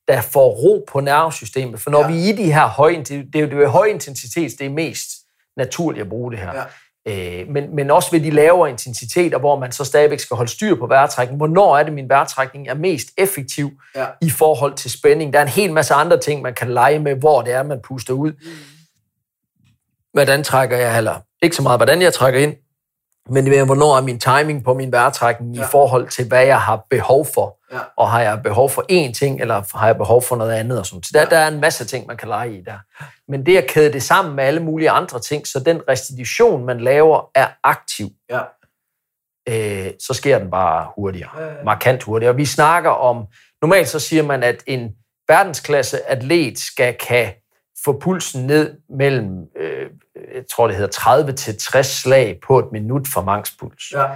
der 0.08 0.20
får 0.20 0.48
ro 0.48 0.84
på 0.88 1.00
nervesystemet. 1.00 1.80
For 1.80 1.90
når 1.90 2.00
ja. 2.00 2.06
vi 2.06 2.28
er 2.28 2.32
i 2.32 2.36
de 2.36 2.52
her 2.52 2.66
høje, 2.66 3.02
det 3.02 3.36
er 3.36 3.40
jo 3.40 3.60
det 3.60 3.70
høje 3.70 3.90
intensitet, 3.90 4.52
det 4.58 4.66
er 4.66 4.70
mest 4.70 5.08
naturligt 5.56 6.02
at 6.02 6.08
bruge 6.08 6.30
det 6.30 6.38
her. 6.40 6.54
Ja. 6.54 6.62
Øh, 7.08 7.48
men, 7.48 7.76
men 7.76 7.90
også 7.90 8.10
ved 8.10 8.20
de 8.20 8.30
lavere 8.30 8.70
intensiteter, 8.70 9.38
hvor 9.38 9.58
man 9.58 9.72
så 9.72 9.84
stadigvæk 9.84 10.20
skal 10.20 10.36
holde 10.36 10.50
styr 10.50 10.74
på 10.74 10.86
vejrtrækning. 10.86 11.36
Hvornår 11.36 11.76
er 11.76 11.82
det, 11.82 11.92
min 11.92 12.08
vejrtrækning 12.08 12.68
er 12.68 12.74
mest 12.74 13.08
effektiv 13.18 13.70
ja. 13.96 14.06
i 14.22 14.30
forhold 14.30 14.74
til 14.74 14.90
spænding? 14.90 15.32
Der 15.32 15.38
er 15.38 15.42
en 15.42 15.48
hel 15.48 15.72
masse 15.72 15.94
andre 15.94 16.20
ting, 16.20 16.42
man 16.42 16.54
kan 16.54 16.70
lege 16.70 16.98
med, 16.98 17.14
hvor 17.14 17.42
det 17.42 17.52
er, 17.52 17.62
man 17.62 17.80
puster 17.84 18.12
ud. 18.14 18.32
Mm. 18.32 18.48
Hvordan 20.12 20.44
trækker 20.44 20.76
jeg, 20.76 20.96
eller 20.96 21.14
ikke 21.42 21.56
så 21.56 21.62
meget, 21.62 21.78
hvordan 21.78 22.02
jeg 22.02 22.14
trækker 22.14 22.40
ind, 22.40 22.54
men 23.30 23.66
hvornår 23.66 23.96
er 23.96 24.00
min 24.00 24.20
timing 24.20 24.64
på 24.64 24.74
min 24.74 24.92
vejrtrækning 24.92 25.54
ja. 25.56 25.62
i 25.62 25.64
forhold 25.70 26.08
til, 26.08 26.28
hvad 26.28 26.46
jeg 26.46 26.60
har 26.60 26.86
behov 26.90 27.26
for. 27.34 27.57
Ja. 27.72 27.78
Og 27.96 28.10
har 28.10 28.20
jeg 28.20 28.42
behov 28.42 28.70
for 28.70 28.82
én 28.92 29.12
ting, 29.12 29.40
eller 29.40 29.78
har 29.78 29.86
jeg 29.86 29.96
behov 29.96 30.22
for 30.22 30.36
noget 30.36 30.52
andet? 30.52 30.78
Og 30.78 30.86
sådan. 30.86 31.02
Så 31.02 31.10
der, 31.14 31.20
ja. 31.20 31.26
der 31.26 31.38
er 31.38 31.48
en 31.48 31.60
masse 31.60 31.84
ting, 31.84 32.06
man 32.06 32.16
kan 32.16 32.28
lege 32.28 32.58
i 32.58 32.60
der. 32.60 32.78
Men 33.28 33.46
det 33.46 33.56
at 33.56 33.66
kæde 33.66 33.92
det 33.92 34.02
sammen 34.02 34.36
med 34.36 34.44
alle 34.44 34.60
mulige 34.60 34.90
andre 34.90 35.20
ting, 35.20 35.46
så 35.46 35.60
den 35.60 35.82
restitution, 35.88 36.64
man 36.66 36.80
laver, 36.80 37.30
er 37.34 37.48
aktiv. 37.64 38.08
Ja. 38.30 38.40
Øh, 39.48 39.92
så 40.00 40.14
sker 40.14 40.38
den 40.38 40.50
bare 40.50 40.90
hurtigere. 40.96 41.30
Ja, 41.40 41.46
ja. 41.46 41.64
Markant 41.64 42.02
hurtigere. 42.02 42.36
Vi 42.36 42.46
snakker 42.46 42.90
om, 42.90 43.26
normalt 43.62 43.88
så 43.88 44.00
siger 44.00 44.22
man, 44.22 44.42
at 44.42 44.62
en 44.66 44.90
verdensklasse 45.28 46.10
atlet 46.10 46.58
skal 46.58 46.94
kan 47.08 47.32
få 47.84 47.98
pulsen 48.00 48.46
ned 48.46 48.76
mellem 48.88 49.46
øh, 49.56 49.90
jeg 50.34 50.44
tror 50.52 50.66
det 50.66 50.76
hedder 50.76 50.90
30 50.90 51.32
til 51.32 51.58
60 51.58 51.86
slag 51.86 52.38
på 52.46 52.58
et 52.58 52.72
minut 52.72 53.08
for 53.12 53.22
mangspuls. 53.22 53.92
Ja. 53.92 54.06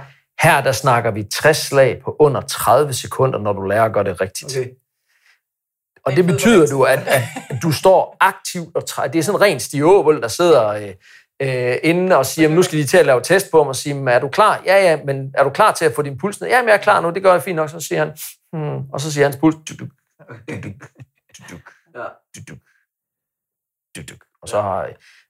Her 0.41 0.61
der 0.61 0.71
snakker 0.71 1.11
vi 1.11 1.23
60 1.23 1.57
slag 1.57 2.01
på 2.03 2.15
under 2.19 2.41
30 2.41 2.93
sekunder, 2.93 3.39
når 3.39 3.53
du 3.53 3.61
lærer 3.61 3.83
at 3.83 3.93
gøre 3.93 4.03
det 4.03 4.21
rigtigt. 4.21 4.57
Okay. 4.57 4.69
Og 6.05 6.11
det 6.15 6.25
betyder 6.25 6.67
du, 6.67 6.83
at, 6.83 6.99
at 7.07 7.23
du 7.61 7.71
står 7.71 8.17
aktivt 8.19 8.75
og 8.75 8.87
træ... 8.87 9.07
Det 9.07 9.19
er 9.19 9.23
sådan 9.23 9.41
rent 9.41 9.61
stiåvel, 9.61 10.21
der 10.21 10.27
sidder 10.27 10.67
øh, 10.67 10.93
øh, 11.41 11.77
inde 11.83 12.17
og 12.17 12.25
siger, 12.25 12.49
nu 12.49 12.63
skal 12.63 12.79
de 12.79 12.85
til 12.85 12.97
at 12.97 13.05
lave 13.05 13.21
test 13.21 13.51
på 13.51 13.63
mig, 13.63 13.69
og 13.69 13.75
sige, 13.75 14.11
er 14.11 14.19
du 14.19 14.27
klar? 14.27 14.61
Ja, 14.65 14.75
ja, 14.75 15.03
men 15.05 15.33
er 15.37 15.43
du 15.43 15.49
klar 15.49 15.73
til 15.73 15.85
at 15.85 15.95
få 15.95 16.01
din 16.01 16.17
puls 16.17 16.41
ned? 16.41 16.49
Jamen, 16.49 16.69
jeg 16.69 16.75
er 16.75 16.81
klar 16.81 17.01
nu, 17.01 17.09
det 17.09 17.23
gør 17.23 17.31
jeg 17.31 17.43
fint 17.43 17.55
nok. 17.55 17.69
Så 17.69 17.79
siger 17.79 17.99
han, 17.99 18.17
hmm, 18.53 18.89
og 18.93 19.01
så 19.01 19.11
siger 19.11 19.25
hans 19.25 19.37
puls, 19.37 19.55
duk, 19.55 19.79
duk, 19.79 19.89
duk, 20.49 20.63
duk, 21.49 22.57
duk, 23.95 24.09
duk, 24.09 24.25
og 24.41 24.49
så 24.49 24.87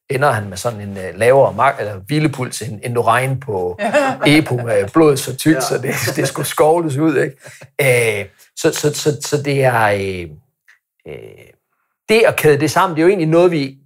ender 0.09 0.31
han 0.31 0.49
med 0.49 0.57
sådan 0.57 0.81
en 0.81 0.97
uh, 0.97 1.19
lavere 1.19 1.53
mark, 1.53 1.79
eller 1.79 1.95
hvilepuls 1.95 2.61
end, 2.61 2.79
end 2.83 2.93
Lorraine 2.93 3.39
på 3.39 3.79
EPO 4.27 4.55
med 4.55 4.89
blodet 4.93 5.19
så 5.19 5.35
tykt, 5.35 5.55
ja. 5.55 5.61
så 5.61 5.77
det, 5.77 6.15
det 6.15 6.27
skulle 6.27 6.47
skovles 6.47 6.97
ud. 6.97 7.17
Ikke? 7.17 7.37
Uh, 7.81 8.29
så, 8.55 8.73
så, 8.73 8.93
så, 8.93 9.21
så 9.21 9.41
det 9.41 9.63
er... 9.63 9.93
Uh, 11.05 11.15
det 12.09 12.23
at 12.27 12.35
kæde 12.35 12.59
det 12.59 12.71
sammen, 12.71 12.95
det 12.95 13.01
er 13.01 13.05
jo 13.05 13.09
egentlig 13.09 13.29
noget, 13.29 13.51
vi 13.51 13.77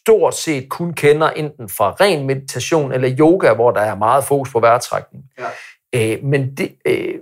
stort 0.00 0.36
set 0.36 0.68
kun 0.68 0.92
kender 0.92 1.30
enten 1.30 1.68
fra 1.68 1.96
ren 2.00 2.26
meditation 2.26 2.92
eller 2.92 3.16
yoga, 3.18 3.54
hvor 3.54 3.70
der 3.70 3.80
er 3.80 3.94
meget 3.94 4.24
fokus 4.24 4.52
på 4.52 4.60
vejrtrækning. 4.60 5.24
Ja. 5.92 6.16
Uh, 6.16 6.24
men 6.24 6.56
det, 6.56 6.74
uh, 6.88 7.20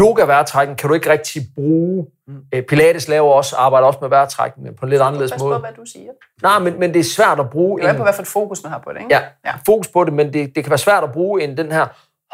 yoga-vejrtrækning 0.00 0.78
kan 0.78 0.88
du 0.88 0.94
ikke 0.94 1.10
rigtig 1.10 1.42
bruge. 1.54 2.06
Mm. 2.26 2.34
Øh, 2.54 2.62
Pilates 2.62 3.08
laver 3.08 3.32
også, 3.32 3.56
arbejder 3.56 3.86
også 3.86 3.98
med 4.00 4.08
vejrtrækning, 4.08 4.66
men 4.66 4.76
på 4.76 4.86
en 4.86 4.90
lidt 4.90 5.02
anderledes 5.02 5.32
måde. 5.40 5.54
Pas 5.54 5.58
på, 5.58 5.60
hvad 5.60 5.72
du 5.72 5.90
siger. 5.92 6.10
Nej, 6.42 6.58
men, 6.58 6.80
men 6.80 6.94
det 6.94 7.00
er 7.00 7.04
svært 7.04 7.40
at 7.40 7.50
bruge. 7.50 7.80
Det 7.80 7.86
er 7.86 7.90
en, 7.90 7.96
på, 7.96 8.02
hvad 8.02 8.12
for 8.12 8.22
et 8.22 8.28
fokus 8.28 8.62
man 8.62 8.72
har 8.72 8.78
på 8.78 8.92
det, 8.92 9.00
ikke? 9.00 9.14
Ja, 9.14 9.22
ja. 9.44 9.52
fokus 9.66 9.88
på 9.88 10.04
det, 10.04 10.12
men 10.12 10.32
det, 10.32 10.54
det 10.54 10.64
kan 10.64 10.70
være 10.70 10.78
svært 10.78 11.04
at 11.04 11.12
bruge 11.12 11.42
en 11.42 11.56
den 11.56 11.72
her 11.72 11.86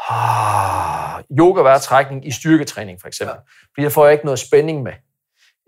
ah, 0.09 1.23
yoga-vejrtrækning 1.39 2.27
i 2.27 2.31
styrketræning, 2.31 3.01
for 3.01 3.07
eksempel. 3.07 3.35
Ja. 3.35 3.41
Fordi 3.73 3.83
der 3.83 3.89
får 3.89 4.05
jeg 4.05 4.13
ikke 4.13 4.25
noget 4.25 4.39
spænding 4.39 4.83
med. 4.83 4.93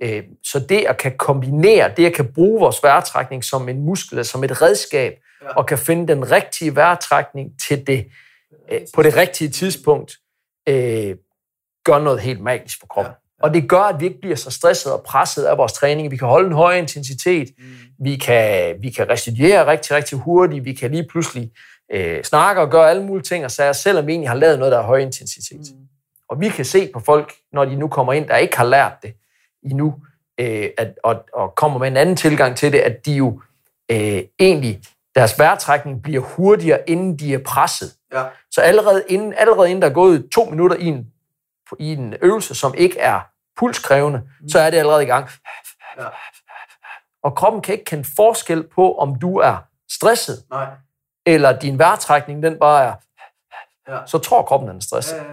Øh, 0.04 0.24
så 0.44 0.60
det 0.60 0.86
at 0.86 0.98
kan 0.98 1.18
kombinere, 1.18 1.92
det 1.98 2.06
at 2.06 2.14
kan 2.14 2.34
bruge 2.34 2.60
vores 2.60 2.84
vejrtrækning 2.84 3.44
som 3.44 3.70
en 3.70 3.86
muskel, 3.86 4.26
som 4.26 4.44
et 4.44 4.62
redskab, 4.62 5.14
ja. 5.42 5.48
og 5.54 5.66
kan 5.66 5.78
finde 5.78 6.08
den 6.08 6.32
rigtige 6.32 6.76
vejrtrækning 6.76 7.52
til 7.68 7.88
det, 7.88 8.06
øh, 8.72 8.82
på 8.96 9.04
det 9.04 9.16
rigtige 9.18 9.50
tidspunkt, 9.50 10.18
gør 11.84 12.00
noget 12.00 12.20
helt 12.20 12.42
magisk 12.42 12.80
for 12.80 12.88
kroppen. 12.88 13.14
Ja. 13.14 13.46
Og 13.48 13.54
det 13.54 13.70
gør, 13.70 13.82
at 13.82 14.00
vi 14.00 14.06
ikke 14.06 14.22
bliver 14.22 14.36
så 14.36 14.52
stresset 14.52 14.94
og 14.94 15.04
presset 15.04 15.44
af 15.44 15.58
vores 15.58 15.74
træning. 15.74 16.12
Vi 16.12 16.18
kan 16.18 16.28
holde 16.28 16.48
en 16.48 16.54
høj 16.54 16.76
intensitet. 16.76 17.50
Mm. 17.58 17.66
Vi, 18.00 18.16
kan, 18.16 18.76
vi 18.82 18.90
kan 18.90 19.10
restituere 19.10 19.68
rigtig, 19.68 19.96
rigtig 19.96 20.18
hurtigt. 20.18 20.66
Vi 20.66 20.74
kan 20.74 20.92
lige 20.92 21.08
pludselig 21.10 21.52
øh, 21.94 22.24
snakke 22.24 22.62
og 22.62 22.70
gøre 22.70 22.90
alle 22.90 23.04
mulige 23.04 23.24
ting 23.24 23.46
og 23.46 23.52
sager, 23.52 23.74
selvom 23.74 24.08
vi 24.08 24.12
egentlig 24.12 24.30
har 24.30 24.36
lavet 24.36 24.60
noget, 24.60 24.72
der 24.72 24.80
er 24.80 24.84
høj 24.84 25.00
intensitet. 25.00 25.60
Mm. 25.60 25.88
Og 26.30 26.40
vi 26.40 26.50
kan 26.50 26.66
se 26.66 26.90
på 26.94 27.00
folk, 27.00 27.34
når 27.54 27.66
de 27.66 27.76
nu 27.76 27.88
kommer 27.88 28.14
ind, 28.14 28.28
der 28.28 28.38
ikke 28.38 28.58
har 28.58 28.66
lært 28.66 28.94
det 29.02 29.14
endnu, 29.64 29.96
øh, 30.40 30.70
at, 30.78 30.94
og, 31.04 31.16
og 31.34 31.56
kommer 31.56 31.80
med 31.80 31.88
en 31.88 31.98
anden 31.98 32.16
tilgang 32.16 32.58
til 32.58 32.72
det, 32.72 32.80
at 32.80 33.06
de 33.06 33.14
jo 33.14 33.42
øh, 33.92 34.24
egentlig, 34.40 34.82
deres 35.16 35.40
vejrtrækning 35.40 36.04
bliver 36.04 36.22
hurtigere, 36.22 36.90
inden 36.90 37.20
de 37.20 37.34
er 37.34 37.40
presset. 37.46 37.94
Ja. 38.14 38.24
Så 38.52 38.62
allerede 38.62 39.04
inden, 39.08 39.34
allerede 39.38 39.70
inden 39.70 39.82
der 39.82 39.90
er 39.90 39.94
gået 39.94 40.28
to 40.32 40.46
minutter 40.46 40.78
i 40.78 40.86
en 40.86 41.08
i 41.80 41.94
en 41.94 42.14
øvelse, 42.22 42.56
som 42.56 42.74
ikke 42.78 43.00
er 43.00 43.20
pulskrævende, 43.58 44.22
mm. 44.42 44.50
så 44.50 44.60
er 44.60 44.70
det 44.70 44.78
allerede 44.78 45.04
i 45.04 45.06
gang. 45.06 45.30
Ja. 45.98 46.08
Og 47.24 47.36
kroppen 47.36 47.62
kan 47.62 47.74
ikke 47.74 47.86
kende 47.86 48.06
forskel 48.16 48.68
på, 48.76 48.98
om 48.98 49.16
du 49.16 49.38
er 49.38 49.58
stresset, 49.92 50.44
Nej. 50.50 50.68
eller 51.26 51.60
din 51.60 51.80
vejrtrækning, 51.80 52.44
den 52.44 52.60
bare 52.60 52.84
er... 52.84 52.94
Ja. 53.88 54.06
Så 54.06 54.18
tror 54.18 54.42
kroppen, 54.42 54.70
den 54.70 54.78
er 54.78 54.82
stresset. 54.82 55.16
Ja, 55.18 55.24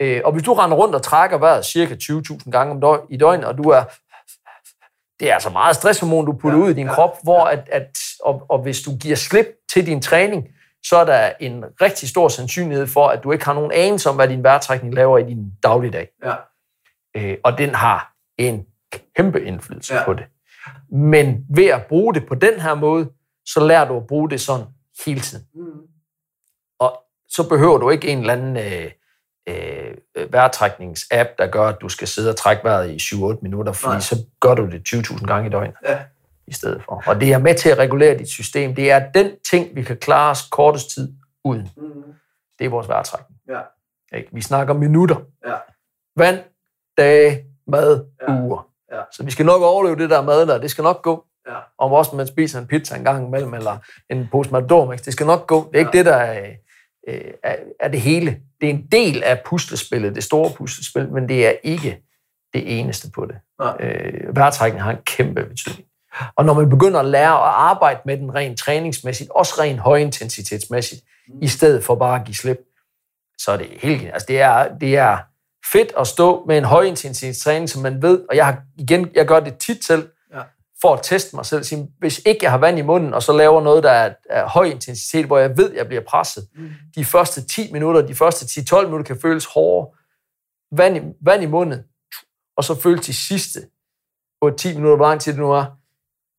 ja. 0.00 0.16
Øh, 0.16 0.22
og 0.24 0.32
hvis 0.32 0.42
du 0.42 0.52
render 0.52 0.76
rundt 0.76 0.94
og 0.94 1.02
trækker 1.02 1.38
vejret 1.38 1.66
cirka 1.66 1.94
20.000 1.94 2.50
gange 2.50 2.70
om 2.70 2.80
døgn, 2.80 3.06
i 3.10 3.16
døgnet, 3.16 3.46
og 3.46 3.58
du 3.58 3.62
er... 3.62 3.84
Det 5.20 5.30
er 5.30 5.34
altså 5.34 5.50
meget 5.50 5.76
stresshormon, 5.76 6.26
du 6.26 6.32
putter 6.32 6.58
ja, 6.58 6.64
ud 6.64 6.70
i 6.70 6.74
din 6.74 6.86
ja, 6.86 6.94
krop, 6.94 7.16
hvor 7.22 7.44
at, 7.44 7.68
at 7.72 7.98
og, 8.20 8.46
og 8.48 8.58
hvis 8.58 8.82
du 8.82 8.96
giver 8.96 9.16
slip 9.16 9.46
til 9.72 9.86
din 9.86 10.02
træning, 10.02 10.48
så 10.84 10.96
er 10.96 11.04
der 11.04 11.32
en 11.40 11.64
rigtig 11.82 12.08
stor 12.08 12.28
sandsynlighed 12.28 12.86
for, 12.86 13.08
at 13.08 13.24
du 13.24 13.32
ikke 13.32 13.44
har 13.44 13.54
nogen 13.54 13.72
anelse 13.74 14.08
om, 14.08 14.16
hvad 14.16 14.28
din 14.28 14.42
vejrtrækning 14.42 14.94
laver 14.94 15.18
i 15.18 15.22
din 15.22 15.52
dagligdag. 15.62 16.08
Ja. 16.24 16.34
Øh, 17.16 17.36
og 17.44 17.58
den 17.58 17.74
har 17.74 18.12
en 18.38 18.66
kæmpe 19.16 19.44
indflydelse 19.44 19.94
ja. 19.94 20.04
på 20.04 20.14
det. 20.14 20.24
Men 20.92 21.46
ved 21.56 21.66
at 21.66 21.86
bruge 21.86 22.14
det 22.14 22.26
på 22.26 22.34
den 22.34 22.60
her 22.60 22.74
måde, 22.74 23.10
så 23.46 23.60
lærer 23.66 23.88
du 23.88 23.96
at 23.96 24.06
bruge 24.06 24.30
det 24.30 24.40
sådan 24.40 24.66
hele 25.06 25.20
tiden. 25.20 25.44
Mm. 25.54 25.80
Og 26.78 27.02
så 27.28 27.48
behøver 27.48 27.78
du 27.78 27.90
ikke 27.90 28.08
en 28.08 28.18
eller 28.18 28.32
anden 28.32 28.56
øh, 28.56 28.90
øh, 29.48 30.32
vejrtrækningsapp, 30.32 31.30
der 31.38 31.46
gør, 31.46 31.68
at 31.68 31.76
du 31.80 31.88
skal 31.88 32.08
sidde 32.08 32.30
og 32.30 32.36
trække 32.36 32.64
vejret 32.64 32.90
i 32.90 32.96
7-8 32.96 33.38
minutter, 33.42 33.72
fordi 33.72 33.92
Nej. 33.92 34.00
så 34.00 34.16
gør 34.40 34.54
du 34.54 34.66
det 34.70 34.82
20.000 34.88 35.26
gange 35.26 35.48
i 35.48 35.52
døgnet. 35.52 35.74
Ja 35.84 35.98
i 36.48 36.52
stedet 36.52 36.82
for. 36.84 37.02
Og 37.06 37.20
det 37.20 37.32
er 37.32 37.38
med 37.38 37.54
til 37.54 37.68
at 37.68 37.78
regulere 37.78 38.18
dit 38.18 38.28
system. 38.28 38.74
Det 38.74 38.90
er 38.90 39.12
den 39.12 39.30
ting, 39.50 39.76
vi 39.76 39.82
kan 39.82 39.96
klare 39.96 40.30
os 40.30 40.42
kortest 40.50 40.94
tid 40.94 41.12
uden. 41.44 41.68
Mm. 41.76 42.12
Det 42.58 42.64
er 42.64 42.68
vores 42.68 42.88
vejrtrækning. 42.88 43.40
Ja. 43.48 43.60
Ikke? 44.16 44.28
Vi 44.32 44.40
snakker 44.40 44.74
minutter. 44.74 45.16
Ja. 45.46 45.54
Vand, 46.16 46.38
dage, 46.98 47.44
mad, 47.66 48.04
ja. 48.28 48.40
uger. 48.40 48.68
Ja. 48.92 49.00
Så 49.12 49.24
vi 49.24 49.30
skal 49.30 49.46
nok 49.46 49.62
overleve 49.62 49.96
det 49.96 50.10
der 50.10 50.22
mad 50.22 50.46
der. 50.46 50.58
Det 50.58 50.70
skal 50.70 50.82
nok 50.82 51.02
gå. 51.02 51.24
Ja. 51.48 51.58
Om 51.78 51.92
også 51.92 52.16
man 52.16 52.26
spiser 52.26 52.58
en 52.58 52.66
pizza 52.66 52.96
en 52.96 53.04
gang 53.04 53.26
imellem, 53.26 53.54
eller 53.54 53.78
en 54.10 54.28
pose 54.30 54.50
Matador 54.50 54.92
Det 54.92 55.12
skal 55.12 55.26
nok 55.26 55.46
gå. 55.46 55.68
Det 55.72 55.74
er 55.74 55.78
ikke 55.78 55.98
det, 55.98 56.06
der 56.06 56.16
er, 56.16 56.50
øh, 57.08 57.30
er, 57.42 57.56
er 57.80 57.88
det 57.88 58.00
hele. 58.00 58.40
Det 58.60 58.66
er 58.66 58.74
en 58.74 58.86
del 58.92 59.22
af 59.22 59.42
puslespillet, 59.46 60.14
det 60.14 60.24
store 60.24 60.50
puslespil, 60.56 61.12
men 61.12 61.28
det 61.28 61.46
er 61.46 61.52
ikke 61.62 62.04
det 62.54 62.78
eneste 62.80 63.10
på 63.10 63.26
det. 63.26 63.36
Ja. 63.60 63.86
Øh, 63.86 64.36
vejrtrækning 64.36 64.82
har 64.82 64.90
en 64.90 65.02
kæmpe 65.06 65.44
betydning. 65.44 65.87
Og 66.36 66.44
når 66.44 66.54
man 66.54 66.70
begynder 66.70 67.00
at 67.00 67.06
lære 67.06 67.32
at 67.32 67.54
arbejde 67.54 68.00
med 68.04 68.16
den 68.16 68.34
rent 68.34 68.58
træningsmæssigt, 68.58 69.30
også 69.30 69.54
rent 69.58 69.80
højintensitetsmæssigt, 69.80 71.02
mm. 71.28 71.38
i 71.42 71.48
stedet 71.48 71.84
for 71.84 71.94
bare 71.94 72.20
at 72.20 72.26
give 72.26 72.34
slip, 72.34 72.58
så 73.38 73.52
er 73.52 73.56
det 73.56 73.66
helt... 73.78 74.06
Altså 74.12 74.26
det 74.28 74.40
er, 74.40 74.78
det 74.78 74.96
er 74.96 75.18
fedt 75.72 75.92
at 75.98 76.06
stå 76.06 76.44
med 76.46 76.58
en 76.58 76.64
højintensitetstræning, 76.64 77.68
som 77.68 77.82
man 77.82 78.02
ved, 78.02 78.20
og 78.30 78.36
jeg 78.36 78.46
har 78.46 78.62
igen, 78.76 79.10
jeg 79.14 79.26
gør 79.26 79.40
det 79.40 79.58
tit 79.58 79.84
selv, 79.84 80.08
ja. 80.34 80.42
for 80.80 80.94
at 80.94 81.00
teste 81.02 81.36
mig 81.36 81.46
selv. 81.46 81.64
Sige, 81.64 81.88
hvis 81.98 82.20
ikke 82.26 82.38
jeg 82.42 82.50
har 82.50 82.58
vand 82.58 82.78
i 82.78 82.82
munden, 82.82 83.14
og 83.14 83.22
så 83.22 83.32
laver 83.32 83.62
noget, 83.62 83.82
der 83.82 83.90
er, 83.90 84.14
er 84.30 84.48
høj 84.48 84.64
intensitet, 84.64 85.26
hvor 85.26 85.38
jeg 85.38 85.56
ved, 85.56 85.72
jeg 85.72 85.86
bliver 85.86 86.02
presset, 86.02 86.48
mm. 86.54 86.70
de 86.96 87.04
første 87.04 87.46
10 87.46 87.72
minutter, 87.72 88.06
de 88.06 88.14
første 88.14 88.60
10-12 88.60 88.84
minutter 88.84 89.06
kan 89.06 89.20
føles 89.20 89.44
hårde. 89.44 89.94
Vand 90.72 90.96
i, 90.96 91.00
vand 91.20 91.42
i 91.42 91.46
munden, 91.46 91.84
og 92.56 92.64
så 92.64 92.80
føles 92.80 93.06
de 93.06 93.14
sidste 93.14 93.60
8-10 94.44 94.68
minutter, 94.68 94.96
hvor 94.96 95.08
lang 95.08 95.20
tid 95.20 95.32
det 95.32 95.40
nu 95.40 95.52
er, 95.52 95.77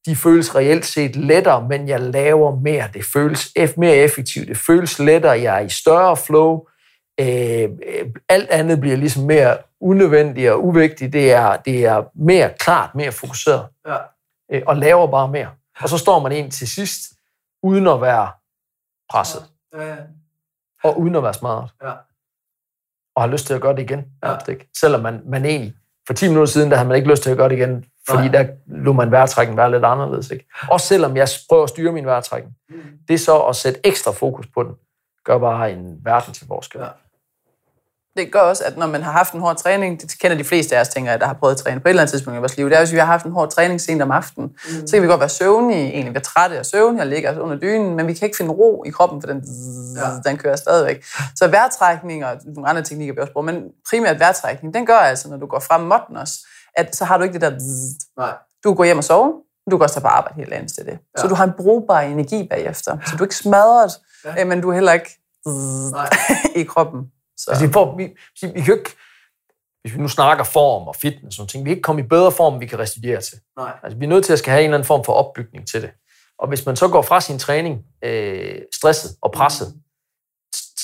de 0.05 0.15
føles 0.15 0.55
reelt 0.55 0.85
set 0.85 1.15
lettere, 1.15 1.67
men 1.67 1.87
jeg 1.87 1.99
laver 2.01 2.55
mere. 2.55 2.89
Det 2.93 3.05
føles 3.13 3.53
mere 3.77 3.95
effektivt. 3.95 4.47
Det 4.47 4.57
føles 4.57 4.99
lettere. 4.99 5.41
Jeg 5.41 5.55
er 5.55 5.59
i 5.59 5.69
større 5.69 6.17
flow. 6.17 6.67
Øh, 7.19 7.69
alt 8.29 8.49
andet 8.49 8.79
bliver 8.79 8.95
ligesom 8.95 9.23
mere 9.23 9.57
unødvendigt 9.81 10.51
og 10.51 10.65
uvigtigt. 10.65 11.13
Det 11.13 11.31
er, 11.31 11.57
det 11.57 11.85
er 11.85 12.03
mere 12.15 12.53
klart, 12.59 12.95
mere 12.95 13.11
fokuseret. 13.11 13.67
Ja. 13.87 13.97
Øh, 14.51 14.61
og 14.67 14.77
laver 14.77 15.11
bare 15.11 15.27
mere. 15.27 15.49
Og 15.81 15.89
så 15.89 15.97
står 15.97 16.19
man 16.19 16.31
ind 16.31 16.51
til 16.51 16.67
sidst, 16.67 17.01
uden 17.63 17.87
at 17.87 18.01
være 18.01 18.31
presset. 19.09 19.43
Ja. 19.73 19.85
Ja. 19.85 19.95
Og 20.83 20.99
uden 20.99 21.15
at 21.15 21.23
være 21.23 21.33
smart. 21.33 21.73
Ja. 21.83 21.91
Og 23.15 23.21
har 23.21 23.27
lyst 23.27 23.47
til 23.47 23.53
at 23.53 23.61
gøre 23.61 23.75
det 23.75 23.81
igen. 23.81 24.05
Ja. 24.23 24.35
Ikke? 24.49 24.69
Selvom 24.77 25.01
man, 25.01 25.21
man 25.25 25.45
egentlig 25.45 25.73
for 26.09 26.13
10 26.13 26.27
minutter 26.27 26.51
siden, 26.51 26.71
der 26.71 26.77
havde 26.77 26.87
man 26.87 26.97
ikke 26.97 27.09
lyst 27.09 27.23
til 27.23 27.29
at 27.29 27.37
gøre 27.37 27.49
det 27.49 27.55
igen, 27.55 27.85
fordi 28.09 28.27
Nej. 28.27 28.31
der 28.31 28.47
lå 28.67 28.93
man 28.93 29.11
vejrtrækning 29.11 29.57
være 29.57 29.71
lidt 29.71 29.85
anderledes. 29.85 30.31
Ikke? 30.31 30.45
Også 30.71 30.87
selvom 30.87 31.17
jeg 31.17 31.27
prøver 31.49 31.63
at 31.63 31.69
styre 31.69 31.91
min 31.91 32.05
vejrtrækning. 32.05 32.55
Mm. 32.69 32.75
Det 33.07 33.13
er 33.13 33.17
så 33.17 33.39
at 33.39 33.55
sætte 33.55 33.79
ekstra 33.83 34.11
fokus 34.11 34.47
på 34.47 34.63
den, 34.63 34.71
gør 35.25 35.37
bare 35.37 35.71
en 35.71 35.97
verden 36.03 36.33
til 36.33 36.47
forskel. 36.47 36.81
Ja 36.81 36.87
det 38.17 38.31
gør 38.31 38.39
også, 38.39 38.63
at 38.63 38.77
når 38.77 38.87
man 38.87 39.03
har 39.03 39.11
haft 39.11 39.33
en 39.33 39.39
hård 39.39 39.57
træning, 39.57 40.01
det 40.01 40.19
kender 40.19 40.37
de 40.37 40.43
fleste 40.43 40.77
af 40.77 40.81
os, 40.81 40.87
tænker 40.87 41.11
jeg, 41.11 41.19
der 41.19 41.25
har 41.25 41.33
prøvet 41.33 41.53
at 41.53 41.57
træne 41.57 41.79
på 41.79 41.87
et 41.87 41.89
eller 41.89 42.01
andet 42.01 42.11
tidspunkt 42.11 42.37
i 42.37 42.39
vores 42.39 42.57
liv, 42.57 42.69
det 42.69 42.75
er, 42.75 42.79
hvis 42.79 42.91
vi 42.91 42.97
har 42.97 43.05
haft 43.05 43.25
en 43.25 43.31
hård 43.31 43.51
træning 43.51 43.81
sent 43.81 44.01
om 44.01 44.11
aftenen, 44.11 44.49
mm. 44.49 44.87
så 44.87 44.95
kan 44.95 45.01
vi 45.01 45.07
godt 45.07 45.19
være 45.19 45.29
søvnige, 45.29 45.87
egentlig 45.93 46.13
være 46.13 46.23
trætte 46.23 46.59
og 46.59 46.65
søvnige 46.65 47.01
og 47.01 47.07
ligge 47.07 47.41
under 47.41 47.57
dynen, 47.57 47.95
men 47.95 48.07
vi 48.07 48.13
kan 48.13 48.25
ikke 48.25 48.37
finde 48.37 48.51
ro 48.51 48.83
i 48.87 48.89
kroppen, 48.89 49.21
for 49.21 49.27
den, 49.27 49.43
ja. 49.95 50.29
den 50.29 50.37
kører 50.37 50.55
stadigvæk. 50.55 51.05
Så 51.35 51.47
vejrtrækning 51.47 52.25
og 52.25 52.37
nogle 52.45 52.69
andre 52.69 52.83
teknikker, 52.83 53.13
vi 53.13 53.19
også 53.19 53.33
bruger, 53.33 53.45
men 53.45 53.63
primært 53.89 54.19
vejrtrækning, 54.19 54.73
den 54.73 54.85
gør 54.85 54.97
altså, 54.97 55.29
når 55.29 55.37
du 55.37 55.45
går 55.45 55.59
frem 55.59 55.81
mod 55.81 56.19
også, 56.19 56.39
at 56.75 56.95
så 56.95 57.05
har 57.05 57.17
du 57.17 57.23
ikke 57.23 57.33
det 57.33 57.41
der... 57.41 57.51
Nej. 58.17 58.33
Du 58.63 58.73
går 58.73 58.83
hjem 58.83 58.97
og 58.97 59.03
sover, 59.03 59.31
du 59.71 59.77
kan 59.77 59.83
også 59.83 59.95
tage 59.95 60.01
på 60.01 60.07
arbejde 60.07 60.35
helt 60.35 60.53
andet 60.53 60.73
til 60.73 60.85
det. 60.85 60.91
Ja. 60.91 61.21
Så 61.21 61.27
du 61.27 61.35
har 61.35 61.43
en 61.43 61.53
brugbar 61.57 62.01
energi 62.01 62.47
bagefter. 62.49 62.97
Så 63.05 63.15
du 63.15 63.23
er 63.23 63.25
ikke 63.25 63.35
smadret, 63.35 63.91
ja. 64.25 64.45
men 64.45 64.61
du 64.61 64.69
er 64.69 64.73
heller 64.73 64.93
ikke 64.93 65.19
i 66.61 66.63
kroppen. 66.63 67.11
Så. 67.43 67.51
Altså, 67.51 67.71
for, 67.71 67.97
vi, 67.97 68.03
vi, 68.41 68.61
kan 68.61 68.77
ikke, 68.77 68.89
hvis 69.81 69.93
vi 69.93 70.01
nu 70.01 70.07
snakker 70.07 70.43
form 70.43 70.87
og 70.87 70.95
fitness 70.95 71.39
og 71.39 71.49
ting, 71.49 71.65
vi 71.65 71.69
kan 71.69 71.75
ikke 71.75 71.81
komme 71.81 72.01
i 72.01 72.07
bedre 72.07 72.31
form, 72.31 72.59
vi 72.59 72.65
kan 72.65 72.79
restituere 72.79 73.21
til. 73.21 73.37
Nej. 73.57 73.71
Altså, 73.83 73.99
vi 73.99 74.05
er 74.05 74.09
nødt 74.09 74.25
til 74.25 74.33
at 74.33 74.39
skal 74.39 74.51
have 74.51 74.61
en 74.61 74.65
eller 74.65 74.77
anden 74.77 74.87
form 74.87 75.03
for 75.03 75.13
opbygning 75.13 75.67
til 75.67 75.81
det. 75.81 75.91
Og 76.39 76.47
hvis 76.47 76.65
man 76.65 76.75
så 76.75 76.87
går 76.87 77.01
fra 77.01 77.21
sin 77.21 77.39
træning 77.39 77.85
øh, 78.03 78.61
stresset 78.73 79.11
og 79.21 79.31
presset, 79.31 79.73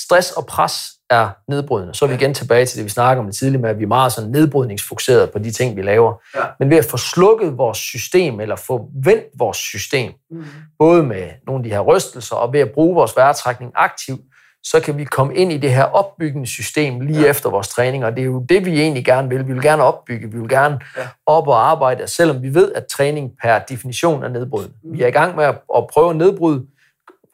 stress 0.06 0.32
og 0.32 0.46
pres 0.46 0.96
er 1.10 1.30
nedbrydende. 1.48 1.94
Så 1.94 2.04
er 2.04 2.08
vi 2.08 2.14
igen 2.14 2.34
tilbage 2.34 2.66
til 2.66 2.76
det, 2.76 2.84
vi 2.84 2.90
snakker 2.90 3.22
om 3.22 3.26
det 3.26 3.36
tidligere 3.36 3.62
med, 3.62 3.70
at 3.70 3.78
vi 3.78 3.82
er 3.82 3.88
meget 3.88 4.12
sådan 4.12 4.30
nedbrydningsfokuseret 4.30 5.30
på 5.32 5.38
de 5.38 5.50
ting, 5.50 5.76
vi 5.76 5.82
laver. 5.82 6.14
Ja. 6.34 6.44
Men 6.58 6.70
ved 6.70 6.76
at 6.76 6.84
få 6.84 6.96
slukket 6.96 7.58
vores 7.58 7.78
system, 7.78 8.40
eller 8.40 8.56
få 8.56 8.90
vendt 9.04 9.24
vores 9.38 9.56
system, 9.56 10.12
mm. 10.30 10.44
både 10.78 11.02
med 11.02 11.30
nogle 11.46 11.60
af 11.60 11.64
de 11.64 11.70
her 11.70 11.80
rystelser, 11.80 12.36
og 12.36 12.52
ved 12.52 12.60
at 12.60 12.70
bruge 12.70 12.94
vores 12.94 13.16
vejrtrækning 13.16 13.72
aktivt, 13.74 14.20
så 14.70 14.80
kan 14.80 14.98
vi 14.98 15.04
komme 15.04 15.34
ind 15.34 15.52
i 15.52 15.58
det 15.58 15.74
her 15.74 15.84
opbyggende 15.84 16.46
system 16.46 17.00
lige 17.00 17.20
ja. 17.20 17.30
efter 17.30 17.50
vores 17.50 17.68
træning, 17.68 18.04
og 18.04 18.12
det 18.16 18.20
er 18.20 18.26
jo 18.26 18.44
det, 18.48 18.64
vi 18.64 18.80
egentlig 18.80 19.04
gerne 19.04 19.28
vil. 19.28 19.48
Vi 19.48 19.52
vil 19.52 19.62
gerne 19.62 19.82
opbygge, 19.82 20.30
vi 20.30 20.38
vil 20.38 20.48
gerne 20.48 20.80
ja. 20.96 21.08
op 21.26 21.48
og 21.48 21.70
arbejde, 21.70 22.08
selvom 22.08 22.42
vi 22.42 22.54
ved, 22.54 22.72
at 22.72 22.86
træning 22.86 23.32
per 23.42 23.58
definition 23.58 24.22
er 24.22 24.28
nedbrydende. 24.28 24.74
Mm. 24.82 24.92
Vi 24.92 25.02
er 25.02 25.06
i 25.06 25.10
gang 25.10 25.36
med 25.36 25.44
at, 25.44 25.62
at 25.76 25.86
prøve 25.86 26.10
at 26.10 26.16
nedbryde, 26.16 26.66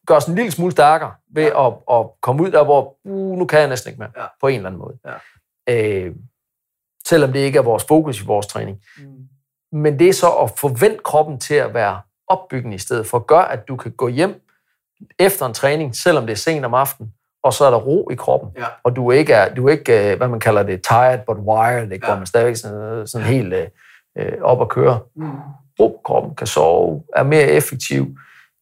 gøre 0.07 0.17
os 0.17 0.25
en 0.25 0.35
lille 0.35 0.51
smule 0.51 0.73
stærkere 0.73 1.13
ved 1.35 1.43
ja. 1.43 1.67
at, 1.67 1.75
at 1.93 2.07
komme 2.21 2.43
ud 2.43 2.51
der, 2.51 2.65
hvor 2.65 2.97
uh, 3.05 3.39
nu 3.39 3.45
kan 3.45 3.61
jeg 3.61 3.69
næsten 3.69 3.91
ikke 3.91 3.99
mere, 3.99 4.11
ja. 4.17 4.27
på 4.41 4.49
en 4.49 4.57
eller 4.57 4.69
anden 4.69 4.81
måde. 4.81 4.99
Ja. 5.69 6.07
Øh, 6.07 6.15
selvom 7.09 7.33
det 7.33 7.41
ikke 7.41 7.59
er 7.59 7.63
vores 7.63 7.85
fokus 7.85 8.21
i 8.21 8.25
vores 8.25 8.47
træning. 8.47 8.81
Mm. 8.99 9.05
Men 9.73 9.99
det 9.99 10.09
er 10.09 10.13
så 10.13 10.31
at 10.31 10.51
forvente 10.59 10.99
kroppen 11.05 11.41
til 11.41 11.55
at 11.55 11.75
være 11.75 12.01
opbyggende 12.29 12.75
i 12.75 12.79
stedet 12.79 13.07
for, 13.07 13.19
at 13.19 13.27
gøre, 13.27 13.53
at 13.53 13.69
du 13.69 13.77
kan 13.77 13.93
gå 13.93 14.09
hjem 14.09 14.43
efter 15.19 15.47
en 15.47 15.55
træning, 15.55 15.97
selvom 15.97 16.27
det 16.27 16.33
er 16.33 16.37
sent 16.37 16.65
om 16.65 16.75
aftenen, 16.75 17.13
og 17.43 17.55
så 17.55 17.65
er 17.65 17.71
der 17.71 17.79
ro 17.79 18.09
i 18.11 18.15
kroppen. 18.15 18.51
Ja. 18.59 18.67
Og 18.83 18.97
du 18.97 19.09
er 19.09 19.13
ikke, 19.15 19.33
er, 19.33 19.55
du 19.55 19.69
er 19.69 19.73
ikke, 19.73 20.13
øh, 20.13 20.17
hvad 20.17 20.29
man 20.29 20.41
kalder 20.41 20.63
det, 20.63 20.85
tired 20.85 21.19
but 21.27 21.37
wired, 21.37 21.93
ikke? 21.93 22.07
Ja. 22.07 22.13
hvor 22.13 22.19
man 22.19 22.27
stadigvæk 22.27 22.57
sådan, 22.57 23.07
sådan 23.07 23.27
helt 23.27 23.53
øh, 23.53 23.69
øh, 24.19 24.33
op 24.43 24.61
og 24.61 24.69
køre. 24.69 25.01
Mm. 25.17 25.31
Ro 25.81 25.89
på 25.89 26.01
kroppen, 26.05 26.35
kan 26.35 26.47
sove, 26.47 27.03
er 27.17 27.23
mere 27.23 27.43
effektiv, 27.43 28.17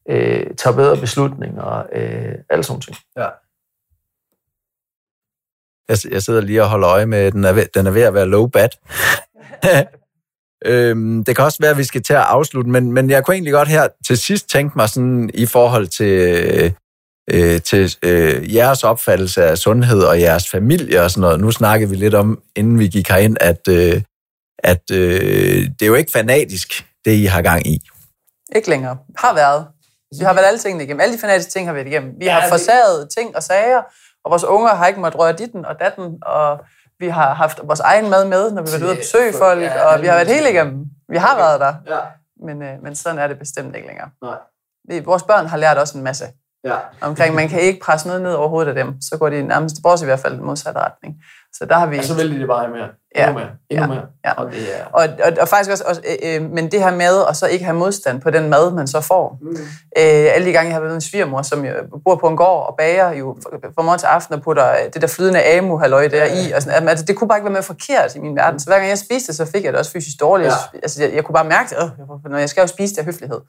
øh, 0.08 0.46
tager 0.56 0.76
bedre 0.76 0.96
beslutninger, 0.96 1.86
øh, 1.92 2.34
alle 2.50 2.64
sådan 2.64 2.80
ting. 2.80 2.96
Ja. 3.16 3.28
Jeg, 5.88 5.98
jeg 6.10 6.22
sidder 6.22 6.40
lige 6.40 6.62
og 6.62 6.68
holder 6.68 6.88
øje 6.90 7.06
med, 7.06 7.32
den 7.32 7.44
er 7.44 7.52
ved, 7.52 7.66
den 7.74 7.86
er 7.86 7.90
ved 7.90 8.02
at 8.02 8.14
være 8.14 8.26
low 8.26 8.46
bat. 8.46 8.78
øhm, 10.66 11.24
det 11.24 11.36
kan 11.36 11.44
også 11.44 11.58
være, 11.60 11.70
at 11.70 11.78
vi 11.78 11.84
skal 11.84 12.02
til 12.02 12.14
at 12.14 12.20
afslutte, 12.20 12.70
men, 12.70 12.92
men 12.92 13.10
jeg 13.10 13.24
kunne 13.24 13.34
egentlig 13.34 13.52
godt 13.52 13.68
her 13.68 13.88
til 14.06 14.18
sidst 14.18 14.48
tænke 14.48 14.72
mig 14.76 14.88
sådan 14.88 15.30
i 15.34 15.46
forhold 15.46 15.86
til 15.86 16.74
øh, 17.30 17.62
til 17.62 17.96
øh, 18.02 18.54
jeres 18.54 18.84
opfattelse 18.84 19.44
af 19.44 19.58
sundhed 19.58 20.02
og 20.02 20.20
jeres 20.20 20.50
familie 20.50 21.02
og 21.02 21.10
sådan 21.10 21.20
noget. 21.20 21.40
Nu 21.40 21.50
snakkede 21.50 21.90
vi 21.90 21.96
lidt 21.96 22.14
om, 22.14 22.42
inden 22.56 22.78
vi 22.78 22.88
gik 22.88 23.08
herind, 23.08 23.36
at, 23.40 23.68
øh, 23.68 24.02
at 24.58 24.82
øh, 24.92 25.68
det 25.78 25.82
er 25.82 25.86
jo 25.86 25.94
ikke 25.94 26.12
fanatisk, 26.12 26.86
det 27.04 27.12
I 27.12 27.24
har 27.24 27.42
gang 27.42 27.66
i. 27.66 27.80
Ikke 28.56 28.70
længere. 28.70 28.96
Har 29.18 29.34
været. 29.34 29.66
Vi 30.18 30.24
har 30.24 30.34
været 30.34 30.46
alle 30.46 30.58
tingene 30.58 30.84
igennem. 30.84 31.00
Alle 31.00 31.14
de 31.14 31.20
fanatiske 31.20 31.50
ting 31.50 31.66
har 31.68 31.72
vi 31.72 31.76
været 31.76 31.86
igennem. 31.86 32.14
Vi 32.18 32.26
har 32.26 32.48
forsaget 32.48 33.08
ting 33.16 33.36
og 33.36 33.42
sager, 33.42 33.82
og 34.24 34.30
vores 34.30 34.44
unger 34.44 34.74
har 34.74 34.86
ikke 34.86 35.00
måttet 35.00 35.20
røre 35.20 35.32
ditten 35.32 35.64
og 35.64 35.80
datten, 35.80 36.18
og 36.22 36.60
vi 36.98 37.08
har 37.08 37.34
haft 37.34 37.60
vores 37.64 37.80
egen 37.80 38.10
mad 38.10 38.24
med, 38.24 38.50
når 38.50 38.62
vi 38.62 38.70
har 38.70 38.78
været 38.78 38.82
ude 38.82 38.92
at 38.92 38.98
besøge 38.98 39.32
folk, 39.32 39.58
og 39.58 40.02
vi 40.02 40.06
har 40.06 40.14
været 40.14 40.28
helt 40.28 40.48
igennem. 40.48 40.86
Vi 41.08 41.16
har 41.16 41.36
været 41.36 41.60
der. 41.60 41.74
Men, 42.46 42.62
øh, 42.62 42.82
men 42.82 42.94
sådan 42.96 43.18
er 43.18 43.26
det 43.26 43.38
bestemt 43.38 43.76
ikke 43.76 43.88
længere. 43.88 44.08
Nej. 44.22 44.36
Vi, 44.88 44.98
vores 44.98 45.22
børn 45.22 45.46
har 45.46 45.56
lært 45.56 45.78
også 45.78 45.98
en 45.98 46.04
masse. 46.04 46.24
Ja. 46.64 46.76
Omkring, 47.00 47.34
man 47.34 47.48
kan 47.48 47.60
ikke 47.60 47.80
presse 47.80 48.06
noget 48.06 48.22
ned 48.22 48.32
over 48.32 48.48
hovedet 48.48 48.68
af 48.68 48.74
dem, 48.74 49.00
så 49.00 49.16
går 49.18 49.28
de 49.28 49.42
nærmest, 49.42 49.76
vores 49.82 50.02
i 50.02 50.04
hvert 50.04 50.20
fald, 50.20 50.38
i 50.38 50.42
modsatte 50.42 50.80
retning. 50.80 51.14
Så 51.52 51.64
der 51.64 51.74
har 51.74 51.86
vi... 51.86 51.98
Og 51.98 52.04
så 52.04 52.14
vælger 52.14 52.38
de 52.38 52.46
bare 52.46 52.68
mere. 52.68 52.88
Ja. 53.16 53.28
Endnu 53.28 53.38
mere. 53.38 53.50
Endnu 53.70 53.86
ja. 53.86 53.86
mere. 53.86 54.06
Ja. 54.24 54.32
Og, 54.32 54.52
det 54.52 54.80
er... 54.80 54.84
og, 54.84 55.08
og, 55.24 55.32
og 55.40 55.48
faktisk 55.48 55.70
også, 55.70 55.84
også 55.86 56.00
øh, 56.22 56.34
øh, 56.34 56.50
men 56.50 56.70
det 56.70 56.82
her 56.82 56.90
med 56.90 57.24
at 57.28 57.36
så 57.36 57.46
ikke 57.46 57.64
have 57.64 57.76
modstand 57.76 58.20
på 58.20 58.30
den 58.30 58.50
mad, 58.50 58.72
man 58.72 58.86
så 58.86 59.00
får. 59.00 59.38
Mm. 59.40 59.50
Øh, 59.50 60.34
alle 60.34 60.46
de 60.46 60.52
gange, 60.52 60.68
jeg 60.68 60.74
har 60.74 60.80
været 60.80 60.94
en 60.94 61.00
svigermor, 61.00 61.42
som 61.42 61.64
jo 61.64 61.72
bor 62.04 62.16
på 62.16 62.28
en 62.28 62.36
gård 62.36 62.66
og 62.66 62.74
bager 62.78 63.12
jo 63.12 63.36
fra 63.74 63.82
morgen 63.82 63.98
til 63.98 64.06
aften 64.06 64.34
og 64.34 64.42
putter 64.42 64.74
det 64.94 65.02
der 65.02 65.08
flydende 65.08 65.58
amu 65.58 65.78
halløj 65.78 66.08
der 66.08 66.24
i. 66.24 66.52
Og 66.52 66.62
sådan, 66.62 66.88
altså, 66.88 67.04
det 67.04 67.16
kunne 67.16 67.28
bare 67.28 67.38
ikke 67.38 67.44
være 67.44 67.52
mere 67.52 67.62
forkert 67.62 68.16
i 68.16 68.18
min 68.18 68.36
verden. 68.36 68.60
Så 68.60 68.66
hver 68.66 68.76
gang 68.76 68.88
jeg 68.88 68.98
spiste 68.98 69.34
så 69.34 69.44
fik 69.44 69.64
jeg 69.64 69.72
det 69.72 69.78
også 69.78 69.92
fysisk 69.92 70.20
dårligt. 70.20 70.52
Ja. 70.74 70.78
Altså, 70.82 71.02
jeg, 71.02 71.14
jeg, 71.14 71.24
kunne 71.24 71.34
bare 71.34 71.48
mærke 71.48 71.74
det, 71.74 71.92
øh, 72.24 72.30
når 72.30 72.38
jeg 72.38 72.48
skal 72.48 72.60
jo 72.60 72.66
spise 72.66 72.94
det 72.94 72.98
af 72.98 73.04
høflighed. 73.04 73.40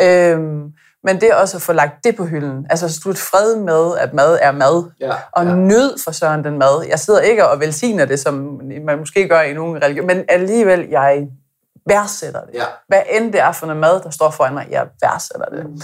Mm. 0.00 0.04
Øh, 0.06 0.62
men 1.04 1.20
det 1.20 1.28
er 1.28 1.34
også 1.34 1.56
at 1.56 1.62
få 1.62 1.72
lagt 1.72 2.04
det 2.04 2.16
på 2.16 2.24
hylden. 2.24 2.66
Altså 2.70 3.00
slut 3.00 3.18
fred 3.18 3.56
med, 3.56 3.98
at 3.98 4.14
mad 4.14 4.38
er 4.42 4.52
mad. 4.52 4.90
Ja, 5.00 5.12
og 5.32 5.44
ja. 5.44 5.54
nyd 5.54 5.90
for 6.04 6.10
søren 6.10 6.44
den 6.44 6.58
mad. 6.58 6.86
Jeg 6.88 6.98
sidder 6.98 7.20
ikke 7.20 7.48
og 7.48 7.60
velsigner 7.60 8.04
det, 8.04 8.20
som 8.20 8.60
man 8.86 8.98
måske 8.98 9.28
gør 9.28 9.40
i 9.40 9.52
nogle 9.52 9.84
religioner, 9.84 10.14
men 10.14 10.24
alligevel, 10.28 10.88
jeg 10.90 11.28
værdsætter 11.86 12.40
det. 12.40 12.54
Ja. 12.54 12.64
Hvad 12.88 13.02
end 13.10 13.32
det 13.32 13.40
er 13.40 13.52
for 13.52 13.66
noget 13.66 13.80
mad, 13.80 14.00
der 14.00 14.10
står 14.10 14.30
foran 14.30 14.54
mig, 14.54 14.66
jeg 14.70 14.86
værdsætter 15.02 15.46
det. 15.46 15.66
Mm. 15.66 15.80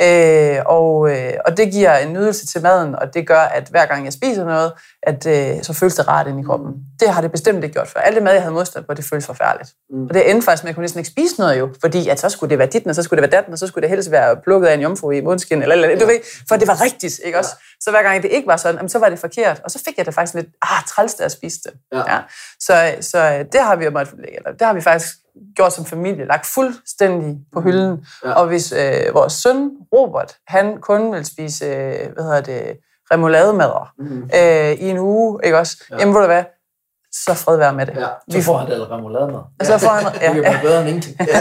Øh, 0.00 0.62
og, 0.66 1.10
øh, 1.10 1.32
og 1.46 1.56
det 1.56 1.72
giver 1.72 1.96
en 1.96 2.12
nydelse 2.12 2.46
til 2.46 2.62
maden, 2.62 2.94
og 2.94 3.14
det 3.14 3.26
gør, 3.26 3.40
at 3.40 3.68
hver 3.68 3.86
gang 3.86 4.04
jeg 4.04 4.12
spiser 4.12 4.44
noget, 4.44 4.72
at 5.02 5.26
øh, 5.26 5.62
så 5.62 5.72
føles 5.72 5.94
det 5.94 6.08
rart 6.08 6.26
ind 6.26 6.40
i 6.40 6.42
kroppen. 6.42 6.68
Mm. 6.68 6.74
Det 7.00 7.08
har 7.08 7.20
det 7.20 7.30
bestemt 7.30 7.64
ikke 7.64 7.72
gjort 7.72 7.88
før. 7.88 8.00
Alt 8.00 8.14
det 8.14 8.22
mad, 8.22 8.32
jeg 8.32 8.42
havde 8.42 8.54
modstand 8.54 8.84
på, 8.84 8.94
det 8.94 9.04
føles 9.04 9.26
forfærdeligt. 9.26 9.70
Mm. 9.90 10.06
Og 10.06 10.14
det 10.14 10.30
endte 10.30 10.44
faktisk 10.44 10.64
med, 10.64 10.68
at 10.68 10.70
jeg 10.70 10.74
kunne 10.74 10.82
næsten 10.82 10.98
ikke 10.98 11.10
spise 11.10 11.34
noget 11.38 11.58
jo, 11.58 11.68
fordi 11.80 12.08
at 12.08 12.20
så 12.20 12.28
skulle 12.28 12.50
det 12.50 12.58
være 12.58 12.68
dit, 12.68 12.86
og 12.86 12.94
så 12.94 13.02
skulle 13.02 13.22
det 13.22 13.30
være 13.30 13.38
datten, 13.38 13.52
og 13.52 13.58
så 13.58 13.66
skulle 13.66 13.82
det 13.82 13.90
helst 13.90 14.10
være 14.10 14.36
plukket 14.44 14.68
af 14.68 14.74
en 14.74 14.80
jomfru 14.80 15.10
i 15.10 15.20
mundskin, 15.20 15.62
eller, 15.62 15.74
eller 15.74 15.88
ja. 15.88 15.98
du 15.98 16.06
ved, 16.06 16.18
for 16.48 16.56
det 16.56 16.68
var 16.68 16.82
rigtigt, 16.82 17.20
ikke 17.24 17.38
også? 17.38 17.50
Så 17.80 17.90
hver 17.90 18.02
gang 18.02 18.22
det 18.22 18.30
ikke 18.30 18.46
var 18.46 18.56
sådan, 18.56 18.88
så 18.88 18.98
var 18.98 19.08
det 19.08 19.18
forkert, 19.18 19.60
og 19.64 19.70
så 19.70 19.82
fik 19.84 19.98
jeg 19.98 20.06
det 20.06 20.14
faktisk 20.14 20.34
lidt, 20.34 20.46
ah, 20.62 20.84
træls, 20.88 21.20
at 21.20 21.32
spise 21.32 21.58
det. 21.64 21.72
Ja. 21.92 22.12
Ja. 22.12 22.18
Så, 22.60 22.94
så 23.00 23.44
det 23.52 23.60
har 23.60 23.76
vi 23.76 23.84
eller 23.84 24.52
det 24.58 24.66
har 24.66 24.74
vi 24.74 24.80
faktisk 24.80 25.08
gjort 25.56 25.72
som 25.72 25.84
familie, 25.84 26.24
lagt 26.26 26.46
fuldstændig 26.46 27.38
på 27.52 27.60
mm. 27.60 27.66
hylden. 27.66 28.06
Ja. 28.24 28.32
Og 28.32 28.46
hvis 28.46 28.72
øh, 28.72 29.14
vores 29.14 29.32
søn, 29.32 29.70
Robert, 29.94 30.36
han 30.46 30.80
kun 30.80 31.12
vil 31.12 31.24
spise, 31.24 31.66
øh, 31.66 32.12
hvad 32.12 32.24
hedder 32.24 32.40
det, 32.40 32.76
remoulademadder 33.12 33.94
mm. 33.98 34.22
øh, 34.22 34.72
i 34.72 34.90
en 34.90 34.98
uge, 34.98 35.40
ikke 35.44 35.58
også? 35.58 35.84
Ja. 35.90 35.96
Jamen, 35.98 36.14
ved 36.14 36.20
du 36.20 36.26
hvad? 36.26 36.44
Så 37.12 37.34
fred 37.34 37.56
være 37.56 37.72
med 37.72 37.86
det. 37.86 37.96
Ja, 37.96 38.40
så 38.40 38.42
får 38.42 38.58
han 38.58 38.66
det 38.70 38.90
remoulade 38.90 39.26
med. 39.26 39.66
Så 39.66 39.78
får 39.78 39.88
han, 39.88 40.14
ja, 40.20 40.32
det 40.34 40.46
er 40.46 40.60
bedre 40.60 40.80
end 40.80 40.88
ingenting. 40.88 41.16
Ja. 41.32 41.40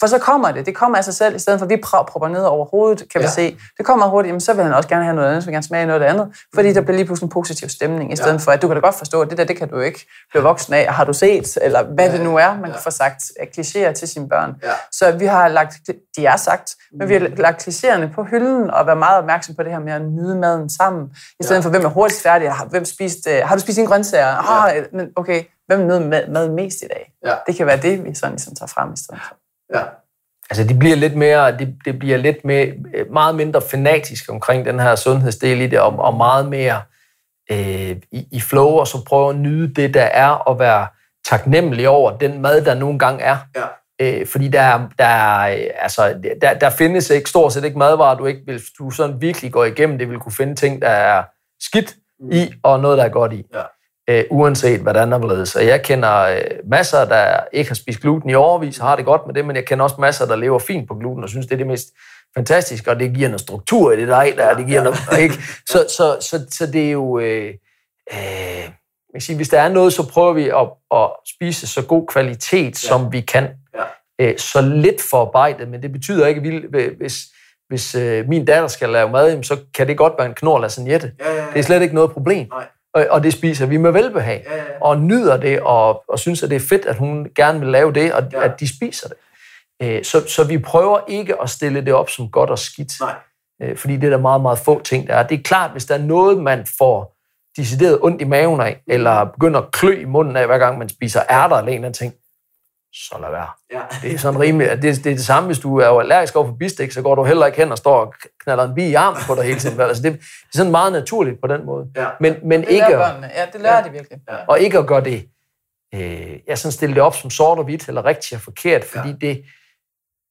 for 0.00 0.06
så 0.06 0.18
kommer 0.18 0.50
det. 0.50 0.66
Det 0.66 0.74
kommer 0.74 0.98
af 0.98 1.04
sig 1.04 1.14
selv, 1.14 1.36
i 1.36 1.38
stedet 1.38 1.58
for 1.60 1.66
at 1.66 1.70
vi 1.70 1.76
propper 1.76 2.28
ned 2.28 2.42
over 2.42 2.66
hovedet, 2.66 2.98
kan 2.98 3.20
ja. 3.20 3.26
vi 3.26 3.30
se. 3.30 3.56
Det 3.78 3.86
kommer 3.86 4.06
hurtigt, 4.06 4.28
jamen, 4.28 4.40
så 4.40 4.52
vil 4.54 4.64
han 4.64 4.74
også 4.74 4.88
gerne 4.88 5.04
have 5.04 5.16
noget 5.16 5.28
andet, 5.28 5.42
så 5.42 5.46
vil 5.46 5.52
han 5.52 5.54
gerne 5.54 5.66
smage 5.66 5.86
noget 5.86 6.02
andet. 6.02 6.28
Fordi 6.54 6.72
der 6.72 6.80
bliver 6.80 6.96
lige 6.96 7.06
pludselig 7.06 7.26
en 7.26 7.30
positiv 7.30 7.68
stemning, 7.68 8.12
i 8.12 8.16
stedet 8.16 8.32
ja. 8.32 8.38
for, 8.38 8.52
at 8.52 8.62
du 8.62 8.66
kan 8.68 8.76
da 8.76 8.80
godt 8.80 8.94
forstå, 8.94 9.20
at 9.20 9.30
det 9.30 9.38
der, 9.38 9.44
det 9.44 9.56
kan 9.56 9.68
du 9.68 9.80
ikke 9.80 10.06
blive 10.30 10.42
voksen 10.42 10.74
af. 10.74 10.86
Har 10.92 11.04
du 11.04 11.12
set, 11.12 11.58
eller 11.62 11.82
hvad 11.82 12.06
ja. 12.06 12.12
det 12.12 12.20
nu 12.20 12.36
er, 12.36 12.54
man 12.54 12.64
ja. 12.64 12.72
kan 12.72 12.82
få 12.82 12.90
sagt 12.90 13.22
klichéer 13.40 13.92
til 13.92 14.08
sine 14.08 14.28
børn. 14.28 14.54
Ja. 14.62 14.72
Så 14.92 15.12
vi 15.12 15.26
har 15.26 15.48
lagt, 15.48 15.74
de 16.16 16.26
er 16.26 16.36
sagt, 16.36 16.74
men 16.98 17.08
vi 17.08 17.14
har 17.14 17.28
lagt 17.36 17.68
klichéerne 17.68 18.14
på 18.14 18.22
hylden, 18.22 18.70
og 18.70 18.86
været 18.86 18.98
meget 18.98 19.18
opmærksom 19.18 19.54
på 19.54 19.62
det 19.62 19.72
her 19.72 19.78
med 19.78 19.92
at 19.92 20.02
nyde 20.02 20.36
maden 20.36 20.70
sammen, 20.70 21.08
i 21.40 21.44
stedet 21.44 21.60
ja. 21.60 21.64
for, 21.64 21.70
hvem 21.70 21.84
er 21.84 21.88
hurtigst 21.88 22.22
færdig, 22.22 22.52
hvem 22.70 22.84
spist, 22.84 23.28
har 23.44 23.54
du 23.56 23.60
spist 23.60 23.78
en 23.78 23.86
grøntsager? 23.86 24.55
Ah, 24.56 24.84
men 24.92 25.12
okay, 25.16 25.44
hvem 25.66 25.80
nød 25.80 26.00
mad 26.28 26.48
mest 26.48 26.82
i 26.82 26.86
dag? 26.86 27.12
Ja. 27.26 27.34
Det 27.46 27.56
kan 27.56 27.66
være 27.66 27.76
det, 27.76 28.04
vi 28.04 28.14
sådan 28.14 28.32
ligesom 28.32 28.54
tager 28.54 28.68
frem 28.68 28.92
i 28.92 28.96
stedet 28.96 29.20
for. 29.28 29.36
Ja. 29.74 29.82
altså 30.50 30.64
de 30.64 30.78
bliver 30.78 30.96
lidt 30.96 31.16
mere, 31.16 31.58
det, 31.58 31.76
det 31.84 31.98
bliver 31.98 32.18
lidt 32.18 32.44
mere, 32.44 32.72
meget 33.12 33.34
mindre 33.34 33.62
fanatisk 33.62 34.30
omkring 34.30 34.64
den 34.64 34.80
her 34.80 34.96
sundhedsdel 34.96 35.60
i 35.60 35.66
det, 35.66 35.80
og, 35.80 35.98
og 35.98 36.14
meget 36.14 36.48
mere 36.48 36.82
øh, 37.50 37.96
i, 38.12 38.28
i 38.32 38.40
flow, 38.40 38.68
og 38.68 38.86
så 38.86 39.04
prøve 39.04 39.30
at 39.30 39.36
nyde 39.36 39.74
det, 39.74 39.94
der 39.94 40.04
er, 40.04 40.28
og 40.28 40.58
være 40.58 40.86
taknemmelig 41.28 41.88
over 41.88 42.18
den 42.18 42.42
mad, 42.42 42.64
der 42.64 42.74
nogle 42.74 42.98
gange 42.98 43.22
er. 43.24 43.36
Ja. 43.56 43.66
Øh, 44.00 44.26
fordi 44.26 44.48
der, 44.48 44.88
der, 44.98 45.06
altså, 45.82 46.20
der, 46.40 46.54
der 46.54 46.70
findes 46.70 47.10
ikke 47.10 47.30
stort 47.30 47.52
set 47.52 47.64
ikke 47.64 47.78
madvarer, 47.78 48.14
du 48.16 48.26
ikke 48.26 48.42
vil, 48.46 48.62
du 48.78 48.90
sådan 48.90 49.20
virkelig 49.20 49.52
går 49.52 49.64
igennem 49.64 49.98
det, 49.98 50.10
vil 50.10 50.18
kunne 50.18 50.32
finde 50.32 50.54
ting, 50.54 50.82
der 50.82 50.88
er 50.88 51.24
skidt 51.60 51.96
mm. 52.20 52.32
i, 52.32 52.54
og 52.62 52.80
noget, 52.80 52.98
der 52.98 53.04
er 53.04 53.08
godt 53.08 53.32
i. 53.32 53.44
Ja. 53.54 53.62
Øh, 54.10 54.24
uanset 54.30 54.80
hvordan 54.80 55.12
der 55.12 55.18
blevet. 55.18 55.48
Så 55.48 55.60
jeg 55.60 55.82
kender 55.82 56.20
øh, 56.22 56.40
masser, 56.70 57.04
der 57.04 57.40
ikke 57.52 57.70
har 57.70 57.74
spist 57.74 58.00
gluten 58.00 58.30
i 58.30 58.34
overvis, 58.34 58.78
har 58.78 58.96
det 58.96 59.04
godt 59.04 59.22
med 59.26 59.34
det, 59.34 59.44
men 59.44 59.56
jeg 59.56 59.64
kender 59.64 59.84
også 59.84 59.96
masser, 59.98 60.26
der 60.26 60.36
lever 60.36 60.58
fint 60.58 60.88
på 60.88 60.94
gluten, 60.94 61.22
og 61.22 61.28
synes, 61.28 61.46
det 61.46 61.52
er 61.52 61.58
det 61.58 61.66
mest 61.66 61.88
fantastiske, 62.36 62.90
og 62.90 63.00
det 63.00 63.14
giver 63.14 63.28
noget 63.28 63.40
struktur 63.40 63.92
i 63.92 64.00
det 64.00 64.08
der, 64.08 64.24
der 64.36 64.54
det 64.54 64.66
giver 64.66 64.82
noget, 64.82 64.98
ikke? 65.18 65.34
Så, 65.68 65.86
så, 65.96 66.16
så, 66.20 66.46
så 66.50 66.66
det 66.66 66.86
er 66.86 66.90
jo... 66.90 67.18
Øh, 67.18 67.54
øh, 68.12 68.70
man 69.16 69.20
sige, 69.20 69.36
hvis 69.36 69.48
der 69.48 69.60
er 69.60 69.68
noget, 69.68 69.92
så 69.92 70.08
prøver 70.08 70.32
vi 70.32 70.48
at, 70.48 70.68
at 70.94 71.10
spise 71.34 71.66
så 71.66 71.86
god 71.86 72.06
kvalitet, 72.06 72.84
ja. 72.84 72.88
som 72.88 73.12
vi 73.12 73.20
kan. 73.20 73.48
Ja. 73.74 73.84
Øh, 74.20 74.38
så 74.38 74.60
lidt 74.60 75.02
forarbejdet, 75.10 75.68
men 75.68 75.82
det 75.82 75.92
betyder 75.92 76.26
ikke, 76.26 76.40
at 76.74 76.96
hvis, 76.96 77.18
hvis 77.68 77.94
øh, 77.94 78.28
min 78.28 78.44
datter 78.44 78.68
skal 78.68 78.88
lave 78.88 79.10
mad, 79.10 79.42
så 79.42 79.58
kan 79.74 79.86
det 79.88 79.96
godt 79.96 80.12
være 80.18 80.26
en 80.26 80.34
knor 80.34 80.58
lasagnette. 80.58 81.12
Ja, 81.20 81.30
ja, 81.30 81.34
ja. 81.34 81.46
Det 81.52 81.58
er 81.58 81.62
slet 81.62 81.82
ikke 81.82 81.94
noget 81.94 82.10
problem. 82.10 82.48
Nej. 82.48 82.66
Og, 82.96 83.06
og 83.10 83.22
det 83.22 83.32
spiser 83.32 83.66
vi 83.66 83.76
med 83.76 83.92
velbehag. 83.92 84.44
Ja, 84.46 84.56
ja. 84.56 84.62
Og 84.80 85.00
nyder 85.00 85.36
det, 85.36 85.60
og, 85.60 86.04
og 86.08 86.18
synes, 86.18 86.42
at 86.42 86.50
det 86.50 86.56
er 86.56 86.66
fedt, 86.68 86.86
at 86.86 86.96
hun 86.96 87.28
gerne 87.34 87.60
vil 87.60 87.68
lave 87.68 87.92
det, 87.92 88.12
og 88.12 88.22
ja. 88.32 88.44
at 88.44 88.60
de 88.60 88.76
spiser 88.76 89.08
det. 89.08 89.16
Øh, 89.82 90.04
så, 90.04 90.28
så 90.28 90.44
vi 90.44 90.58
prøver 90.58 90.98
ikke 91.08 91.42
at 91.42 91.50
stille 91.50 91.80
det 91.80 91.94
op 91.94 92.10
som 92.10 92.30
godt 92.30 92.50
og 92.50 92.58
skidt. 92.58 92.92
Nej. 93.00 93.14
Øh, 93.62 93.76
fordi 93.76 93.96
det 93.96 94.04
er 94.04 94.10
der 94.10 94.18
meget, 94.18 94.42
meget 94.42 94.58
få 94.58 94.82
ting, 94.82 95.06
der 95.06 95.14
er. 95.14 95.26
Det 95.26 95.38
er 95.38 95.42
klart, 95.42 95.70
hvis 95.70 95.84
der 95.84 95.94
er 95.94 96.02
noget, 96.02 96.38
man 96.38 96.66
får 96.78 97.16
decideret 97.56 97.98
ondt 98.02 98.22
i 98.22 98.24
maven 98.24 98.60
af, 98.60 98.82
eller 98.86 99.24
begynder 99.24 99.60
at 99.60 99.72
klø 99.72 100.00
i 100.00 100.04
munden 100.04 100.36
af, 100.36 100.46
hver 100.46 100.58
gang 100.58 100.78
man 100.78 100.88
spiser 100.88 101.20
ærter 101.30 101.56
eller 101.56 101.68
en 101.68 101.74
eller 101.74 101.88
anden 101.88 101.92
ting, 101.92 102.14
så 102.96 103.18
lad 103.20 103.30
være. 103.30 103.48
Ja. 103.72 103.80
Det 104.02 104.14
er 104.14 104.18
sådan 104.18 104.40
rimeligt. 104.40 104.70
Det, 104.70 104.82
det 104.82 105.06
er 105.06 105.14
det 105.14 105.24
samme, 105.24 105.46
hvis 105.46 105.58
du 105.58 105.78
er 105.78 106.00
allergisk 106.00 106.36
over 106.36 106.46
for 106.46 106.54
bistik, 106.54 106.92
så 106.92 107.02
går 107.02 107.14
du 107.14 107.24
heller 107.24 107.46
ikke 107.46 107.58
hen 107.58 107.72
og 107.72 107.78
står 107.78 108.00
og 108.00 108.14
knaller 108.44 108.64
en 108.64 108.74
bi 108.74 108.84
i 108.84 108.94
armen 108.94 109.22
på 109.26 109.34
dig 109.34 109.44
hele 109.44 109.58
tiden. 109.58 109.80
Altså 109.80 110.02
det, 110.02 110.12
det 110.12 110.20
er 110.54 110.58
sådan 110.58 110.70
meget 110.70 110.92
naturligt 110.92 111.40
på 111.40 111.46
den 111.46 111.66
måde. 111.66 111.86
Ja. 111.96 112.06
Men, 112.20 112.34
men 112.44 112.60
det 112.60 112.68
ikke, 112.68 112.86
børnene. 112.90 113.30
Ja, 113.34 113.46
det 113.52 113.60
lærer 113.60 113.76
ja, 113.76 113.82
de 113.82 113.90
virkelig. 113.90 114.18
Ja. 114.28 114.36
Og 114.48 114.60
ikke 114.60 114.78
at 114.78 114.86
gøre 114.86 115.04
det, 115.04 115.28
øh, 115.94 116.36
jeg 116.46 116.58
sådan 116.58 116.72
stille 116.72 116.94
det 116.94 117.02
op 117.02 117.16
som 117.16 117.30
sort 117.30 117.58
og 117.58 117.64
hvidt, 117.64 117.88
eller 117.88 118.04
rigtigt 118.04 118.32
og 118.32 118.40
forkert, 118.40 118.84
fordi 118.84 119.08
ja. 119.08 119.14
det, 119.26 119.42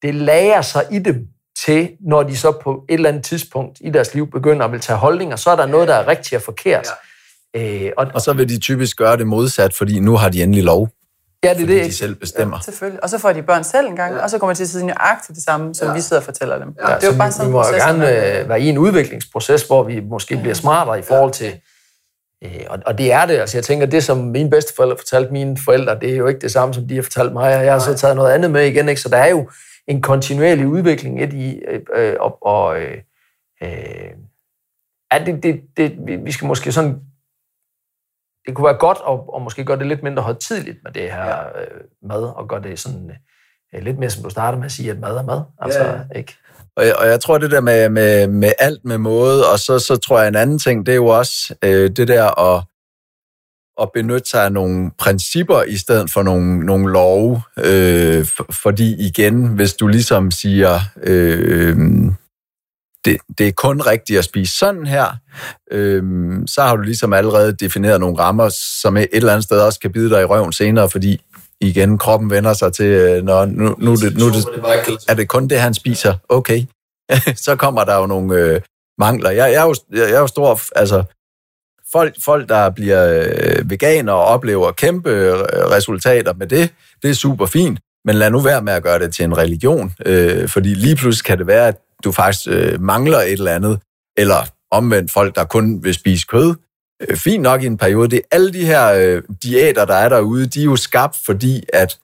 det 0.01 0.15
lærer 0.15 0.61
sig 0.61 0.85
i 0.91 0.99
dem 0.99 1.27
til, 1.65 1.91
når 1.99 2.23
de 2.23 2.37
så 2.37 2.51
på 2.51 2.85
et 2.89 2.93
eller 2.93 3.09
andet 3.09 3.23
tidspunkt 3.23 3.77
i 3.81 3.89
deres 3.89 4.13
liv 4.13 4.31
begynder 4.31 4.65
at 4.65 4.71
vil 4.71 4.79
tage 4.79 4.97
holdninger, 4.97 5.35
så 5.35 5.49
er 5.49 5.55
der 5.55 5.65
noget, 5.65 5.87
der 5.87 5.95
er 5.95 6.07
rigtigt 6.07 6.33
og 6.33 6.41
forkert. 6.41 6.87
Ja. 7.55 7.85
Øh, 7.85 7.91
og, 7.97 8.07
og 8.13 8.21
så 8.21 8.33
vil 8.33 8.49
de 8.49 8.59
typisk 8.59 8.97
gøre 8.97 9.17
det 9.17 9.27
modsat, 9.27 9.73
fordi 9.73 9.99
nu 9.99 10.15
har 10.15 10.29
de 10.29 10.43
endelig 10.43 10.63
lov. 10.63 10.89
Ja, 11.47 11.53
det 11.53 11.63
er 11.63 11.67
det. 11.67 11.85
de 11.85 11.93
selv 11.93 12.15
bestemmer. 12.15 12.57
Ja, 12.57 12.61
selvfølgelig. 12.61 13.03
Og 13.03 13.09
så 13.09 13.17
får 13.17 13.33
de 13.33 13.43
børn 13.43 13.63
selv 13.63 13.87
en 13.87 13.95
gang, 13.95 14.15
ja. 14.15 14.23
og 14.23 14.29
så 14.29 14.37
kommer 14.37 14.53
de 14.53 14.57
til 14.57 14.63
at 14.63 14.69
sige 14.69 14.85
nøjagtigt 14.85 15.35
det 15.35 15.43
samme, 15.43 15.75
som 15.75 15.87
ja. 15.87 15.93
vi 15.93 16.01
sidder 16.01 16.19
og 16.19 16.23
fortæller 16.23 16.59
dem. 16.59 16.67
Ja, 16.87 16.95
det 16.95 17.03
er 17.03 17.11
jo 17.11 17.17
bare 17.17 17.31
sådan 17.31 17.47
vi 17.47 17.51
må 17.51 17.61
proces, 17.61 17.83
gerne 17.83 18.39
øh, 18.39 18.49
være 18.49 18.61
i 18.61 18.69
en 18.69 18.77
udviklingsproces, 18.77 19.67
hvor 19.67 19.83
vi 19.83 19.99
måske 19.99 20.35
ja. 20.35 20.41
bliver 20.41 20.53
smartere 20.53 20.99
i 20.99 21.01
forhold 21.01 21.31
til... 21.31 21.61
Øh, 22.43 22.65
og, 22.69 22.79
og 22.85 22.97
det 22.97 23.11
er 23.11 23.25
det. 23.25 23.33
Altså, 23.33 23.57
jeg 23.57 23.63
tænker, 23.63 23.85
det 23.85 24.03
som 24.03 24.17
mine 24.17 24.49
bedsteforældre 24.49 24.97
fortalte 24.97 25.31
mine 25.31 25.57
forældre, 25.65 25.99
det 25.99 26.09
er 26.09 26.15
jo 26.15 26.27
ikke 26.27 26.41
det 26.41 26.51
samme, 26.51 26.73
som 26.73 26.87
de 26.87 26.95
har 26.95 27.03
fortalt 27.03 27.33
mig, 27.33 27.57
og 27.57 27.65
jeg 27.65 27.73
har 27.73 27.79
så 27.79 27.93
taget 27.93 28.15
noget 28.15 28.31
andet 28.31 28.51
med 28.51 28.65
igen. 28.65 28.89
Ikke? 28.89 29.01
Så 29.01 29.09
der 29.09 29.17
er 29.17 29.29
jo 29.29 29.49
en 29.87 30.01
kontinuerlig 30.01 30.67
udvikling 30.67 31.23
et 31.23 31.33
i, 31.33 31.61
øh, 31.67 31.81
øh, 31.95 32.15
og, 32.19 32.43
og 32.43 32.81
øh, 32.81 32.97
øh, 33.63 33.69
ja, 35.13 35.25
det, 35.25 35.43
det, 35.43 35.61
det, 35.77 35.97
vi 36.25 36.31
skal 36.31 36.47
måske 36.47 36.71
sådan 36.71 36.95
det 38.47 38.55
kunne 38.55 38.65
være 38.65 38.77
godt 38.77 38.97
at, 39.09 39.19
at 39.35 39.41
måske 39.41 39.63
gøre 39.63 39.79
det 39.79 39.87
lidt 39.87 40.03
mindre 40.03 40.23
højtidligt 40.23 40.77
med 40.83 40.91
det 40.91 41.01
her 41.01 41.25
ja. 41.25 41.61
øh, 41.61 41.81
mad, 42.03 42.23
og 42.23 42.47
gøre 42.47 42.61
det 42.61 42.79
sådan 42.79 43.11
øh, 43.73 43.83
lidt 43.83 43.99
mere, 43.99 44.09
som 44.09 44.23
du 44.23 44.29
startede 44.29 44.59
med 44.59 44.65
at 44.65 44.71
sige, 44.71 44.91
at 44.91 44.99
mad 44.99 45.17
er 45.17 45.23
mad. 45.23 45.41
Altså, 45.61 45.83
ja. 45.83 45.99
ikke? 46.15 46.35
Og 46.77 46.85
jeg, 46.85 46.95
og 46.95 47.07
jeg 47.07 47.19
tror, 47.19 47.37
det 47.37 47.51
der 47.51 47.61
med, 47.61 47.89
med, 47.89 48.27
med 48.27 48.51
alt 48.59 48.85
med 48.85 48.97
måde, 48.97 49.51
og 49.51 49.59
så, 49.59 49.79
så 49.79 49.95
tror 49.95 50.19
jeg 50.19 50.27
en 50.27 50.35
anden 50.35 50.59
ting, 50.59 50.85
det 50.85 50.91
er 50.91 50.95
jo 50.95 51.07
også 51.07 51.55
øh, 51.63 51.89
det 51.89 52.07
der 52.07 52.39
at, 52.39 52.63
at 53.81 53.89
benytte 53.93 54.29
sig 54.29 54.45
af 54.45 54.51
nogle 54.51 54.91
principper 54.97 55.63
i 55.63 55.77
stedet 55.77 56.11
for 56.11 56.23
nogle, 56.23 56.65
nogle 56.65 56.93
love. 56.93 57.41
Øh, 57.57 58.25
for, 58.25 58.45
fordi 58.63 59.07
igen, 59.07 59.47
hvis 59.47 59.73
du 59.73 59.87
ligesom 59.87 60.31
siger, 60.31 60.79
øh, 61.03 61.77
det, 63.05 63.17
det 63.37 63.47
er 63.47 63.51
kun 63.51 63.81
rigtigt 63.81 64.19
at 64.19 64.25
spise 64.25 64.57
sådan 64.57 64.87
her, 64.87 65.05
øhm, 65.71 66.47
så 66.47 66.61
har 66.61 66.75
du 66.75 66.81
ligesom 66.81 67.13
allerede 67.13 67.53
defineret 67.53 67.99
nogle 67.99 68.19
rammer, 68.19 68.49
som 68.81 68.97
et 68.97 69.07
eller 69.11 69.31
andet 69.31 69.43
sted 69.43 69.59
også 69.59 69.79
kan 69.79 69.91
bide 69.91 70.09
dig 70.09 70.21
i 70.21 70.25
røven 70.25 70.53
senere, 70.53 70.89
fordi 70.89 71.21
igen, 71.61 71.97
kroppen 71.97 72.29
vender 72.29 72.53
sig 72.53 72.73
til, 72.73 72.85
øh, 72.85 73.23
når 73.23 73.45
nu, 73.45 73.75
nu, 73.77 73.95
det, 73.95 74.17
nu 74.17 74.29
det, 74.29 74.45
er 75.07 75.13
det 75.13 75.27
kun 75.27 75.47
det, 75.47 75.59
han 75.59 75.73
spiser. 75.73 76.13
Okay. 76.29 76.65
så 77.45 77.55
kommer 77.55 77.83
der 77.83 77.95
jo 77.95 78.05
nogle 78.05 78.35
øh, 78.35 78.61
mangler. 78.97 79.29
Jeg, 79.29 79.51
jeg, 79.51 79.61
er 79.61 79.65
jo, 79.65 79.75
jeg 79.91 80.11
er 80.11 80.19
jo 80.19 80.27
stor, 80.27 80.59
altså, 80.75 81.03
folk, 81.91 82.15
folk 82.25 82.49
der 82.49 82.69
bliver 82.69 83.23
øh, 83.23 83.69
veganer 83.69 84.13
og 84.13 84.25
oplever 84.25 84.71
kæmpe 84.71 85.09
øh, 85.09 85.33
resultater 85.49 86.33
med 86.33 86.47
det, 86.47 86.69
det 87.03 87.09
er 87.09 87.13
super 87.13 87.45
fint, 87.45 87.79
men 88.05 88.15
lad 88.15 88.31
nu 88.31 88.39
være 88.39 88.61
med 88.61 88.73
at 88.73 88.83
gøre 88.83 88.99
det 88.99 89.13
til 89.13 89.25
en 89.25 89.37
religion, 89.37 89.93
øh, 90.05 90.49
fordi 90.49 90.73
lige 90.73 90.95
pludselig 90.95 91.25
kan 91.25 91.37
det 91.37 91.47
være, 91.47 91.67
at 91.67 91.77
du 92.05 92.11
faktisk 92.11 92.47
øh, 92.49 92.81
mangler 92.81 93.17
et 93.17 93.31
eller 93.31 93.55
andet, 93.55 93.79
eller 94.17 94.49
omvendt 94.71 95.11
folk, 95.11 95.35
der 95.35 95.45
kun 95.45 95.83
vil 95.83 95.93
spise 95.93 96.25
kød. 96.27 96.55
Øh, 97.01 97.17
fint 97.17 97.41
nok 97.41 97.63
i 97.63 97.65
en 97.65 97.77
periode. 97.77 98.09
Det 98.09 98.17
er 98.17 98.35
alle 98.35 98.53
de 98.53 98.65
her 98.65 98.93
øh, 98.93 99.23
diæter, 99.43 99.85
der 99.85 99.95
er 99.95 100.09
derude, 100.09 100.45
de 100.45 100.59
er 100.59 100.65
jo 100.65 100.75
skabt, 100.75 101.17
fordi 101.25 101.63
at 101.73 101.99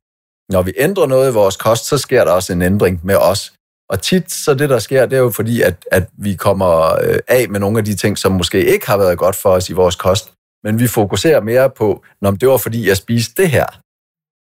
når 0.50 0.62
vi 0.62 0.74
ændrer 0.78 1.08
noget 1.08 1.32
i 1.32 1.34
vores 1.34 1.58
kost, 1.58 1.86
så 1.86 1.98
sker 1.98 2.24
der 2.24 2.32
også 2.32 2.54
en 2.54 2.62
ændring 2.62 3.00
med 3.04 3.16
os. 3.16 3.54
Og 3.90 4.02
tit 4.02 4.32
så 4.32 4.54
det, 4.54 4.70
der 4.70 4.80
sker, 4.80 5.06
det 5.06 5.16
er 5.16 5.22
jo 5.22 5.32
fordi, 5.32 5.62
at, 5.62 5.86
at 5.92 6.10
vi 6.18 6.36
kommer 6.36 7.00
øh, 7.04 7.20
af 7.28 7.50
med 7.50 7.60
nogle 7.60 7.78
af 7.78 7.86
de 7.86 7.96
ting, 7.96 8.18
som 8.18 8.32
måske 8.32 8.66
ikke 8.66 8.88
har 8.88 8.98
været 8.98 9.18
godt 9.18 9.36
for 9.36 9.50
os 9.50 9.70
i 9.70 9.74
vores 9.74 9.96
kost. 9.96 10.32
Men 10.64 10.80
vi 10.80 10.88
fokuserer 10.88 11.42
mere 11.42 11.70
på, 11.70 12.04
når 12.22 12.32
det 12.32 12.50
var 12.50 12.58
fordi, 12.58 12.88
jeg 12.88 12.98
spiste 12.98 13.42
det 13.42 13.50
her. 13.50 13.66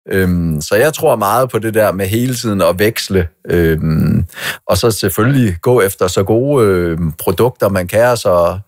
Øhm, 0.08 0.60
så 0.60 0.74
jeg 0.74 0.94
tror 0.94 1.16
meget 1.16 1.50
på 1.50 1.58
det 1.58 1.74
der 1.74 1.92
med 1.92 2.06
hele 2.06 2.34
tiden 2.34 2.62
at 2.62 2.78
veksle, 2.78 3.28
øhm, 3.50 4.24
og 4.66 4.76
så 4.76 4.90
selvfølgelig 4.90 5.56
gå 5.62 5.80
efter 5.80 6.06
så 6.06 6.22
gode 6.22 6.66
øhm, 6.66 7.12
produkter, 7.12 7.68
man 7.68 7.88
kan, 7.88 8.16
så, 8.16 8.58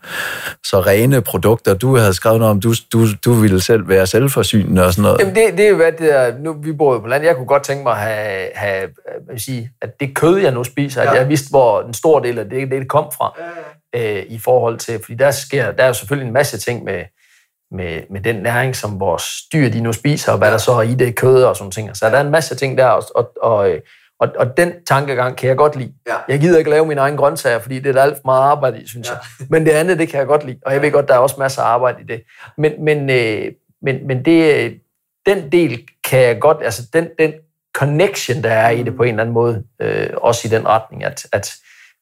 så 0.65 0.81
rene 0.81 1.23
produkter. 1.23 1.75
Du 1.75 1.97
havde 1.97 2.15
skrevet 2.15 2.39
noget 2.39 2.51
om, 2.51 2.61
du, 2.61 2.75
du, 2.93 3.07
du 3.25 3.33
ville 3.33 3.61
selv 3.61 3.89
være 3.89 4.07
selvforsynende 4.07 4.87
og 4.87 4.93
sådan 4.93 5.03
noget. 5.03 5.19
Jamen 5.21 5.35
det, 5.35 5.59
det 5.59 5.65
er 5.65 5.69
jo 5.69 5.77
hvad 5.77 5.93
det 5.93 6.19
er, 6.19 6.39
nu 6.39 6.57
vi 6.63 6.73
bor 6.73 6.93
jo 6.93 7.01
på 7.01 7.07
land, 7.07 7.25
jeg 7.25 7.37
kunne 7.37 7.47
godt 7.47 7.63
tænke 7.63 7.83
mig 7.83 7.93
at 7.93 7.99
have, 7.99 8.49
have 8.55 8.89
vil 9.31 9.41
sige, 9.41 9.71
at 9.83 10.01
det 10.01 10.15
kød, 10.15 10.39
jeg 10.39 10.53
nu 10.53 10.65
spiser, 10.65 11.03
ja. 11.03 11.11
at 11.11 11.19
jeg 11.19 11.29
vidste, 11.29 11.51
hvor 11.51 11.83
en 11.83 11.95
stor 11.95 12.21
del 12.21 12.39
af 12.39 12.49
det, 12.49 12.71
det 12.71 12.89
kom 12.89 13.05
fra, 13.17 13.37
ja. 13.95 14.19
øh, 14.19 14.27
i 14.29 14.39
forhold 14.39 14.79
til, 14.79 14.99
fordi 15.05 15.15
der 15.15 15.31
sker, 15.31 15.73
der 15.73 15.83
er 15.83 15.87
jo 15.87 15.95
selvfølgelig 15.95 16.27
en 16.27 16.35
masse 16.35 16.59
ting 16.59 16.85
med, 16.85 17.05
med, 17.73 18.03
med 18.11 18.21
den 18.21 18.37
næring, 18.37 18.77
som 18.77 19.01
vores 19.01 19.25
dyr 19.53 19.69
de 19.69 19.81
nu 19.81 19.93
spiser, 19.93 20.33
og 20.33 20.39
hvad 20.39 20.51
der 20.51 20.59
så 20.59 20.73
er 20.73 20.83
i 20.83 20.95
det 20.95 21.17
kød 21.17 21.45
og 21.45 21.57
sådan 21.57 21.71
ting. 21.71 21.97
Så 21.97 22.11
der 22.11 22.17
er 22.17 22.21
en 22.21 22.31
masse 22.31 22.55
ting 22.55 22.79
der, 22.79 22.87
og, 22.87 23.03
og, 23.15 23.33
og, 23.43 23.71
og, 24.21 24.29
og 24.37 24.57
den 24.57 24.85
tankegang 24.87 25.37
kan 25.37 25.49
jeg 25.49 25.57
godt 25.57 25.77
lide. 25.77 25.93
Ja. 26.09 26.17
Jeg 26.29 26.41
gider 26.41 26.59
ikke 26.59 26.71
lave 26.71 26.87
mine 26.87 27.01
egne 27.01 27.17
grøntsager, 27.17 27.59
fordi 27.59 27.79
det 27.79 27.97
er 27.97 28.03
alt 28.03 28.17
for 28.17 28.23
meget 28.25 28.43
arbejde 28.43 28.83
i, 28.83 28.87
synes 28.87 29.09
ja. 29.09 29.13
jeg. 29.13 29.47
Men 29.51 29.67
det 29.67 29.71
andet, 29.71 29.99
det 29.99 30.09
kan 30.09 30.19
jeg 30.19 30.27
godt 30.27 30.45
lide, 30.45 30.59
og 30.67 30.73
jeg 30.73 30.83
ved 30.83 30.93
godt, 30.93 31.09
der 31.09 31.15
er 31.15 31.19
også 31.19 31.37
masser 31.39 31.63
af 31.63 31.67
arbejde 31.67 32.03
i 32.03 32.05
det. 32.05 32.23
Men, 32.59 32.85
men, 32.85 33.11
øh, 33.11 33.53
men, 33.83 34.07
men 34.07 34.25
det, 34.25 34.81
den 35.27 35.53
del 35.53 35.89
kan 36.05 36.21
jeg 36.21 36.41
godt, 36.41 36.59
altså 36.63 36.83
den, 36.93 37.09
den 37.19 37.33
connection, 37.75 38.43
der 38.43 38.51
er 38.51 38.71
i 38.71 38.83
det 38.83 38.97
på 38.97 39.03
en 39.03 39.09
eller 39.09 39.23
anden 39.23 39.35
måde, 39.35 39.65
øh, 39.81 40.11
også 40.17 40.49
i 40.49 40.51
den 40.51 40.69
retning, 40.69 41.05
at, 41.05 41.27
at 41.33 41.55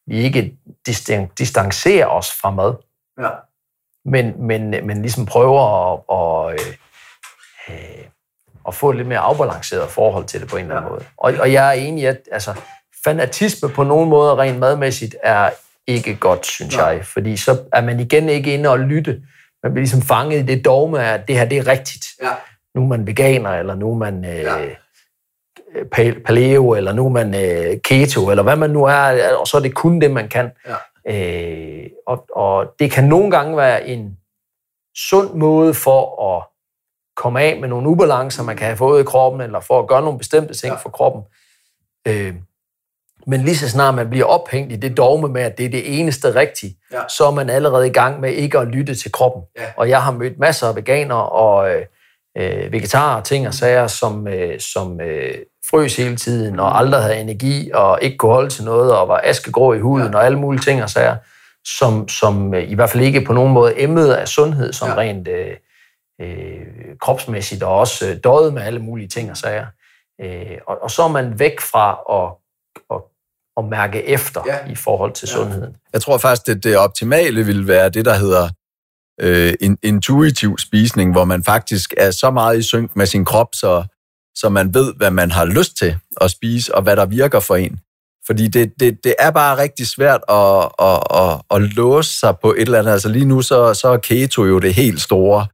vi 0.07 0.17
ikke 0.17 0.57
distancerer 1.39 2.07
os 2.07 2.31
fra 2.41 2.51
mad. 2.51 2.75
Ja 3.21 3.31
men, 4.05 4.47
men, 4.47 4.71
men 4.71 5.03
ligesom 5.03 5.27
prøver 5.27 5.93
at, 5.93 6.01
at, 6.19 6.79
øh, 7.69 8.05
at 8.69 8.75
få 8.75 8.91
et 8.91 8.97
lidt 8.97 9.09
mere 9.09 9.19
afbalanceret 9.19 9.91
forhold 9.91 10.25
til 10.25 10.41
det 10.41 10.49
på 10.49 10.57
en 10.57 10.63
eller 10.63 10.77
anden 10.77 10.91
måde. 10.91 11.05
Og, 11.17 11.33
og 11.41 11.53
jeg 11.53 11.69
er 11.69 11.73
enig 11.73 12.03
i, 12.03 12.07
at 12.07 12.21
altså, 12.33 12.55
fanatisme 13.05 13.69
på 13.69 13.85
nogen 13.85 14.11
måde 14.11 14.37
rent 14.37 14.59
madmæssigt 14.59 15.17
er 15.23 15.51
ikke 15.87 16.17
godt, 16.17 16.47
synes 16.47 16.77
ja. 16.77 16.87
jeg. 16.87 17.07
Fordi 17.07 17.37
så 17.37 17.59
er 17.73 17.81
man 17.81 18.01
igen 18.01 18.29
ikke 18.29 18.55
inde 18.55 18.69
og 18.71 18.79
lytte. 18.79 19.23
Man 19.63 19.73
bliver 19.73 19.83
ligesom 19.83 20.03
fanget 20.03 20.39
i 20.39 20.43
det 20.43 20.65
dogme 20.65 21.05
af, 21.05 21.15
at 21.15 21.29
det 21.29 21.39
her 21.39 21.45
det 21.45 21.59
er 21.59 21.67
rigtigt. 21.67 22.05
Ja. 22.23 22.31
Nu 22.75 22.83
er 22.83 22.87
man 22.87 23.07
veganer, 23.07 23.51
eller 23.51 23.75
nu 23.75 23.91
er 23.91 23.97
man 23.97 24.25
øh, 24.25 24.45
ja. 25.97 26.13
paleo, 26.27 26.75
eller 26.75 26.93
nu 26.93 27.07
er 27.07 27.11
man 27.11 27.35
øh, 27.35 27.81
keto, 27.85 28.31
eller 28.31 28.43
hvad 28.43 28.57
man 28.57 28.71
nu 28.71 28.85
er, 28.85 29.35
og 29.37 29.47
så 29.47 29.57
er 29.57 29.61
det 29.61 29.75
kun 29.75 30.01
det, 30.01 30.11
man 30.11 30.29
kan. 30.29 30.51
Ja. 30.69 30.75
Øh, 31.09 31.87
og, 32.07 32.27
og 32.37 32.67
det 32.79 32.91
kan 32.91 33.05
nogle 33.05 33.31
gange 33.31 33.57
være 33.57 33.87
en 33.89 34.17
sund 34.97 35.35
måde 35.35 35.75
for 35.75 36.35
at 36.37 36.47
komme 37.17 37.41
af 37.43 37.61
med 37.61 37.69
nogle 37.69 37.89
ubalancer, 37.89 38.43
man 38.43 38.57
kan 38.57 38.67
have 38.67 38.77
fået 38.77 39.01
i 39.01 39.05
kroppen, 39.05 39.41
eller 39.41 39.61
for 39.61 39.79
at 39.79 39.89
gøre 39.89 40.03
nogle 40.03 40.19
bestemte 40.19 40.55
ting 40.55 40.73
ja. 40.73 40.79
for 40.79 40.91
kroppen. 40.91 41.23
Øh, 42.09 42.35
Men 43.27 43.41
lige 43.41 43.57
så 43.57 43.69
snart 43.71 43.95
man 43.95 44.11
bliver 44.11 44.27
ophængt 44.27 44.73
i 44.73 44.77
det 44.77 44.97
dogme 44.97 45.29
med, 45.29 45.43
at 45.43 45.59
det 45.59 45.67
er 45.67 45.71
det 45.71 46.01
eneste 46.01 46.35
rigtige, 46.35 46.77
Ja. 46.93 47.01
så 47.09 47.25
er 47.27 47.31
man 47.31 47.51
allerede 47.51 47.87
i 47.87 47.93
gang 47.93 48.21
med 48.21 48.33
ikke 48.33 48.59
at 48.59 48.69
lytte 48.69 48.95
til 48.95 49.13
kroppen. 49.13 49.43
Ja. 49.59 49.67
Og 49.77 49.89
jeg 49.89 50.03
har 50.03 50.13
mødt 50.13 50.39
masser 50.39 50.69
af 50.69 50.77
veganere 50.77 51.29
og 51.29 51.71
øh, 51.71 51.87
øh, 52.37 52.73
vegetarer, 52.73 53.23
ting 53.23 53.47
og 53.49 53.55
sager, 53.55 53.87
som, 53.87 54.29
øh, 54.29 54.61
som 54.61 55.01
øh, 55.01 55.35
frøs 55.71 55.97
hele 55.97 56.17
tiden, 56.17 56.61
og 56.61 56.79
aldrig 56.79 57.03
havde 57.03 57.17
energi, 57.21 57.71
og 57.75 57.99
ikke 58.03 58.17
kunne 58.17 58.33
holde 58.33 58.51
til 58.51 58.65
noget, 58.65 58.93
og 58.93 59.09
var 59.09 59.21
askegrå 59.25 59.73
i 59.73 59.79
huden, 59.81 60.13
Ja. 60.13 60.19
og 60.19 60.25
alle 60.25 60.39
mulige 60.39 60.61
ting 60.63 60.83
og 60.83 60.91
sager, 60.91 61.17
som, 61.79 62.09
som 62.09 62.55
øh, 62.55 62.71
i 62.71 62.75
hvert 62.75 62.91
fald 62.91 63.05
ikke 63.05 63.21
på 63.21 63.33
nogen 63.33 63.53
måde 63.53 63.81
emmede 63.81 64.19
af 64.19 64.29
sundhed, 64.29 64.73
som 64.73 64.89
Ja. 64.89 64.97
rent 64.97 65.29
øh, 65.29 65.57
øh, 66.21 66.67
kropsmæssigt, 67.01 67.63
og 67.63 67.79
også 67.79 68.07
øh, 68.09 68.17
døjet 68.25 68.55
med 68.55 68.63
alle 68.63 68.81
mulige 68.81 69.09
ting 69.09 69.31
og 69.31 69.37
sager. 69.37 69.67
Øh, 70.21 70.59
og, 70.67 70.83
og 70.83 70.91
så 70.91 71.03
er 71.03 71.09
man 71.09 71.39
væk 71.39 71.61
fra 71.61 71.99
at, 72.13 72.33
at, 72.97 73.03
at 73.57 73.65
mærke 73.71 74.05
efter 74.09 74.41
Ja. 74.47 74.71
i 74.73 74.75
forhold 74.75 75.13
til 75.13 75.29
Ja. 75.29 75.33
sundheden. 75.37 75.77
Jeg 75.93 76.03
tror 76.03 76.19
faktisk, 76.19 76.49
at 76.49 76.65
det 76.65 76.77
optimale 76.77 77.45
vil 77.47 77.67
være 77.67 77.89
det, 77.89 78.05
der 78.05 78.15
hedder 78.15 78.49
øh, 79.21 79.55
in- 79.61 79.79
intuitiv 79.83 80.59
spisning, 80.59 81.13
hvor 81.13 81.25
man 81.25 81.45
faktisk 81.45 81.95
er 81.97 82.11
så 82.11 82.31
meget 82.31 82.59
i 82.59 82.63
synk 82.63 82.97
med 82.97 83.07
sin 83.07 83.25
krop, 83.25 83.49
så, 83.55 83.85
så 84.35 84.49
man 84.49 84.75
ved, 84.75 84.95
hvad 84.97 85.11
man 85.11 85.31
har 85.31 85.45
lyst 85.45 85.77
til 85.77 85.97
at 86.21 86.31
spise, 86.31 86.75
og 86.75 86.83
hvad 86.83 86.97
der 86.97 87.07
virker 87.07 87.41
for 87.41 87.57
en. 87.57 87.81
Fordi 88.27 88.49
det, 88.49 88.73
det, 88.81 89.05
det 89.05 89.15
er 89.19 89.31
bare 89.31 89.59
rigtig 89.59 89.87
svært 89.87 90.21
at, 90.29 90.69
at, 90.79 91.01
at, 91.23 91.41
at 91.51 91.63
låse 91.77 92.19
sig 92.19 92.35
på 92.43 92.53
et 92.53 92.61
eller 92.61 92.79
andet. 92.79 92.93
Altså 92.93 93.09
lige 93.09 93.25
nu, 93.25 93.43
så, 93.43 93.75
så 93.75 93.89
er 93.89 93.97
keto 93.97 94.45
jo 94.45 94.59
det 94.59 94.75
helt 94.75 95.01
store. 95.01 95.47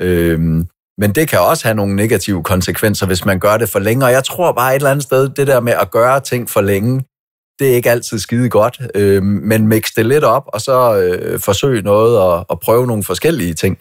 Øhm, 0.00 0.68
men 0.98 1.14
det 1.14 1.28
kan 1.28 1.40
også 1.40 1.64
have 1.64 1.74
nogle 1.74 1.96
negative 1.96 2.42
konsekvenser, 2.42 3.06
hvis 3.06 3.24
man 3.24 3.40
gør 3.40 3.56
det 3.56 3.68
for 3.68 3.78
længe. 3.78 4.04
Og 4.04 4.12
jeg 4.12 4.24
tror 4.24 4.52
bare 4.52 4.72
et 4.72 4.76
eller 4.76 4.90
andet 4.90 5.02
sted, 5.02 5.28
det 5.28 5.46
der 5.46 5.60
med 5.60 5.72
at 5.72 5.90
gøre 5.90 6.20
ting 6.20 6.50
for 6.50 6.60
længe, 6.60 7.04
det 7.58 7.70
er 7.70 7.74
ikke 7.74 7.90
altid 7.90 8.18
skide 8.18 8.50
godt. 8.50 8.80
Øh, 8.94 9.22
men 9.22 9.68
mix 9.68 9.88
det 9.96 10.06
lidt 10.06 10.24
op, 10.24 10.44
og 10.46 10.60
så 10.60 10.96
øh, 11.00 11.40
forsøg 11.40 11.82
noget 11.82 12.18
og, 12.18 12.46
og 12.48 12.60
prøve 12.60 12.86
nogle 12.86 13.04
forskellige 13.04 13.54
ting. 13.54 13.78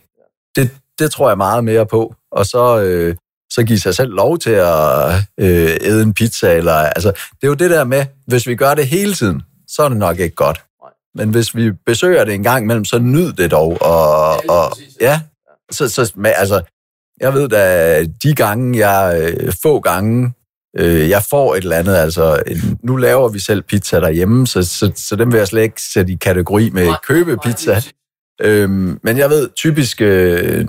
Det, 0.55 0.71
det 0.99 1.11
tror 1.11 1.29
jeg 1.29 1.37
meget 1.37 1.63
mere 1.63 1.85
på. 1.85 2.15
Og 2.31 2.45
så, 2.45 2.81
øh, 2.81 3.15
så 3.57 3.63
give 3.63 3.79
sig 3.79 3.95
selv 3.95 4.11
lov 4.13 4.37
til 4.37 4.49
at 4.49 5.13
øh, 5.39 5.77
æde 5.81 6.03
en 6.03 6.13
pizza. 6.13 6.53
Eller, 6.53 6.73
altså, 6.73 7.07
det 7.09 7.43
er 7.43 7.47
jo 7.47 7.53
det 7.53 7.69
der 7.69 7.83
med, 7.83 8.05
hvis 8.27 8.47
vi 8.47 8.55
gør 8.55 8.73
det 8.73 8.87
hele 8.87 9.13
tiden, 9.13 9.41
så 9.67 9.81
er 9.81 9.89
det 9.89 9.97
nok 9.97 10.19
ikke 10.19 10.35
godt. 10.35 10.63
Men 11.15 11.29
hvis 11.29 11.55
vi 11.55 11.71
besøger 11.71 12.23
det 12.23 12.33
en 12.33 12.43
gang 12.43 12.63
imellem, 12.63 12.85
så 12.85 12.99
nyd 12.99 13.33
det 13.33 13.51
dog. 13.51 13.77
Og, 13.81 14.49
og, 14.49 14.77
ja, 15.01 15.21
så, 15.71 15.89
så 15.89 16.11
med, 16.15 16.31
altså, 16.35 16.61
jeg 17.21 17.33
ved 17.33 17.49
da, 17.49 18.03
de 18.23 18.35
gange, 18.35 18.87
jeg 18.87 19.21
øh, 19.21 19.53
få 19.61 19.79
gange, 19.79 20.33
øh, 20.77 21.09
jeg 21.09 21.23
får 21.29 21.55
et 21.55 21.63
eller 21.63 21.77
andet, 21.77 21.95
altså, 21.95 22.43
nu 22.83 22.95
laver 22.95 23.29
vi 23.29 23.39
selv 23.39 23.61
pizza 23.61 23.99
derhjemme, 23.99 24.47
så, 24.47 24.63
så, 24.63 24.91
så 24.95 25.15
dem 25.15 25.31
vil 25.31 25.37
jeg 25.37 25.47
slet 25.47 25.61
ikke 25.61 25.81
sætte 25.81 26.13
i 26.13 26.15
kategori 26.15 26.69
med 26.69 26.93
købepizza. 27.07 27.81
Øhm, 28.41 28.99
men 29.03 29.17
jeg 29.17 29.29
ved, 29.29 29.49
typisk 29.55 30.01
øh, 30.01 30.65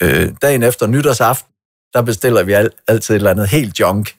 øh, 0.00 0.28
dagen 0.42 0.62
efter 0.62 0.86
nytårsaften, 0.86 1.51
der 1.94 2.02
bestiller 2.02 2.42
vi 2.42 2.52
al, 2.52 2.70
altid 2.88 3.14
et 3.14 3.18
eller 3.18 3.30
andet 3.30 3.48
helt 3.48 3.80
junk. 3.80 4.14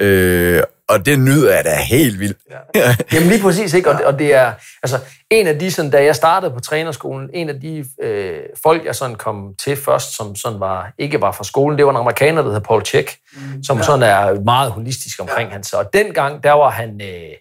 Øh, 0.00 0.62
og 0.88 1.06
det 1.06 1.20
nyder 1.20 1.54
jeg 1.54 1.64
da 1.64 1.74
helt 1.74 2.20
vildt. 2.20 2.38
Ja. 2.74 2.96
Jamen 3.12 3.28
lige 3.28 3.42
præcis, 3.42 3.74
ikke? 3.74 3.90
Og, 3.90 3.98
det, 3.98 4.04
og 4.06 4.18
det 4.18 4.34
er, 4.34 4.52
altså, 4.82 4.98
en 5.30 5.46
af 5.46 5.58
de, 5.58 5.70
sådan, 5.70 5.90
da 5.90 6.04
jeg 6.04 6.16
startede 6.16 6.52
på 6.52 6.60
trænerskolen, 6.60 7.30
en 7.34 7.48
af 7.48 7.60
de 7.60 7.84
øh, 8.02 8.40
folk, 8.62 8.84
jeg 8.84 8.94
sådan 8.94 9.16
kom 9.16 9.54
til 9.64 9.76
først, 9.76 10.16
som 10.16 10.36
sådan 10.36 10.60
var, 10.60 10.92
ikke 10.98 11.20
var 11.20 11.32
fra 11.32 11.44
skolen, 11.44 11.78
det 11.78 11.86
var 11.86 11.90
en 11.90 11.96
amerikaner, 11.96 12.42
der 12.42 12.48
hedder 12.48 12.60
Paul 12.60 12.84
Check, 12.84 13.16
mm, 13.32 13.64
som 13.64 13.76
ja. 13.76 13.82
sådan 13.82 14.02
er 14.02 14.40
meget 14.40 14.72
holistisk 14.72 15.20
omkring 15.20 15.48
ja. 15.48 15.52
hans. 15.52 15.72
Og 15.72 15.92
dengang, 15.92 16.42
der 16.42 16.52
var 16.52 16.70
han 16.70 17.00
øh, 17.02 17.34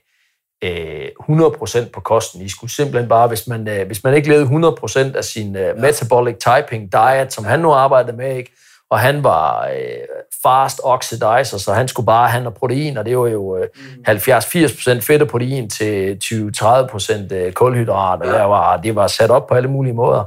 øh, 0.63 1.07
100% 1.29 1.89
på 1.89 2.01
kosten. 2.01 2.41
I 2.41 2.49
skulle 2.49 2.71
simpelthen 2.71 3.09
bare, 3.09 3.27
hvis 3.27 3.47
man, 3.47 3.67
øh, 3.67 3.87
hvis 3.87 4.03
man 4.03 4.13
ikke 4.13 4.29
levede 4.29 4.45
100% 4.45 5.17
af 5.17 5.23
sin 5.23 5.55
øh, 5.55 5.77
metabolic 5.77 6.35
typing 6.39 6.91
diet, 6.91 7.33
som 7.33 7.45
han 7.45 7.59
nu 7.59 7.73
arbejdede 7.73 8.17
med, 8.17 8.35
ikke? 8.35 8.51
Og 8.89 8.99
han 8.99 9.23
var 9.23 9.65
øh, 9.65 10.23
fast 10.43 10.81
oxidizer, 10.83 11.57
så 11.57 11.73
han 11.73 11.87
skulle 11.87 12.05
bare 12.05 12.29
have 12.29 12.43
noget 12.43 12.57
protein, 12.57 12.97
og 12.97 13.05
det 13.05 13.17
var 13.17 13.27
jo 13.27 13.57
øh, 13.57 13.67
70-80% 14.07 14.99
fedt 14.99 15.21
og 15.21 15.27
protein 15.27 15.69
til 15.69 16.19
20-30% 16.23 17.33
øh, 17.33 17.51
kulhydrat, 17.51 18.21
og 18.21 18.27
der 18.27 18.43
var, 18.43 18.77
det 18.77 18.95
var 18.95 19.07
sat 19.07 19.31
op 19.31 19.47
på 19.47 19.53
alle 19.53 19.69
mulige 19.69 19.93
måder. 19.93 20.23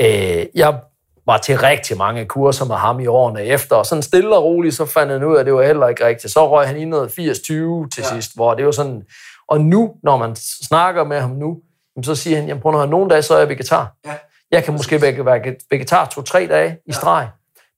Øh, 0.00 0.46
jeg 0.54 0.78
var 1.26 1.38
til 1.38 1.58
rigtig 1.58 1.96
mange 1.96 2.24
kurser 2.24 2.64
med 2.64 2.76
ham 2.76 3.00
i 3.00 3.06
årene 3.06 3.44
efter, 3.44 3.76
og 3.76 3.86
sådan 3.86 4.02
stille 4.02 4.36
og 4.36 4.44
roligt, 4.44 4.74
så 4.74 4.86
fandt 4.86 5.12
han 5.12 5.24
ud 5.24 5.36
af, 5.36 5.40
at 5.40 5.46
det 5.46 5.54
var 5.54 5.62
heller 5.62 5.88
ikke 5.88 6.06
rigtigt. 6.06 6.32
Så 6.32 6.50
røg 6.50 6.66
han 6.66 6.76
i 6.76 6.84
noget 6.84 7.08
80-20 7.08 7.12
til 7.14 7.88
ja. 7.98 8.14
sidst, 8.14 8.34
hvor 8.34 8.54
det 8.54 8.64
var 8.64 8.70
sådan... 8.70 9.02
Og 9.48 9.60
nu, 9.60 9.94
når 10.02 10.16
man 10.16 10.36
snakker 10.36 11.04
med 11.04 11.20
ham 11.20 11.30
nu, 11.30 11.56
så 12.02 12.14
siger 12.14 12.36
han, 12.36 12.48
jamen 12.48 12.62
prøv 12.62 12.82
at 12.82 12.88
nogle 12.88 13.10
dage, 13.10 13.22
så 13.22 13.34
er 13.34 13.38
jeg 13.38 13.48
vegetar. 13.48 13.94
Ja. 14.06 14.14
Jeg 14.50 14.64
kan 14.64 14.74
måske 14.74 15.02
være 15.02 15.54
vegetar 15.70 16.04
to-tre 16.04 16.46
dage 16.46 16.78
i 16.86 16.92
streg. 16.92 17.28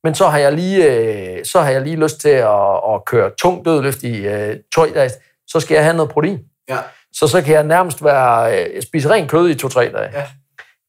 Men 0.05 0.15
så 0.15 0.29
har 0.29 0.39
jeg 0.39 0.53
lige, 0.53 0.85
øh, 0.85 1.45
så 1.45 1.61
har 1.61 1.71
jeg 1.71 1.83
lige 1.83 1.97
lyst 1.97 2.21
til 2.21 2.29
at, 2.29 2.73
at 2.95 3.05
køre 3.07 3.31
tung 3.43 3.65
dødløft 3.65 4.03
i 4.03 4.27
øh, 4.27 4.57
dage. 4.95 5.11
Så 5.47 5.61
skal 5.61 5.75
jeg 5.75 5.85
have 5.85 5.97
noget 5.97 6.11
protein. 6.11 6.39
Ja. 6.69 6.79
Så 7.13 7.29
så 7.29 7.43
kan 7.43 7.55
jeg 7.55 7.65
nærmest 7.65 8.05
være, 8.05 8.59
øh, 8.59 8.83
spise 8.83 9.11
ren 9.11 9.29
kød 9.29 9.51
i 9.51 9.55
to-tre 9.55 9.93
dage. 9.93 10.11
Ja. 10.13 10.25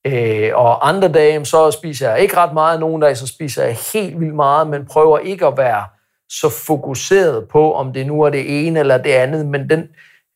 Øh, 0.06 0.58
og 0.58 0.90
andre 0.90 1.08
dage, 1.08 1.46
så 1.46 1.72
spiser 1.72 2.10
jeg 2.10 2.20
ikke 2.20 2.38
ret 2.38 2.54
meget. 2.54 2.80
Nogle 2.80 3.06
dage, 3.06 3.16
så 3.16 3.28
spiser 3.28 3.64
jeg 3.64 3.78
helt 3.94 4.20
vildt 4.20 4.36
meget, 4.36 4.68
men 4.68 4.86
prøver 4.86 5.20
ikke 5.20 5.46
at 5.46 5.58
være 5.58 5.84
så 6.30 6.50
fokuseret 6.50 7.48
på, 7.48 7.74
om 7.74 7.94
det 7.94 8.08
nu 8.08 8.22
er 8.22 8.30
det 8.30 8.68
ene 8.68 8.80
eller 8.80 8.98
det 8.98 9.12
andet, 9.12 9.46
men 9.46 9.70
den 9.70 9.88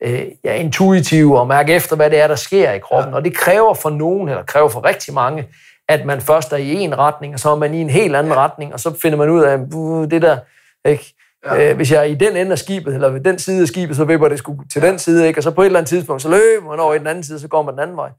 øh, 0.04 0.26
jeg 0.44 0.52
er 0.52 0.54
intuitiv 0.54 1.32
og 1.32 1.48
mærke 1.48 1.74
efter, 1.74 1.96
hvad 1.96 2.10
det 2.10 2.20
er, 2.20 2.28
der 2.28 2.36
sker 2.36 2.72
i 2.72 2.80
kroppen. 2.80 3.12
Ja. 3.12 3.16
Og 3.16 3.26
det 3.26 3.36
kræver 3.36 3.74
for 3.74 3.90
nogen, 3.90 4.30
eller 4.30 4.44
kræver 4.44 4.70
for 4.70 4.86
rigtig 4.86 5.14
mange, 5.14 5.48
at 5.90 6.06
man 6.06 6.22
først 6.22 6.54
er 6.54 6.58
i 6.58 6.74
en 6.74 6.98
retning, 6.98 7.34
og 7.34 7.40
så 7.40 7.50
er 7.50 7.56
man 7.56 7.74
i 7.74 7.82
en 7.82 7.90
helt 7.90 8.16
anden 8.16 8.34
ja. 8.34 8.46
retning, 8.46 8.74
og 8.74 8.80
så 8.80 8.96
finder 9.02 9.18
man 9.18 9.30
ud 9.30 9.44
af, 9.44 9.58
uh, 9.74 10.12
det 10.12 10.22
der, 10.22 10.38
ikke? 10.86 11.14
Ja. 11.46 11.70
Øh, 11.70 11.76
hvis 11.76 11.92
jeg 11.92 12.00
er 12.00 12.04
i 12.04 12.16
den 12.16 12.38
ende 12.38 12.52
af 12.52 12.60
skibet, 12.60 12.94
eller 12.94 13.10
ved 13.10 13.22
den 13.22 13.40
side 13.40 13.62
af 13.62 13.68
skibet, 13.68 13.96
så 13.96 14.06
vipper 14.06 14.30
det 14.30 14.38
sgu 14.38 14.58
til 14.72 14.82
ja. 14.82 14.88
den 14.88 15.00
side, 15.00 15.28
ikke? 15.28 15.40
og 15.40 15.44
så 15.44 15.52
på 15.52 15.62
et 15.62 15.66
eller 15.66 15.80
andet 15.80 15.90
tidspunkt, 15.90 16.22
så 16.22 16.30
løber 16.30 16.70
man 16.70 16.80
over 16.80 16.94
i 16.94 17.00
den 17.00 17.08
anden 17.08 17.24
side, 17.24 17.40
så 17.40 17.48
går 17.48 17.62
man 17.62 17.74
den 17.74 17.82
anden 17.82 17.98
vej. 17.98 18.10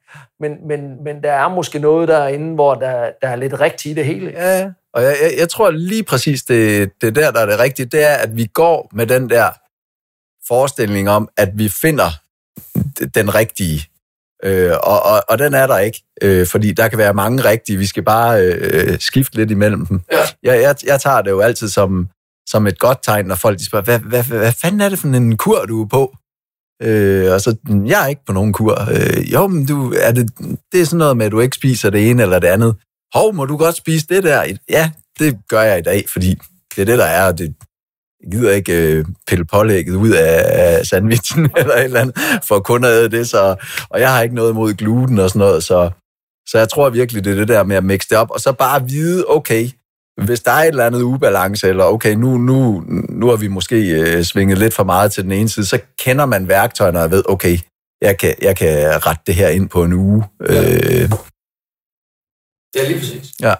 Men, 0.40 0.68
men, 0.68 1.04
men 1.04 1.22
der 1.22 1.32
er 1.32 1.48
måske 1.48 1.78
noget 1.78 2.08
derinde, 2.08 2.54
hvor 2.54 2.74
der, 2.74 3.10
der 3.22 3.28
er 3.28 3.36
lidt 3.36 3.60
rigtigt 3.60 3.92
i 3.92 3.94
det 3.94 4.04
hele. 4.04 4.30
Ja, 4.30 4.58
ja. 4.58 4.70
Og 4.94 5.02
jeg, 5.02 5.16
jeg, 5.22 5.32
jeg 5.38 5.48
tror 5.48 5.70
lige 5.70 6.02
præcis, 6.02 6.42
det, 6.42 6.90
det 7.00 7.14
der, 7.14 7.30
der 7.30 7.40
er 7.40 7.46
det 7.46 7.58
rigtige, 7.58 7.86
det 7.86 8.04
er, 8.10 8.14
at 8.14 8.36
vi 8.36 8.46
går 8.46 8.90
med 8.92 9.06
den 9.06 9.30
der 9.30 9.50
forestilling 10.48 11.10
om, 11.10 11.28
at 11.36 11.50
vi 11.54 11.68
finder 11.80 12.10
den 13.14 13.34
rigtige. 13.34 13.88
Øh, 14.44 14.72
og, 14.82 15.02
og, 15.02 15.22
og 15.28 15.38
den 15.38 15.54
er 15.54 15.66
der 15.66 15.78
ikke, 15.78 16.02
øh, 16.22 16.46
fordi 16.46 16.72
der 16.72 16.88
kan 16.88 16.98
være 16.98 17.14
mange 17.14 17.44
rigtige. 17.44 17.78
Vi 17.78 17.86
skal 17.86 18.02
bare 18.02 18.42
øh, 18.42 18.98
skifte 19.00 19.36
lidt 19.36 19.50
imellem 19.50 19.86
dem. 19.86 20.00
Ja. 20.12 20.18
Jeg, 20.42 20.62
jeg, 20.62 20.76
jeg 20.86 21.00
tager 21.00 21.22
det 21.22 21.30
jo 21.30 21.40
altid 21.40 21.68
som, 21.68 22.08
som 22.48 22.66
et 22.66 22.78
godt 22.78 22.98
tegn, 23.02 23.26
når 23.26 23.34
folk 23.34 23.58
de 23.58 23.66
spørger, 23.66 23.84
hvad, 23.84 23.98
hvad, 23.98 24.24
hvad, 24.24 24.38
hvad 24.38 24.52
fanden 24.52 24.80
er 24.80 24.88
det 24.88 24.98
for 24.98 25.08
en 25.08 25.36
kur, 25.36 25.64
du 25.64 25.82
er 25.82 25.88
på? 25.88 26.16
Øh, 26.82 27.32
og 27.32 27.40
så, 27.40 27.56
jeg 27.86 28.02
er 28.02 28.06
ikke 28.06 28.24
på 28.26 28.32
nogen 28.32 28.52
kur. 28.52 28.88
Øh, 28.90 29.32
jo, 29.32 29.46
men 29.46 29.66
du, 29.66 29.94
er 30.00 30.12
det, 30.12 30.30
det 30.72 30.80
er 30.80 30.84
sådan 30.84 30.98
noget 30.98 31.16
med, 31.16 31.26
at 31.26 31.32
du 31.32 31.40
ikke 31.40 31.56
spiser 31.56 31.90
det 31.90 32.10
ene 32.10 32.22
eller 32.22 32.38
det 32.38 32.48
andet. 32.48 32.74
Hov, 33.14 33.34
må 33.34 33.46
du 33.46 33.56
godt 33.56 33.76
spise 33.76 34.06
det 34.08 34.22
der? 34.22 34.56
Ja, 34.68 34.90
det 35.18 35.38
gør 35.48 35.62
jeg 35.62 35.78
i 35.78 35.82
dag, 35.82 36.04
fordi 36.12 36.34
det 36.76 36.82
er 36.82 36.86
det, 36.86 36.98
der 36.98 37.04
er, 37.04 37.26
og 37.26 37.38
det, 37.38 37.54
jeg 38.24 38.32
gider 38.32 38.52
ikke 38.52 38.92
øh, 38.92 39.04
pille 39.26 39.44
pålægget 39.44 39.94
ud 39.94 40.10
af, 40.10 40.42
af 40.46 40.86
sandwichen 40.86 41.50
eller 41.58 41.74
et 41.74 41.84
eller 41.84 42.00
andet, 42.00 42.18
for 42.48 42.58
kun 42.58 42.84
at 42.84 42.90
æde 42.90 43.10
det, 43.10 43.28
så, 43.28 43.56
og 43.90 44.00
jeg 44.00 44.12
har 44.12 44.22
ikke 44.22 44.34
noget 44.34 44.50
imod 44.50 44.74
gluten 44.74 45.18
og 45.18 45.30
sådan 45.30 45.38
noget, 45.38 45.64
så, 45.64 45.90
så 46.48 46.58
jeg 46.58 46.68
tror 46.68 46.90
virkelig, 46.90 47.24
det 47.24 47.32
er 47.32 47.36
det 47.36 47.48
der 47.48 47.64
med 47.64 47.76
at 47.76 47.84
mixe 47.84 48.08
det 48.08 48.18
op, 48.18 48.30
og 48.30 48.40
så 48.40 48.52
bare 48.52 48.88
vide, 48.88 49.24
okay, 49.28 49.68
hvis 50.24 50.40
der 50.40 50.50
er 50.50 50.62
et 50.62 50.68
eller 50.68 50.86
andet 50.86 51.02
ubalance, 51.02 51.68
eller 51.68 51.84
okay, 51.84 52.14
nu, 52.14 52.38
nu, 52.38 52.84
nu 53.08 53.28
har 53.28 53.36
vi 53.36 53.48
måske 53.48 54.00
øh, 54.00 54.22
svinget 54.22 54.58
lidt 54.58 54.74
for 54.74 54.84
meget 54.84 55.12
til 55.12 55.24
den 55.24 55.32
ene 55.32 55.48
side, 55.48 55.66
så 55.66 55.78
kender 55.98 56.26
man 56.26 56.48
værktøjerne 56.48 57.02
og 57.02 57.10
ved, 57.10 57.22
okay, 57.28 57.58
jeg 58.02 58.18
kan, 58.18 58.34
jeg 58.42 58.56
kan 58.56 59.06
rette 59.06 59.22
det 59.26 59.34
her 59.34 59.48
ind 59.48 59.68
på 59.68 59.84
en 59.84 59.92
uge. 59.92 60.24
Ja. 60.48 61.02
Øh, 61.02 61.10
Ja, 62.76 62.88
lige 62.88 62.98
præcis. 62.98 63.32
Ja. 63.40 63.54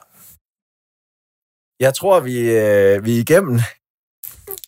Jeg 1.81 1.95
tror, 1.95 2.21
vi, 2.21 2.37
øh, 2.39 3.05
vi 3.05 3.17
er 3.17 3.21
igennem. 3.21 3.59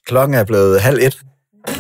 Klokken 0.07 0.35
er 0.35 0.45
blevet 0.45 0.81
halv 0.81 0.99
et. 1.03 1.19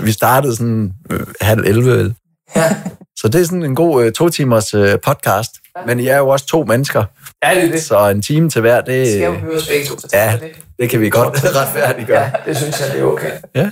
Vi 0.00 0.12
startede 0.12 0.56
sådan 0.56 0.92
øh, 1.10 1.20
halv 1.40 1.64
11. 1.66 1.90
vel? 1.98 2.14
Ja. 2.56 2.76
Så 3.16 3.28
det 3.28 3.40
er 3.40 3.44
sådan 3.44 3.62
en 3.64 3.74
god 3.74 4.04
øh, 4.04 4.12
to 4.12 4.28
timers 4.28 4.74
øh, 4.74 4.98
podcast. 5.00 5.50
Men 5.86 6.00
I 6.00 6.06
er 6.06 6.16
jo 6.18 6.28
også 6.28 6.46
to 6.46 6.64
mennesker, 6.64 7.04
ja, 7.44 7.54
det 7.54 7.64
er 7.64 7.70
det. 7.70 7.82
så 7.82 8.08
en 8.08 8.22
time 8.22 8.50
til 8.50 8.60
hver, 8.60 8.80
det, 8.80 9.08
Skal 9.08 9.20
jo 9.24 9.32
høres 9.32 9.68
begge 9.68 9.86
to, 9.86 9.98
så 9.98 10.08
ja, 10.12 10.38
det. 10.40 10.50
det 10.78 10.90
kan 10.90 11.00
vi 11.00 11.10
godt 11.10 11.44
retfærdiggøre. 11.56 12.22
Ja, 12.22 12.30
det 12.46 12.56
synes 12.56 12.80
jeg, 12.80 12.90
det 12.92 13.00
er 13.00 13.04
okay. 13.04 13.30
Ja. 13.54 13.70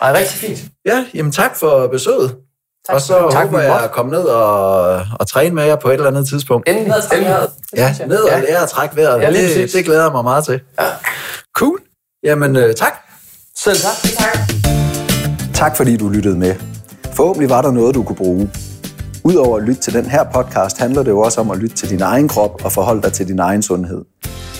Ej, 0.00 0.12
rigtig 0.12 0.38
fint. 0.38 0.58
Ja, 0.86 1.06
jamen 1.14 1.32
tak 1.32 1.56
for 1.56 1.86
besøget. 1.86 2.36
Tak. 2.86 2.94
Og 2.94 3.00
så 3.00 3.28
Tak, 3.32 3.46
håber 3.46 3.58
vi 3.58 3.64
jeg 3.64 3.84
at 3.84 3.90
komme 3.90 4.12
ned 4.12 4.20
og, 4.22 4.82
og 5.20 5.26
træne 5.28 5.54
med 5.54 5.64
jer 5.64 5.76
på 5.76 5.88
et 5.88 5.94
eller 5.94 6.06
andet 6.06 6.28
tidspunkt. 6.28 6.68
Endelig, 6.68 6.88
Ned 6.88 6.96
og 6.96 7.02
trække 7.02 7.24
vejret. 7.24 7.50
Ja, 7.76 7.94
ned 8.06 8.20
og 8.22 8.40
lære 8.40 8.62
at 8.62 8.68
trække 8.68 8.96
vejret. 8.96 9.20
Ja, 9.22 9.32
det, 9.32 9.72
det 9.72 9.84
glæder 9.84 10.02
jeg 10.02 10.12
mig 10.12 10.24
meget 10.24 10.44
til. 10.44 10.60
Ja. 10.80 10.84
Cool. 11.56 11.78
Jamen, 12.22 12.56
øh, 12.56 12.74
tak. 12.74 12.92
Selv 13.64 13.76
tak. 13.76 13.96
Tak. 14.18 14.38
Tak 15.54 15.76
fordi 15.76 15.96
du 15.96 16.08
lyttede 16.08 16.38
med. 16.38 16.54
Forhåbentlig 17.12 17.50
var 17.50 17.62
der 17.62 17.70
noget, 17.70 17.94
du 17.94 18.02
kunne 18.02 18.16
bruge. 18.16 18.50
Udover 19.24 19.56
at 19.56 19.62
lytte 19.62 19.82
til 19.82 19.92
den 19.92 20.04
her 20.04 20.24
podcast, 20.34 20.78
handler 20.78 21.02
det 21.02 21.10
jo 21.10 21.20
også 21.20 21.40
om 21.40 21.50
at 21.50 21.58
lytte 21.58 21.76
til 21.76 21.90
din 21.90 22.02
egen 22.02 22.28
krop 22.28 22.64
og 22.64 22.72
forholde 22.72 23.02
dig 23.02 23.12
til 23.12 23.28
din 23.28 23.38
egen 23.38 23.62
sundhed. 23.62 24.04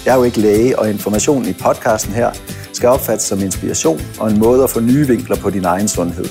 Jeg 0.05 0.13
er 0.13 0.17
jo 0.17 0.23
ikke 0.23 0.41
læge, 0.41 0.79
og 0.79 0.91
informationen 0.91 1.49
i 1.49 1.53
podcasten 1.53 2.13
her 2.13 2.31
skal 2.73 2.89
opfattes 2.89 3.27
som 3.27 3.41
inspiration 3.41 4.01
og 4.21 4.31
en 4.31 4.39
måde 4.39 4.65
at 4.65 4.71
få 4.71 4.81
nye 4.81 5.07
vinkler 5.07 5.37
på 5.37 5.51
din 5.51 5.65
egen 5.65 5.89
sundhed. 5.89 6.27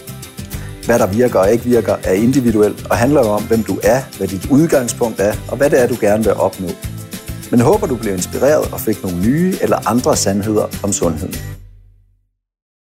Hvad 0.85 0.99
der 0.99 1.07
virker 1.07 1.39
og 1.39 1.52
ikke 1.52 1.64
virker, 1.64 1.95
er 2.03 2.14
individuelt 2.14 2.88
og 2.89 2.98
handler 2.98 3.22
jo 3.22 3.30
om, 3.30 3.44
hvem 3.44 3.64
du 3.64 3.80
er, 3.84 4.02
hvad 4.18 4.27
dit 4.27 4.52
udgangspunkt 4.52 5.19
er, 5.19 5.34
og 5.52 5.57
hvad 5.57 5.69
det 5.69 5.81
er, 5.81 5.88
du 5.88 5.98
gerne 5.99 6.23
vil 6.23 6.34
opnå. 6.34 6.68
Men 7.52 7.60
håber, 7.60 7.88
du 7.88 7.95
blev 7.95 8.14
inspireret 8.14 8.73
og 8.73 8.80
fik 8.80 9.03
nogle 9.03 9.18
nye 9.22 9.56
eller 9.61 9.89
andre 9.89 10.15
sandheder 10.15 10.65
om 10.84 10.94
sundheden. 10.94 11.57